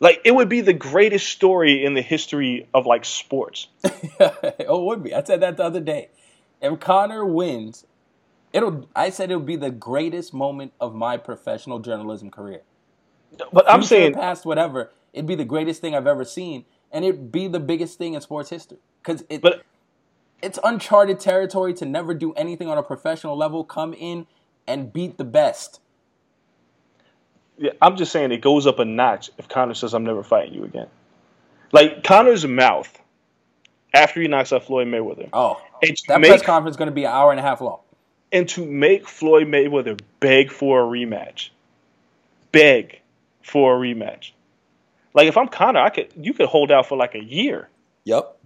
Like 0.00 0.20
it 0.26 0.32
would 0.32 0.50
be 0.50 0.60
the 0.60 0.74
greatest 0.74 1.30
story 1.30 1.82
in 1.82 1.94
the 1.94 2.02
history 2.02 2.68
of 2.74 2.84
like 2.84 3.04
sports. 3.06 3.68
Oh, 4.20 4.82
it 4.82 4.84
would 4.86 5.02
be. 5.02 5.14
I 5.14 5.22
said 5.24 5.40
that 5.40 5.56
the 5.56 5.64
other 5.64 5.80
day. 5.80 6.08
If 6.60 6.78
Conor 6.78 7.24
wins, 7.24 7.86
it'll. 8.52 8.88
I 8.94 9.10
said 9.10 9.30
it'll 9.30 9.42
be 9.42 9.56
the 9.56 9.70
greatest 9.70 10.34
moment 10.34 10.72
of 10.80 10.94
my 10.94 11.16
professional 11.16 11.78
journalism 11.78 12.30
career. 12.30 12.62
But 13.52 13.68
I'm 13.68 13.80
Future, 13.80 13.88
saying 13.88 14.14
past, 14.14 14.44
whatever. 14.44 14.90
It'd 15.12 15.26
be 15.26 15.34
the 15.34 15.44
greatest 15.44 15.80
thing 15.80 15.94
I've 15.94 16.06
ever 16.06 16.24
seen, 16.24 16.64
and 16.90 17.04
it'd 17.04 17.30
be 17.32 17.48
the 17.48 17.60
biggest 17.60 17.98
thing 17.98 18.14
in 18.14 18.20
sports 18.20 18.50
history 18.50 18.78
because 19.02 19.24
it. 19.28 19.42
But- 19.42 19.62
it's 20.40 20.58
uncharted 20.64 21.20
territory 21.20 21.72
to 21.74 21.84
never 21.84 22.14
do 22.14 22.32
anything 22.32 22.68
on 22.68 22.76
a 22.76 22.82
professional 22.82 23.36
level. 23.36 23.62
Come 23.62 23.94
in 23.94 24.26
and 24.66 24.92
beat 24.92 25.16
the 25.16 25.22
best. 25.24 25.78
Yeah, 27.58 27.70
I'm 27.80 27.96
just 27.96 28.10
saying 28.10 28.32
it 28.32 28.40
goes 28.40 28.66
up 28.66 28.80
a 28.80 28.84
notch 28.84 29.30
if 29.38 29.48
Conor 29.48 29.74
says 29.74 29.94
I'm 29.94 30.02
never 30.02 30.24
fighting 30.24 30.54
you 30.54 30.64
again. 30.64 30.88
Like 31.70 32.02
Conor's 32.02 32.44
mouth 32.44 32.90
after 33.94 34.20
he 34.20 34.26
knocks 34.26 34.52
out 34.52 34.64
Floyd 34.64 34.88
Mayweather. 34.88 35.28
Oh, 35.32 35.62
that 36.08 36.20
make- 36.20 36.30
press 36.30 36.42
conference 36.42 36.74
is 36.74 36.78
going 36.78 36.88
to 36.88 36.94
be 36.94 37.04
an 37.04 37.12
hour 37.12 37.30
and 37.30 37.38
a 37.38 37.42
half 37.42 37.60
long. 37.60 37.78
and 38.32 38.48
to 38.48 38.66
make 38.66 39.06
Floyd 39.06 39.46
Mayweather 39.46 40.00
beg 40.18 40.50
for 40.50 40.82
a 40.82 40.84
rematch, 40.84 41.50
beg 42.50 43.00
for 43.42 43.76
a 43.76 43.78
rematch. 43.78 44.32
Like 45.14 45.28
if 45.28 45.36
I'm 45.36 45.48
Conor, 45.48 45.80
I 45.80 45.90
could 45.90 46.08
you 46.16 46.32
could 46.34 46.46
hold 46.46 46.70
out 46.70 46.86
for 46.86 46.96
like 46.96 47.14
a 47.14 47.22
year, 47.22 47.68
Yep. 48.04 48.38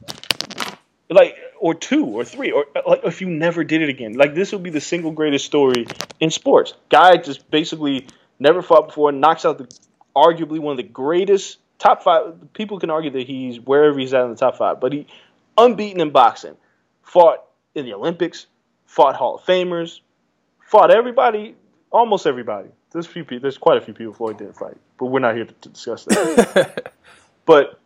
like 1.10 1.36
or 1.58 1.74
two 1.74 2.04
or 2.04 2.24
three, 2.24 2.50
or 2.50 2.66
like 2.86 3.00
if 3.04 3.20
you 3.20 3.28
never 3.28 3.64
did 3.64 3.82
it 3.82 3.88
again. 3.88 4.14
Like 4.14 4.34
this 4.34 4.52
would 4.52 4.62
be 4.62 4.70
the 4.70 4.80
single 4.80 5.10
greatest 5.12 5.44
story 5.44 5.86
in 6.20 6.30
sports. 6.30 6.74
Guy 6.88 7.16
just 7.16 7.50
basically 7.50 8.06
never 8.38 8.62
fought 8.62 8.88
before, 8.88 9.12
knocks 9.12 9.44
out 9.44 9.58
the 9.58 9.68
arguably 10.14 10.58
one 10.58 10.72
of 10.72 10.76
the 10.76 10.82
greatest 10.82 11.58
top 11.78 12.02
five. 12.02 12.52
People 12.52 12.78
can 12.80 12.90
argue 12.90 13.10
that 13.10 13.26
he's 13.26 13.60
wherever 13.60 13.98
he's 13.98 14.12
at 14.14 14.24
in 14.24 14.30
the 14.30 14.36
top 14.36 14.56
five, 14.56 14.80
but 14.80 14.92
he 14.92 15.06
unbeaten 15.56 16.00
in 16.00 16.10
boxing, 16.10 16.56
fought 17.02 17.44
in 17.74 17.84
the 17.84 17.94
Olympics, 17.94 18.46
fought 18.86 19.14
Hall 19.14 19.36
of 19.36 19.42
Famers, 19.42 20.00
fought 20.60 20.90
everybody, 20.90 21.54
almost 21.90 22.26
everybody. 22.26 22.68
There's 22.97 23.07
few 23.07 23.26
people, 23.26 23.42
there's 23.42 23.59
quite 23.59 23.76
a 23.76 23.82
few 23.82 23.92
people 23.92 24.14
Floyd 24.14 24.38
didn't 24.38 24.57
fight, 24.57 24.78
but 24.97 25.09
we're 25.09 25.20
not 25.20 25.34
here 25.34 25.44
to, 25.44 25.53
to 25.53 25.68
discuss 25.68 26.07
that. 26.07 26.94
but 27.44 27.78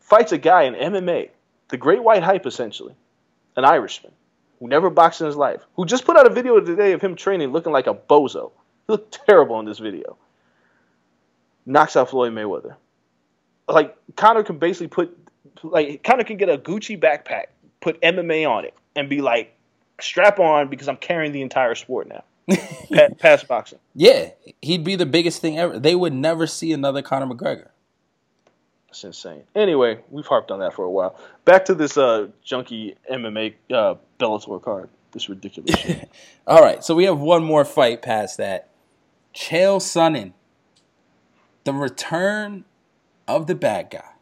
fights 0.00 0.32
a 0.32 0.36
guy 0.36 0.64
in 0.64 0.74
MMA, 0.74 1.30
the 1.68 1.78
Great 1.78 2.04
White 2.04 2.22
Hype, 2.22 2.44
essentially, 2.44 2.94
an 3.56 3.64
Irishman 3.64 4.12
who 4.60 4.68
never 4.68 4.90
boxed 4.90 5.22
in 5.22 5.26
his 5.28 5.36
life, 5.36 5.62
who 5.76 5.86
just 5.86 6.04
put 6.04 6.18
out 6.18 6.26
a 6.26 6.30
video 6.30 6.60
today 6.60 6.92
of 6.92 7.00
him 7.00 7.14
training 7.14 7.52
looking 7.52 7.72
like 7.72 7.86
a 7.86 7.94
bozo. 7.94 8.50
He 8.86 8.92
looked 8.92 9.18
terrible 9.26 9.58
in 9.60 9.64
this 9.64 9.78
video. 9.78 10.18
Knocks 11.64 11.96
out 11.96 12.10
Floyd 12.10 12.34
Mayweather. 12.34 12.76
Like 13.66 13.96
Conor 14.14 14.42
can 14.42 14.58
basically 14.58 14.88
put, 14.88 15.18
like 15.62 16.04
Conor 16.04 16.24
can 16.24 16.36
get 16.36 16.50
a 16.50 16.58
Gucci 16.58 17.00
backpack, 17.00 17.46
put 17.80 17.98
MMA 18.02 18.46
on 18.46 18.66
it, 18.66 18.74
and 18.94 19.08
be 19.08 19.22
like, 19.22 19.54
strap 19.98 20.38
on 20.38 20.68
because 20.68 20.86
I'm 20.86 20.98
carrying 20.98 21.32
the 21.32 21.40
entire 21.40 21.74
sport 21.74 22.08
now. 22.08 22.24
Pa- 22.94 23.08
Past 23.18 23.46
boxing. 23.48 23.78
Yeah, 23.94 24.30
he'd 24.62 24.84
be 24.84 24.96
the 24.96 25.06
biggest 25.06 25.40
thing 25.40 25.58
ever. 25.58 25.78
They 25.78 25.94
would 25.94 26.12
never 26.12 26.46
see 26.46 26.72
another 26.72 27.02
Conor 27.02 27.26
McGregor. 27.34 27.68
That's 28.88 29.04
insane. 29.04 29.42
Anyway, 29.54 30.00
we've 30.10 30.26
harped 30.26 30.50
on 30.50 30.60
that 30.60 30.72
for 30.72 30.84
a 30.84 30.90
while. 30.90 31.18
Back 31.44 31.66
to 31.66 31.74
this 31.74 31.98
uh, 31.98 32.28
junky 32.44 32.96
MMA 33.12 33.54
uh, 33.72 33.94
Bellator 34.18 34.62
card. 34.62 34.88
This 35.12 35.28
ridiculous 35.28 35.78
shit. 35.78 36.10
All 36.46 36.62
right, 36.62 36.82
so 36.82 36.94
we 36.94 37.04
have 37.04 37.18
one 37.18 37.44
more 37.44 37.64
fight 37.64 38.00
past 38.02 38.38
that. 38.38 38.68
Chael 39.34 39.78
Sonnen, 39.78 40.32
the 41.64 41.72
return 41.72 42.64
of 43.26 43.46
the 43.46 43.54
bad 43.54 43.90
guy. 43.90 44.04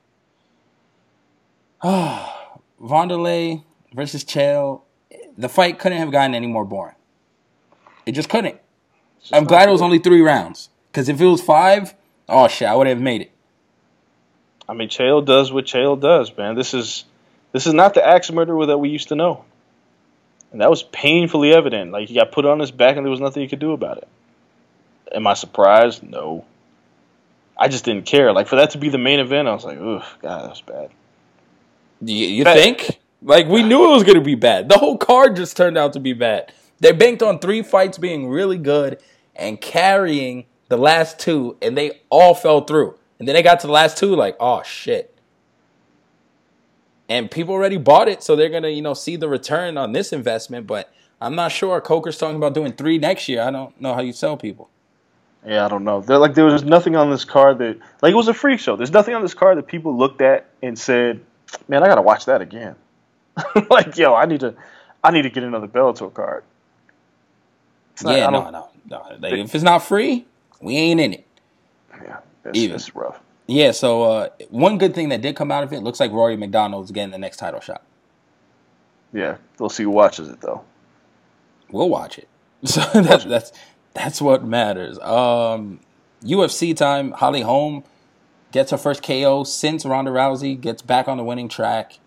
Ah, 1.82 2.58
versus 2.80 4.24
Chael. 4.24 4.82
The 5.38 5.48
fight 5.48 5.78
couldn't 5.78 5.98
have 5.98 6.10
gotten 6.10 6.34
any 6.34 6.46
more 6.48 6.64
boring. 6.64 6.95
It 8.06 8.12
just 8.12 8.28
couldn't. 8.28 8.58
I'm 9.32 9.44
glad 9.44 9.68
it 9.68 9.72
was 9.72 9.82
only 9.82 9.98
three 9.98 10.20
rounds. 10.20 10.70
Because 10.90 11.08
if 11.08 11.20
it 11.20 11.26
was 11.26 11.42
five, 11.42 11.94
oh 12.28 12.48
shit, 12.48 12.68
I 12.68 12.74
would 12.74 12.86
have 12.86 13.00
made 13.00 13.22
it. 13.22 13.32
I 14.68 14.74
mean, 14.74 14.88
Chael 14.88 15.24
does 15.24 15.52
what 15.52 15.66
Chael 15.66 16.00
does, 16.00 16.34
man. 16.36 16.54
This 16.54 16.72
is 16.74 17.04
this 17.52 17.66
is 17.66 17.74
not 17.74 17.94
the 17.94 18.06
axe 18.06 18.30
murderer 18.30 18.66
that 18.66 18.78
we 18.78 18.88
used 18.88 19.08
to 19.08 19.14
know, 19.14 19.44
and 20.52 20.60
that 20.60 20.70
was 20.70 20.82
painfully 20.82 21.52
evident. 21.52 21.92
Like 21.92 22.08
he 22.08 22.14
got 22.14 22.32
put 22.32 22.46
on 22.46 22.60
his 22.60 22.70
back, 22.70 22.96
and 22.96 23.04
there 23.04 23.10
was 23.10 23.20
nothing 23.20 23.42
he 23.42 23.48
could 23.48 23.58
do 23.58 23.72
about 23.72 23.98
it. 23.98 24.08
Am 25.12 25.26
I 25.26 25.34
surprised? 25.34 26.02
No. 26.02 26.44
I 27.58 27.68
just 27.68 27.84
didn't 27.84 28.06
care. 28.06 28.32
Like 28.32 28.48
for 28.48 28.56
that 28.56 28.70
to 28.70 28.78
be 28.78 28.88
the 28.88 28.98
main 28.98 29.18
event, 29.20 29.48
I 29.48 29.54
was 29.54 29.64
like, 29.64 29.78
ugh, 29.80 30.02
God, 30.20 30.48
that's 30.48 30.60
bad. 30.60 30.90
You, 32.02 32.26
you 32.26 32.44
Bad. 32.44 32.56
think? 32.56 33.00
Like 33.22 33.46
we 33.46 33.62
knew 33.62 33.90
it 33.90 33.94
was 33.94 34.02
going 34.04 34.18
to 34.18 34.24
be 34.24 34.34
bad. 34.34 34.68
The 34.68 34.76
whole 34.76 34.98
card 34.98 35.36
just 35.36 35.56
turned 35.56 35.78
out 35.78 35.94
to 35.94 36.00
be 36.00 36.12
bad. 36.12 36.52
They 36.80 36.92
banked 36.92 37.22
on 37.22 37.38
three 37.38 37.62
fights 37.62 37.98
being 37.98 38.28
really 38.28 38.58
good 38.58 39.00
and 39.34 39.60
carrying 39.60 40.46
the 40.68 40.76
last 40.76 41.18
two, 41.18 41.56
and 41.62 41.76
they 41.76 42.00
all 42.10 42.34
fell 42.34 42.62
through. 42.62 42.98
And 43.18 43.26
then 43.26 43.34
they 43.34 43.42
got 43.42 43.60
to 43.60 43.66
the 43.66 43.72
last 43.72 43.96
two, 43.96 44.14
like, 44.14 44.36
oh 44.40 44.62
shit. 44.62 45.12
And 47.08 47.30
people 47.30 47.54
already 47.54 47.76
bought 47.76 48.08
it, 48.08 48.22
so 48.22 48.34
they're 48.34 48.48
gonna, 48.48 48.68
you 48.68 48.82
know, 48.82 48.94
see 48.94 49.16
the 49.16 49.28
return 49.28 49.78
on 49.78 49.92
this 49.92 50.12
investment. 50.12 50.66
But 50.66 50.92
I'm 51.20 51.34
not 51.34 51.52
sure. 51.52 51.80
Coker's 51.80 52.18
talking 52.18 52.36
about 52.36 52.52
doing 52.52 52.72
three 52.72 52.98
next 52.98 53.28
year. 53.28 53.42
I 53.42 53.50
don't 53.50 53.80
know 53.80 53.94
how 53.94 54.00
you 54.00 54.12
sell 54.12 54.36
people. 54.36 54.68
Yeah, 55.46 55.64
I 55.64 55.68
don't 55.68 55.84
know. 55.84 56.00
There, 56.00 56.18
like 56.18 56.34
there 56.34 56.44
was 56.44 56.64
nothing 56.64 56.96
on 56.96 57.10
this 57.10 57.24
card 57.24 57.58
that 57.58 57.78
like 58.02 58.12
it 58.12 58.16
was 58.16 58.26
a 58.26 58.34
freak 58.34 58.58
show. 58.58 58.74
There's 58.74 58.90
nothing 58.90 59.14
on 59.14 59.22
this 59.22 59.34
card 59.34 59.56
that 59.58 59.68
people 59.68 59.96
looked 59.96 60.20
at 60.20 60.46
and 60.62 60.76
said, 60.76 61.20
"Man, 61.68 61.84
I 61.84 61.86
gotta 61.86 62.02
watch 62.02 62.24
that 62.24 62.40
again." 62.40 62.74
like, 63.70 63.96
yo, 63.96 64.14
I 64.14 64.26
need 64.26 64.40
to, 64.40 64.54
I 65.04 65.12
need 65.12 65.22
to 65.22 65.30
get 65.30 65.44
another 65.44 65.68
Bellator 65.68 66.12
card. 66.12 66.42
Not- 68.02 68.16
yeah, 68.16 68.28
no, 68.28 68.50
no, 68.50 68.68
no. 68.88 69.02
Like, 69.20 69.34
if 69.34 69.54
it's 69.54 69.64
not 69.64 69.78
free, 69.78 70.26
we 70.60 70.76
ain't 70.76 71.00
in 71.00 71.12
it. 71.14 71.26
Yeah, 72.02 72.18
it's, 72.44 72.58
Even. 72.58 72.76
it's 72.76 72.94
rough. 72.94 73.20
Yeah, 73.46 73.70
so 73.70 74.02
uh, 74.02 74.28
one 74.50 74.76
good 74.78 74.94
thing 74.94 75.08
that 75.10 75.22
did 75.22 75.36
come 75.36 75.50
out 75.52 75.62
of 75.62 75.72
it 75.72 75.80
looks 75.80 76.00
like 76.00 76.10
Rory 76.12 76.36
MacDonald's 76.36 76.90
getting 76.90 77.12
the 77.12 77.18
next 77.18 77.36
title 77.38 77.60
shot. 77.60 77.82
Yeah, 79.12 79.36
we'll 79.58 79.68
see 79.68 79.84
who 79.84 79.90
watches 79.90 80.28
it 80.28 80.40
though. 80.40 80.64
We'll 81.70 81.88
watch 81.88 82.18
it. 82.18 82.28
So 82.66 82.80
that's 83.00 83.24
that's 83.24 83.52
that's 83.94 84.20
what 84.20 84.44
matters. 84.44 84.98
Um, 84.98 85.80
UFC 86.22 86.74
time. 86.76 87.12
Holly 87.12 87.42
Holm 87.42 87.84
gets 88.50 88.70
her 88.72 88.78
first 88.78 89.02
KO 89.02 89.44
since 89.44 89.84
Ronda 89.86 90.10
Rousey 90.10 90.60
gets 90.60 90.82
back 90.82 91.06
on 91.06 91.16
the 91.16 91.24
winning 91.24 91.48
track. 91.48 91.98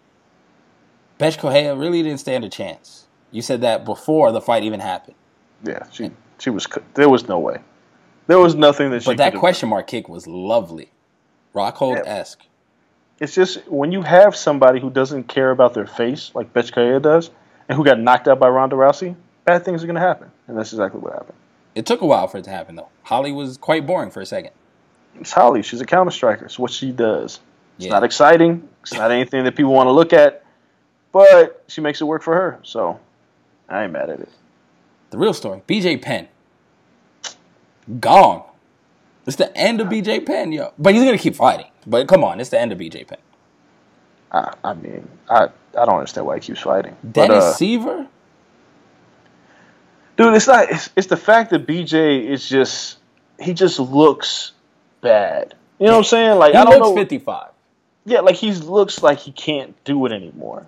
Bethe 1.17 1.37
Correia 1.37 1.75
really 1.75 2.01
didn't 2.03 2.19
stand 2.19 2.43
a 2.43 2.49
chance. 2.49 3.07
You 3.31 3.41
said 3.41 3.61
that 3.61 3.85
before 3.85 4.31
the 4.31 4.41
fight 4.41 4.63
even 4.63 4.79
happened. 4.79 5.15
Yeah, 5.63 5.83
she 5.91 6.11
she 6.39 6.49
was. 6.49 6.67
There 6.93 7.09
was 7.09 7.27
no 7.27 7.39
way. 7.39 7.59
There 8.27 8.39
was 8.39 8.55
nothing 8.55 8.91
that 8.91 9.03
she. 9.03 9.07
But 9.07 9.17
that 9.17 9.35
question 9.35 9.69
mark 9.69 9.87
kick 9.87 10.07
was 10.09 10.27
lovely. 10.27 10.91
Rockhold 11.55 12.01
esque. 12.05 12.41
It's 13.19 13.33
just 13.35 13.67
when 13.67 13.91
you 13.91 14.01
have 14.01 14.35
somebody 14.35 14.79
who 14.79 14.89
doesn't 14.89 15.23
care 15.27 15.51
about 15.51 15.73
their 15.73 15.87
face 15.87 16.31
like 16.33 16.53
Bethe 16.53 16.71
Correia 16.71 16.99
does, 16.99 17.31
and 17.67 17.75
who 17.75 17.83
got 17.83 17.99
knocked 17.99 18.27
out 18.27 18.39
by 18.39 18.47
Ronda 18.47 18.75
Rousey, 18.77 19.15
bad 19.43 19.65
things 19.65 19.83
are 19.83 19.87
going 19.87 19.95
to 19.95 20.01
happen, 20.01 20.31
and 20.47 20.57
that's 20.57 20.71
exactly 20.71 21.01
what 21.01 21.13
happened. 21.13 21.37
It 21.75 21.85
took 21.85 22.01
a 22.01 22.05
while 22.05 22.27
for 22.27 22.37
it 22.37 22.43
to 22.45 22.49
happen 22.49 22.75
though. 22.75 22.89
Holly 23.03 23.31
was 23.31 23.57
quite 23.57 23.85
boring 23.85 24.11
for 24.11 24.21
a 24.21 24.25
second. 24.25 24.51
It's 25.19 25.31
Holly. 25.33 25.63
She's 25.63 25.81
a 25.81 25.85
counter 25.85 26.11
striker. 26.11 26.45
It's 26.45 26.57
what 26.59 26.71
she 26.71 26.91
does. 26.91 27.39
It's 27.77 27.85
Yeah. 27.87 27.91
not 27.91 28.03
exciting. 28.03 28.69
It's 28.83 28.93
not 28.93 29.11
anything 29.11 29.43
that 29.43 29.55
people 29.55 29.73
want 29.73 29.87
to 29.87 29.91
look 29.91 30.13
at, 30.13 30.43
but 31.11 31.63
she 31.67 31.81
makes 31.81 31.99
it 31.99 32.05
work 32.05 32.21
for 32.23 32.35
her. 32.35 32.59
So 32.63 32.99
I 33.67 33.83
ain't 33.83 33.91
mad 33.91 34.09
at 34.09 34.19
it. 34.21 34.29
The 35.09 35.17
real 35.17 35.33
story. 35.33 35.61
BJ 35.67 36.01
Penn. 36.01 36.27
Gone. 37.99 38.43
It's 39.25 39.35
the 39.35 39.55
end 39.57 39.81
of 39.81 39.87
BJ 39.87 40.25
Penn, 40.25 40.51
yo. 40.51 40.73
But 40.77 40.93
he's 40.93 41.03
gonna 41.03 41.17
keep 41.17 41.35
fighting. 41.35 41.67
But 41.85 42.07
come 42.07 42.23
on, 42.23 42.39
it's 42.39 42.49
the 42.49 42.59
end 42.59 42.71
of 42.71 42.77
BJ 42.77 43.07
Penn. 43.07 43.17
I, 44.31 44.53
I 44.63 44.73
mean, 44.73 45.07
I 45.29 45.45
I 45.77 45.85
don't 45.85 45.95
understand 45.95 46.27
why 46.27 46.35
he 46.35 46.41
keeps 46.41 46.61
fighting. 46.61 46.95
But, 47.03 47.13
Dennis 47.13 47.43
uh, 47.43 47.53
Siver? 47.59 48.07
dude, 50.17 50.33
it's 50.33 50.47
not. 50.47 50.69
It's, 50.69 50.89
it's 50.95 51.07
the 51.07 51.17
fact 51.17 51.51
that 51.51 51.65
BJ 51.65 52.25
is 52.25 52.47
just 52.47 52.97
he 53.39 53.53
just 53.53 53.79
looks 53.79 54.51
bad. 55.01 55.55
You 55.79 55.87
know 55.87 55.93
what 55.93 55.97
I'm 55.99 56.03
saying? 56.05 56.39
Like 56.39 56.51
He 56.51 56.57
I 56.57 56.65
don't 56.65 56.73
looks 56.79 56.89
know. 56.89 56.95
55. 56.95 57.51
Yeah, 58.05 58.19
like 58.21 58.35
he 58.35 58.51
looks 58.53 59.01
like 59.01 59.19
he 59.19 59.31
can't 59.31 59.81
do 59.83 60.05
it 60.05 60.11
anymore. 60.11 60.65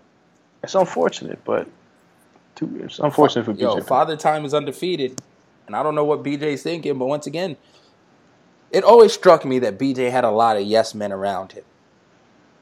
It's 0.64 0.76
unfortunate, 0.76 1.44
but 1.44 1.68
too, 2.56 2.82
it's 2.84 3.00
unfortunate 3.00 3.46
for 3.46 3.54
BJ. 3.54 3.62
Yo. 3.62 3.82
Father 3.82 4.16
Time 4.16 4.46
is 4.46 4.54
undefeated. 4.54 5.22
And 5.68 5.76
I 5.76 5.84
don't 5.84 5.96
know 5.96 6.04
what 6.04 6.24
BJ's 6.24 6.64
thinking, 6.64 6.98
but 6.98 7.06
once 7.06 7.28
again, 7.28 7.56
it 8.72 8.84
always 8.84 9.14
struck 9.14 9.46
me 9.46 9.60
that 9.60 9.78
BJ 9.78 10.12
had 10.12 10.24
a 10.24 10.32
lot 10.32 10.58
of 10.58 10.64
yes 10.64 10.94
men 10.94 11.12
around 11.12 11.54
him. 11.54 11.64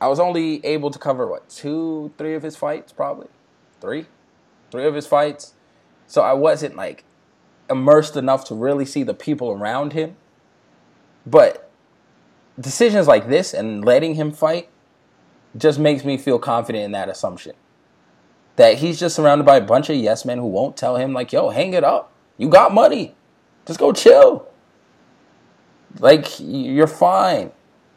I 0.01 0.07
was 0.07 0.19
only 0.19 0.63
able 0.65 0.91
to 0.91 0.99
cover 0.99 1.27
what, 1.27 1.49
two, 1.49 2.13
three 2.17 2.35
of 2.35 2.43
his 2.43 2.55
fights, 2.55 2.93
probably? 2.93 3.27
Three? 3.81 4.05
Three 4.71 4.85
of 4.85 4.93
his 4.93 5.07
fights. 5.07 5.53
So 6.07 6.21
I 6.21 6.33
wasn't 6.33 6.75
like 6.75 7.03
immersed 7.69 8.15
enough 8.15 8.45
to 8.45 8.55
really 8.55 8.85
see 8.85 9.03
the 9.03 9.13
people 9.13 9.51
around 9.51 9.93
him. 9.93 10.15
But 11.25 11.69
decisions 12.59 13.07
like 13.07 13.27
this 13.27 13.53
and 13.53 13.83
letting 13.83 14.15
him 14.15 14.31
fight 14.31 14.69
just 15.57 15.79
makes 15.79 16.05
me 16.05 16.17
feel 16.17 16.39
confident 16.39 16.85
in 16.85 16.91
that 16.91 17.09
assumption. 17.09 17.53
That 18.59 18.79
he's 18.79 18.99
just 18.99 19.15
surrounded 19.15 19.45
by 19.45 19.55
a 19.55 19.61
bunch 19.61 19.89
of 19.89 19.95
yes 19.95 20.25
men 20.25 20.37
who 20.37 20.45
won't 20.45 20.75
tell 20.75 20.97
him, 20.97 21.13
like, 21.13 21.31
yo, 21.31 21.49
hang 21.49 21.73
it 21.73 21.85
up. 21.85 22.11
You 22.37 22.49
got 22.49 22.73
money. 22.73 23.15
Just 23.65 23.79
go 23.79 23.93
chill. 23.93 24.49
Like, 25.97 26.27
you're 26.41 26.85
fine. 26.85 27.51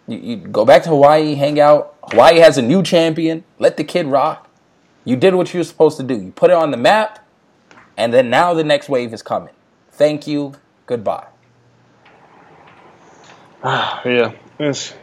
You, 0.06 0.18
you 0.18 0.36
go 0.36 0.64
back 0.64 0.84
to 0.84 0.90
Hawaii, 0.90 1.34
hang 1.34 1.58
out. 1.58 1.96
Hawaii 2.04 2.38
has 2.38 2.58
a 2.58 2.62
new 2.62 2.84
champion. 2.84 3.42
Let 3.58 3.76
the 3.76 3.82
kid 3.82 4.06
rock. 4.06 4.48
You 5.04 5.16
did 5.16 5.34
what 5.34 5.52
you 5.52 5.58
were 5.58 5.64
supposed 5.64 5.96
to 5.96 6.04
do. 6.04 6.14
You 6.14 6.30
put 6.30 6.50
it 6.50 6.54
on 6.54 6.70
the 6.70 6.76
map, 6.76 7.26
and 7.96 8.14
then 8.14 8.30
now 8.30 8.54
the 8.54 8.62
next 8.62 8.88
wave 8.88 9.12
is 9.12 9.20
coming. 9.20 9.54
Thank 9.90 10.28
you. 10.28 10.54
Goodbye. 10.86 11.26
yeah, 13.64 14.32
it's 14.60 14.94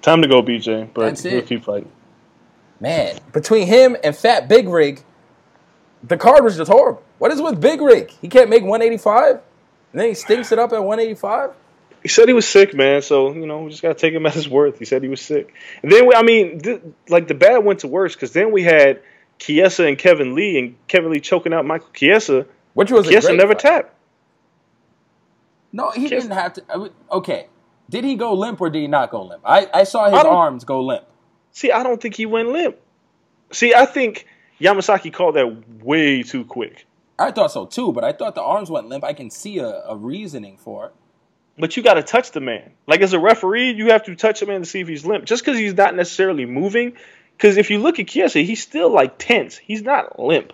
Time 0.00 0.22
to 0.22 0.28
go, 0.28 0.42
BJ. 0.42 0.88
But 0.94 1.24
it. 1.24 1.46
keep 1.46 1.64
fighting. 1.64 1.90
Man, 2.80 3.18
between 3.32 3.66
him 3.66 3.96
and 4.04 4.16
Fat 4.16 4.48
Big 4.48 4.68
Rig, 4.68 5.02
the 6.02 6.16
card 6.16 6.44
was 6.44 6.56
just 6.56 6.70
horrible. 6.70 7.02
What 7.18 7.30
is 7.32 7.40
with 7.42 7.60
Big 7.60 7.80
Rig? 7.80 8.10
He 8.20 8.28
can't 8.28 8.48
make 8.50 8.62
185, 8.62 9.30
and 9.34 9.40
then 9.92 10.08
he 10.08 10.14
stinks 10.14 10.52
it 10.52 10.58
up 10.58 10.72
at 10.72 10.82
185. 10.84 11.50
He 12.02 12.08
said 12.08 12.28
he 12.28 12.34
was 12.34 12.46
sick, 12.46 12.74
man. 12.74 13.02
So 13.02 13.32
you 13.32 13.46
know, 13.46 13.62
we 13.62 13.70
just 13.70 13.82
gotta 13.82 13.94
take 13.94 14.14
him 14.14 14.24
at 14.26 14.34
his 14.34 14.48
worth. 14.48 14.78
He 14.78 14.84
said 14.84 15.02
he 15.02 15.08
was 15.08 15.20
sick, 15.20 15.52
and 15.82 15.90
then 15.90 16.06
we, 16.06 16.14
I 16.14 16.22
mean, 16.22 16.60
th- 16.60 16.80
like 17.08 17.26
the 17.28 17.34
bad 17.34 17.58
went 17.64 17.80
to 17.80 17.88
worse 17.88 18.14
because 18.14 18.32
then 18.32 18.52
we 18.52 18.62
had 18.62 19.02
Chiesa 19.38 19.84
and 19.86 19.98
Kevin 19.98 20.34
Lee, 20.34 20.58
and 20.58 20.76
Kevin 20.86 21.10
Lee 21.10 21.20
choking 21.20 21.52
out 21.52 21.64
Michael 21.66 21.88
Chiesa. 21.92 22.46
Which 22.74 22.92
was 22.92 23.08
a 23.08 23.20
great 23.20 23.36
never 23.36 23.54
fight. 23.54 23.58
tapped. 23.60 23.94
No, 25.72 25.90
he 25.90 26.08
didn't 26.08 26.30
have 26.30 26.54
to. 26.54 26.62
I 26.72 26.76
would- 26.76 26.92
Okay, 27.10 27.48
did 27.90 28.04
he 28.04 28.14
go 28.14 28.32
limp 28.34 28.60
or 28.60 28.70
did 28.70 28.80
he 28.80 28.86
not 28.86 29.10
go 29.10 29.22
limp? 29.24 29.42
I, 29.44 29.68
I 29.74 29.84
saw 29.84 30.04
his 30.08 30.14
I 30.14 30.26
arms 30.28 30.64
go 30.64 30.80
limp. 30.80 31.04
See, 31.52 31.72
I 31.72 31.82
don't 31.82 32.00
think 32.00 32.14
he 32.14 32.26
went 32.26 32.48
limp. 32.50 32.76
See, 33.52 33.74
I 33.74 33.84
think 33.86 34.26
Yamasaki 34.60 35.12
called 35.12 35.36
that 35.36 35.82
way 35.82 36.22
too 36.22 36.44
quick. 36.44 36.86
I 37.18 37.32
thought 37.32 37.52
so 37.52 37.66
too, 37.66 37.92
but 37.92 38.04
I 38.04 38.12
thought 38.12 38.34
the 38.34 38.42
arms 38.42 38.70
went 38.70 38.88
limp. 38.88 39.04
I 39.04 39.12
can 39.12 39.30
see 39.30 39.58
a, 39.58 39.82
a 39.86 39.96
reasoning 39.96 40.56
for 40.56 40.86
it. 40.86 40.94
But 41.58 41.76
you 41.76 41.82
got 41.82 41.94
to 41.94 42.02
touch 42.02 42.30
the 42.30 42.40
man. 42.40 42.70
Like 42.86 43.00
as 43.00 43.12
a 43.12 43.18
referee, 43.18 43.72
you 43.72 43.90
have 43.90 44.04
to 44.04 44.14
touch 44.14 44.40
the 44.40 44.46
man 44.46 44.60
to 44.60 44.66
see 44.66 44.80
if 44.80 44.88
he's 44.88 45.04
limp. 45.04 45.24
Just 45.24 45.44
because 45.44 45.58
he's 45.58 45.74
not 45.74 45.94
necessarily 45.94 46.46
moving. 46.46 46.94
Because 47.36 47.56
if 47.56 47.70
you 47.70 47.78
look 47.80 47.98
at 47.98 48.08
Chiesa, 48.08 48.40
he's 48.40 48.62
still 48.62 48.90
like 48.90 49.18
tense. 49.18 49.56
He's 49.56 49.82
not 49.82 50.18
limp. 50.20 50.52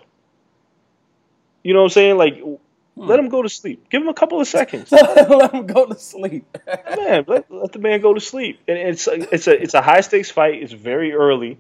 You 1.63 1.75
know 1.75 1.81
what 1.81 1.87
I'm 1.87 1.91
saying? 1.91 2.17
Like, 2.17 2.41
hmm. 2.41 2.57
let 2.97 3.19
him 3.19 3.29
go 3.29 3.43
to 3.43 3.49
sleep. 3.51 3.89
Give 3.91 4.01
him 4.03 4.09
a 4.09 4.15
couple 4.15 4.41
of 4.41 4.47
seconds. 4.47 4.93
Let 4.93 5.53
him 5.55 5.67
go 5.67 5.87
to 5.87 5.99
sleep. 5.99 6.45
man, 6.67 7.25
let, 7.27 7.51
let 7.51 7.73
the 7.73 7.79
man 7.79 8.03
go 8.03 8.13
to 8.13 8.21
sleep. 8.21 8.61
And 8.69 8.77
it's 8.77 9.09
it's 9.09 9.47
a 9.47 9.63
it's 9.63 9.75
a 9.75 9.81
high 9.81 10.03
stakes 10.03 10.31
fight. 10.31 10.63
It's 10.63 10.73
very 10.73 11.13
early. 11.13 11.59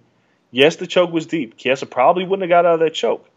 Yes, 0.54 0.76
the 0.76 0.86
choke 0.86 1.10
was 1.10 1.26
deep. 1.26 1.56
Chiesa 1.56 1.84
probably 1.84 2.24
wouldn't 2.24 2.42
have 2.42 2.48
got 2.48 2.64
out 2.64 2.74
of 2.74 2.80
that 2.80 2.94
choke. 2.94 3.28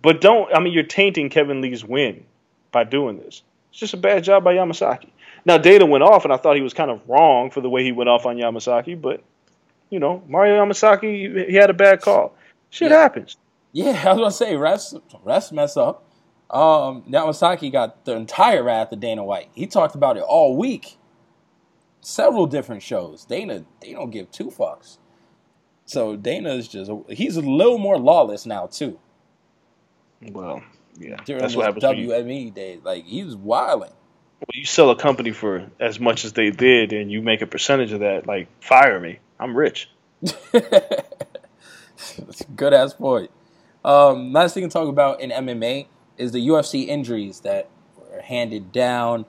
But 0.00 0.20
don't. 0.20 0.54
I 0.54 0.60
mean, 0.60 0.74
you're 0.74 0.84
tainting 0.84 1.30
Kevin 1.30 1.62
Lee's 1.62 1.82
win 1.82 2.26
by 2.70 2.84
doing 2.84 3.16
this. 3.16 3.42
It's 3.70 3.80
just 3.80 3.94
a 3.94 3.96
bad 3.96 4.24
job 4.24 4.44
by 4.44 4.54
Yamasaki. 4.54 5.08
Now 5.46 5.56
Dana 5.56 5.86
went 5.86 6.04
off, 6.04 6.24
and 6.24 6.32
I 6.32 6.36
thought 6.36 6.56
he 6.56 6.60
was 6.60 6.74
kind 6.74 6.90
of 6.90 7.00
wrong 7.08 7.50
for 7.50 7.62
the 7.62 7.70
way 7.70 7.82
he 7.82 7.92
went 7.92 8.10
off 8.10 8.26
on 8.26 8.36
Yamasaki. 8.36 9.00
But 9.00 9.22
you 9.88 10.00
know, 10.00 10.22
Mario 10.28 10.62
Yamasaki, 10.62 11.48
he 11.48 11.54
had 11.54 11.70
a 11.70 11.74
bad 11.74 12.02
call. 12.02 12.36
Shit 12.68 12.90
happens. 12.90 13.38
Yeah, 13.72 13.98
I 14.06 14.12
was 14.12 14.18
gonna 14.18 14.30
say 14.30 14.52
refs 14.52 15.00
refs 15.24 15.50
mess 15.50 15.78
up. 15.78 16.04
Um, 16.50 17.04
Yamasaki 17.08 17.72
got 17.72 18.04
the 18.04 18.14
entire 18.14 18.62
wrath 18.62 18.92
of 18.92 19.00
Dana 19.00 19.24
White. 19.24 19.48
He 19.54 19.66
talked 19.66 19.94
about 19.94 20.18
it 20.18 20.24
all 20.24 20.58
week. 20.58 20.98
Several 22.02 22.46
different 22.46 22.82
shows. 22.82 23.24
Dana 23.24 23.64
they 23.80 23.94
don't 23.94 24.10
give 24.10 24.30
two 24.30 24.50
fucks. 24.50 24.98
So 25.88 26.16
Dana 26.16 26.50
is 26.50 26.68
just 26.68 26.90
he's 27.08 27.38
a 27.38 27.40
little 27.40 27.78
more 27.78 27.96
lawless 27.98 28.44
now 28.44 28.66
too. 28.66 28.98
Well, 30.20 30.62
yeah, 30.98 31.16
During 31.24 31.40
that's 31.40 31.56
what 31.56 31.64
happens. 31.64 31.82
WME 31.82 32.52
days, 32.52 32.80
like 32.84 33.06
he 33.06 33.24
was 33.24 33.36
wilding. 33.36 33.92
When 34.40 34.60
you 34.60 34.66
sell 34.66 34.90
a 34.90 34.96
company 34.96 35.30
for 35.30 35.70
as 35.80 35.98
much 35.98 36.26
as 36.26 36.34
they 36.34 36.50
did, 36.50 36.92
and 36.92 37.10
you 37.10 37.22
make 37.22 37.40
a 37.40 37.46
percentage 37.46 37.92
of 37.92 38.00
that, 38.00 38.26
like 38.26 38.48
fire 38.62 39.00
me. 39.00 39.18
I'm 39.40 39.56
rich. 39.56 39.88
That's 40.52 40.52
a 42.42 42.50
good 42.54 42.74
ass 42.74 42.92
point. 42.92 43.30
Um, 43.82 44.34
last 44.34 44.52
thing 44.52 44.64
to 44.64 44.68
talk 44.68 44.88
about 44.88 45.22
in 45.22 45.30
MMA 45.30 45.86
is 46.18 46.32
the 46.32 46.46
UFC 46.48 46.86
injuries 46.86 47.40
that 47.40 47.70
were 47.96 48.20
handed 48.20 48.72
down. 48.72 49.24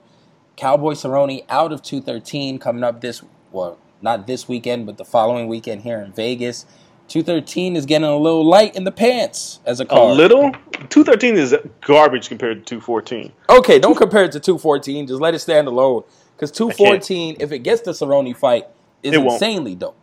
Cowboy 0.56 0.92
Cerrone 0.92 1.42
out 1.48 1.72
of 1.72 1.82
213 1.82 2.58
coming 2.58 2.84
up 2.84 3.00
this 3.00 3.22
well, 3.50 3.78
not 4.02 4.26
this 4.26 4.48
weekend, 4.48 4.86
but 4.86 4.96
the 4.98 5.04
following 5.04 5.48
weekend 5.48 5.82
here 5.82 6.00
in 6.00 6.12
Vegas. 6.12 6.66
213 7.08 7.74
is 7.74 7.86
getting 7.86 8.06
a 8.06 8.16
little 8.16 8.44
light 8.44 8.76
in 8.76 8.84
the 8.84 8.92
pants 8.92 9.58
as 9.66 9.80
a 9.80 9.84
car. 9.84 10.10
A 10.10 10.12
little. 10.14 10.52
Two 10.90 11.02
thirteen 11.02 11.36
is 11.36 11.54
garbage 11.80 12.28
compared 12.28 12.64
to 12.64 12.76
two 12.76 12.80
fourteen. 12.80 13.32
Okay, 13.48 13.78
don't 13.80 13.96
compare 13.96 14.24
it 14.24 14.32
to 14.32 14.40
214. 14.40 15.08
Just 15.08 15.20
let 15.20 15.34
it 15.34 15.40
stand 15.40 15.66
alone. 15.66 16.04
Because 16.36 16.50
214, 16.52 17.36
if 17.40 17.52
it 17.52 17.58
gets 17.60 17.82
the 17.82 17.90
Cerrone 17.90 18.34
fight, 18.36 18.66
is 19.02 19.12
It 19.12 19.18
won't. 19.18 19.32
insanely 19.32 19.74
dope. 19.74 19.96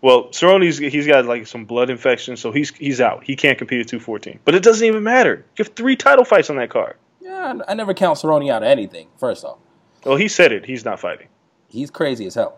Well, 0.00 0.24
Cerrone's 0.28 0.78
he's 0.78 1.06
got 1.06 1.26
like 1.26 1.46
some 1.46 1.64
blood 1.66 1.90
infection, 1.90 2.36
so 2.38 2.50
he's 2.52 2.74
he's 2.74 3.00
out. 3.02 3.22
He 3.24 3.36
can't 3.36 3.58
compete 3.58 3.80
at 3.82 3.88
two 3.88 4.00
fourteen. 4.00 4.40
But 4.46 4.54
it 4.54 4.62
doesn't 4.62 4.86
even 4.86 5.02
matter. 5.02 5.44
You 5.56 5.64
have 5.64 5.74
three 5.74 5.94
title 5.94 6.24
fights 6.24 6.48
on 6.48 6.56
that 6.56 6.70
card. 6.70 6.96
Yeah, 7.20 7.60
I 7.66 7.72
I 7.72 7.74
never 7.74 7.92
count 7.92 8.18
Cerrone 8.18 8.50
out 8.50 8.62
of 8.62 8.68
anything. 8.68 9.08
First 9.18 9.44
off, 9.44 9.58
Well, 10.04 10.16
he 10.16 10.26
said 10.28 10.52
it. 10.52 10.64
He's 10.64 10.84
not 10.86 10.98
fighting. 11.00 11.28
he's 11.68 11.90
crazy 11.90 12.24
as 12.26 12.34
hell. 12.34 12.56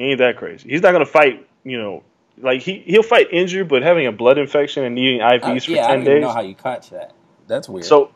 He 0.00 0.10
ain't 0.10 0.18
that 0.18 0.36
crazy. 0.36 0.68
He's 0.70 0.82
not 0.82 0.92
gonna 0.92 1.04
fight. 1.06 1.46
You 1.64 1.78
know, 1.78 2.02
like 2.38 2.62
he 2.62 2.78
he'll 2.86 3.02
fight 3.02 3.28
injured, 3.32 3.68
but 3.68 3.82
having 3.82 4.06
a 4.06 4.12
blood 4.12 4.38
infection 4.38 4.84
and 4.84 4.94
needing 4.94 5.20
IVs 5.20 5.42
I- 5.44 5.58
for 5.58 5.70
yeah, 5.72 5.84
I 5.84 5.88
ten 5.88 5.98
don't 6.04 6.08
even 6.08 6.20
know 6.22 6.32
how 6.32 6.40
you 6.40 6.54
catch 6.54 6.90
that. 6.90 7.12
That's 7.46 7.68
weird. 7.68 7.84
So, 7.84 8.10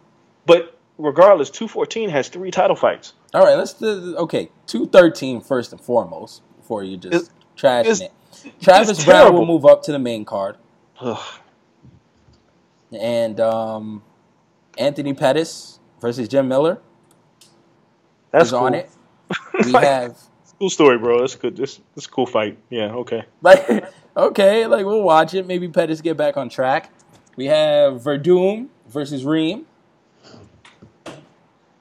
but 0.47 0.79
regardless, 0.97 1.51
two 1.51 1.69
fourteen 1.69 2.09
has 2.09 2.29
three 2.29 2.51
title 2.51 2.77
fights. 2.77 3.13
all 3.35 3.45
right, 3.45 3.57
let's 3.57 3.75
do 3.75 4.17
okay. 4.19 4.49
213 4.67 5.41
first 5.43 5.73
and 5.73 5.81
foremost 5.81 6.41
before 6.57 6.83
you 6.85 6.97
just 6.97 7.15
It's- 7.15 7.31
trashing 7.57 7.81
it's- 7.81 8.01
it. 8.01 8.13
Travis 8.63 8.91
it's 8.91 9.05
Brown 9.05 9.21
terrible. 9.23 9.39
will 9.41 9.47
move 9.47 9.65
up 9.67 9.83
to 9.85 9.93
the 9.93 9.99
main 9.99 10.25
card, 10.25 10.57
Ugh. 11.01 11.19
and 12.93 13.41
um, 13.41 14.03
Anthony 14.79 15.15
Pettis 15.15 15.79
versus 16.01 16.29
Jim 16.29 16.49
Miller 16.49 16.79
That's 18.31 18.47
is 18.49 18.53
on 18.53 18.75
it. 18.75 18.91
We 19.65 19.73
have 19.73 20.19
Cool 20.65 20.71
story, 20.71 20.97
bro. 20.97 21.21
That's 21.21 21.35
good. 21.35 21.59
This 21.59 21.79
this 21.95 22.07
a 22.07 22.09
cool 22.09 22.25
fight. 22.25 22.57
Yeah. 22.71 22.95
Okay. 22.95 23.25
like 23.43 23.85
okay, 24.17 24.67
like 24.67 24.87
we'll 24.87 25.03
watch 25.03 25.35
it. 25.35 25.47
Maybe 25.47 25.69
Pettis 25.69 26.01
get 26.01 26.17
back 26.17 26.39
on 26.39 26.49
track. 26.49 26.91
We 27.37 27.45
have 27.49 28.01
Werdum 28.01 28.69
versus 28.89 29.27
Reem. 29.27 29.67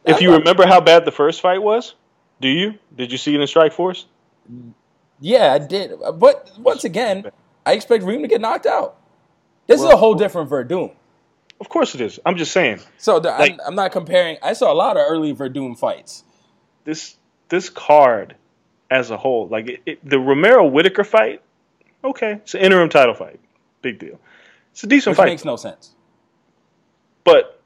If 0.03 0.19
you 0.19 0.34
remember 0.34 0.67
how 0.67 0.81
bad 0.81 1.05
the 1.05 1.13
first 1.13 1.39
fight 1.39 1.63
was, 1.63 1.95
do 2.41 2.49
you? 2.49 2.77
Did 2.93 3.13
you 3.13 3.17
see 3.17 3.34
it 3.34 3.39
in 3.39 3.47
Strikeforce? 3.47 4.03
Yeah, 5.21 5.53
I 5.53 5.59
did. 5.59 5.93
But 6.15 6.51
once 6.57 6.84
again, 6.84 7.31
I 7.65 7.71
expect 7.75 8.03
Reem 8.03 8.21
to 8.23 8.27
get 8.27 8.41
knocked 8.41 8.65
out. 8.65 8.97
This 9.65 9.79
is 9.79 9.88
a 9.88 9.95
whole 9.95 10.15
different 10.15 10.49
Werdum. 10.49 10.91
Of 11.61 11.69
course 11.69 11.95
it 11.95 12.01
is. 12.01 12.19
I'm 12.25 12.36
just 12.36 12.51
saying 12.51 12.81
So 12.97 13.21
the, 13.21 13.29
Like- 13.29 13.53
I'm, 13.53 13.59
I'm 13.67 13.75
not 13.75 13.93
comparing. 13.93 14.39
I 14.43 14.51
saw 14.51 14.73
a 14.73 14.75
lot 14.75 14.97
of 14.97 15.05
early 15.07 15.34
Werdum 15.34 15.79
fights. 15.79 16.25
this 16.84 17.15
this 17.47 17.69
card 17.69 18.36
as 18.93 19.09
a 19.09 19.17
whole, 19.17 19.47
like 19.47 19.67
it, 19.67 19.81
it, 19.85 19.99
the 20.07 20.19
Romero 20.19 20.67
Whittaker 20.67 21.03
fight. 21.03 21.41
Okay, 22.03 22.33
it's 22.33 22.53
an 22.53 22.61
interim 22.61 22.89
title 22.89 23.15
fight. 23.15 23.39
Big 23.81 23.97
deal. 23.97 24.19
It's 24.71 24.83
a 24.83 24.87
decent 24.87 25.11
Which 25.11 25.17
fight, 25.17 25.29
makes 25.29 25.45
no 25.45 25.55
sense. 25.55 25.91
but 27.23 27.61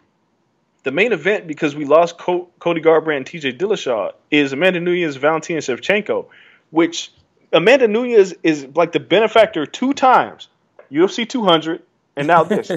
the 0.84 0.91
main 0.91 1.11
event 1.11 1.47
because 1.47 1.75
we 1.75 1.84
lost 1.84 2.17
Co- 2.17 2.47
Cody 2.59 2.82
Garbrandt 2.82 3.17
and 3.17 3.25
T.J. 3.25 3.53
Dillashaw 3.53 4.13
is 4.32 4.53
Amanda 4.53 4.80
Nunes, 4.80 5.17
Valentina 5.17 5.59
Shevchenko, 5.59 6.28
which 6.69 7.11
Amanda 7.51 7.89
Nunes 7.89 8.34
is 8.41 8.67
like 8.73 8.93
the 8.93 9.01
benefactor 9.01 9.65
two 9.65 9.93
times, 9.93 10.47
UFC 10.89 11.28
200, 11.28 11.82
and 12.15 12.28
now 12.28 12.43
this. 12.43 12.71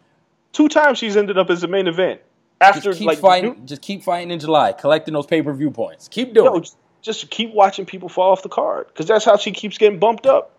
two 0.52 0.68
times 0.68 0.98
she's 0.98 1.16
ended 1.16 1.38
up 1.38 1.50
as 1.50 1.60
the 1.60 1.68
main 1.68 1.88
event 1.88 2.20
after 2.60 2.80
Just 2.80 2.98
keep 3.00 3.06
like 3.08 3.18
fighting. 3.18 3.66
Just 3.66 3.82
keep 3.82 4.04
fighting 4.04 4.30
in 4.30 4.38
July, 4.38 4.72
collecting 4.72 5.14
those 5.14 5.26
pay 5.26 5.42
per 5.42 5.52
view 5.52 5.72
points. 5.72 6.06
Keep 6.08 6.34
doing. 6.34 6.62
It. 6.62 6.74
Just 7.06 7.30
keep 7.30 7.54
watching 7.54 7.86
people 7.86 8.08
fall 8.08 8.32
off 8.32 8.42
the 8.42 8.48
card 8.48 8.88
because 8.88 9.06
that's 9.06 9.24
how 9.24 9.36
she 9.36 9.52
keeps 9.52 9.78
getting 9.78 9.98
bumped 9.98 10.26
up. 10.26 10.58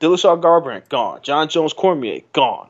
Dillashaw 0.00 0.42
Garbrandt 0.42 0.88
gone. 0.88 1.20
John 1.22 1.48
Jones 1.48 1.72
Cormier 1.72 2.22
gone. 2.32 2.68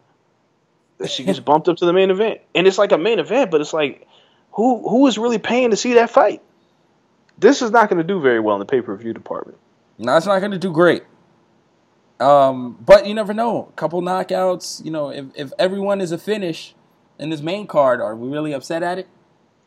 She 1.08 1.24
gets 1.24 1.40
bumped 1.40 1.68
up 1.68 1.78
to 1.78 1.86
the 1.86 1.92
main 1.92 2.10
event, 2.10 2.42
and 2.54 2.66
it's 2.66 2.76
like 2.76 2.92
a 2.92 2.98
main 2.98 3.18
event, 3.18 3.50
but 3.50 3.60
it's 3.62 3.72
like 3.72 4.06
who 4.52 4.86
who 4.88 5.06
is 5.06 5.16
really 5.16 5.38
paying 5.38 5.70
to 5.70 5.76
see 5.76 5.94
that 5.94 6.10
fight? 6.10 6.42
This 7.38 7.62
is 7.62 7.70
not 7.70 7.88
going 7.88 7.96
to 7.98 8.04
do 8.04 8.20
very 8.20 8.38
well 8.38 8.56
in 8.56 8.60
the 8.60 8.66
pay 8.66 8.82
per 8.82 8.94
view 8.96 9.14
department. 9.14 9.58
No, 9.98 10.16
it's 10.16 10.26
not 10.26 10.40
going 10.40 10.52
to 10.52 10.58
do 10.58 10.72
great. 10.72 11.02
Um, 12.20 12.76
but 12.84 13.06
you 13.06 13.14
never 13.14 13.32
know. 13.32 13.68
A 13.70 13.72
couple 13.72 14.02
knockouts. 14.02 14.84
You 14.84 14.90
know, 14.90 15.08
if 15.08 15.24
if 15.34 15.52
everyone 15.58 16.02
is 16.02 16.12
a 16.12 16.18
finish 16.18 16.74
in 17.18 17.30
this 17.30 17.40
main 17.40 17.66
card, 17.66 18.02
are 18.02 18.14
we 18.14 18.28
really 18.28 18.52
upset 18.52 18.82
at 18.82 18.98
it? 18.98 19.08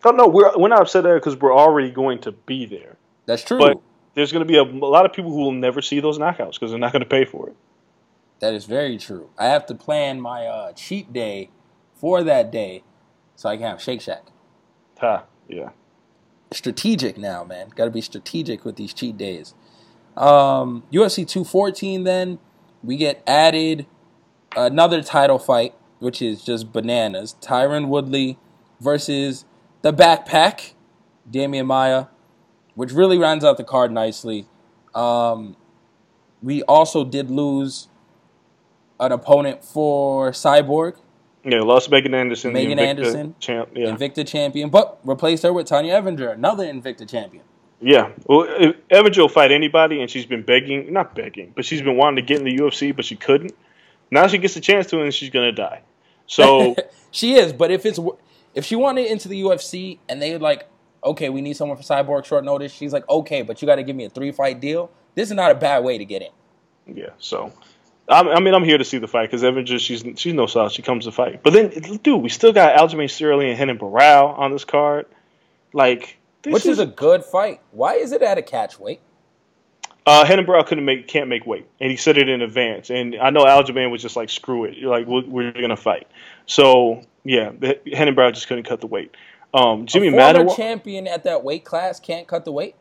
Oh 0.05 0.11
no, 0.11 0.27
we're 0.27 0.55
we're 0.55 0.67
not 0.67 0.81
upset 0.81 1.05
at 1.07 1.13
it 1.13 1.23
because 1.23 1.35
we're 1.37 1.55
already 1.55 1.89
going 1.89 2.19
to 2.19 2.31
be 2.31 2.67
there. 2.67 2.97
That's 3.25 3.43
true. 3.43 3.59
But 3.59 3.81
there's 4.15 4.31
going 4.31 4.45
to 4.45 4.51
be 4.51 4.57
a, 4.57 4.63
a 4.63 4.87
lot 4.87 5.05
of 5.05 5.13
people 5.13 5.31
who 5.31 5.41
will 5.41 5.51
never 5.51 5.81
see 5.81 5.99
those 5.99 6.19
knockouts 6.19 6.53
because 6.53 6.71
they're 6.71 6.79
not 6.79 6.91
going 6.91 7.03
to 7.03 7.09
pay 7.09 7.25
for 7.25 7.49
it. 7.49 7.55
That 8.39 8.53
is 8.53 8.65
very 8.65 8.97
true. 8.97 9.29
I 9.37 9.45
have 9.45 9.65
to 9.67 9.75
plan 9.75 10.19
my 10.19 10.45
uh, 10.45 10.73
cheat 10.73 11.13
day 11.13 11.49
for 11.95 12.23
that 12.23 12.51
day 12.51 12.83
so 13.35 13.49
I 13.49 13.57
can 13.57 13.65
have 13.67 13.81
Shake 13.81 14.01
Shack. 14.01 14.23
Ha, 14.99 15.23
yeah. 15.47 15.69
Strategic 16.51 17.17
now, 17.17 17.43
man. 17.43 17.69
Got 17.75 17.85
to 17.85 17.91
be 17.91 18.01
strategic 18.01 18.65
with 18.65 18.75
these 18.75 18.93
cheat 18.93 19.17
days. 19.17 19.53
Um, 20.15 20.83
UFC 20.91 21.27
214, 21.27 22.03
then 22.03 22.39
we 22.83 22.97
get 22.97 23.23
added 23.25 23.87
another 24.55 25.01
title 25.01 25.39
fight, 25.39 25.73
which 25.99 26.21
is 26.21 26.43
just 26.43 26.71
bananas. 26.71 27.35
Tyron 27.41 27.87
Woodley 27.87 28.37
versus 28.79 29.45
the 29.81 29.91
backpack, 29.93 30.73
Demian 31.29 31.65
Maia, 31.65 32.07
which 32.75 32.91
really 32.91 33.17
rounds 33.17 33.43
out 33.43 33.57
the 33.57 33.63
card 33.63 33.91
nicely. 33.91 34.47
Um, 34.95 35.55
we 36.41 36.61
also 36.63 37.03
did 37.03 37.29
lose 37.31 37.87
an 38.99 39.11
opponent 39.11 39.63
for 39.63 40.31
Cyborg, 40.31 40.95
Yeah, 41.43 41.61
lost 41.61 41.89
Megan 41.89 42.13
Anderson. 42.13 42.53
Megan 42.53 42.77
Invicta 42.77 42.87
Anderson, 42.87 43.35
champ. 43.39 43.69
Yeah, 43.75 43.87
Invicta 43.87 44.25
champion, 44.27 44.69
but 44.69 44.99
replaced 45.03 45.43
her 45.43 45.51
with 45.51 45.67
Tonya 45.67 46.01
Evinger, 46.01 46.33
another 46.33 46.65
Invicta 46.65 47.09
champion. 47.09 47.43
yeah. 47.81 48.11
Well, 48.27 48.45
if 48.49 48.75
Evinger 48.89 49.17
will 49.17 49.29
fight 49.29 49.51
anybody, 49.51 49.99
and 50.01 50.09
she's 50.09 50.25
been 50.25 50.43
begging, 50.43 50.93
not 50.93 51.15
begging, 51.15 51.51
but 51.55 51.65
she's 51.65 51.81
been 51.81 51.97
wanting 51.97 52.17
to 52.17 52.21
get 52.21 52.39
in 52.39 52.45
the 52.45 52.55
UFC, 52.55 52.95
but 52.95 53.03
she 53.05 53.15
couldn't. 53.15 53.53
Now 54.11 54.27
she 54.27 54.37
gets 54.37 54.55
a 54.55 54.61
chance 54.61 54.87
to, 54.87 55.01
and 55.01 55.13
she's 55.13 55.31
gonna 55.31 55.51
die. 55.51 55.81
So 56.27 56.75
she 57.11 57.33
is, 57.33 57.51
but 57.51 57.71
if 57.71 57.85
it's 57.85 57.99
if 58.53 58.63
she 58.65 58.75
wanted 58.75 59.07
into 59.07 59.27
the 59.27 59.41
UFC 59.41 59.97
and 60.07 60.21
they 60.21 60.37
like, 60.37 60.69
okay, 61.03 61.29
we 61.29 61.41
need 61.41 61.55
someone 61.55 61.77
for 61.77 61.83
Cyborg 61.83 62.25
short 62.25 62.43
notice, 62.43 62.71
she's 62.71 62.93
like, 62.93 63.07
okay, 63.09 63.41
but 63.41 63.61
you 63.61 63.65
got 63.65 63.75
to 63.75 63.83
give 63.83 63.95
me 63.95 64.05
a 64.05 64.09
three 64.09 64.31
fight 64.31 64.59
deal. 64.59 64.91
This 65.15 65.29
is 65.29 65.35
not 65.35 65.51
a 65.51 65.55
bad 65.55 65.83
way 65.83 65.97
to 65.97 66.05
get 66.05 66.21
in. 66.21 66.95
yeah, 66.95 67.09
so. 67.17 67.51
I 68.09 68.41
mean, 68.41 68.53
I'm 68.53 68.65
here 68.65 68.77
to 68.77 68.83
see 68.83 68.97
the 68.97 69.07
fight 69.07 69.31
because 69.31 69.43
Evinger, 69.43 69.79
she's 69.79 70.03
she's 70.19 70.33
no 70.33 70.45
slouch. 70.45 70.73
She 70.73 70.81
comes 70.81 71.05
to 71.05 71.11
fight, 71.13 71.41
but 71.41 71.53
then, 71.53 71.69
dude, 72.03 72.21
we 72.21 72.27
still 72.27 72.51
got 72.51 72.75
Aljamain 72.77 73.09
Sterling 73.09 73.49
and 73.49 73.57
Renan 73.57 73.79
Barao 73.79 74.37
on 74.37 74.51
this 74.51 74.65
card. 74.65 75.05
Like, 75.71 76.17
this 76.41 76.53
Which 76.53 76.65
is 76.65 76.79
a 76.79 76.85
good 76.85 77.23
fight. 77.23 77.61
Why 77.71 77.93
is 77.93 78.11
it 78.11 78.21
at 78.21 78.37
a 78.37 78.41
catch 78.41 78.77
weight? 78.77 78.99
Uh, 80.05 80.25
Renan 80.27 80.45
Barao 80.45 80.65
couldn't 80.67 80.83
make 80.83 81.07
can't 81.07 81.29
make 81.29 81.45
weight, 81.45 81.65
and 81.79 81.89
he 81.89 81.95
said 81.95 82.17
it 82.17 82.27
in 82.27 82.41
advance. 82.41 82.89
And 82.89 83.15
I 83.15 83.29
know 83.29 83.45
Aljamain 83.45 83.89
was 83.89 84.01
just 84.01 84.17
like, 84.17 84.29
"Screw 84.29 84.65
it, 84.65 84.75
You're 84.77 84.89
like 84.91 85.07
we're, 85.07 85.25
we're 85.25 85.53
gonna 85.53 85.77
fight." 85.77 86.07
So 86.45 87.03
yeah, 87.23 87.51
the- 87.57 87.79
Renan 87.85 88.15
Barao 88.15 88.33
just 88.33 88.49
couldn't 88.49 88.65
cut 88.65 88.81
the 88.81 88.87
weight. 88.87 89.15
Um, 89.53 89.85
Jimmy 89.85 90.09
former 90.09 90.55
champion 90.55 91.07
at 91.07 91.25
that 91.25 91.43
weight 91.43 91.63
class 91.63 91.99
can't 91.99 92.27
cut 92.27 92.43
the 92.45 92.51
weight. 92.51 92.75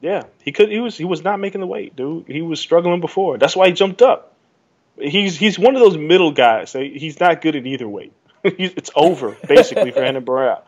yeah, 0.00 0.24
he 0.42 0.50
could. 0.52 0.70
He 0.70 0.80
was 0.80 0.96
he 0.96 1.04
was 1.04 1.22
not 1.22 1.38
making 1.38 1.60
the 1.60 1.66
weight, 1.66 1.94
dude. 1.94 2.26
He 2.26 2.42
was 2.42 2.58
struggling 2.60 3.00
before. 3.00 3.38
That's 3.38 3.54
why 3.54 3.68
he 3.68 3.72
jumped 3.72 4.02
up. 4.02 4.34
He's 4.98 5.36
he's 5.36 5.58
one 5.58 5.76
of 5.76 5.80
those 5.80 5.96
middle 5.96 6.32
guys. 6.32 6.72
He's 6.72 7.20
not 7.20 7.40
good 7.40 7.56
at 7.56 7.66
either 7.66 7.88
weight. 7.88 8.12
It's 8.44 8.90
over 8.96 9.36
basically 9.46 9.92
for 9.92 10.00
Renan 10.00 10.24
Barao. 10.24 10.62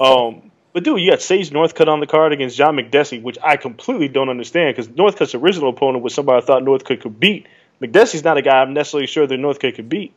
Um, 0.00 0.52
but 0.72 0.84
dude, 0.84 1.00
you 1.00 1.10
got 1.10 1.20
Sage 1.20 1.50
Northcutt 1.50 1.88
on 1.88 1.98
the 1.98 2.06
card 2.06 2.32
against 2.32 2.56
John 2.56 2.76
Makdessi, 2.76 3.20
which 3.20 3.38
I 3.42 3.56
completely 3.56 4.06
don't 4.08 4.28
understand 4.28 4.76
because 4.76 4.88
Northcutt's 4.88 5.34
original 5.34 5.70
opponent 5.70 6.04
was 6.04 6.14
somebody 6.14 6.40
I 6.40 6.46
thought 6.46 6.62
Northcutt 6.62 7.00
could 7.00 7.18
beat. 7.18 7.46
Makdessi's 7.82 8.22
not 8.22 8.38
a 8.38 8.42
guy 8.42 8.62
I'm 8.62 8.72
necessarily 8.72 9.08
sure 9.08 9.26
that 9.26 9.34
Northcutt 9.34 9.74
could 9.74 9.88
beat. 9.88 10.14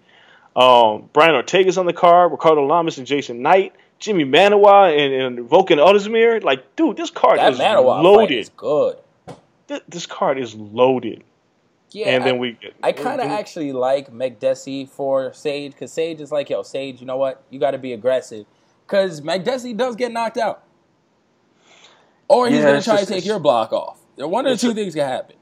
Um, 0.56 1.10
Brian 1.12 1.36
Ortega's 1.36 1.78
on 1.78 1.88
the 1.88 1.94
card, 1.94 2.32
Ricardo 2.32 2.64
Lamas 2.66 3.00
and 3.00 3.08
Jason 3.08 3.42
Knight, 3.42 3.74
Jimi 4.00 4.26
Manuwa 4.26 4.92
and, 4.92 5.14
and 5.38 5.50
Volkan 5.50 5.78
Ozdemir. 5.78 6.44
Like, 6.44 6.76
dude, 6.76 6.98
this 6.98 7.10
card 7.10 7.40
That 7.40 7.54
is 7.54 7.60
Manawa 7.60 8.04
loaded. 8.04 8.38
is 8.38 8.50
good. 8.50 8.98
Th- 9.68 9.82
This 9.90 10.06
card 10.06 10.38
is 10.40 10.54
loaded. 10.56 11.24
Yeah, 11.92 12.10
and 12.10 12.26
then 12.26 12.36
I- 12.36 12.38
we. 12.38 12.58
I 12.84 12.92
kind 12.92 13.22
of 13.22 13.28
actually 13.28 13.72
like 13.72 14.12
Makdessi 14.12 14.88
for 14.90 15.32
Sage 15.34 15.72
because 15.72 15.94
Sage 15.94 16.20
is 16.20 16.32
like, 16.32 16.50
yo, 16.50 16.62
Sage, 16.62 17.00
you 17.00 17.08
know 17.08 17.16
what? 17.18 17.42
You 17.50 17.60
got 17.60 17.72
to 17.72 17.78
be 17.78 17.94
aggressive 17.94 18.46
because 18.86 19.22
Makdessi 19.22 19.76
does 19.76 19.96
get 19.96 20.12
knocked 20.12 20.38
out, 20.38 20.62
or 22.28 22.48
he's 22.48 22.58
Yeah, 22.60 22.66
gonna 22.66 22.82
try 22.82 22.96
just- 22.98 23.08
to 23.08 23.14
take 23.14 23.26
your 23.26 23.40
block 23.40 23.72
off. 23.72 24.00
One 24.18 24.46
of 24.46 24.52
the 24.52 24.58
two 24.68 24.72
a- 24.72 24.74
things 24.74 24.94
can 24.96 25.08
happen. 25.08 25.36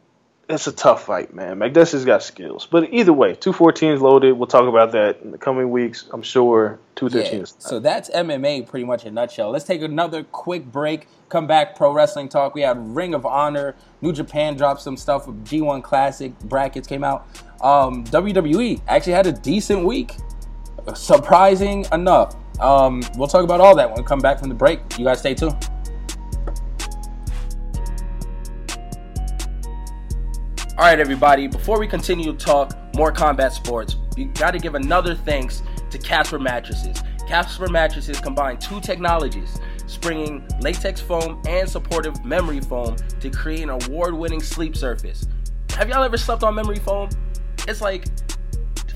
It's 0.53 0.67
a 0.67 0.71
tough 0.71 1.05
fight, 1.05 1.33
man. 1.33 1.57
Makdessi's 1.57 2.05
got 2.05 2.21
skills, 2.23 2.67
but 2.69 2.93
either 2.93 3.11
way, 3.13 3.33
two 3.35 3.51
fourteen 3.53 3.91
is 3.91 4.01
loaded. 4.01 4.33
We'll 4.33 4.47
talk 4.47 4.67
about 4.67 4.91
that 4.91 5.21
in 5.21 5.31
the 5.31 5.37
coming 5.37 5.71
weeks. 5.71 6.05
I'm 6.11 6.21
sure 6.21 6.79
two 6.95 7.09
thirteen 7.09 7.37
Yeah, 7.37 7.43
is. 7.43 7.55
so 7.59 7.79
that's 7.79 8.09
MMA 8.11 8.67
pretty 8.67 8.85
much 8.85 9.03
in 9.03 9.09
a 9.09 9.11
nutshell. 9.11 9.49
Let's 9.51 9.65
take 9.65 9.81
another 9.81 10.23
quick 10.23 10.65
break. 10.71 11.07
Come 11.29 11.47
back, 11.47 11.75
pro 11.75 11.91
wrestling 11.91 12.29
talk. 12.29 12.53
We 12.53 12.61
had 12.61 12.77
Ring 12.95 13.13
of 13.13 13.25
Honor. 13.25 13.75
New 14.01 14.13
Japan 14.13 14.55
dropped 14.55 14.81
some 14.81 14.95
stuff. 14.97 15.25
G1 15.25 15.81
Classic 15.83 16.37
brackets 16.41 16.87
came 16.87 17.03
out. 17.03 17.27
Um, 17.61 18.03
WWE 18.05 18.81
actually 18.87 19.13
had 19.13 19.25
a 19.25 19.31
decent 19.31 19.85
week, 19.85 20.15
surprising 20.93 21.85
enough. 21.91 22.35
Um, 22.59 23.01
we'll 23.17 23.27
talk 23.27 23.43
about 23.43 23.61
all 23.61 23.75
that 23.75 23.89
when 23.89 23.97
we 23.97 24.03
come 24.03 24.19
back 24.19 24.39
from 24.39 24.49
the 24.49 24.55
break. 24.55 24.79
You 24.99 25.05
guys 25.05 25.19
stay 25.19 25.33
tuned. 25.33 25.69
All 30.76 30.86
right, 30.86 30.99
everybody, 30.99 31.45
before 31.45 31.78
we 31.78 31.88
continue 31.88 32.34
to 32.34 32.45
talk 32.45 32.76
more 32.95 33.11
combat 33.11 33.53
sports, 33.53 33.97
we 34.17 34.26
got 34.26 34.51
to 34.51 34.57
give 34.57 34.74
another 34.74 35.13
thanks 35.13 35.61
to 35.91 35.99
Casper 35.99 36.39
Mattresses. 36.39 36.99
Casper 37.28 37.67
Mattresses 37.67 38.19
combine 38.19 38.57
two 38.57 38.82
technologies, 38.82 39.59
springing 39.86 40.43
latex 40.61 40.99
foam 40.99 41.39
and 41.47 41.69
supportive 41.69 42.26
memory 42.26 42.59
foam 42.59 42.95
to 43.19 43.30
create 43.30 43.61
an 43.61 43.69
award 43.69 44.15
winning 44.15 44.41
sleep 44.41 44.76
surface. 44.76 45.28
Have 45.78 45.89
y'all 45.89 46.01
ever 46.01 46.17
slept 46.17 46.41
on 46.41 46.55
memory 46.55 46.80
foam? 46.80 47.09
It's 47.67 47.80
like 47.80 48.05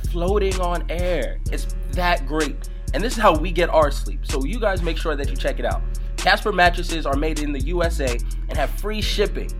floating 0.09 0.59
on 0.59 0.83
air. 0.89 1.39
It's 1.51 1.75
that 1.91 2.25
great. 2.25 2.69
And 2.95 3.03
this 3.03 3.13
is 3.13 3.19
how 3.19 3.37
we 3.37 3.51
get 3.51 3.69
our 3.69 3.91
sleep. 3.91 4.25
So 4.25 4.43
you 4.43 4.59
guys 4.59 4.81
make 4.81 4.97
sure 4.97 5.15
that 5.15 5.29
you 5.29 5.35
check 5.35 5.59
it 5.59 5.65
out. 5.65 5.83
Casper 6.15 6.51
mattresses 6.51 7.05
are 7.05 7.15
made 7.15 7.39
in 7.39 7.51
the 7.51 7.61
USA 7.65 8.17
and 8.49 8.57
have 8.57 8.71
free 8.71 8.99
shipping 8.99 9.51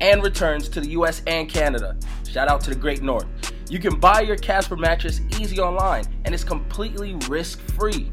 and 0.00 0.22
returns 0.22 0.68
to 0.70 0.80
the 0.80 0.90
US 0.90 1.22
and 1.26 1.48
Canada. 1.48 1.96
Shout 2.28 2.48
out 2.48 2.60
to 2.62 2.70
the 2.70 2.76
Great 2.76 3.02
North. 3.02 3.26
You 3.68 3.78
can 3.78 3.98
buy 3.98 4.20
your 4.20 4.36
Casper 4.36 4.76
mattress 4.76 5.20
easy 5.40 5.58
online 5.58 6.04
and 6.24 6.34
it's 6.34 6.44
completely 6.44 7.14
risk 7.28 7.60
free. 7.72 8.10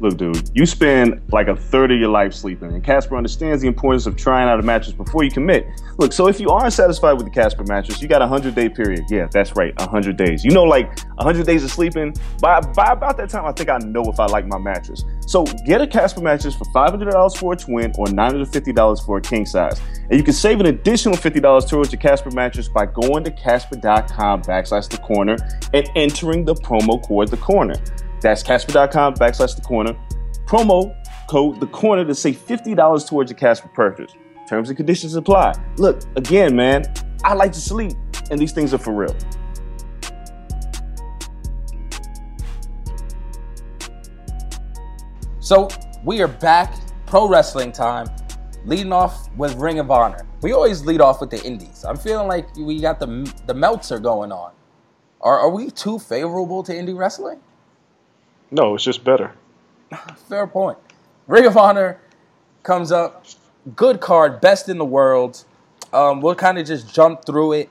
Look, 0.00 0.16
dude, 0.16 0.50
you 0.54 0.64
spend 0.64 1.20
like 1.30 1.48
a 1.48 1.54
third 1.54 1.92
of 1.92 2.00
your 2.00 2.08
life 2.08 2.32
sleeping, 2.32 2.72
and 2.72 2.82
Casper 2.82 3.18
understands 3.18 3.60
the 3.60 3.68
importance 3.68 4.06
of 4.06 4.16
trying 4.16 4.48
out 4.48 4.58
a 4.58 4.62
mattress 4.62 4.94
before 4.94 5.24
you 5.24 5.30
commit. 5.30 5.66
Look, 5.98 6.14
so 6.14 6.26
if 6.26 6.40
you 6.40 6.48
aren't 6.48 6.72
satisfied 6.72 7.12
with 7.14 7.26
the 7.26 7.30
Casper 7.30 7.64
mattress, 7.64 8.00
you 8.00 8.08
got 8.08 8.22
a 8.22 8.26
100 8.26 8.54
day 8.54 8.70
period. 8.70 9.04
Yeah, 9.10 9.28
that's 9.30 9.54
right, 9.56 9.78
100 9.78 10.16
days. 10.16 10.42
You 10.42 10.52
know, 10.52 10.64
like 10.64 10.98
100 11.16 11.44
days 11.44 11.62
of 11.64 11.70
sleeping, 11.70 12.14
by, 12.40 12.60
by 12.60 12.92
about 12.92 13.18
that 13.18 13.28
time, 13.28 13.44
I 13.44 13.52
think 13.52 13.68
I 13.68 13.76
know 13.78 14.02
if 14.04 14.18
I 14.18 14.24
like 14.24 14.46
my 14.46 14.58
mattress. 14.58 15.04
So 15.26 15.44
get 15.66 15.82
a 15.82 15.86
Casper 15.86 16.22
mattress 16.22 16.54
for 16.54 16.64
$500 16.64 17.36
for 17.36 17.52
a 17.52 17.56
twin 17.56 17.92
or 17.98 18.06
$950 18.06 19.04
for 19.04 19.18
a 19.18 19.20
king 19.20 19.44
size. 19.44 19.78
And 20.08 20.18
you 20.18 20.24
can 20.24 20.32
save 20.32 20.60
an 20.60 20.66
additional 20.66 21.16
$50 21.16 21.68
towards 21.68 21.92
your 21.92 22.00
Casper 22.00 22.30
mattress 22.30 22.68
by 22.68 22.86
going 22.86 23.22
to 23.24 23.30
casper.com 23.30 24.42
backslash 24.42 24.88
the 24.88 24.98
corner 24.98 25.36
and 25.74 25.86
entering 25.94 26.46
the 26.46 26.54
promo 26.54 27.06
code 27.06 27.28
the 27.28 27.36
corner. 27.36 27.74
That's 28.20 28.42
Casper.com 28.42 29.14
backslash 29.14 29.56
the 29.56 29.62
corner. 29.62 29.96
Promo 30.46 30.94
code 31.28 31.60
the 31.60 31.66
corner 31.66 32.04
to 32.04 32.14
save 32.14 32.36
$50 32.36 33.08
towards 33.08 33.30
your 33.30 33.38
Casper 33.38 33.68
purchase. 33.68 34.12
Terms 34.48 34.68
and 34.68 34.76
conditions 34.76 35.14
apply. 35.14 35.54
Look, 35.76 36.02
again, 36.16 36.56
man, 36.56 36.84
I 37.24 37.34
like 37.34 37.52
to 37.52 37.60
sleep, 37.60 37.92
and 38.30 38.38
these 38.38 38.52
things 38.52 38.74
are 38.74 38.78
for 38.78 38.92
real. 38.92 39.16
So 45.38 45.68
we 46.04 46.20
are 46.20 46.28
back, 46.28 46.74
pro 47.06 47.28
wrestling 47.28 47.72
time, 47.72 48.06
leading 48.64 48.92
off 48.92 49.28
with 49.36 49.54
Ring 49.54 49.78
of 49.78 49.90
Honor. 49.90 50.26
We 50.42 50.52
always 50.52 50.84
lead 50.84 51.00
off 51.00 51.20
with 51.20 51.30
the 51.30 51.42
indies. 51.44 51.84
I'm 51.84 51.96
feeling 51.96 52.28
like 52.28 52.54
we 52.56 52.80
got 52.80 52.98
the 52.98 53.32
the 53.46 53.54
Meltzer 53.54 53.98
going 53.98 54.32
on. 54.32 54.52
Are, 55.20 55.38
are 55.38 55.50
we 55.50 55.70
too 55.70 55.98
favorable 55.98 56.62
to 56.62 56.72
indie 56.72 56.96
wrestling? 56.96 57.40
No, 58.50 58.74
it's 58.74 58.84
just 58.84 59.04
better. 59.04 59.32
Fair 60.28 60.46
point. 60.46 60.78
Ring 61.26 61.46
of 61.46 61.56
Honor 61.56 62.00
comes 62.62 62.90
up, 62.92 63.24
good 63.76 64.00
card, 64.00 64.40
best 64.40 64.68
in 64.68 64.78
the 64.78 64.84
world. 64.84 65.44
Um, 65.92 66.20
we'll 66.20 66.34
kind 66.34 66.58
of 66.58 66.66
just 66.66 66.92
jump 66.92 67.24
through 67.24 67.52
it. 67.52 67.70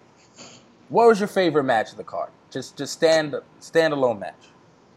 What 0.89 1.07
was 1.07 1.19
your 1.19 1.27
favorite 1.27 1.63
match 1.63 1.91
of 1.91 1.97
the 1.97 2.03
card? 2.03 2.29
Just 2.51 2.77
just 2.77 2.93
stand 2.93 3.35
standalone 3.61 4.19
match. 4.19 4.33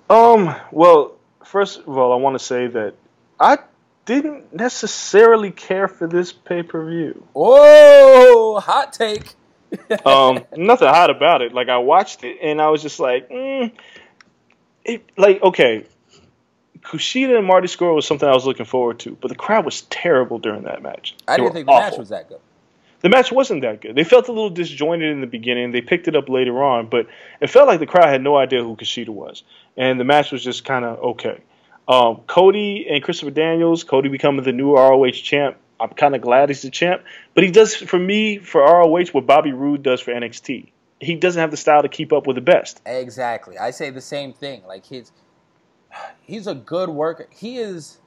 Um. 0.09 0.54
Well, 0.70 1.16
first 1.44 1.80
of 1.80 1.98
all, 1.98 2.12
I 2.12 2.16
want 2.16 2.38
to 2.38 2.44
say 2.44 2.66
that 2.66 2.94
I 3.38 3.59
didn't 4.04 4.54
necessarily 4.54 5.50
care 5.50 5.88
for 5.88 6.06
this 6.06 6.32
pay 6.32 6.62
per 6.62 6.88
view. 6.88 7.22
Oh, 7.36 8.60
hot 8.60 8.92
take. 8.92 9.34
um, 10.06 10.44
nothing 10.56 10.88
hot 10.88 11.10
about 11.10 11.42
it. 11.42 11.52
Like 11.52 11.68
I 11.68 11.78
watched 11.78 12.24
it 12.24 12.38
and 12.42 12.60
I 12.60 12.68
was 12.68 12.82
just 12.82 13.00
like, 13.00 13.28
mm, 13.30 13.72
it, 14.84 15.04
like 15.16 15.42
okay, 15.42 15.86
Kushida 16.82 17.38
and 17.38 17.46
Marty 17.46 17.68
Scurll 17.68 17.94
was 17.94 18.06
something 18.06 18.28
I 18.28 18.34
was 18.34 18.46
looking 18.46 18.66
forward 18.66 18.98
to, 19.00 19.16
but 19.20 19.28
the 19.28 19.34
crowd 19.34 19.64
was 19.64 19.82
terrible 19.82 20.38
during 20.38 20.62
that 20.62 20.82
match. 20.82 21.14
I 21.28 21.36
They 21.36 21.44
didn't 21.44 21.54
think 21.54 21.66
the 21.66 21.72
match 21.72 21.98
was 21.98 22.09
that 22.10 22.28
good. 22.28 22.40
The 23.00 23.09
match 23.09 23.32
wasn't 23.32 23.62
that 23.62 23.80
good. 23.80 23.96
They 23.96 24.04
felt 24.04 24.28
a 24.28 24.32
little 24.32 24.50
disjointed 24.50 25.10
in 25.10 25.20
the 25.20 25.26
beginning. 25.26 25.72
They 25.72 25.80
picked 25.80 26.06
it 26.06 26.14
up 26.14 26.28
later 26.28 26.62
on, 26.62 26.86
but 26.86 27.09
it 27.40 27.50
felt 27.50 27.66
like 27.66 27.80
the 27.80 27.86
crowd 27.86 28.09
had 28.09 28.22
no 28.22 28.36
idea 28.36 28.62
who 28.62 28.76
Kushida 28.76 29.09
was, 29.09 29.42
and 29.76 29.98
the 29.98 30.04
match 30.04 30.30
was 30.30 30.44
just 30.44 30.64
kind 30.64 30.84
of 30.84 30.98
okay. 31.00 31.40
Um, 31.88 32.20
Cody 32.28 32.86
and 32.88 33.02
Christopher 33.02 33.32
Daniels, 33.32 33.82
Cody 33.82 34.09
becoming 34.09 34.44
the 34.44 34.52
new 34.52 34.74
ROH 34.74 35.10
champ. 35.10 35.56
I'm 35.80 35.90
kind 35.90 36.14
of 36.14 36.20
glad 36.20 36.48
he's 36.48 36.62
the 36.62 36.70
champ, 36.70 37.02
but 37.34 37.42
he 37.42 37.50
does 37.50 37.74
for 37.74 37.98
me 37.98 38.38
for 38.38 38.60
ROH 38.60 39.06
what 39.10 39.26
Bobby 39.26 39.52
Roode 39.52 39.82
does 39.82 40.00
for 40.00 40.12
NXT. 40.12 40.70
He 41.02 41.16
doesn't 41.16 41.40
have 41.40 41.50
the 41.50 41.56
style 41.56 41.82
to 41.82 41.88
keep 41.88 42.12
up 42.12 42.28
with 42.28 42.36
the 42.36 42.42
best. 42.42 42.80
Exactly. 42.86 43.58
I 43.58 43.72
say 43.72 43.90
the 43.90 44.00
same 44.00 44.32
thing. 44.32 44.62
Like 44.66 44.86
his 44.86 45.10
he's 46.22 46.46
a 46.46 46.54
good 46.54 46.90
worker. 46.90 47.26
He 47.30 47.58
is 47.58 47.98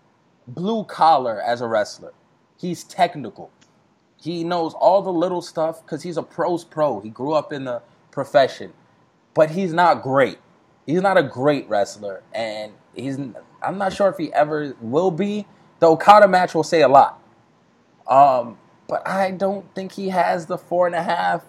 blue 0.47 0.85
collar 0.85 1.41
as 1.41 1.59
a 1.59 1.67
wrestler. 1.67 2.13
He's 2.57 2.85
technical. 2.85 3.51
He 4.21 4.43
knows 4.43 4.73
all 4.73 5.01
the 5.01 5.11
little 5.11 5.41
stuff 5.41 5.83
because 5.83 6.03
he's 6.03 6.17
a 6.17 6.23
pro's 6.23 6.63
pro. 6.63 7.01
He 7.01 7.09
grew 7.09 7.33
up 7.33 7.51
in 7.51 7.65
the 7.65 7.81
profession, 8.11 8.73
but 9.33 9.51
he's 9.51 9.73
not 9.73 10.01
great. 10.01 10.37
He's 10.85 11.01
not 11.01 11.17
a 11.17 11.23
great 11.23 11.67
wrestler, 11.67 12.23
and 12.33 12.71
he's. 12.95 13.19
I'm 13.61 13.77
not 13.77 13.91
sure 13.93 14.07
if 14.09 14.17
he 14.17 14.31
ever 14.33 14.75
will 14.79 15.11
be. 15.11 15.45
The 15.79 15.87
Okada 15.87 16.27
match 16.27 16.55
will 16.55 16.63
say 16.63 16.81
a 16.81 16.87
lot. 16.87 17.21
Um, 18.07 18.57
but 18.87 19.05
I 19.07 19.31
don't 19.31 19.73
think 19.75 19.91
he 19.91 20.09
has 20.09 20.45
the 20.45 20.57
four 20.57 20.85
and 20.85 20.95
a 20.95 21.03
half, 21.03 21.43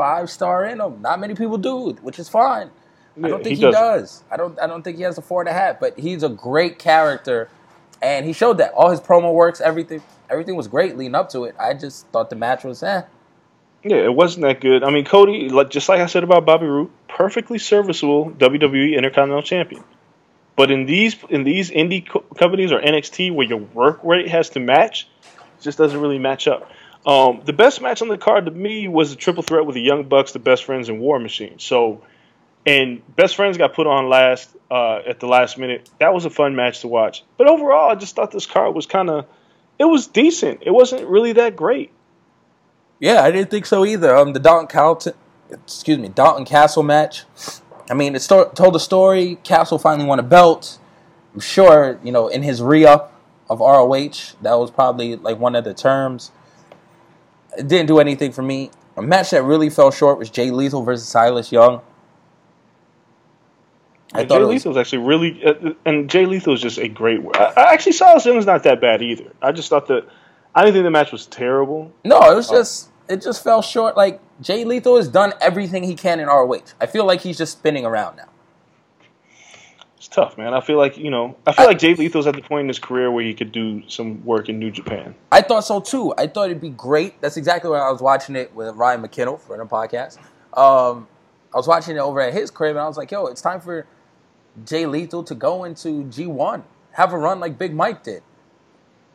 five 0.00 0.30
star 0.30 0.64
in 0.64 0.80
him. 0.80 1.02
Not 1.02 1.20
many 1.20 1.34
people 1.34 1.58
do, 1.58 1.90
which 2.00 2.18
is 2.18 2.26
fine. 2.26 2.70
I 3.22 3.28
don't 3.28 3.44
think 3.44 3.58
he 3.58 3.66
he, 3.66 3.70
does. 3.70 4.24
I 4.30 4.38
don't. 4.38 4.58
I 4.58 4.66
don't 4.66 4.82
think 4.82 4.96
he 4.96 5.02
has 5.02 5.18
a 5.18 5.22
four 5.22 5.42
and 5.42 5.48
a 5.50 5.52
half. 5.52 5.78
But 5.78 5.98
he's 5.98 6.22
a 6.22 6.30
great 6.30 6.78
character, 6.78 7.50
and 8.00 8.24
he 8.24 8.32
showed 8.32 8.56
that. 8.58 8.72
All 8.72 8.88
his 8.88 9.00
promo 9.00 9.34
works, 9.34 9.60
everything, 9.60 10.02
everything 10.30 10.56
was 10.56 10.68
great 10.68 10.96
leading 10.96 11.14
up 11.14 11.28
to 11.30 11.44
it. 11.44 11.54
I 11.60 11.74
just 11.74 12.06
thought 12.06 12.30
the 12.30 12.36
match 12.36 12.64
was 12.64 12.82
eh. 12.82 13.02
Yeah, 13.84 13.96
it 13.96 14.14
wasn't 14.14 14.46
that 14.46 14.62
good. 14.62 14.82
I 14.82 14.90
mean, 14.90 15.04
Cody, 15.04 15.50
like 15.50 15.68
just 15.68 15.90
like 15.90 16.00
I 16.00 16.06
said 16.06 16.24
about 16.24 16.46
Bobby 16.46 16.66
Roode, 16.66 16.90
perfectly 17.08 17.58
serviceable 17.58 18.30
WWE 18.30 18.96
Intercontinental 18.96 19.42
Champion. 19.42 19.84
But 20.56 20.70
in 20.70 20.86
these 20.86 21.14
in 21.28 21.44
these 21.44 21.70
indie 21.70 22.08
co- 22.08 22.24
companies 22.38 22.72
or 22.72 22.80
NXT 22.80 23.34
where 23.34 23.46
your 23.46 23.58
work 23.58 24.00
rate 24.02 24.28
has 24.28 24.48
to 24.50 24.60
match, 24.60 25.08
it 25.58 25.62
just 25.62 25.76
doesn't 25.76 26.00
really 26.00 26.18
match 26.18 26.48
up. 26.48 26.70
Um, 27.06 27.40
the 27.44 27.52
best 27.52 27.80
match 27.80 28.02
on 28.02 28.08
the 28.08 28.18
card 28.18 28.44
to 28.44 28.50
me 28.50 28.86
was 28.88 29.10
the 29.10 29.16
triple 29.16 29.42
threat 29.42 29.64
with 29.64 29.74
the 29.74 29.80
Young 29.80 30.04
Bucks, 30.04 30.32
the 30.32 30.38
Best 30.38 30.64
Friends, 30.64 30.88
and 30.88 31.00
War 31.00 31.18
Machine. 31.18 31.58
So, 31.58 32.02
and 32.66 33.02
Best 33.16 33.36
Friends 33.36 33.56
got 33.56 33.72
put 33.72 33.86
on 33.86 34.08
last 34.08 34.54
uh, 34.70 35.00
at 35.06 35.18
the 35.18 35.26
last 35.26 35.56
minute. 35.56 35.88
That 35.98 36.12
was 36.12 36.26
a 36.26 36.30
fun 36.30 36.54
match 36.56 36.80
to 36.80 36.88
watch. 36.88 37.24
But 37.38 37.48
overall, 37.48 37.90
I 37.90 37.94
just 37.94 38.14
thought 38.14 38.30
this 38.30 38.46
card 38.46 38.74
was 38.74 38.86
kind 38.86 39.08
of 39.08 39.26
it 39.78 39.84
was 39.84 40.06
decent. 40.06 40.62
It 40.62 40.72
wasn't 40.72 41.06
really 41.06 41.32
that 41.32 41.56
great. 41.56 41.90
Yeah, 42.98 43.22
I 43.22 43.30
didn't 43.30 43.50
think 43.50 43.64
so 43.64 43.86
either. 43.86 44.14
Um, 44.14 44.34
the 44.34 44.38
Dalton 44.38 44.66
Carlton, 44.66 45.14
excuse 45.50 45.96
me, 45.96 46.08
Dalton 46.08 46.44
Castle 46.44 46.82
match. 46.82 47.24
I 47.90 47.94
mean, 47.94 48.14
it 48.14 48.20
told 48.20 48.76
a 48.76 48.78
story. 48.78 49.36
Castle 49.36 49.78
finally 49.78 50.06
won 50.06 50.18
a 50.18 50.22
belt. 50.22 50.78
I'm 51.32 51.40
sure, 51.40 51.98
you 52.04 52.12
know, 52.12 52.28
in 52.28 52.42
his 52.42 52.60
re-up 52.60 53.18
of 53.48 53.60
ROH, 53.60 54.36
that 54.42 54.58
was 54.58 54.70
probably 54.70 55.16
like 55.16 55.38
one 55.38 55.56
of 55.56 55.64
the 55.64 55.72
terms. 55.72 56.30
It 57.58 57.68
didn't 57.68 57.86
do 57.86 57.98
anything 57.98 58.32
for 58.32 58.42
me. 58.42 58.70
A 58.96 59.02
match 59.02 59.30
that 59.30 59.42
really 59.42 59.70
fell 59.70 59.90
short 59.90 60.18
was 60.18 60.30
Jay 60.30 60.50
Lethal 60.50 60.82
versus 60.82 61.08
Silas 61.08 61.50
Young. 61.50 61.80
I 64.12 64.24
thought 64.24 64.38
Jay 64.38 64.40
was, 64.40 64.48
Lethal 64.48 64.72
was 64.72 64.76
actually 64.76 65.06
really, 65.06 65.44
uh, 65.44 65.72
and 65.84 66.10
Jay 66.10 66.26
Lethal 66.26 66.54
is 66.54 66.60
just 66.60 66.78
a 66.78 66.88
great. 66.88 67.20
I, 67.34 67.52
I 67.56 67.72
actually 67.72 67.92
Silas 67.92 68.26
Young's 68.26 68.46
not 68.46 68.64
that 68.64 68.80
bad 68.80 69.02
either. 69.02 69.32
I 69.40 69.52
just 69.52 69.68
thought 69.68 69.86
that 69.88 70.06
I 70.54 70.62
didn't 70.62 70.74
think 70.74 70.84
the 70.84 70.90
match 70.90 71.12
was 71.12 71.26
terrible. 71.26 71.92
no, 72.04 72.18
it 72.30 72.34
was 72.34 72.48
just 72.48 72.90
it 73.08 73.22
just 73.22 73.44
fell 73.44 73.62
short. 73.62 73.96
Like 73.96 74.20
Jay 74.40 74.64
Lethal 74.64 74.96
has 74.96 75.08
done 75.08 75.32
everything 75.40 75.84
he 75.84 75.94
can 75.94 76.20
in 76.20 76.26
ROH. 76.26 76.62
I 76.80 76.86
feel 76.86 77.04
like 77.04 77.20
he's 77.20 77.38
just 77.38 77.52
spinning 77.52 77.84
around 77.84 78.16
now. 78.16 78.28
It's 80.00 80.08
tough, 80.08 80.38
man. 80.38 80.54
I 80.54 80.62
feel 80.62 80.78
like 80.78 80.96
you 80.96 81.10
know, 81.10 81.36
I 81.46 81.52
feel 81.52 81.66
like 81.66 81.78
Jay 81.78 81.94
Lethal's 81.94 82.26
at 82.26 82.34
the 82.34 82.40
point 82.40 82.62
in 82.62 82.68
his 82.68 82.78
career 82.78 83.10
where 83.10 83.22
he 83.22 83.34
could 83.34 83.52
do 83.52 83.86
some 83.86 84.24
work 84.24 84.48
in 84.48 84.58
New 84.58 84.70
Japan. 84.70 85.14
I 85.30 85.42
thought 85.42 85.60
so 85.60 85.78
too. 85.78 86.14
I 86.16 86.26
thought 86.26 86.46
it'd 86.46 86.58
be 86.58 86.70
great. 86.70 87.20
That's 87.20 87.36
exactly 87.36 87.70
when 87.70 87.82
I 87.82 87.90
was 87.90 88.00
watching 88.00 88.34
it 88.34 88.54
with 88.54 88.74
Ryan 88.76 89.02
McKinnell 89.02 89.38
for 89.38 89.58
the 89.58 89.66
podcast. 89.66 90.16
Um, 90.56 91.06
I 91.52 91.58
was 91.58 91.68
watching 91.68 91.96
it 91.96 91.98
over 91.98 92.18
at 92.18 92.32
his 92.32 92.50
crib, 92.50 92.76
and 92.76 92.78
I 92.78 92.88
was 92.88 92.96
like, 92.96 93.10
"Yo, 93.10 93.26
it's 93.26 93.42
time 93.42 93.60
for 93.60 93.86
Jay 94.64 94.86
Lethal 94.86 95.22
to 95.24 95.34
go 95.34 95.64
into 95.64 96.04
G1, 96.04 96.62
have 96.92 97.12
a 97.12 97.18
run 97.18 97.38
like 97.38 97.58
Big 97.58 97.74
Mike 97.74 98.02
did. 98.02 98.22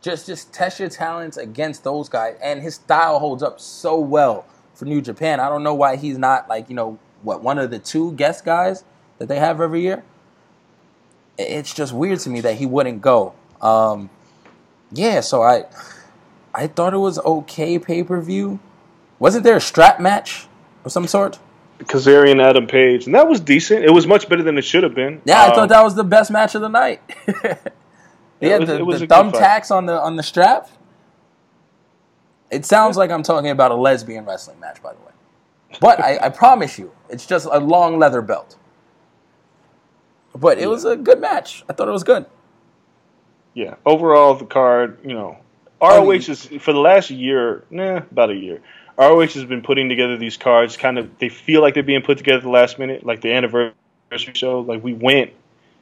Just, 0.01 0.27
just 0.27 0.53
test 0.53 0.79
your 0.79 0.89
talents 0.89 1.35
against 1.35 1.83
those 1.83 2.09
guys, 2.09 2.37
and 2.43 2.61
his 2.61 2.75
style 2.75 3.17
holds 3.17 3.41
up 3.41 3.59
so 3.59 3.99
well 3.99 4.45
for 4.75 4.85
New 4.85 5.01
Japan. 5.01 5.39
I 5.39 5.49
don't 5.49 5.63
know 5.63 5.73
why 5.73 5.95
he's 5.95 6.19
not 6.19 6.47
like 6.47 6.69
you 6.69 6.75
know 6.75 6.99
what 7.23 7.41
one 7.41 7.57
of 7.57 7.71
the 7.71 7.79
two 7.79 8.11
guest 8.11 8.45
guys 8.45 8.83
that 9.17 9.27
they 9.27 9.39
have 9.39 9.59
every 9.59 9.81
year. 9.81 10.03
It's 11.37 11.73
just 11.73 11.93
weird 11.93 12.19
to 12.21 12.29
me 12.29 12.41
that 12.41 12.55
he 12.55 12.65
wouldn't 12.65 13.01
go. 13.01 13.33
Um, 13.61 14.09
yeah, 14.91 15.19
so 15.21 15.41
I 15.41 15.65
I 16.53 16.67
thought 16.67 16.93
it 16.93 16.97
was 16.99 17.19
okay 17.19 17.77
pay 17.79 18.03
per 18.03 18.21
view. 18.21 18.59
Wasn't 19.19 19.43
there 19.43 19.55
a 19.57 19.61
strap 19.61 19.99
match 19.99 20.47
of 20.83 20.91
some 20.91 21.07
sort? 21.07 21.39
Kazarian, 21.79 22.41
Adam 22.41 22.67
Page, 22.67 23.05
and 23.05 23.13
that 23.15 23.27
was 23.27 23.41
decent. 23.41 23.83
It 23.83 23.91
was 23.91 24.07
much 24.07 24.29
better 24.29 24.43
than 24.43 24.57
it 24.57 24.63
should 24.63 24.83
have 24.83 24.95
been. 24.95 25.21
Yeah, 25.25 25.41
I 25.43 25.47
Um, 25.49 25.55
thought 25.55 25.69
that 25.69 25.83
was 25.83 25.95
the 25.95 26.05
best 26.05 26.31
match 26.31 26.55
of 26.55 26.61
the 26.61 26.69
night. 26.69 27.01
yeah, 28.39 28.57
was- 28.59 28.67
the, 28.69 28.77
the 28.77 28.83
a 28.83 28.85
good 28.85 29.09
fight. 29.09 29.09
thumbtacks 29.09 29.71
on 29.71 29.85
the 29.85 29.99
on 29.99 30.15
the 30.15 30.23
strap. 30.23 30.69
It 32.51 32.65
sounds 32.65 32.95
like 32.95 33.09
I'm 33.11 33.23
talking 33.23 33.49
about 33.49 33.71
a 33.71 33.75
lesbian 33.75 34.25
wrestling 34.25 34.59
match, 34.59 34.81
by 34.81 34.93
the 34.93 34.99
way. 34.99 35.11
But 35.81 35.99
I, 35.99 36.17
I 36.27 36.29
promise 36.29 36.79
you, 36.79 36.91
it's 37.09 37.25
just 37.25 37.47
a 37.51 37.59
long 37.59 37.99
leather 37.99 38.21
belt. 38.21 38.55
But 40.35 40.59
it 40.59 40.67
was 40.67 40.85
a 40.85 40.95
good 40.95 41.19
match. 41.19 41.63
I 41.69 41.73
thought 41.73 41.87
it 41.87 41.91
was 41.91 42.03
good. 42.03 42.25
Yeah. 43.53 43.75
Overall, 43.85 44.35
the 44.35 44.45
card, 44.45 44.99
you 45.03 45.13
know, 45.13 45.37
ROH 45.81 46.11
is 46.11 46.45
for 46.45 46.73
the 46.73 46.79
last 46.79 47.09
year, 47.09 47.63
nah, 47.69 47.97
about 47.97 48.31
a 48.31 48.35
year. 48.35 48.61
ROH 48.97 49.27
has 49.27 49.45
been 49.45 49.61
putting 49.61 49.89
together 49.89 50.17
these 50.17 50.37
cards. 50.37 50.77
Kind 50.77 50.97
of, 50.97 51.17
they 51.19 51.29
feel 51.29 51.61
like 51.61 51.73
they're 51.73 51.83
being 51.83 52.01
put 52.01 52.17
together 52.17 52.37
at 52.37 52.43
the 52.43 52.49
last 52.49 52.79
minute, 52.79 53.05
like 53.05 53.21
the 53.21 53.33
anniversary 53.33 53.73
show. 54.33 54.59
Like 54.59 54.83
we 54.83 54.93
went, 54.93 55.31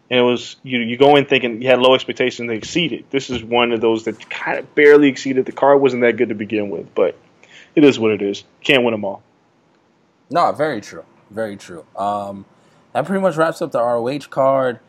and 0.10 0.20
it 0.20 0.24
was 0.24 0.56
you. 0.64 0.80
You 0.80 0.98
go 0.98 1.16
in 1.16 1.26
thinking 1.26 1.62
you 1.62 1.70
had 1.70 1.80
low 1.80 1.96
expectations, 1.96 2.48
they 2.48 2.56
exceeded. 2.56 3.06
This 3.10 3.30
is 3.30 3.44
one 3.44 3.72
of 3.72 3.82
those 3.82 4.06
that 4.06 4.30
kind 4.30 4.60
of 4.60 4.76
barely 4.76 5.10
exceeded. 5.10 5.46
The 5.46 5.52
card 5.52 5.82
wasn't 5.82 6.04
that 6.04 6.18
good 6.18 6.30
to 6.30 6.36
begin 6.36 6.70
with, 6.70 6.94
but 6.94 7.18
it 7.76 7.84
is 7.84 8.00
what 8.00 8.12
it 8.12 8.22
is. 8.22 8.44
Can't 8.62 8.84
win 8.84 8.92
them 8.92 9.06
all. 9.06 9.24
No, 10.30 10.52
very 10.52 10.82
true. 10.82 11.06
Very 11.30 11.58
true. 11.58 11.86
Um, 11.96 12.46
that 12.94 13.06
pretty 13.06 13.22
much 13.22 13.36
wraps 13.36 13.62
up 13.62 13.72
the 13.72 13.82
ROH 13.82 14.28
card. 14.30 14.80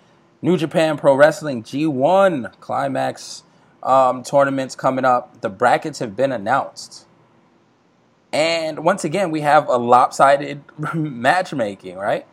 New 0.43 0.57
Japan 0.57 0.99
Pro 0.99 1.15
Wrestling 1.15 1.63
G1 1.63 2.53
Climax 2.61 3.45
um, 3.83 4.23
tournaments 4.23 4.77
coming 4.77 5.05
up. 5.05 5.41
The 5.41 5.49
brackets 5.49 5.99
have 5.99 6.15
been 6.15 6.33
announced. 6.33 7.07
And 8.33 8.85
once 8.85 9.05
again, 9.05 9.31
we 9.31 9.41
have 9.41 9.69
a 9.69 9.77
lopsided 9.77 10.63
matchmaking, 10.95 11.97
right? 11.97 12.27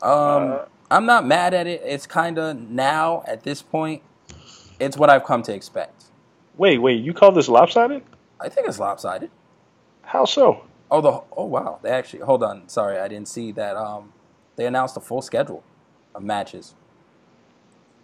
Um, 0.00 0.60
I'm 0.90 1.06
not 1.06 1.26
mad 1.26 1.54
at 1.54 1.66
it. 1.66 1.82
It's 1.84 2.06
kind 2.06 2.38
of 2.38 2.56
now, 2.56 3.24
at 3.26 3.42
this 3.42 3.60
point, 3.60 4.02
it's 4.80 4.96
what 4.96 5.10
I've 5.10 5.24
come 5.24 5.42
to 5.42 5.52
expect. 5.52 6.04
Wait, 6.56 6.78
wait, 6.78 7.02
you 7.02 7.12
call 7.12 7.32
this 7.32 7.48
lopsided? 7.48 8.02
I 8.40 8.48
think 8.48 8.68
it's 8.68 8.78
lopsided. 8.78 9.30
How 10.02 10.24
so? 10.24 10.64
Oh, 10.90 11.00
the 11.00 11.20
oh 11.36 11.44
wow! 11.44 11.80
They 11.82 11.90
actually 11.90 12.20
hold 12.20 12.42
on. 12.42 12.68
Sorry, 12.68 12.98
I 12.98 13.08
didn't 13.08 13.28
see 13.28 13.52
that. 13.52 13.76
Um, 13.76 14.12
they 14.58 14.66
announced 14.66 14.96
a 14.96 15.00
full 15.00 15.22
schedule 15.22 15.62
of 16.16 16.22
matches, 16.22 16.74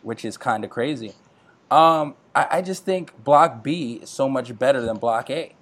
which 0.02 0.24
is 0.24 0.36
kind 0.36 0.62
of 0.64 0.70
crazy. 0.70 1.12
Um, 1.68 2.14
I, 2.32 2.46
I 2.52 2.62
just 2.62 2.84
think 2.84 3.24
Block 3.24 3.64
B 3.64 3.94
is 3.94 4.08
so 4.08 4.28
much 4.28 4.56
better 4.56 4.80
than 4.80 4.96
Block 4.96 5.28
A. 5.30 5.52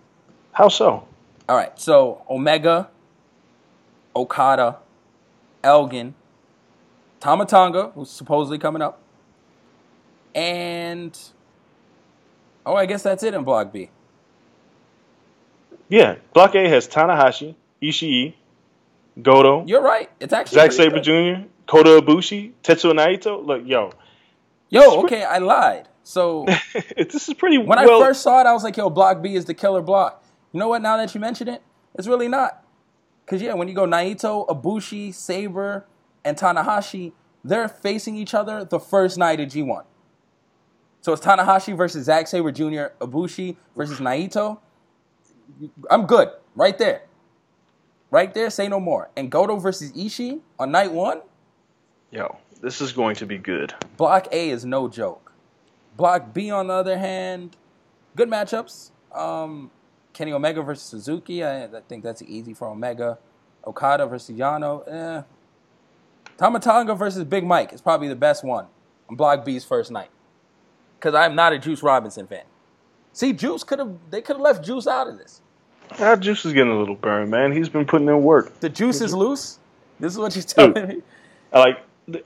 How 0.52 0.68
so? 0.68 1.08
All 1.48 1.56
right, 1.56 1.78
so 1.80 2.22
Omega, 2.28 2.90
Okada, 4.14 4.76
Elgin, 5.64 6.14
Tama 7.20 7.46
Tonga, 7.46 7.92
who's 7.94 8.10
supposedly 8.10 8.58
coming 8.58 8.82
up, 8.82 9.00
and 10.34 11.18
oh, 12.66 12.74
I 12.74 12.84
guess 12.84 13.02
that's 13.02 13.22
it 13.22 13.32
in 13.32 13.44
Block 13.44 13.72
B. 13.72 13.88
Yeah, 15.88 16.16
Block 16.34 16.54
A 16.54 16.68
has 16.68 16.86
Tanahashi, 16.86 17.54
Ishii, 17.82 18.34
Goto, 19.20 19.64
You're 19.66 19.82
right. 19.82 20.10
It's 20.20 20.32
actually 20.32 20.56
Zack 20.56 20.72
Sabre 20.72 21.00
good. 21.00 21.42
Jr., 21.42 21.48
Kota 21.66 22.00
Ibushi, 22.00 22.52
Tetsuya 22.62 22.92
Naito. 22.94 23.44
Look, 23.44 23.62
yo, 23.66 23.92
Yo, 24.72 25.02
okay, 25.02 25.22
I 25.22 25.36
lied. 25.36 25.86
So 26.02 26.46
this 26.96 27.28
is 27.28 27.34
pretty. 27.34 27.58
when 27.58 27.78
well, 27.78 28.02
I 28.02 28.06
first 28.06 28.22
saw 28.22 28.40
it, 28.40 28.46
I 28.46 28.54
was 28.54 28.64
like, 28.64 28.76
yo, 28.78 28.88
Block 28.88 29.20
B 29.20 29.34
is 29.34 29.44
the 29.44 29.52
killer 29.52 29.82
block. 29.82 30.24
You 30.50 30.60
know 30.60 30.68
what? 30.68 30.80
Now 30.80 30.96
that 30.96 31.14
you 31.14 31.20
mention 31.20 31.46
it, 31.46 31.62
it's 31.94 32.08
really 32.08 32.26
not. 32.26 32.64
Because, 33.24 33.42
yeah, 33.42 33.52
when 33.52 33.68
you 33.68 33.74
go 33.74 33.86
Naito, 33.86 34.48
Ibushi, 34.48 35.12
Sabre, 35.12 35.84
and 36.24 36.38
Tanahashi, 36.38 37.12
they're 37.44 37.68
facing 37.68 38.16
each 38.16 38.32
other 38.32 38.64
the 38.64 38.80
first 38.80 39.18
night 39.18 39.40
of 39.40 39.48
G1. 39.48 39.84
So 41.02 41.12
it's 41.12 41.20
Tanahashi 41.20 41.76
versus 41.76 42.06
Zack 42.06 42.26
Sabre 42.26 42.50
Jr., 42.50 42.94
Ibushi 42.98 43.56
versus 43.76 43.98
Naito. 43.98 44.58
I'm 45.90 46.06
good. 46.06 46.30
Right 46.54 46.78
there. 46.78 47.02
Right 48.12 48.34
there, 48.34 48.50
say 48.50 48.68
no 48.68 48.78
more. 48.78 49.08
And 49.16 49.30
Goto 49.30 49.56
versus 49.56 49.90
Ishii 49.92 50.40
on 50.58 50.70
night 50.70 50.92
one, 50.92 51.22
yo, 52.10 52.36
this 52.60 52.82
is 52.82 52.92
going 52.92 53.16
to 53.16 53.26
be 53.26 53.38
good. 53.38 53.74
Block 53.96 54.28
A 54.32 54.50
is 54.50 54.66
no 54.66 54.86
joke. 54.86 55.32
Block 55.96 56.34
B, 56.34 56.50
on 56.50 56.66
the 56.66 56.74
other 56.74 56.98
hand, 56.98 57.56
good 58.14 58.28
matchups. 58.28 58.90
Um, 59.14 59.70
Kenny 60.12 60.30
Omega 60.30 60.60
versus 60.60 60.84
Suzuki. 60.84 61.42
I, 61.42 61.64
I 61.64 61.80
think 61.88 62.04
that's 62.04 62.20
easy 62.20 62.52
for 62.52 62.68
Omega. 62.68 63.18
Okada 63.66 64.06
versus 64.06 64.36
Yano. 64.36 64.86
Eh. 64.86 65.22
Tama 66.36 66.60
Tonga 66.60 66.94
versus 66.94 67.24
Big 67.24 67.46
Mike 67.46 67.72
is 67.72 67.80
probably 67.80 68.08
the 68.08 68.16
best 68.16 68.44
one 68.44 68.66
on 69.08 69.16
Block 69.16 69.42
B's 69.42 69.64
first 69.64 69.90
night. 69.90 70.10
Because 70.98 71.14
I'm 71.14 71.34
not 71.34 71.54
a 71.54 71.58
Juice 71.58 71.82
Robinson 71.82 72.26
fan. 72.26 72.44
See, 73.14 73.32
Juice 73.32 73.64
could 73.64 73.78
have 73.78 73.96
they 74.10 74.20
could 74.20 74.36
have 74.36 74.42
left 74.42 74.62
Juice 74.62 74.86
out 74.86 75.08
of 75.08 75.16
this. 75.16 75.40
Our 76.00 76.16
juice 76.16 76.44
is 76.44 76.52
getting 76.52 76.72
a 76.72 76.78
little 76.78 76.94
burned, 76.94 77.30
man. 77.30 77.52
He's 77.52 77.68
been 77.68 77.86
putting 77.86 78.08
in 78.08 78.22
work. 78.22 78.58
The 78.60 78.68
juice 78.68 79.00
is 79.00 79.14
loose. 79.14 79.58
This 80.00 80.12
is 80.12 80.18
what 80.18 80.34
you're 80.34 80.42
telling 80.42 80.88
me. 80.88 81.02
I 81.52 81.58
like. 81.58 81.78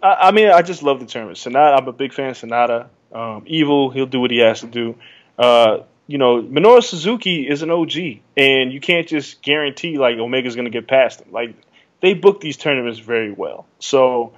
I, 0.02 0.14
I 0.28 0.30
mean, 0.32 0.48
I 0.48 0.62
just 0.62 0.82
love 0.82 1.01
the 1.01 1.06
tournament. 1.06 1.38
Sanada, 1.38 1.78
I'm 1.78 1.88
a 1.88 1.93
big 1.93 2.12
fan 2.12 2.30
of 2.30 2.38
Sanada. 2.38 2.88
Um, 3.12 3.44
Evil, 3.47 3.90
he'll 3.90 4.06
do 4.06 4.20
what 4.20 4.30
he 4.30 4.38
has 4.38 4.60
to 4.60 4.66
do. 4.66 4.97
Uh, 5.38 5.80
you 6.06 6.18
know, 6.18 6.43
Minoru 6.43 6.82
Suzuki 6.82 7.48
is 7.48 7.62
an 7.62 7.70
OG, 7.70 7.97
and 8.36 8.72
you 8.72 8.80
can't 8.80 9.06
just 9.06 9.43
guarantee 9.43 9.98
like 9.98 10.18
Omega's 10.18 10.55
going 10.55 10.66
to 10.66 10.70
get 10.70 10.88
past 10.88 11.20
him. 11.20 11.32
Like 11.32 11.55
they 12.01 12.14
book 12.14 12.40
these 12.40 12.56
tournaments 12.56 12.98
very 12.98 13.32
well, 13.32 13.66
so 13.78 14.32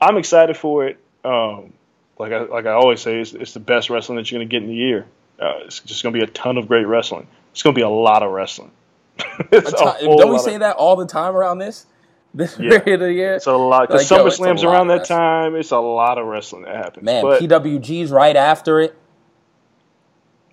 I'm 0.00 0.16
excited 0.16 0.56
for 0.56 0.86
it. 0.86 0.98
Um, 1.24 1.72
like 2.18 2.32
I 2.32 2.40
like 2.44 2.66
I 2.66 2.72
always 2.72 3.00
say, 3.00 3.20
it's, 3.20 3.32
it's 3.32 3.52
the 3.52 3.60
best 3.60 3.90
wrestling 3.90 4.16
that 4.16 4.30
you're 4.30 4.38
going 4.38 4.48
to 4.48 4.52
get 4.52 4.62
in 4.62 4.68
the 4.68 4.74
year. 4.74 5.06
Uh, 5.38 5.60
it's 5.64 5.80
just 5.80 6.02
going 6.02 6.14
to 6.14 6.18
be 6.18 6.24
a 6.24 6.28
ton 6.28 6.56
of 6.56 6.68
great 6.68 6.86
wrestling. 6.86 7.26
It's 7.52 7.62
going 7.62 7.74
to 7.74 7.78
be 7.78 7.82
a 7.82 7.88
lot 7.88 8.22
of 8.22 8.30
wrestling. 8.32 8.70
Don't 9.50 10.32
we 10.32 10.38
say 10.38 10.54
of- 10.54 10.60
that 10.60 10.76
all 10.76 10.96
the 10.96 11.06
time 11.06 11.36
around 11.36 11.58
this 11.58 11.86
this 12.34 12.58
Yeah. 12.58 12.78
period 12.80 13.02
of 13.02 13.08
the 13.08 13.12
year? 13.12 13.34
It's 13.34 13.46
a 13.46 13.52
lot. 13.52 13.88
Because 13.88 14.10
Like, 14.10 14.20
SummerSlam's 14.20 14.64
around 14.64 14.88
that 14.88 15.04
time. 15.04 15.54
It's 15.54 15.70
a 15.70 15.78
lot 15.78 16.18
of 16.18 16.26
wrestling 16.26 16.62
that 16.62 16.74
happens. 16.76 17.04
Man, 17.04 17.22
but, 17.22 17.40
PWG's 17.42 18.10
right 18.10 18.34
after 18.36 18.80
it. 18.80 18.96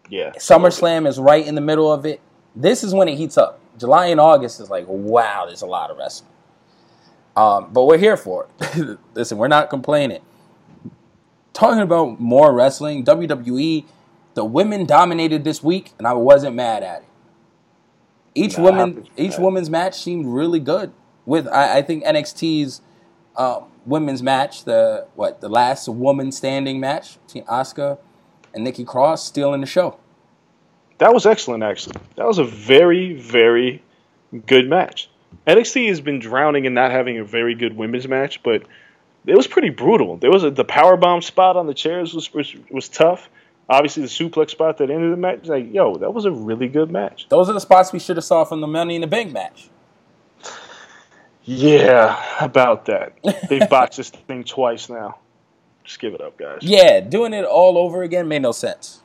yeah, 0.09 0.31
SummerSlam 0.31 1.07
is 1.07 1.19
right 1.19 1.45
in 1.45 1.55
the 1.55 1.61
middle 1.61 1.91
of 1.91 2.05
it. 2.05 2.19
This 2.55 2.83
is 2.83 2.93
when 2.93 3.07
it 3.07 3.15
heats 3.15 3.37
up. 3.37 3.59
July 3.77 4.07
and 4.07 4.19
August 4.19 4.59
is 4.59 4.69
like, 4.69 4.85
wow, 4.87 5.45
there's 5.45 5.61
a 5.61 5.65
lot 5.67 5.89
of 5.91 5.97
wrestling. 5.97 6.29
Um, 7.37 7.69
but 7.71 7.85
we're 7.85 7.97
here 7.97 8.17
for 8.17 8.47
it. 8.59 8.97
Listen, 9.13 9.37
we're 9.37 9.47
not 9.47 9.69
complaining. 9.69 10.19
Talking 11.53 11.81
about 11.81 12.19
more 12.19 12.51
wrestling, 12.53 13.05
WWE, 13.05 13.85
the 14.33 14.45
women 14.45 14.85
dominated 14.85 15.43
this 15.43 15.63
week, 15.63 15.93
and 15.97 16.07
I 16.07 16.13
wasn't 16.13 16.55
mad 16.55 16.83
at 16.83 17.01
it. 17.01 17.07
Each 18.35 18.57
Nah, 18.57 18.63
woman, 18.63 19.07
each 19.17 19.37
woman's 19.37 19.69
match 19.69 19.99
seemed 19.99 20.27
really 20.27 20.59
good. 20.59 20.91
With 21.25 21.47
I, 21.47 21.79
I 21.79 21.81
think 21.81 22.03
NXT's 22.03 22.81
uh, 23.35 23.61
women's 23.85 24.23
match, 24.23 24.63
the 24.65 25.07
what 25.15 25.41
the 25.41 25.49
last 25.49 25.87
woman 25.87 26.31
standing 26.31 26.79
match 26.79 27.17
between 27.25 27.45
Asuka 27.45 27.97
and 28.53 28.63
Nikki 28.63 28.83
Cross, 28.85 29.25
stealing 29.25 29.61
the 29.61 29.67
show. 29.67 29.97
That 30.99 31.13
was 31.13 31.25
excellent, 31.25 31.63
actually. 31.63 31.95
That 32.17 32.27
was 32.27 32.39
a 32.39 32.43
very, 32.43 33.13
very 33.13 33.81
good 34.45 34.69
match. 34.69 35.09
NXT 35.47 35.87
has 35.87 36.01
been 36.01 36.19
drowning 36.19 36.65
in 36.65 36.73
not 36.73 36.91
having 36.91 37.17
a 37.17 37.23
very 37.23 37.55
good 37.55 37.75
women's 37.77 38.07
match, 38.07 38.43
but 38.43 38.63
it 39.25 39.35
was 39.35 39.47
pretty 39.47 39.69
brutal. 39.69 40.17
There 40.17 40.31
was 40.31 40.43
a, 40.43 40.51
the 40.51 40.65
power 40.65 40.97
bomb 40.97 41.21
spot 41.21 41.55
on 41.55 41.67
the 41.67 41.73
chairs 41.73 42.13
was, 42.13 42.33
was 42.33 42.55
was 42.69 42.89
tough. 42.89 43.29
Obviously, 43.69 44.01
the 44.01 44.09
suplex 44.09 44.49
spot 44.49 44.77
that 44.79 44.89
ended 44.89 45.13
the 45.13 45.17
match, 45.17 45.45
like 45.45 45.71
yo, 45.71 45.95
that 45.95 46.11
was 46.11 46.25
a 46.25 46.31
really 46.31 46.67
good 46.67 46.89
match. 46.89 47.27
Those 47.29 47.49
are 47.49 47.53
the 47.53 47.59
spots 47.59 47.93
we 47.93 47.99
should 47.99 48.17
have 48.17 48.23
saw 48.23 48.43
from 48.43 48.61
the 48.61 48.67
Money 48.67 48.95
in 48.95 49.01
the 49.01 49.07
Bank 49.07 49.31
match. 49.31 49.69
Yeah, 51.43 52.21
about 52.39 52.85
that. 52.85 53.13
They've 53.49 53.69
botched 53.69 53.97
this 53.97 54.09
thing 54.09 54.43
twice 54.43 54.89
now. 54.89 55.19
Just 55.83 55.99
give 55.99 56.13
it 56.13 56.21
up, 56.21 56.37
guys. 56.37 56.59
Yeah, 56.61 56.99
doing 56.99 57.33
it 57.33 57.45
all 57.45 57.77
over 57.77 58.03
again 58.03 58.27
made 58.27 58.43
no 58.43 58.51
sense. 58.51 59.01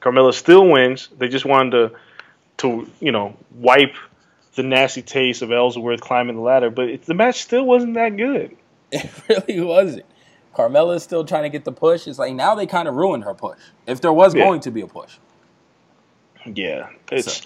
Carmella 0.00 0.32
still 0.32 0.68
wins. 0.68 1.08
They 1.16 1.28
just 1.28 1.44
wanted 1.44 1.70
to, 1.70 1.96
to 2.58 2.90
you 3.00 3.12
know, 3.12 3.36
wipe 3.54 3.94
the 4.54 4.62
nasty 4.62 5.02
taste 5.02 5.42
of 5.42 5.50
Ellsworth 5.50 6.00
climbing 6.00 6.36
the 6.36 6.42
ladder, 6.42 6.70
but 6.70 6.88
it, 6.88 7.06
the 7.06 7.14
match 7.14 7.42
still 7.42 7.64
wasn't 7.64 7.94
that 7.94 8.16
good. 8.16 8.56
It 8.92 9.10
really 9.28 9.60
wasn't. 9.60 10.06
Carmella 10.54 10.96
is 10.96 11.02
still 11.02 11.24
trying 11.24 11.44
to 11.44 11.48
get 11.50 11.64
the 11.64 11.72
push. 11.72 12.06
It's 12.06 12.18
like 12.18 12.34
now 12.34 12.54
they 12.54 12.66
kind 12.66 12.88
of 12.88 12.94
ruined 12.94 13.24
her 13.24 13.34
push. 13.34 13.58
If 13.86 14.00
there 14.00 14.12
was 14.12 14.34
Yeah. 14.34 14.44
going 14.44 14.60
to 14.60 14.70
be 14.70 14.82
a 14.82 14.86
push, 14.86 15.18
Yeah, 16.46 16.90
it's. 17.10 17.42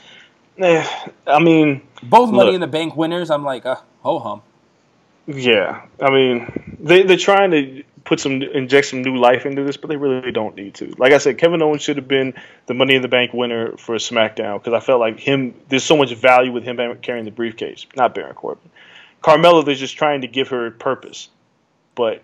eh, 0.58 0.86
I 1.26 1.38
mean, 1.40 1.82
both 2.02 2.30
Money 2.30 2.52
Look. 2.52 2.54
in 2.56 2.60
the 2.60 2.66
Bank 2.66 2.96
winners, 2.96 3.30
I'm 3.30 3.44
like, 3.44 3.66
uh, 3.66 3.76
ho 4.02 4.18
hum. 4.18 4.42
yeah. 5.26 5.82
I 6.00 6.10
mean, 6.10 6.76
they 6.80 7.02
they're 7.04 7.16
trying 7.16 7.50
to 7.52 7.84
put 8.04 8.20
some 8.20 8.42
inject 8.42 8.86
some 8.88 9.02
new 9.02 9.16
life 9.16 9.46
into 9.46 9.62
this, 9.64 9.76
but 9.76 9.88
they 9.88 9.96
really 9.96 10.32
don't 10.32 10.56
need 10.56 10.74
to. 10.74 10.94
Like 10.98 11.12
I 11.12 11.18
said, 11.18 11.38
Kevin 11.38 11.62
Owens 11.62 11.82
should 11.82 11.96
have 11.98 12.08
been 12.08 12.34
the 12.66 12.74
Money 12.74 12.94
in 12.94 13.02
the 13.02 13.08
Bank 13.08 13.32
winner 13.34 13.76
for 13.76 13.96
SmackDown 13.96 14.62
because 14.62 14.74
I 14.74 14.84
felt 14.84 15.00
like 15.00 15.20
him. 15.20 15.54
There's 15.68 15.84
so 15.84 15.96
much 15.96 16.12
value 16.14 16.52
with 16.52 16.64
him 16.64 16.78
carrying 17.02 17.24
the 17.24 17.30
briefcase, 17.30 17.86
not 17.96 18.14
Baron 18.14 18.34
Corbin. 18.34 18.70
Carmella, 19.22 19.64
they're 19.64 19.74
just 19.74 19.96
trying 19.96 20.22
to 20.22 20.28
give 20.28 20.48
her 20.48 20.70
purpose, 20.70 21.28
but 21.94 22.22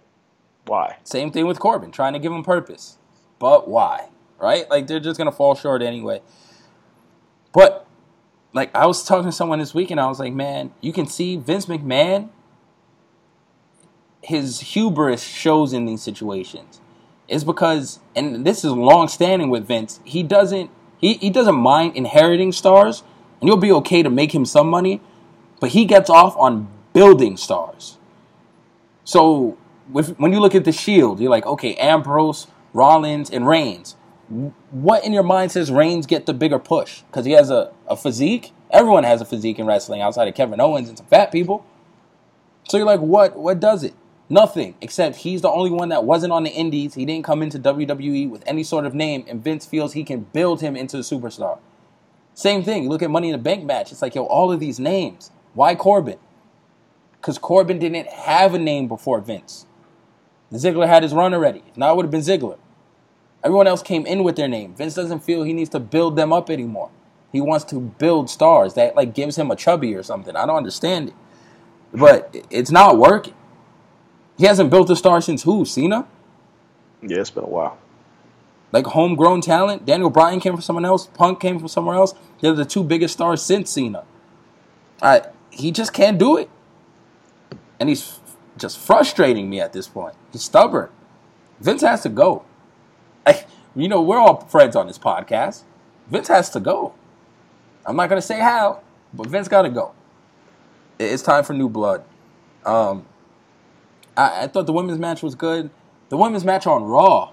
why? 0.67 0.97
Same 1.05 1.31
thing 1.31 1.47
with 1.47 1.59
Corbin, 1.59 1.91
trying 1.91 2.13
to 2.15 2.19
give 2.19 2.33
him 2.33 2.43
purpose. 2.43 2.99
But 3.39 3.69
why? 3.69 4.09
Right? 4.39 4.69
Like 4.71 4.87
they're 4.87 5.01
just 5.01 5.19
gonna 5.19 5.33
fall 5.33 5.55
short 5.55 5.83
anyway. 5.83 6.23
But 7.53 7.87
like 8.53 8.75
I 8.75 8.87
was 8.87 9.05
talking 9.05 9.27
to 9.27 9.33
someone 9.33 9.59
this 9.59 9.75
week 9.75 9.91
and 9.91 10.01
I 10.01 10.07
was 10.07 10.19
like, 10.19 10.33
man, 10.33 10.73
you 10.81 10.93
can 10.93 11.07
see 11.07 11.37
Vince 11.37 11.67
McMahon 11.67 12.31
his 14.25 14.61
hubris 14.61 15.23
shows 15.23 15.73
in 15.73 15.85
these 15.85 16.03
situations. 16.03 16.81
Is 17.29 17.45
because 17.45 18.01
and 18.15 18.47
this 18.47 18.65
is 18.65 18.73
long 18.73 19.09
standing 19.09 19.51
with 19.51 19.67
Vince, 19.67 20.01
he 20.05 20.23
doesn't 20.23 20.71
he, 20.99 21.15
he 21.15 21.31
doesn't 21.31 21.55
mind 21.55 21.97
inheriting 21.97 22.53
stars 22.53 23.03
and 23.41 23.49
you'll 23.49 23.57
be 23.57 23.73
okay 23.73 24.03
to 24.03 24.11
make 24.11 24.35
him 24.35 24.45
some 24.45 24.69
money, 24.69 25.01
but 25.61 25.71
he 25.71 25.85
gets 25.85 26.11
off 26.11 26.37
on 26.37 26.69
building 26.93 27.37
stars. 27.37 27.99
So 29.05 29.59
when 29.91 30.33
you 30.33 30.41
look 30.41 30.55
at 30.55 30.65
the 30.65 30.73
Shield, 30.73 31.21
you're 31.21 31.31
like, 31.31 31.47
okay, 31.47 31.75
Ambrose, 31.77 32.47
Rollins, 32.73 33.31
and 33.31 33.47
Reigns. 33.47 33.97
What 34.71 35.05
in 35.05 35.13
your 35.13 35.23
mind 35.23 35.53
says 35.53 35.71
Reigns 35.71 36.07
get 36.07 36.27
the 36.27 36.35
bigger 36.35 36.59
push? 36.59 37.03
Because 37.03 37.27
he 37.27 37.33
has 37.33 37.51
a, 37.51 37.73
a 37.87 37.97
physique. 37.97 38.53
Everyone 38.71 39.05
has 39.05 39.21
a 39.21 39.25
physique 39.25 39.59
in 39.59 39.67
wrestling 39.67 40.01
outside 40.01 40.27
of 40.29 40.35
Kevin 40.35 40.61
Owens 40.61 40.89
and 40.89 40.97
some 40.97 41.07
fat 41.07 41.31
people. 41.31 41.65
So 42.69 42.79
you're 42.79 42.87
like, 42.87 43.01
what? 43.01 43.37
What 43.37 43.61
does 43.61 43.85
it? 43.85 43.95
Nothing. 44.31 44.75
Except 44.81 45.17
he's 45.17 45.43
the 45.43 45.51
only 45.51 45.71
one 45.71 45.91
that 45.91 46.05
wasn't 46.05 46.33
on 46.33 46.45
the 46.45 46.51
Indies. 46.51 46.95
He 46.95 47.05
didn't 47.05 47.25
come 47.25 47.43
into 47.43 47.59
WWE 47.59 48.31
with 48.31 48.43
any 48.47 48.65
sort 48.65 48.87
of 48.87 48.95
name, 48.95 49.25
and 49.29 49.45
Vince 49.45 49.67
feels 49.67 49.93
he 49.93 50.03
can 50.05 50.21
build 50.33 50.63
him 50.63 50.75
into 50.77 50.97
a 50.97 51.01
superstar. 51.01 51.59
Same 52.33 52.65
thing. 52.65 52.85
You 52.85 52.89
look 52.89 53.03
at 53.03 53.11
Money 53.11 53.29
in 53.29 53.33
the 53.33 53.39
Bank 53.39 53.65
match. 53.65 53.93
It's 53.93 54.03
like, 54.03 54.15
yo, 54.15 54.25
all 54.25 54.51
of 54.51 54.59
these 54.59 54.81
names. 54.81 55.31
Why 55.53 55.75
Corbin? 55.75 56.19
Because 57.13 57.39
Corbin 57.39 57.79
didn't 57.79 58.09
have 58.09 58.55
a 58.55 58.59
name 58.59 58.89
before 58.89 59.21
Vince. 59.21 59.67
Ziggler 60.59 60.87
had 60.87 61.03
his 61.03 61.13
run 61.13 61.35
already. 61.35 61.63
If 61.69 61.77
not, 61.77 61.93
it 61.93 61.97
would 61.97 62.05
have 62.05 62.11
been 62.11 62.21
Ziggler. 62.21 62.59
Everyone 63.43 63.67
else 63.67 63.83
came 63.83 64.07
in 64.07 64.25
with 64.25 64.37
their 64.37 64.49
name. 64.49 64.75
Vince 64.75 64.95
doesn't 64.95 65.21
feel 65.21 65.43
he 65.43 65.53
needs 65.53 65.71
to 65.71 65.81
build 65.81 66.17
them 66.17 66.33
up 66.33 66.49
anymore. 66.49 66.91
He 67.31 67.41
wants 67.41 67.65
to 67.67 67.81
build 67.81 68.31
stars. 68.31 68.75
That 68.75 68.97
like 68.97 69.15
gives 69.15 69.37
him 69.37 69.51
a 69.51 69.57
chubby 69.57 69.95
or 69.95 70.03
something. 70.03 70.35
I 70.37 70.47
don't 70.47 70.57
understand 70.57 71.09
it. 71.09 71.15
But 71.93 72.35
it's 72.51 72.71
not 72.71 72.99
working. 72.99 73.35
He 74.39 74.47
hasn't 74.47 74.71
built 74.71 74.91
a 74.91 74.97
star 74.97 75.21
since 75.21 75.43
who? 75.43 75.65
Cena? 75.65 76.07
Yeah, 77.03 77.21
it's 77.21 77.31
been 77.31 77.45
a 77.45 77.49
while. 77.49 77.79
Like 78.73 78.87
homegrown 78.87 79.43
talent. 79.43 79.85
Daniel 79.85 80.11
Bryan 80.11 80.41
came 80.41 80.55
from 80.55 80.63
someone 80.63 80.85
else. 80.85 81.07
Punk 81.07 81.39
came 81.39 81.59
from 81.59 81.69
somewhere 81.69 81.97
else. 81.97 82.15
They're 82.41 82.55
the 82.55 82.65
two 82.65 82.83
biggest 82.83 83.15
stars 83.15 83.43
since 83.43 83.71
Cena. 83.71 84.05
I, 85.01 85.23
he 85.51 85.71
just 85.71 85.93
can't 85.93 86.19
do 86.19 86.37
it. 86.37 86.51
And 87.79 87.89
he's 87.89 88.21
just 88.57 88.79
frustrating 88.79 89.51
me 89.51 89.61
at 89.61 89.73
this 89.73 89.89
point. 89.89 90.15
He's 90.33 90.43
stubborn. 90.43 90.89
Vince 91.61 91.83
has 91.83 92.03
to 92.03 92.09
go. 92.09 92.45
I, 93.27 93.45
you 93.75 93.89
know, 93.89 94.03
we're 94.03 94.19
all 94.19 94.41
friends 94.43 94.77
on 94.77 94.87
this 94.87 94.99
podcast. 94.99 95.63
Vince 96.09 96.29
has 96.29 96.51
to 96.51 96.61
go. 96.61 96.95
I'm 97.87 97.97
not 97.97 98.09
going 98.09 98.21
to 98.21 98.27
say 98.27 98.41
how, 98.41 98.83
but 99.13 99.27
Vince 99.27 99.49
got 99.49 99.63
to 99.63 99.71
go. 99.71 99.93
It's 100.99 101.23
time 101.23 101.45
for 101.45 101.53
new 101.53 101.69
blood. 101.69 102.05
Um, 102.65 103.07
I, 104.17 104.45
I 104.45 104.47
thought 104.47 104.67
the 104.67 104.73
women's 104.73 104.99
match 104.99 105.23
was 105.23 105.35
good. 105.35 105.71
The 106.09 106.17
women's 106.17 106.45
match 106.45 106.67
on 106.67 106.85
Raw 106.85 107.33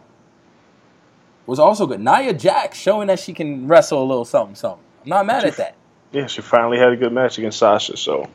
was 1.45 1.59
also 1.59 1.85
good. 1.85 1.99
Nia 1.99 2.33
Jax 2.33 2.77
showing 2.77 3.07
that 3.07 3.19
she 3.19 3.33
can 3.33 3.67
wrestle 3.67 4.01
a 4.01 4.05
little 4.05 4.25
something, 4.25 4.55
something. 4.55 4.83
I'm 5.03 5.09
not 5.09 5.25
mad 5.25 5.43
at 5.45 5.57
that. 5.57 5.75
Yeah, 6.11 6.27
she 6.27 6.41
finally 6.41 6.77
had 6.77 6.91
a 6.91 6.97
good 6.97 7.13
match 7.13 7.37
against 7.37 7.59
Sasha, 7.59 7.97
so 7.97 8.29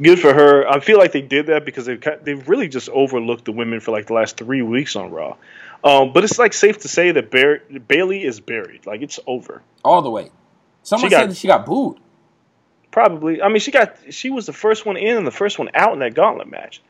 good 0.00 0.18
for 0.18 0.32
her. 0.34 0.68
I 0.68 0.80
feel 0.80 0.98
like 0.98 1.12
they 1.12 1.22
did 1.22 1.46
that 1.46 1.64
because 1.64 1.86
they've 1.86 2.02
they've 2.22 2.48
really 2.48 2.68
just 2.68 2.88
overlooked 2.90 3.44
the 3.44 3.52
women 3.52 3.80
for 3.80 3.90
like 3.92 4.06
the 4.06 4.14
last 4.14 4.36
three 4.36 4.62
weeks 4.62 4.96
on 4.96 5.10
Raw. 5.10 5.36
Um, 5.84 6.12
but 6.12 6.24
it's 6.24 6.38
like 6.38 6.52
safe 6.52 6.78
to 6.80 6.88
say 6.88 7.12
that 7.12 7.30
Bar- 7.30 7.60
Bayley 7.86 8.24
is 8.24 8.40
buried. 8.40 8.86
Like 8.86 9.02
it's 9.02 9.20
over. 9.26 9.62
All 9.84 10.02
the 10.02 10.10
way. 10.10 10.30
Someone 10.82 11.08
She 11.08 11.10
got- 11.10 11.20
said 11.22 11.30
that 11.30 11.36
she 11.36 11.46
got 11.48 11.66
booed. 11.66 11.98
Probably. 12.90 13.42
I 13.42 13.48
mean, 13.48 13.60
she 13.60 13.70
got 13.70 13.96
she 14.10 14.30
was 14.30 14.46
the 14.46 14.52
first 14.52 14.86
one 14.86 14.96
in 14.96 15.16
and 15.16 15.26
the 15.26 15.30
first 15.32 15.58
one 15.58 15.68
out 15.74 15.92
in 15.92 15.98
that 15.98 16.14
gauntlet 16.14 16.50
match. 16.50 16.80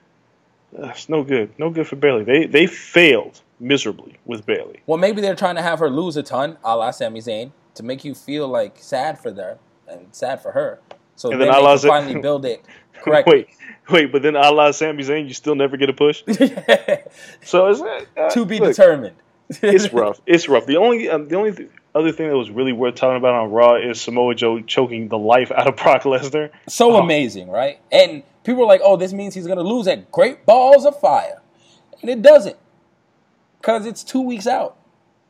Ugh, 0.78 0.90
it's 0.90 1.08
no 1.08 1.24
good. 1.24 1.50
No 1.58 1.70
good 1.70 1.86
for 1.88 1.96
Bayley. 1.96 2.24
They 2.24 2.46
they 2.46 2.66
failed 2.66 3.40
miserably 3.58 4.16
with 4.24 4.46
Bayley. 4.46 4.80
Well, 4.86 4.98
maybe 4.98 5.20
they're 5.20 5.34
trying 5.34 5.56
to 5.56 5.62
have 5.62 5.78
her 5.80 5.90
lose 5.90 6.16
a 6.16 6.22
ton, 6.22 6.58
a 6.64 6.76
la 6.76 6.90
Sami 6.92 7.20
Zayn, 7.20 7.50
to 7.74 7.82
make 7.82 8.04
you 8.04 8.14
feel 8.14 8.46
like 8.46 8.76
sad 8.78 9.18
for 9.18 9.30
them 9.32 9.58
and 9.88 10.06
sad 10.12 10.40
for 10.42 10.52
her. 10.52 10.78
So 11.16 11.30
And 11.32 11.40
then, 11.40 11.48
then 11.48 11.54
they 11.54 11.60
a 11.60 11.62
la 11.64 11.78
can 11.78 11.88
finally 11.88 12.20
build 12.28 12.44
it 12.44 12.64
correctly. 13.02 13.34
Wait, 13.34 13.90
wait, 13.90 14.12
but 14.12 14.22
then 14.22 14.36
a 14.36 14.50
la 14.50 14.70
Sami 14.70 15.02
Zayn, 15.02 15.26
you 15.28 15.34
still 15.34 15.54
never 15.54 15.76
get 15.76 15.88
a 15.90 15.92
push. 15.92 16.22
so 17.42 17.68
is 17.68 17.80
that 17.80 18.06
uh, 18.16 18.30
to 18.30 18.44
be 18.44 18.58
look, 18.58 18.70
determined. 18.70 19.16
it's 19.48 19.92
rough. 19.92 20.20
It's 20.26 20.48
rough. 20.48 20.66
The 20.66 20.76
only 20.76 21.08
um, 21.08 21.28
the 21.28 21.36
only 21.36 21.52
th- 21.52 21.70
other 21.94 22.12
thing 22.12 22.28
that 22.28 22.36
was 22.36 22.50
really 22.50 22.72
worth 22.72 22.94
talking 22.96 23.16
about 23.16 23.34
on 23.34 23.50
Raw 23.50 23.76
is 23.76 24.00
Samoa 24.00 24.34
Joe 24.34 24.60
choking 24.60 25.08
the 25.08 25.18
life 25.18 25.50
out 25.50 25.66
of 25.66 25.76
Brock 25.76 26.02
Lesnar. 26.02 26.50
So 26.68 26.92
Oh. 26.92 27.02
amazing, 27.02 27.48
right? 27.48 27.78
And 27.90 28.22
people 28.44 28.62
are 28.62 28.66
like, 28.66 28.80
"Oh, 28.84 28.96
this 28.96 29.12
means 29.12 29.34
he's 29.34 29.46
going 29.46 29.58
to 29.58 29.64
lose 29.64 29.86
at 29.88 30.10
Great 30.12 30.44
Balls 30.44 30.84
of 30.84 30.98
Fire," 31.00 31.40
and 32.02 32.10
it 32.10 32.20
doesn't, 32.22 32.56
because 33.60 33.86
it's 33.86 34.04
two 34.04 34.20
weeks 34.20 34.46
out. 34.46 34.76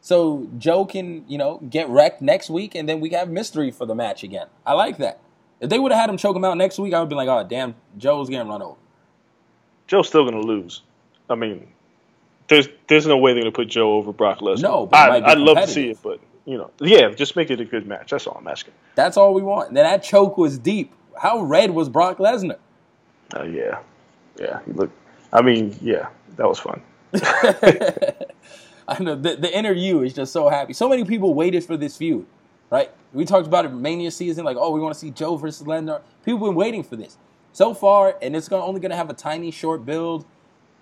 So 0.01 0.49
Joe 0.57 0.85
can, 0.85 1.25
you 1.29 1.37
know, 1.37 1.59
get 1.69 1.89
wrecked 1.89 2.23
next 2.23 2.49
week, 2.49 2.75
and 2.75 2.89
then 2.89 3.01
we 3.01 3.11
have 3.11 3.29
mystery 3.29 3.71
for 3.73 3.87
the 3.87 3.95
match 3.95 4.23
again. 4.23 4.47
I 4.65 4.73
like 4.75 4.99
that. 4.99 5.19
If 5.61 5.71
they 5.71 5.79
would 5.79 5.93
have 5.93 6.01
had 6.01 6.11
him 6.11 6.17
choke 6.17 6.37
him 6.37 6.45
out 6.45 6.57
next 6.57 6.79
week, 6.79 6.93
I 6.95 7.01
would 7.01 7.09
be 7.09 7.15
like, 7.15 7.29
"Oh, 7.29 7.47
damn, 7.49 7.75
Joe's 7.97 8.29
getting 8.29 8.49
run 8.49 8.63
over." 8.63 8.77
Joe's 9.87 10.09
still 10.09 10.25
going 10.25 10.41
to 10.41 10.47
lose. 10.47 10.83
I 11.31 11.35
mean, 11.35 11.69
there's 12.49 12.69
there's 12.89 13.07
no 13.07 13.17
way 13.17 13.33
they're 13.33 13.43
going 13.43 13.53
to 13.53 13.57
put 13.57 13.69
Joe 13.69 13.95
over 13.95 14.13
Brock 14.13 14.41
Lesnar. 14.41 14.63
No, 14.63 14.89
I, 14.93 15.21
I'd 15.21 15.39
love 15.39 15.57
to 15.57 15.67
see 15.67 15.91
it, 15.91 15.99
but 16.03 16.21
you 16.45 16.59
know, 16.59 16.71
yeah, 16.81 17.11
just 17.11 17.37
make 17.37 17.51
it 17.51 17.61
a 17.61 17.65
good 17.65 17.87
match. 17.87 18.11
That's 18.11 18.27
all 18.27 18.37
I'm 18.39 18.49
asking. 18.49 18.75
That's 18.95 19.17
all 19.17 19.35
we 19.35 19.43
want. 19.43 19.75
Then 19.75 19.85
that 19.85 20.03
choke 20.03 20.37
was 20.39 20.59
deep. 20.59 20.93
How 21.21 21.41
red 21.41 21.71
was 21.71 21.89
Brock 21.89 22.19
Lesnar? 22.19 22.59
Uh, 23.35 23.45
yeah, 23.45 23.81
yeah. 24.39 24.61
He 24.67 24.73
looked. 24.73 24.97
I 25.33 25.43
mean, 25.43 25.77
yeah, 25.81 26.09
that 26.37 26.47
was 26.47 26.59
fun. 26.59 26.81
I 28.89 29.03
know 29.03 29.17
the, 29.17 29.37
the 29.37 29.75
you 29.75 30.03
is 30.03 30.13
just 30.13 30.33
so 30.33 30.49
happy. 30.49 30.73
So 30.73 30.89
many 30.89 31.05
people 31.05 31.35
waited 31.35 31.65
for 31.65 31.77
this 31.77 31.97
feud, 31.97 32.27
right? 32.71 32.91
We 33.13 33.25
talked 33.25 33.47
about 33.47 33.65
it 33.65 33.73
Mania 33.73 34.11
season, 34.11 34.45
like, 34.45 34.57
oh, 34.59 34.71
we 34.71 34.81
want 34.81 34.95
to 34.95 35.01
see 35.01 35.11
Joe 35.11 35.37
versus 35.37 35.67
Lesnar. 35.67 36.03
People 36.25 36.47
been 36.47 36.55
waiting 36.55 36.83
for 36.83 36.97
this 36.97 37.17
so 37.53 37.73
far, 37.73 38.17
and 38.21 38.37
it's 38.37 38.51
only 38.51 38.81
going 38.81 38.91
to 38.91 38.97
have 38.97 39.11
a 39.11 39.15
tiny, 39.15 39.51
short 39.51 39.85
build. 39.87 40.25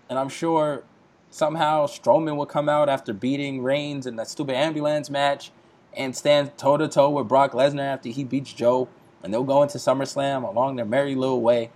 And 0.08 0.18
I'm 0.18 0.28
sure 0.28 0.84
somehow 1.30 1.86
Strowman 1.86 2.36
will 2.36 2.46
come 2.46 2.68
out 2.68 2.88
after 2.88 3.12
beating 3.12 3.62
Reigns 3.62 4.06
in 4.06 4.16
that 4.16 4.28
stupid 4.28 4.56
ambulance 4.56 5.10
match 5.10 5.50
and 5.96 6.16
stand 6.16 6.56
toe 6.58 6.76
to 6.76 6.88
toe 6.88 7.10
with 7.10 7.28
Brock 7.28 7.52
Lesnar 7.52 7.92
after 7.92 8.08
he 8.08 8.24
beats 8.24 8.52
Joe, 8.52 8.88
and 9.22 9.32
they'll 9.32 9.44
go 9.44 9.62
into 9.62 9.78
SummerSlam 9.78 10.48
along 10.48 10.76
their 10.76 10.84
merry 10.84 11.14
little 11.14 11.40
way. 11.40 11.70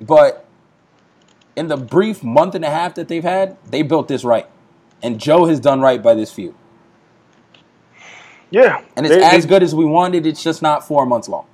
But 0.00 0.46
in 1.56 1.68
the 1.68 1.76
brief 1.76 2.22
month 2.22 2.54
and 2.54 2.64
a 2.64 2.70
half 2.70 2.94
that 2.94 3.08
they've 3.08 3.22
had, 3.22 3.56
they 3.64 3.82
built 3.82 4.08
this 4.08 4.24
right. 4.24 4.46
And 5.02 5.18
Joe 5.20 5.46
has 5.46 5.58
done 5.58 5.80
right 5.80 6.02
by 6.02 6.14
this 6.14 6.32
feud. 6.32 6.54
Yeah, 8.50 8.80
And 8.96 9.04
it's 9.06 9.14
they- 9.14 9.22
as 9.24 9.42
they- 9.44 9.48
good 9.48 9.62
as 9.62 9.74
we 9.74 9.84
wanted, 9.84 10.26
it's 10.26 10.42
just 10.42 10.62
not 10.62 10.86
four 10.86 11.04
months 11.06 11.28
long. 11.28 11.46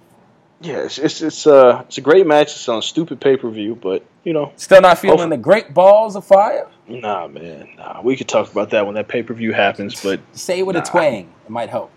Yeah, 0.61 0.77
it's 0.85 0.99
it's 0.99 1.21
it's, 1.23 1.47
uh, 1.47 1.83
it's 1.89 1.99
a 1.99 2.01
great 2.03 2.25
match. 2.27 2.53
It's 2.53 2.69
on 2.69 2.79
a 2.79 2.83
stupid 2.83 3.21
pay 3.21 3.37
per 3.37 3.51
view, 3.51 3.75
but 3.81 4.05
you 4.23 4.33
know, 4.33 4.53
Still 4.57 4.81
not 4.81 4.99
feeling 4.99 5.19
Hopefully- 5.19 5.37
the 5.37 5.43
great 5.43 5.75
balls 5.75 6.15
of 6.15 6.25
fire? 6.25 6.69
nah, 6.87 7.27
man, 7.27 7.69
nah. 7.77 8.01
We 8.03 8.15
could 8.17 8.29
talk 8.29 8.53
about 8.53 8.71
that 8.71 8.87
when 8.87 8.95
that 8.95 9.09
pay 9.09 9.23
per 9.25 9.35
view 9.35 9.53
happens, 9.53 10.01
but 10.01 10.21
Say 10.33 10.61
it 10.61 10.67
with 10.67 10.77
a 10.77 10.83
twang. 10.83 11.29
It 11.45 11.51
might 11.51 11.69
help. 11.71 11.91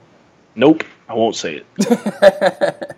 nope, 0.56 0.84
I 1.08 1.14
won't 1.14 1.36
say 1.36 1.62
it. 1.78 2.96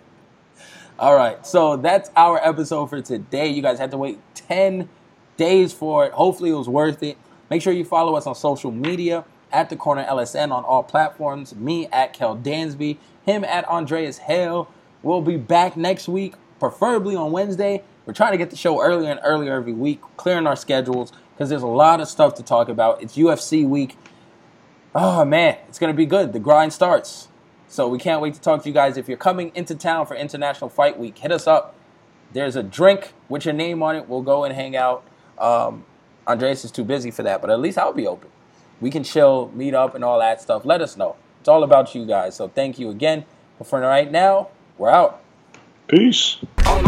All 0.98 1.14
right, 1.14 1.46
so 1.46 1.76
that's 1.76 2.10
our 2.16 2.38
episode 2.44 2.86
for 2.86 3.00
today. 3.02 3.48
You 3.48 3.62
guys 3.62 3.78
had 3.78 3.90
to 3.92 3.96
wait 3.98 4.18
10 4.34 4.88
days 5.36 5.72
for 5.72 6.06
it. 6.06 6.12
Hopefully, 6.12 6.50
it 6.50 6.54
was 6.54 6.68
worth 6.68 7.02
it. 7.04 7.16
Make 7.50 7.62
sure 7.62 7.72
you 7.72 7.84
follow 7.84 8.16
us 8.16 8.26
on 8.26 8.34
social 8.34 8.72
media 8.72 9.24
at 9.52 9.70
the 9.70 9.76
corner 9.76 10.04
LSN 10.04 10.52
on 10.52 10.64
all 10.64 10.82
platforms. 10.82 11.54
Me 11.54 11.86
at 11.88 12.12
Kel 12.12 12.36
Dansby, 12.36 12.98
him 13.24 13.44
at 13.44 13.66
Andreas 13.68 14.18
Hale. 14.18 14.70
We'll 15.02 15.22
be 15.22 15.36
back 15.36 15.76
next 15.76 16.08
week, 16.08 16.34
preferably 16.58 17.14
on 17.16 17.32
Wednesday. 17.32 17.82
We're 18.06 18.14
trying 18.14 18.32
to 18.32 18.38
get 18.38 18.50
the 18.50 18.56
show 18.56 18.80
earlier 18.82 19.10
and 19.10 19.20
earlier 19.22 19.54
every 19.54 19.72
week, 19.72 20.00
clearing 20.16 20.46
our 20.46 20.56
schedules 20.56 21.12
because 21.34 21.50
there's 21.50 21.62
a 21.62 21.66
lot 21.66 22.00
of 22.00 22.08
stuff 22.08 22.34
to 22.34 22.42
talk 22.42 22.68
about. 22.68 23.02
It's 23.02 23.16
UFC 23.16 23.68
week. 23.68 23.96
Oh 24.94 25.24
man, 25.24 25.58
it's 25.68 25.78
gonna 25.78 25.92
be 25.92 26.06
good. 26.06 26.32
The 26.32 26.40
grind 26.40 26.72
starts. 26.72 27.28
So 27.68 27.86
we 27.86 27.98
can't 27.98 28.22
wait 28.22 28.34
to 28.34 28.40
talk 28.40 28.62
to 28.62 28.68
you 28.68 28.74
guys. 28.74 28.96
If 28.96 29.08
you're 29.08 29.18
coming 29.18 29.52
into 29.54 29.74
town 29.74 30.06
for 30.06 30.14
International 30.16 30.70
Fight 30.70 30.98
Week, 30.98 31.18
hit 31.18 31.30
us 31.30 31.46
up. 31.46 31.74
There's 32.32 32.56
a 32.56 32.62
drink 32.62 33.12
with 33.28 33.44
your 33.44 33.54
name 33.54 33.82
on 33.82 33.94
it. 33.94 34.08
We'll 34.08 34.22
go 34.22 34.44
and 34.44 34.54
hang 34.54 34.74
out. 34.74 35.04
Um, 35.36 35.84
Andreas 36.26 36.64
is 36.64 36.70
too 36.70 36.84
busy 36.84 37.10
for 37.10 37.22
that, 37.22 37.40
but 37.40 37.50
at 37.50 37.60
least 37.60 37.78
I'll 37.78 37.92
be 37.92 38.06
open. 38.06 38.30
We 38.80 38.90
can 38.90 39.04
chill, 39.04 39.50
meet 39.54 39.74
up, 39.74 39.94
and 39.94 40.04
all 40.04 40.18
that 40.20 40.40
stuff. 40.40 40.64
Let 40.64 40.80
us 40.80 40.96
know. 40.96 41.16
It's 41.40 41.48
all 41.48 41.62
about 41.62 41.94
you 41.94 42.06
guys. 42.06 42.36
So 42.36 42.48
thank 42.48 42.78
you 42.78 42.90
again. 42.90 43.24
But 43.58 43.66
for 43.66 43.80
right 43.80 44.10
now, 44.10 44.48
we're 44.76 44.90
out. 44.90 45.20
Peace. 45.88 46.36
Oh, 46.64 46.87